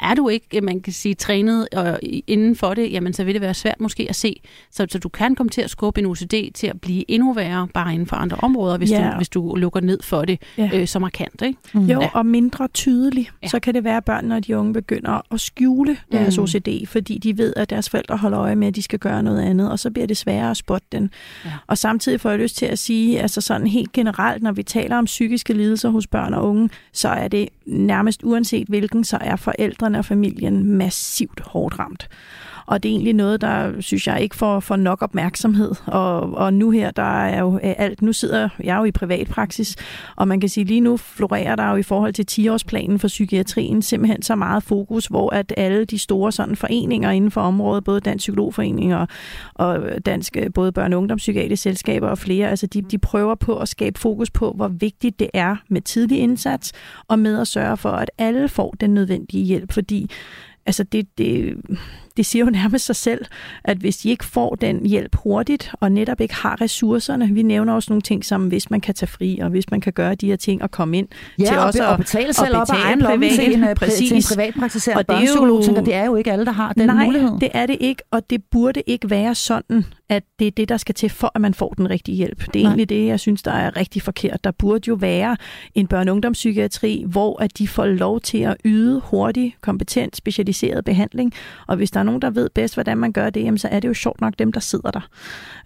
er 0.00 0.14
du 0.14 0.28
ikke, 0.28 0.60
man 0.60 0.80
kan 0.80 0.92
sige, 0.92 1.14
trænet 1.14 1.68
og 1.72 1.98
inden 2.02 2.56
for 2.56 2.74
det, 2.74 2.92
jamen 2.92 3.12
så 3.12 3.24
vil 3.24 3.34
det 3.34 3.42
være 3.42 3.54
svært 3.54 3.80
måske 3.80 4.06
at 4.08 4.16
se. 4.16 4.40
Så, 4.70 4.86
så 4.90 4.98
du 4.98 5.08
kan 5.08 5.34
komme 5.34 5.50
til 5.50 5.60
at 5.60 5.70
skubbe 5.70 6.00
en 6.00 6.06
OCD 6.06 6.34
til 6.54 6.66
at 6.66 6.80
blive 6.80 7.10
endnu 7.10 7.32
værre, 7.32 7.68
bare 7.74 7.94
inden 7.94 8.06
for 8.06 8.16
andre 8.16 8.36
områder, 8.40 8.78
hvis, 8.78 8.90
ja. 8.90 9.10
du, 9.10 9.16
hvis 9.16 9.28
du 9.28 9.54
lukker 9.54 9.80
ned 9.80 10.02
for 10.02 10.24
det 10.24 10.42
ja. 10.58 10.70
øh, 10.74 10.86
så 10.86 10.98
markant. 10.98 11.42
Ikke? 11.42 11.58
Mm. 11.74 11.86
Jo, 11.86 12.00
ja. 12.00 12.08
og 12.14 12.26
mindre 12.26 12.68
tydelig. 12.68 13.30
Ja. 13.42 13.48
Så 13.48 13.60
kan 13.60 13.74
det 13.74 13.84
være, 13.84 13.96
at 13.96 14.04
børn 14.04 14.32
og 14.32 14.46
de 14.46 14.56
unge 14.56 14.72
begynder 14.72 15.34
at 15.34 15.40
skjule 15.40 15.96
deres 16.12 16.38
mm. 16.38 16.42
OCD, 16.42 16.86
fordi 16.86 17.18
de 17.18 17.38
ved, 17.38 17.52
at 17.56 17.70
deres 17.70 17.90
forældre 17.90 18.16
holder 18.16 18.40
øje 18.40 18.56
med, 18.56 18.68
at 18.68 18.74
de 18.76 18.82
skal 18.82 18.98
gøre 18.98 19.22
noget 19.22 19.42
andet, 19.42 19.70
og 19.70 19.78
så 19.78 19.90
bliver 19.90 20.06
det 20.06 20.16
sværere 20.16 20.50
at 20.50 20.56
spotte 20.56 20.86
den. 20.92 21.10
Ja. 21.44 21.50
Og 21.66 21.78
samtidig 21.78 22.20
får 22.20 22.30
jeg 22.30 22.38
lyst 22.38 22.56
til 22.56 22.66
at 22.66 22.78
sige, 22.78 23.20
altså 23.20 23.40
sådan 23.40 23.66
helt 23.66 23.92
generelt, 23.92 24.42
når 24.42 24.52
vi 24.52 24.62
taler 24.62 24.96
om 24.96 25.04
psykiske 25.04 25.52
lidelser 25.52 25.88
hos 25.88 26.06
børn 26.06 26.34
og 26.34 26.48
unge, 26.48 26.70
så 26.92 27.08
er 27.08 27.28
det 27.28 27.48
nærmest 27.66 28.20
uanset 28.24 28.68
hvilken, 28.68 29.04
så 29.04 29.18
er 29.20 29.36
forældre 29.36 29.65
forældrene 29.66 29.98
og 29.98 30.04
familien 30.04 30.64
massivt 30.78 31.40
hårdt 31.40 31.78
ramt. 31.78 32.08
Og 32.66 32.82
det 32.82 32.88
er 32.88 32.92
egentlig 32.92 33.14
noget, 33.14 33.40
der 33.40 33.80
synes 33.80 34.06
jeg 34.06 34.20
ikke 34.20 34.36
får, 34.36 34.60
får 34.60 34.76
nok 34.76 35.02
opmærksomhed. 35.02 35.72
Og, 35.86 36.20
og 36.20 36.54
nu 36.54 36.70
her, 36.70 36.90
der 36.90 37.26
er 37.26 37.40
jo 37.40 37.54
øh, 37.54 37.74
alt, 37.78 38.02
nu 38.02 38.12
sidder 38.12 38.48
jeg 38.62 38.78
jo 38.78 38.84
i 38.84 38.90
privatpraksis, 38.90 39.76
og 40.16 40.28
man 40.28 40.40
kan 40.40 40.48
sige, 40.48 40.64
lige 40.64 40.80
nu 40.80 40.96
florerer 40.96 41.56
der 41.56 41.70
jo 41.70 41.76
i 41.76 41.82
forhold 41.82 42.12
til 42.12 42.26
10-årsplanen 42.30 42.98
for 42.98 43.08
psykiatrien 43.08 43.82
simpelthen 43.82 44.22
så 44.22 44.36
meget 44.36 44.62
fokus, 44.62 45.06
hvor 45.06 45.34
at 45.34 45.54
alle 45.56 45.84
de 45.84 45.98
store 45.98 46.32
sådan 46.32 46.56
foreninger 46.56 47.10
inden 47.10 47.30
for 47.30 47.40
området, 47.40 47.84
både 47.84 48.00
Dansk 48.00 48.22
Psykologforening 48.22 48.94
og, 48.94 49.08
og 49.54 49.80
Dansk 50.06 50.36
øh, 50.36 50.52
både 50.54 50.72
Børne- 50.78 50.94
og 50.94 50.98
Ungdomspsykiatriske 50.98 51.62
Selskaber 51.62 52.08
og 52.08 52.18
flere, 52.18 52.50
altså 52.50 52.66
de, 52.66 52.82
de 52.82 52.98
prøver 52.98 53.34
på 53.34 53.58
at 53.58 53.68
skabe 53.68 53.98
fokus 53.98 54.30
på, 54.30 54.52
hvor 54.56 54.68
vigtigt 54.68 55.18
det 55.18 55.30
er 55.34 55.56
med 55.68 55.80
tidlig 55.80 56.18
indsats, 56.18 56.72
og 57.08 57.18
med 57.18 57.40
at 57.40 57.46
sørge 57.46 57.76
for, 57.76 57.90
at 57.90 58.10
alle 58.18 58.48
får 58.48 58.74
den 58.80 58.94
nødvendige 58.94 59.44
hjælp, 59.44 59.72
fordi 59.72 60.10
altså 60.66 60.84
det, 60.84 61.18
det, 61.18 61.56
det 62.16 62.26
siger 62.26 62.44
jo 62.44 62.50
nærmest 62.50 62.86
sig 62.86 62.96
selv, 62.96 63.24
at 63.64 63.76
hvis 63.76 63.96
de 63.96 64.10
ikke 64.10 64.24
får 64.24 64.54
den 64.54 64.86
hjælp 64.86 65.16
hurtigt, 65.16 65.70
og 65.80 65.92
netop 65.92 66.20
ikke 66.20 66.34
har 66.34 66.60
ressourcerne, 66.60 67.28
vi 67.28 67.42
nævner 67.42 67.72
også 67.72 67.90
nogle 67.90 68.02
ting 68.02 68.24
som, 68.24 68.48
hvis 68.48 68.70
man 68.70 68.80
kan 68.80 68.94
tage 68.94 69.08
fri, 69.08 69.38
og 69.38 69.50
hvis 69.50 69.70
man 69.70 69.80
kan 69.80 69.92
gøre 69.92 70.14
de 70.14 70.26
her 70.26 70.36
ting 70.36 70.62
og 70.62 70.70
komme 70.70 70.98
ind 70.98 71.08
ja, 71.38 71.44
til 71.44 71.58
og, 71.58 71.64
også 71.64 71.86
og, 71.86 71.98
betale 71.98 72.32
selv 72.32 72.56
op 72.56 72.70
af 72.70 72.84
egen 72.84 72.98
lomme 72.98 73.30
til 73.30 73.54
en, 73.54 73.64
øh, 73.64 73.74
præcis. 73.74 74.08
til 74.08 74.16
en 74.16 74.22
privatpraktiserende 74.36 75.04
børnepsykolog, 75.04 75.62
det, 75.62 75.86
det 75.86 75.94
er 75.94 76.04
jo 76.04 76.16
ikke 76.16 76.32
alle, 76.32 76.44
der 76.44 76.52
har 76.52 76.72
den 76.72 76.86
nej, 76.86 77.04
mulighed. 77.04 77.30
det 77.40 77.48
er 77.54 77.66
det 77.66 77.76
ikke, 77.80 78.02
og 78.10 78.30
det 78.30 78.42
burde 78.50 78.82
ikke 78.86 79.10
være 79.10 79.34
sådan, 79.34 79.84
at 80.08 80.22
det 80.38 80.46
er 80.46 80.50
det, 80.50 80.68
der 80.68 80.76
skal 80.76 80.94
til, 80.94 81.10
for 81.10 81.32
at 81.34 81.40
man 81.40 81.54
får 81.54 81.74
den 81.76 81.90
rigtige 81.90 82.16
hjælp. 82.16 82.38
Det 82.38 82.56
er 82.56 82.62
Nej. 82.62 82.70
egentlig 82.70 82.88
det, 82.88 83.06
jeg 83.06 83.20
synes, 83.20 83.42
der 83.42 83.50
er 83.50 83.76
rigtig 83.76 84.02
forkert. 84.02 84.44
Der 84.44 84.50
burde 84.50 84.88
jo 84.88 84.94
være 84.94 85.36
en 85.74 85.88
børne- 85.94 86.10
og 86.10 86.16
hvor 87.06 87.42
at 87.42 87.58
de 87.58 87.68
får 87.68 87.86
lov 87.86 88.20
til 88.20 88.38
at 88.38 88.56
yde 88.64 89.00
hurtig, 89.04 89.56
kompetent, 89.60 90.16
specialiseret 90.16 90.84
behandling. 90.84 91.32
Og 91.66 91.76
hvis 91.76 91.90
der 91.90 92.00
er 92.00 92.04
nogen, 92.06 92.22
der 92.22 92.30
ved 92.30 92.48
bedst, 92.54 92.74
hvordan 92.74 92.98
man 92.98 93.12
gør 93.12 93.30
det, 93.30 93.40
jamen, 93.40 93.58
så 93.58 93.68
er 93.68 93.80
det 93.80 93.88
jo 93.88 93.94
sjovt 93.94 94.20
nok 94.20 94.34
dem, 94.38 94.52
der 94.52 94.60
sidder 94.60 94.90
der. 94.90 95.08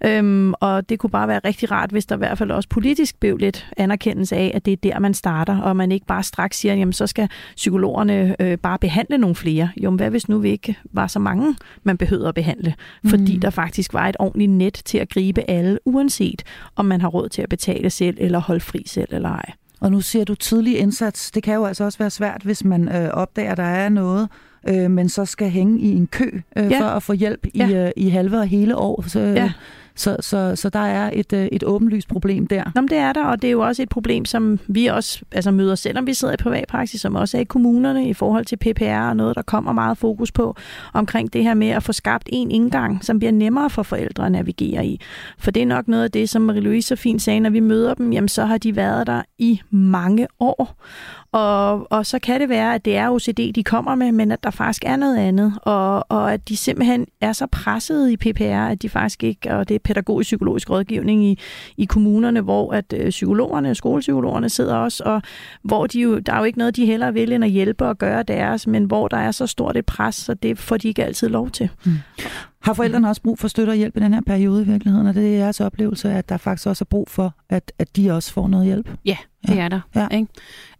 Øhm, 0.05 0.53
og 0.59 0.89
det 0.89 0.99
kunne 0.99 1.09
bare 1.09 1.27
være 1.27 1.39
rigtig 1.45 1.71
rart, 1.71 1.89
hvis 1.91 2.05
der 2.05 2.15
i 2.15 2.17
hvert 2.17 2.37
fald 2.37 2.51
også 2.51 2.69
politisk 2.69 3.19
blev 3.19 3.37
lidt 3.37 3.67
anerkendelse 3.77 4.35
af, 4.35 4.51
at 4.55 4.65
det 4.65 4.71
er 4.71 4.77
der, 4.83 4.99
man 4.99 5.13
starter, 5.13 5.57
og 5.61 5.75
man 5.75 5.91
ikke 5.91 6.05
bare 6.05 6.23
straks 6.23 6.57
siger, 6.57 6.73
jamen 6.75 6.93
så 6.93 7.07
skal 7.07 7.29
psykologerne 7.55 8.35
øh, 8.39 8.57
bare 8.57 8.79
behandle 8.79 9.17
nogle 9.17 9.35
flere. 9.35 9.69
Jo, 9.77 9.89
men 9.89 9.97
hvad 9.99 10.09
hvis 10.09 10.29
nu 10.29 10.37
vi 10.39 10.49
ikke 10.49 10.77
var 10.93 11.07
så 11.07 11.19
mange, 11.19 11.55
man 11.83 11.97
behøvede 11.97 12.27
at 12.27 12.35
behandle? 12.35 12.73
Fordi 13.05 13.33
Mm. 13.35 13.41
der 13.41 13.49
faktisk 13.49 13.93
var 13.93 14.09
et 14.09 14.15
ordentligt 14.19 14.51
net 14.51 14.81
til 14.85 14.97
at 14.97 15.09
gribe 15.09 15.49
alle, 15.49 15.79
uanset 15.85 16.43
om 16.75 16.85
man 16.85 17.01
har 17.01 17.07
råd 17.07 17.29
til 17.29 17.41
at 17.41 17.49
betale 17.49 17.89
selv, 17.89 18.17
eller 18.19 18.39
holde 18.39 18.59
fri 18.61 18.83
selv, 18.87 19.07
eller 19.11 19.29
ej. 19.29 19.51
Og 19.81 19.91
nu 19.91 20.01
siger 20.01 20.25
du 20.25 20.35
tidlig 20.35 20.77
indsats. 20.77 21.31
Det 21.31 21.43
kan 21.43 21.55
jo 21.55 21.65
altså 21.65 21.83
også 21.83 21.97
være 21.99 22.09
svært, 22.09 22.41
hvis 22.43 22.63
man 22.63 22.95
øh, 22.95 23.09
opdager, 23.09 23.51
at 23.51 23.57
der 23.57 23.63
er 23.63 23.89
noget, 23.89 24.29
øh, 24.69 24.91
men 24.91 25.09
så 25.09 25.25
skal 25.25 25.49
hænge 25.49 25.79
i 25.79 25.95
en 25.95 26.07
kø 26.07 26.29
øh, 26.57 26.71
Ja. 26.71 26.79
for 26.81 26.85
at 26.85 27.03
få 27.03 27.13
hjælp 27.13 27.45
i, 27.45 27.51
Ja. 27.57 27.85
øh, 27.85 27.91
i 27.97 28.09
halve 28.09 28.37
og 28.37 28.47
hele 28.47 28.75
år. 28.75 29.03
Så, 29.07 29.19
øh, 29.19 29.33
Ja. 29.35 29.51
så, 29.95 30.17
så, 30.19 30.55
så 30.55 30.69
der 30.69 30.79
er 30.79 31.09
et, 31.13 31.33
øh, 31.33 31.45
et 31.51 31.63
åbenlyst 31.63 32.07
problem 32.07 32.47
der. 32.47 32.63
Nå, 32.75 32.81
det 32.81 32.97
er 32.97 33.13
der, 33.13 33.23
og 33.25 33.41
det 33.41 33.47
er 33.47 33.51
jo 33.51 33.59
også 33.61 33.83
et 33.83 33.89
problem, 33.89 34.25
som 34.25 34.59
vi 34.67 34.85
også 34.85 35.21
altså, 35.31 35.51
møder, 35.51 35.75
selvom 35.75 36.07
vi 36.07 36.13
sidder 36.13 36.33
i 36.33 36.37
privatpraksis, 36.37 37.01
som 37.01 37.15
også 37.15 37.37
er 37.37 37.41
i 37.41 37.43
kommunerne 37.43 38.07
i 38.09 38.13
forhold 38.13 38.45
til 38.45 38.55
PPR 38.57 39.09
og 39.09 39.15
noget, 39.17 39.35
der 39.35 39.41
kommer 39.41 39.71
meget 39.73 39.97
fokus 39.97 40.31
på 40.31 40.55
omkring 40.93 41.33
det 41.33 41.43
her 41.43 41.53
med 41.53 41.67
at 41.69 41.83
få 41.83 41.91
skabt 41.93 42.29
en 42.31 42.51
indgang, 42.51 43.03
som 43.05 43.19
bliver 43.19 43.31
nemmere 43.31 43.69
for 43.69 43.83
forældre 43.83 44.25
at 44.25 44.31
navigere 44.31 44.85
i. 44.85 45.01
For 45.37 45.51
det 45.51 45.61
er 45.61 45.67
nok 45.67 45.87
noget 45.87 46.03
af 46.03 46.11
det, 46.11 46.29
som 46.29 46.49
Marie-Louise 46.49 46.81
så 46.81 46.95
fint 46.95 47.21
sagde, 47.21 47.39
når 47.39 47.49
vi 47.49 47.59
møder 47.59 47.93
dem, 47.93 48.13
jamen 48.13 48.27
så 48.29 48.45
har 48.45 48.57
de 48.57 48.75
været 48.75 49.07
der 49.07 49.21
i 49.37 49.61
mange 49.71 50.27
år. 50.39 50.75
Og, 51.33 51.91
og 51.91 52.05
så 52.05 52.19
kan 52.19 52.41
det 52.41 52.49
være, 52.49 52.75
at 52.75 52.85
det 52.85 52.97
er 52.97 53.09
OCD, 53.09 53.53
de 53.55 53.63
kommer 53.63 53.95
med, 53.95 54.11
men 54.11 54.31
at 54.31 54.43
der 54.43 54.51
faktisk 54.51 54.83
er 54.85 54.95
noget 54.95 55.17
andet, 55.17 55.53
og, 55.61 56.05
og 56.09 56.33
at 56.33 56.49
de 56.49 56.57
simpelthen 56.57 57.07
er 57.21 57.33
så 57.33 57.47
presset 57.51 58.09
i 58.09 58.17
PPR, 58.17 58.67
at 58.67 58.81
de 58.81 58.89
faktisk 58.89 59.23
ikke, 59.23 59.55
og 59.55 59.69
det 59.69 59.75
er 59.75 59.79
pædagogisk-psykologisk 59.79 60.69
rådgivning 60.69 61.23
i, 61.23 61.39
i 61.77 61.85
kommunerne, 61.85 62.41
hvor 62.41 62.73
at 62.73 62.93
øh, 62.93 63.09
psykologerne, 63.09 63.75
skolepsykologerne 63.75 64.49
sidder 64.49 64.75
også, 64.75 65.03
og 65.05 65.21
hvor 65.63 65.87
de 65.87 66.01
jo, 66.01 66.19
der 66.19 66.33
er 66.33 66.37
jo 66.37 66.43
ikke 66.43 66.57
noget, 66.57 66.75
de 66.75 66.85
hellere 66.85 67.13
vil 67.13 67.31
end 67.33 67.43
at 67.43 67.49
hjælpe 67.49 67.85
og 67.85 67.97
gøre 67.97 68.23
deres, 68.23 68.67
men 68.67 68.83
hvor 68.83 69.07
der 69.07 69.17
er 69.17 69.31
så 69.31 69.47
stort 69.47 69.77
et 69.77 69.85
pres, 69.85 70.15
så 70.15 70.33
det 70.33 70.57
får 70.57 70.77
de 70.77 70.87
ikke 70.87 71.05
altid 71.05 71.29
lov 71.29 71.49
til. 71.49 71.69
Mm. 71.85 71.91
Har 72.61 72.73
forældrene 72.73 73.09
også 73.09 73.21
brug 73.21 73.39
for 73.39 73.47
støtte 73.47 73.71
og 73.71 73.75
hjælp 73.75 73.97
i 73.97 73.99
den 73.99 74.13
her 74.13 74.21
periode 74.21 74.61
i 74.61 74.65
virkeligheden? 74.65 75.07
Og 75.07 75.13
det 75.13 75.33
er 75.33 75.37
jeres 75.37 75.61
oplevelse, 75.61 76.11
at 76.11 76.29
der 76.29 76.37
faktisk 76.37 76.67
også 76.67 76.83
er 76.83 76.89
brug 76.89 77.09
for, 77.09 77.35
at, 77.49 77.71
at 77.79 77.95
de 77.95 78.11
også 78.11 78.33
får 78.33 78.47
noget 78.47 78.65
hjælp? 78.65 78.89
Ja, 79.05 79.17
det 79.47 79.59
er 79.59 79.67
der. 79.67 79.81
Ja. 79.95 80.07
Ikke? 80.07 80.27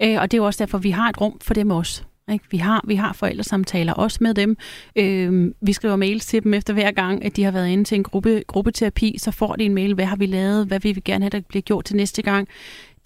Øh, 0.02 0.22
og 0.22 0.32
det 0.32 0.38
er 0.38 0.42
jo 0.42 0.46
også 0.46 0.64
derfor, 0.64 0.78
vi 0.78 0.90
har 0.90 1.10
et 1.10 1.22
rum 1.22 1.40
for 1.42 1.54
dem 1.54 1.72
også. 1.72 2.04
Ikke? 2.32 2.46
Vi, 2.52 2.58
har, 2.58 2.84
vi 2.88 2.96
har 2.96 3.14
forældresamtaler 3.14 3.94
også 3.94 4.18
med 4.22 4.34
dem. 4.34 4.58
Øh, 4.96 5.52
vi 5.62 5.74
skriver 5.74 5.96
mails 5.96 6.26
til 6.26 6.44
dem 6.44 6.54
efter 6.54 6.74
hver 6.74 6.92
gang, 6.92 7.26
at 7.26 7.36
de 7.36 7.44
har 7.44 7.52
været 7.52 7.68
inde 7.68 7.84
til 7.84 7.96
en 7.96 8.04
gruppe, 8.04 8.44
gruppeterapi. 8.48 9.16
Så 9.18 9.32
får 9.32 9.56
de 9.56 9.64
en 9.64 9.74
mail, 9.74 9.94
hvad 9.94 10.06
har 10.06 10.16
vi 10.16 10.26
lavet, 10.26 10.68
hvad 10.68 10.80
vil 10.80 10.96
vi 10.96 11.02
gerne 11.02 11.24
have, 11.24 11.30
der 11.30 11.42
bliver 11.50 11.62
gjort 11.62 11.86
til 11.86 11.96
næste 11.96 12.22
gang. 12.22 12.48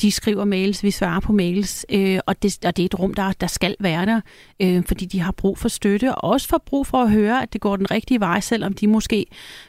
De 0.01 0.11
skriver 0.11 0.45
mails, 0.45 0.83
vi 0.83 0.91
svarer 0.91 1.19
på 1.19 1.33
mails, 1.33 1.85
øh, 1.89 2.19
og, 2.25 2.43
det, 2.43 2.65
og 2.65 2.77
det 2.77 2.83
er 2.83 2.85
et 2.85 2.99
rum, 2.99 3.13
der, 3.13 3.31
der 3.31 3.47
skal 3.47 3.75
være 3.79 4.05
der, 4.05 4.21
øh, 4.61 4.83
fordi 4.87 5.05
de 5.05 5.19
har 5.19 5.31
brug 5.31 5.57
for 5.57 5.69
støtte, 5.69 6.15
og 6.15 6.31
også 6.31 6.47
for 6.47 6.63
brug 6.65 6.87
for 6.87 6.97
at 6.97 7.11
høre, 7.11 7.41
at 7.41 7.53
det 7.53 7.61
går 7.61 7.75
den 7.75 7.91
rigtige 7.91 8.19
vej, 8.19 8.39
selvom 8.39 8.73
de 8.73 8.87
måske 8.87 9.25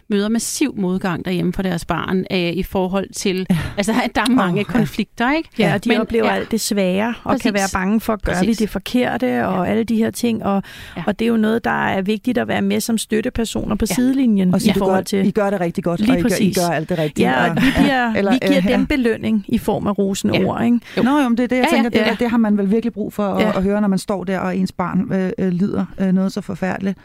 møder 0.09 0.29
massiv 0.29 0.75
modgang 0.77 1.25
derhjemme 1.25 1.53
for 1.53 1.63
deres 1.63 1.85
barn, 1.85 2.19
øh, 2.31 2.39
i 2.39 2.63
forhold 2.63 3.09
til, 3.15 3.47
ja. 3.51 3.59
altså 3.77 3.93
at 4.05 4.11
der 4.15 4.21
er 4.21 4.31
mange 4.31 4.53
oh, 4.53 4.59
ja. 4.59 4.73
konflikter, 4.73 5.33
ikke? 5.37 5.49
Ja, 5.59 5.75
og 5.75 5.85
de 5.85 5.89
Men- 5.89 6.01
oplever 6.01 6.25
ja. 6.27 6.33
ja. 6.33 6.39
alt 6.41 6.51
det 6.51 6.61
svære, 6.61 7.15
og 7.25 7.31
Præcis. 7.31 7.43
kan 7.43 7.55
være 7.55 7.69
bange 7.73 8.01
for, 8.01 8.17
gør 8.25 8.33
vi 8.33 8.39
Præcis. 8.39 8.59
det 8.59 8.71
forkerte, 8.71 9.47
og 9.47 9.65
Ja. 9.67 9.71
alle 9.71 9.85
de 9.85 9.97
her 9.97 10.11
ting. 10.11 10.45
Og, 10.45 10.63
Ja. 10.97 11.01
ja. 11.01 11.05
og 11.07 11.19
det 11.19 11.25
er 11.25 11.29
jo 11.29 11.37
noget, 11.37 11.65
der 11.65 11.87
er 11.89 12.03
vigtigt 12.03 12.39
at 12.39 12.49
være 12.49 12.63
med 12.63 12.81
som 12.81 12.99
støttepersoner 12.99 13.75
på 13.75 13.85
Ja. 13.89 13.93
ja. 13.93 13.95
sidelinjen 13.95 14.55
Og 14.55 14.61
så 14.61 14.71
i 14.71 14.73
du 14.73 14.79
forhold 14.79 14.97
gør, 14.97 15.03
til... 15.03 15.27
I 15.27 15.31
gør 15.31 15.51
det 15.51 15.61
rigtig 15.61 15.85
godt, 15.85 16.01
Lige 16.01 16.13
og 16.13 16.19
I 16.19 16.23
gør, 16.23 16.29
I 16.41 16.53
gør 16.53 16.75
alt 16.75 16.89
det 16.89 16.99
rigtige. 16.99 17.31
Ja, 17.31 17.51
og 17.51 17.57
vi, 17.57 17.67
bliver, 17.81 18.13
Eller, 18.19 18.33
vi 18.33 18.39
giver 18.47 18.59
øh, 18.59 18.69
dem 18.69 18.87
belønning 18.87 19.45
i 19.49 19.59
form 19.59 19.87
af 19.87 19.99
rosende 19.99 20.39
Ja. 20.39 20.45
ord, 20.45 20.65
ikke? 20.65 20.81
Jo. 20.97 21.03
Nå 21.03 21.19
jo, 21.23 21.31
det 21.31 21.41
er 21.41 21.47
det, 21.47 21.51
jeg 21.51 21.51
Ja, 21.51 21.59
ja. 21.63 21.83
tænker, 21.83 21.91
det, 21.91 21.99
Ja. 21.99 22.11
det, 22.11 22.21
det 22.21 22.31
har 22.31 22.37
man 22.39 22.59
vel 22.59 22.71
virkelig 22.71 22.93
brug 22.93 23.13
for 23.13 23.23
at, 23.35 23.43
Ja. 23.43 23.57
at 23.57 23.63
høre, 23.63 23.81
når 23.81 23.89
man 23.89 23.99
står 23.99 24.25
der, 24.25 24.39
og 24.39 24.57
ens 24.57 24.73
barn 24.73 25.13
øh, 25.13 25.31
øh, 25.39 25.53
lider 25.53 25.85
øh, 26.01 26.13
noget 26.13 26.33
så 26.33 26.41
forfærdeligt. 26.41 26.99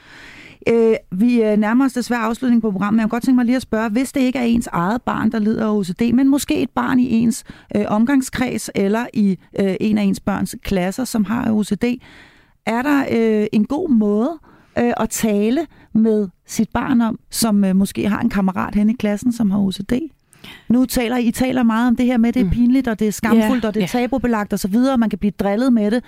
Øh, 0.69 0.95
vi 1.11 1.41
øh, 1.43 1.57
nærmer 1.57 1.85
os 1.85 1.93
desværre 1.93 2.21
afslutning 2.21 2.61
på 2.61 2.71
programmet, 2.71 2.93
men 2.95 2.99
jeg 2.99 3.03
kunne 3.09 3.15
godt 3.15 3.23
tænke 3.23 3.35
mig 3.35 3.45
lige 3.45 3.55
at 3.55 3.61
spørge, 3.61 3.89
hvis 3.89 4.11
det 4.11 4.21
ikke 4.21 4.39
er 4.39 4.43
ens 4.43 4.67
eget 4.71 5.01
barn, 5.01 5.31
der 5.31 5.39
lider 5.39 5.65
af 5.65 5.75
OCD, 5.77 6.01
men 6.13 6.27
måske 6.27 6.61
et 6.61 6.69
barn 6.69 6.99
i 6.99 7.11
ens 7.11 7.43
øh, 7.75 7.85
omgangskreds 7.87 8.69
eller 8.75 9.05
i 9.13 9.37
øh, 9.59 9.75
en 9.79 9.97
af 9.97 10.03
ens 10.03 10.19
børns 10.19 10.55
klasser, 10.63 11.05
som 11.05 11.25
har 11.25 11.51
OCD, 11.51 11.83
er 12.65 12.81
der 12.81 13.03
øh, 13.11 13.47
en 13.53 13.65
god 13.65 13.89
måde 13.89 14.31
øh, 14.79 14.93
at 14.97 15.09
tale 15.09 15.67
med 15.93 16.27
sit 16.47 16.69
barn 16.69 17.01
om, 17.01 17.19
som 17.29 17.63
øh, 17.63 17.75
måske 17.75 18.09
har 18.09 18.19
en 18.19 18.29
kammerat 18.29 18.75
hen 18.75 18.89
i 18.89 18.93
klassen, 18.93 19.31
som 19.31 19.51
har 19.51 19.59
OCD? 19.59 19.93
Nu 20.69 20.85
taler 20.85 21.17
I 21.17 21.31
taler 21.31 21.63
meget 21.63 21.87
om 21.87 21.95
det 21.95 22.05
her 22.05 22.17
med, 22.17 22.27
at 22.27 22.33
det 22.33 22.39
er 22.41 22.43
Mm. 22.45 22.51
pinligt, 22.51 22.87
og 22.87 22.99
det 22.99 23.07
er 23.07 23.11
skamfuldt, 23.11 23.65
og 23.65 23.73
det 23.73 23.83
er 23.83 23.87
tabubelagt 23.87 24.53
osv., 24.53 24.75
og 24.75 24.99
man 24.99 25.09
kan 25.09 25.19
blive 25.19 25.31
drillet 25.39 25.73
med 25.73 25.91
det. 25.91 26.03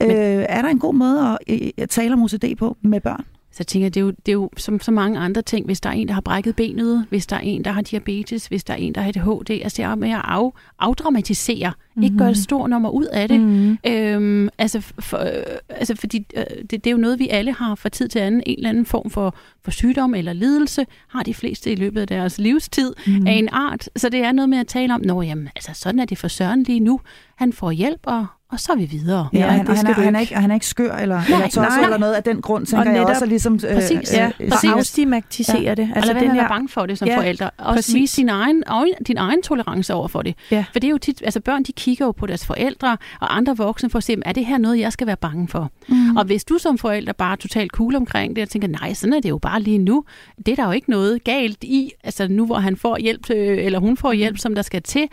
Men- 0.00 0.10
Øh, 0.10 0.46
er 0.48 0.62
der 0.62 0.68
en 0.68 0.78
god 0.78 0.94
måde 0.94 1.20
at, 1.20 1.38
øh, 1.62 1.68
at 1.76 1.90
tale 1.90 2.12
om 2.12 2.22
OCD 2.22 2.44
på 2.58 2.76
med 2.82 3.00
børn? 3.00 3.24
Så 3.58 3.62
jeg 3.62 3.66
tænker, 3.66 3.88
det 3.88 4.00
er, 4.00 4.04
jo, 4.04 4.10
det 4.10 4.28
er 4.28 4.32
jo 4.32 4.50
som 4.56 4.80
så 4.80 4.90
mange 4.90 5.18
andre 5.18 5.42
ting, 5.42 5.66
hvis 5.66 5.80
der 5.80 5.88
er 5.88 5.92
en, 5.92 6.08
der 6.08 6.14
har 6.14 6.20
brækket 6.20 6.56
benet, 6.56 7.06
hvis 7.10 7.26
der 7.26 7.36
er 7.36 7.40
en, 7.40 7.64
der 7.64 7.70
har 7.70 7.82
diabetes, 7.82 8.46
hvis 8.46 8.64
der 8.64 8.74
er 8.74 8.78
en, 8.78 8.94
der 8.94 9.00
har 9.00 9.08
ADHD, 9.08 9.50
altså 9.50 9.76
det 9.76 9.84
er 9.84 9.94
med 9.94 10.10
at 10.10 10.20
af, 10.24 10.50
afdramatisere, 10.78 11.70
mm-hmm. 11.70 12.02
ikke 12.02 12.16
gøre 12.18 12.30
et 12.30 12.36
stort 12.36 12.70
nummer 12.70 12.90
ud 12.90 13.04
af 13.04 13.28
det. 13.28 13.40
Mm. 13.40 13.78
Øhm, 13.86 14.48
altså, 14.58 14.80
for, 14.80 15.18
øh, 15.18 15.42
altså 15.68 15.94
fordi 15.94 16.26
øh, 16.36 16.44
det, 16.60 16.70
det 16.70 16.86
er 16.86 16.90
jo 16.90 16.96
noget, 16.96 17.18
vi 17.18 17.28
alle 17.28 17.52
har 17.52 17.74
fra 17.74 17.88
tid 17.88 18.08
til 18.08 18.18
anden. 18.18 18.42
En 18.46 18.58
eller 18.58 18.68
anden 18.68 18.86
form 18.86 19.10
for, 19.10 19.34
for 19.64 19.70
sygdom 19.70 20.14
eller 20.14 20.32
lidelse 20.32 20.86
har 21.08 21.22
de 21.22 21.34
fleste 21.34 21.72
i 21.72 21.74
løbet 21.74 22.00
af 22.00 22.06
deres 22.06 22.38
livstid 22.38 22.94
Mm. 23.06 23.12
mm. 23.12 23.26
af 23.26 23.32
en 23.32 23.48
art. 23.52 23.88
Så 23.96 24.08
det 24.08 24.24
er 24.24 24.32
noget 24.32 24.48
med 24.48 24.58
at 24.58 24.66
tale 24.66 24.94
om, 24.94 25.00
nå 25.04 25.22
jamen, 25.22 25.48
altså 25.56 25.70
sådan 25.74 26.00
er 26.00 26.04
det 26.04 26.18
for 26.18 26.28
Søren 26.28 26.62
lige 26.62 26.80
nu. 26.80 27.00
Han 27.36 27.52
får 27.52 27.70
hjælp, 27.70 28.00
og, 28.02 28.26
og 28.52 28.60
så 28.60 28.72
er 28.72 28.76
vi 28.76 28.84
videre. 28.84 29.28
Ja, 29.32 29.38
Ja, 29.38 29.46
og 29.46 29.52
han, 29.52 29.68
og 29.68 29.76
han, 29.76 29.86
er, 29.86 29.92
han, 29.92 30.16
er 30.16 30.20
ikke. 30.20 30.34
og 30.34 30.40
han 30.40 30.50
er 30.50 30.54
ikke 30.54 30.66
skør 30.66 30.92
eller, 30.96 31.16
Nej, 31.16 31.24
eller 31.24 31.38
tosset 31.40 31.62
nej. 31.62 31.82
eller 31.84 31.98
noget 31.98 32.14
af 32.14 32.22
den 32.22 32.42
grund, 32.42 32.66
tænker 32.66 32.80
Og 32.80 32.86
jeg 32.86 32.94
netop- 32.94 33.10
også. 33.10 33.26
Ligesom, 33.26 33.58
Præcis. 33.58 34.12
Ja, 34.12 34.26
øh, 34.40 34.48
og 34.52 34.58
øh, 34.64 34.72
afstigmatisere 34.76 35.60
ja. 35.62 35.74
det. 35.74 35.90
Altså, 35.94 36.10
og 36.10 36.14
være 36.16 36.24
den 36.24 36.34
her, 36.34 36.48
bange 36.48 36.68
for 36.68 36.86
det 36.86 36.98
som 36.98 37.08
Ja, 37.08 37.16
forældre. 37.16 37.50
Præcis. 37.58 37.94
vise 37.94 38.14
sin 38.14 38.28
egen, 38.28 38.62
din 39.06 39.16
egen 39.18 39.42
tolerance 39.42 39.94
over 39.94 40.08
for 40.08 40.22
det. 40.22 40.34
Ja. 40.50 40.64
For 40.72 40.80
det 40.80 40.88
er 40.88 40.90
jo 40.90 40.98
tit, 40.98 41.22
altså 41.24 41.40
børn 41.40 41.62
de 41.62 41.72
kigger 41.72 42.04
jo 42.06 42.12
på 42.12 42.26
deres 42.26 42.46
forældre 42.46 42.96
og 43.20 43.36
andre 43.36 43.56
voksne 43.56 43.90
for 43.90 43.98
at 43.98 44.04
se, 44.04 44.16
er 44.24 44.32
det 44.32 44.46
her 44.46 44.58
noget, 44.58 44.78
jeg 44.80 44.92
skal 44.92 45.06
være 45.06 45.16
bange 45.16 45.48
for? 45.48 45.70
Mm. 45.88 46.16
Og 46.16 46.24
hvis 46.24 46.44
du 46.44 46.58
som 46.58 46.78
forælder 46.78 47.12
bare 47.12 47.32
er 47.32 47.36
totalt 47.36 47.70
cool 47.72 47.96
omkring 47.96 48.36
det, 48.36 48.42
og 48.42 48.48
tænker, 48.48 48.68
nej, 48.68 48.94
sådan 48.94 49.12
er 49.12 49.20
det 49.20 49.28
jo 49.28 49.38
bare 49.38 49.62
lige 49.62 49.78
nu. 49.78 50.04
Det 50.46 50.48
er 50.48 50.56
der 50.56 50.64
jo 50.64 50.70
ikke 50.72 50.90
noget 50.90 51.24
galt 51.24 51.64
i. 51.64 51.90
Altså 52.04 52.28
nu, 52.28 52.46
hvor 52.46 52.56
han 52.58 52.76
får 52.76 52.96
hjælp, 52.98 53.26
til, 53.26 53.36
eller 53.36 53.78
hun 53.78 53.96
får 53.96 54.12
hjælp, 54.12 54.38
som 54.38 54.54
der 54.54 54.62
skal 54.62 54.82
til, 54.82 55.08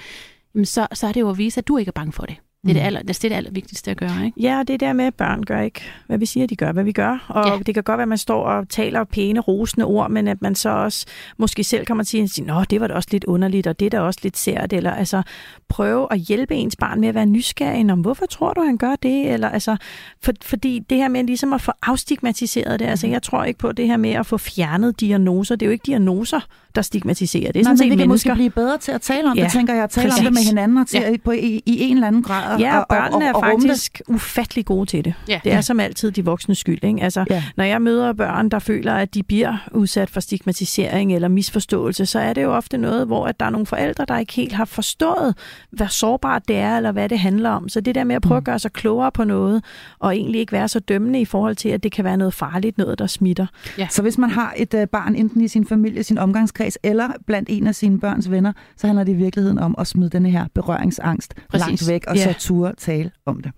så, 0.63 0.87
så 0.93 1.07
er 1.07 1.11
det 1.11 1.21
jo 1.21 1.29
at 1.29 1.37
vise, 1.37 1.57
at 1.57 1.67
du 1.67 1.77
ikke 1.77 1.89
er 1.89 1.93
bange 1.93 2.11
for 2.11 2.23
det. 2.23 2.35
Det 2.65 2.69
er 2.69 2.73
det, 2.81 2.87
aller, 2.87 3.01
det, 3.01 3.25
er 3.25 3.29
det 3.29 3.35
allervigtigste 3.35 3.91
at 3.91 3.97
gøre, 3.97 4.25
ikke? 4.25 4.41
Ja, 4.41 4.63
det 4.67 4.73
er 4.73 4.77
der 4.77 4.93
med, 4.93 5.05
at 5.05 5.15
børn 5.15 5.43
gør 5.43 5.61
ikke, 5.61 5.81
hvad 6.07 6.17
vi 6.17 6.25
siger, 6.25 6.47
de 6.47 6.55
gør, 6.55 6.71
hvad 6.71 6.83
vi 6.83 6.91
gør. 6.91 7.25
Og 7.27 7.45
Ja. 7.45 7.53
ja. 7.53 7.59
det 7.59 7.73
kan 7.73 7.83
godt 7.83 7.97
være, 7.97 8.03
at 8.03 8.07
man 8.09 8.17
står 8.17 8.43
og 8.43 8.69
taler 8.69 9.03
pæne, 9.03 9.39
rosende 9.39 9.85
ord, 9.85 10.11
men 10.11 10.27
at 10.27 10.41
man 10.41 10.55
så 10.55 10.69
også 10.69 11.05
måske 11.37 11.63
selv 11.63 11.85
kommer 11.85 12.03
til 12.03 12.17
at 12.23 12.29
sige, 12.29 12.45
nå, 12.45 12.63
det 12.63 12.81
var 12.81 12.87
da 12.87 12.93
også 12.93 13.09
lidt 13.11 13.23
underligt, 13.23 13.67
og 13.67 13.79
det 13.79 13.85
er 13.85 13.89
da 13.89 13.99
også 13.99 14.19
lidt 14.23 14.37
sært. 14.37 14.73
Eller 14.73 14.91
altså, 14.91 15.21
prøve 15.69 16.07
at 16.11 16.19
hjælpe 16.19 16.55
ens 16.55 16.75
barn 16.75 16.99
med 16.99 17.09
at 17.09 17.15
være 17.15 17.25
nysgerrig 17.25 17.91
om, 17.91 17.99
hvorfor 18.01 18.25
tror 18.25 18.53
du, 18.53 18.61
han 18.61 18.77
gør 18.77 18.95
det? 19.03 19.31
Eller 19.33 19.49
altså, 19.49 19.77
for, 20.23 20.31
fordi 20.41 20.79
det 20.89 20.97
her 20.97 21.07
med 21.07 21.23
ligesom 21.23 21.53
at 21.53 21.61
få 21.61 21.71
afstigmatiseret 21.83 22.79
det, 22.79 22.85
altså 22.85 23.07
jeg 23.07 23.23
tror 23.23 23.43
ikke 23.43 23.59
på 23.59 23.71
det 23.71 23.87
her 23.87 23.97
med 23.97 24.11
at 24.11 24.25
få 24.25 24.37
fjernet 24.37 24.99
diagnoser. 24.99 25.55
Det 25.55 25.65
er 25.65 25.67
jo 25.67 25.71
ikke 25.71 25.85
diagnoser, 25.85 26.39
der 26.75 26.81
stigmatiserer. 26.81 27.51
Det 27.51 27.59
er 27.59 27.63
Nej, 27.63 27.75
sådan 27.75 27.89
men 27.89 27.97
vi 27.97 28.01
kan 28.01 28.09
mennesker. 28.09 28.29
måske 28.31 28.35
blive 28.35 28.49
bedre 28.49 28.77
til 28.77 28.91
at 28.91 29.01
tale 29.01 29.31
om 29.31 29.37
Ja, 29.37 29.43
det, 29.43 29.51
tænker 29.51 29.73
jeg. 29.73 29.83
At 29.83 29.89
tale 29.89 30.05
om 30.05 30.09
præcis. 30.11 30.23
det 30.25 30.33
med 30.33 30.41
hinanden 30.41 30.77
og 30.77 30.87
til, 30.87 30.99
Ja. 30.99 31.09
ja. 31.09 31.17
på, 31.25 31.31
i, 31.31 31.61
i 31.65 31.79
en 31.81 31.95
eller 31.97 32.07
anden 32.07 32.23
grad. 32.23 32.59
Ja, 32.59 32.75
og 32.77 32.79
og, 32.79 32.85
børnene 32.89 33.15
og, 33.35 33.41
og, 33.43 33.47
er 33.49 33.53
og 33.53 33.61
faktisk 33.61 34.01
ufattelig 34.07 34.65
gode 34.65 34.85
til 34.85 35.05
det. 35.05 35.13
Ja. 35.29 35.39
Det 35.43 35.53
er 35.53 35.61
som 35.61 35.79
altid 35.79 36.11
de 36.11 36.25
voksne 36.25 36.55
skyld. 36.55 36.83
Ikke? 36.83 37.01
Altså, 37.01 37.25
Ja. 37.29 37.43
Når 37.57 37.63
jeg 37.63 37.81
møder 37.81 38.13
børn, 38.13 38.49
der 38.49 38.59
føler, 38.59 38.93
at 38.93 39.13
de 39.13 39.23
bliver 39.23 39.57
udsat 39.71 40.09
for 40.09 40.19
stigmatisering 40.19 41.15
eller 41.15 41.27
misforståelse, 41.27 42.05
så 42.05 42.19
er 42.19 42.33
det 42.33 42.43
jo 42.43 42.53
ofte 42.55 42.77
noget, 42.77 43.07
hvor 43.07 43.25
at 43.27 43.39
der 43.39 43.45
er 43.45 43.49
nogle 43.49 43.65
forældre, 43.67 44.05
der 44.07 44.17
ikke 44.17 44.33
helt 44.33 44.53
har 44.53 44.65
forstået, 44.65 45.35
hvad 45.71 45.87
sårbart 45.87 46.47
det 46.47 46.55
er, 46.57 46.77
eller 46.77 46.91
hvad 46.91 47.09
det 47.09 47.19
handler 47.19 47.49
om. 47.49 47.69
Så 47.69 47.81
det 47.81 47.95
der 47.95 48.03
med 48.03 48.15
at 48.15 48.21
prøve 48.21 48.37
at 48.37 48.43
gøre 48.43 48.59
sig 48.59 48.73
klogere 48.73 49.11
på 49.11 49.23
noget, 49.23 49.63
og 49.99 50.15
egentlig 50.15 50.39
ikke 50.41 50.51
være 50.51 50.67
så 50.67 50.79
dømmende 50.79 51.21
i 51.21 51.25
forhold 51.25 51.55
til, 51.55 51.69
at 51.69 51.83
det 51.83 51.91
kan 51.91 52.05
være 52.05 52.17
noget 52.17 52.33
farligt, 52.33 52.77
noget, 52.77 52.99
der 52.99 53.07
smitter. 53.07 53.45
Så 53.89 54.01
hvis 54.01 54.17
man 54.17 54.29
har 54.29 54.53
et 54.57 54.73
uh, 54.73 54.83
barn 54.91 55.15
enten 55.15 55.41
i 55.41 55.47
sin 55.47 55.65
familie, 55.67 56.03
sin 56.03 56.17
omgangskreds 56.17 56.64
omgangskreds 56.65 56.77
eller 56.83 57.09
blandt 57.27 57.49
en 57.49 57.67
af 57.67 57.75
sine 57.75 57.99
børns 57.99 58.31
venner, 58.31 58.53
så 58.77 58.87
handler 58.87 59.03
det 59.03 59.11
i 59.11 59.15
virkeligheden 59.15 59.59
om 59.59 59.75
at 59.77 59.87
smide 59.87 60.09
den 60.09 60.25
her 60.25 60.45
berøringsangst 60.53 61.33
Præcis. 61.49 61.67
langt 61.67 61.87
væk, 61.87 62.05
og 62.07 62.15
ja. 62.15 62.33
så 62.33 62.39
ture 62.39 62.73
tale 62.77 63.11
om 63.25 63.41
det. 63.41 63.51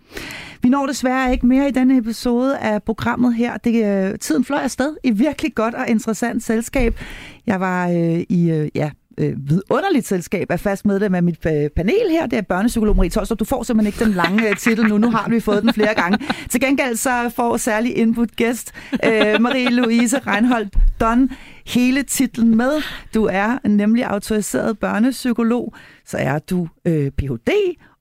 Vi 0.62 0.70
når 0.70 0.86
desværre 0.86 1.32
ikke 1.32 1.48
mere 1.48 1.68
i 1.68 1.72
denne 1.72 1.98
episode 1.98 2.58
af 2.58 2.84
programmet 2.84 3.36
her. 3.36 3.58
Det, 3.58 3.86
øh, 3.86 4.20
tiden 4.20 4.46
fløj 4.46 4.60
afsted 4.60 4.96
i 5.04 5.12
virkelig 5.12 5.56
godt 5.56 5.76
og 5.76 5.90
interessant 5.90 6.44
selskab. 6.44 7.00
Jeg 7.48 7.60
var 7.60 7.88
øh, 7.90 8.24
i 8.30 8.52
øh, 8.52 8.70
ja, 8.76 8.90
øh, 9.18 9.50
vidunderligt 9.50 10.08
selskab 10.08 10.52
af 10.52 10.60
fast 10.60 10.86
medlem 10.86 11.16
af 11.16 11.24
mit 11.24 11.46
øh, 11.46 11.70
panel 11.70 12.10
her. 12.10 12.26
Det 12.26 12.38
er 12.38 12.42
børnepsykolog 12.42 12.96
Marie 12.96 13.10
Tolstrup. 13.10 13.40
Du 13.40 13.46
får 13.46 13.64
simpelthen 13.64 13.88
ikke 13.88 14.06
den 14.06 14.14
lange 14.14 14.50
øh, 14.50 14.58
titel 14.58 14.86
nu. 14.86 14.98
Nu 14.98 15.12
har 15.12 15.30
vi 15.30 15.40
fået 15.40 15.64
den 15.64 15.74
flere 15.74 15.94
gange. 15.94 16.18
Til 16.50 16.62
gengæld 16.62 16.96
så 16.96 17.32
får 17.36 17.58
særlig 17.58 17.98
input 17.98 18.36
gæst 18.36 18.74
øh, 19.06 19.34
Marie-Louise 19.34 20.28
Reinholdt 20.28 20.76
Don 21.00 21.30
hele 21.68 22.04
titlen 22.04 22.58
med. 22.58 22.72
Du 23.14 23.26
er 23.26 23.68
nemlig 23.68 24.06
autoriseret 24.06 24.80
børnepsykolog, 24.80 25.74
så 26.06 26.18
er 26.18 26.40
du 26.40 26.68
øh, 26.86 27.12
Ph.D. 27.12 27.52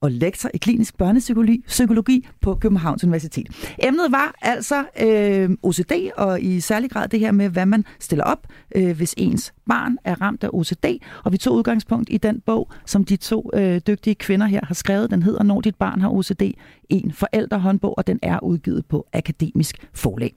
og 0.01 0.11
lektor 0.11 0.51
i 0.55 0.59
klinisk 0.59 0.99
børnepsykologi 0.99 1.65
psykologi 1.67 2.29
på 2.41 2.55
Københavns 2.55 3.05
Universitet. 3.05 3.75
Emnet 3.83 4.13
var 4.13 4.35
altså 4.43 4.85
øh, 5.03 5.51
OCD, 5.63 5.93
og 6.17 6.41
i 6.41 6.61
særlig 6.61 6.91
grad 6.91 7.09
det 7.09 7.21
her 7.21 7.33
med, 7.33 7.49
hvad 7.49 7.67
man 7.67 7.85
stiller 8.01 8.25
op, 8.25 8.47
øh, 8.77 8.97
hvis 8.97 9.15
ens 9.17 9.55
barn 9.69 9.97
er 10.05 10.21
ramt 10.23 10.45
af 10.45 10.49
OCD. 10.53 10.85
Og 11.25 11.33
vi 11.33 11.39
tog 11.39 11.55
udgangspunkt 11.55 12.09
i 12.13 12.17
den 12.17 12.41
bog, 12.41 12.71
som 12.87 13.05
de 13.05 13.17
to 13.17 13.51
øh, 13.55 13.81
dygtige 13.87 14.15
kvinder 14.15 14.47
her 14.47 14.61
har 14.63 14.75
skrevet. 14.75 15.11
Den 15.11 15.23
hedder 15.23 15.43
Når 15.43 15.61
dit 15.61 15.75
barn 15.75 16.01
har 16.01 16.09
OCD, 16.09 16.43
en 16.89 17.13
forældrehåndbog, 17.13 17.99
og 17.99 18.07
den 18.07 18.19
er 18.23 18.45
udgivet 18.45 18.87
på 18.87 19.07
akademisk 19.13 19.89
forlag. 19.95 20.35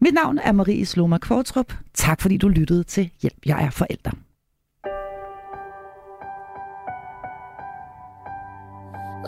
Mit 0.00 0.14
navn 0.14 0.38
er 0.38 0.52
Marie 0.52 0.86
Sloma 0.86 1.18
Kvartrup. 1.18 1.72
Tak 1.94 2.20
fordi 2.20 2.36
du 2.36 2.48
lyttede 2.48 2.84
til 2.84 3.10
Hjælp, 3.22 3.46
jeg 3.46 3.64
er 3.64 3.70
forælder. 3.70 4.10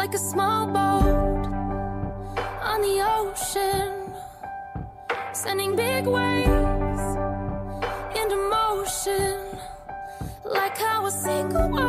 Like 0.00 0.14
a 0.14 0.18
small 0.32 0.66
boat 0.66 1.46
on 2.72 2.78
the 2.82 2.96
ocean 3.18 3.92
Sending 5.34 5.76
big 5.76 6.06
waves 6.06 7.02
into 8.20 8.36
motion 8.56 9.38
Like 10.44 10.78
how 10.78 11.06
a 11.06 11.10
single 11.10 11.68
word 11.70 11.87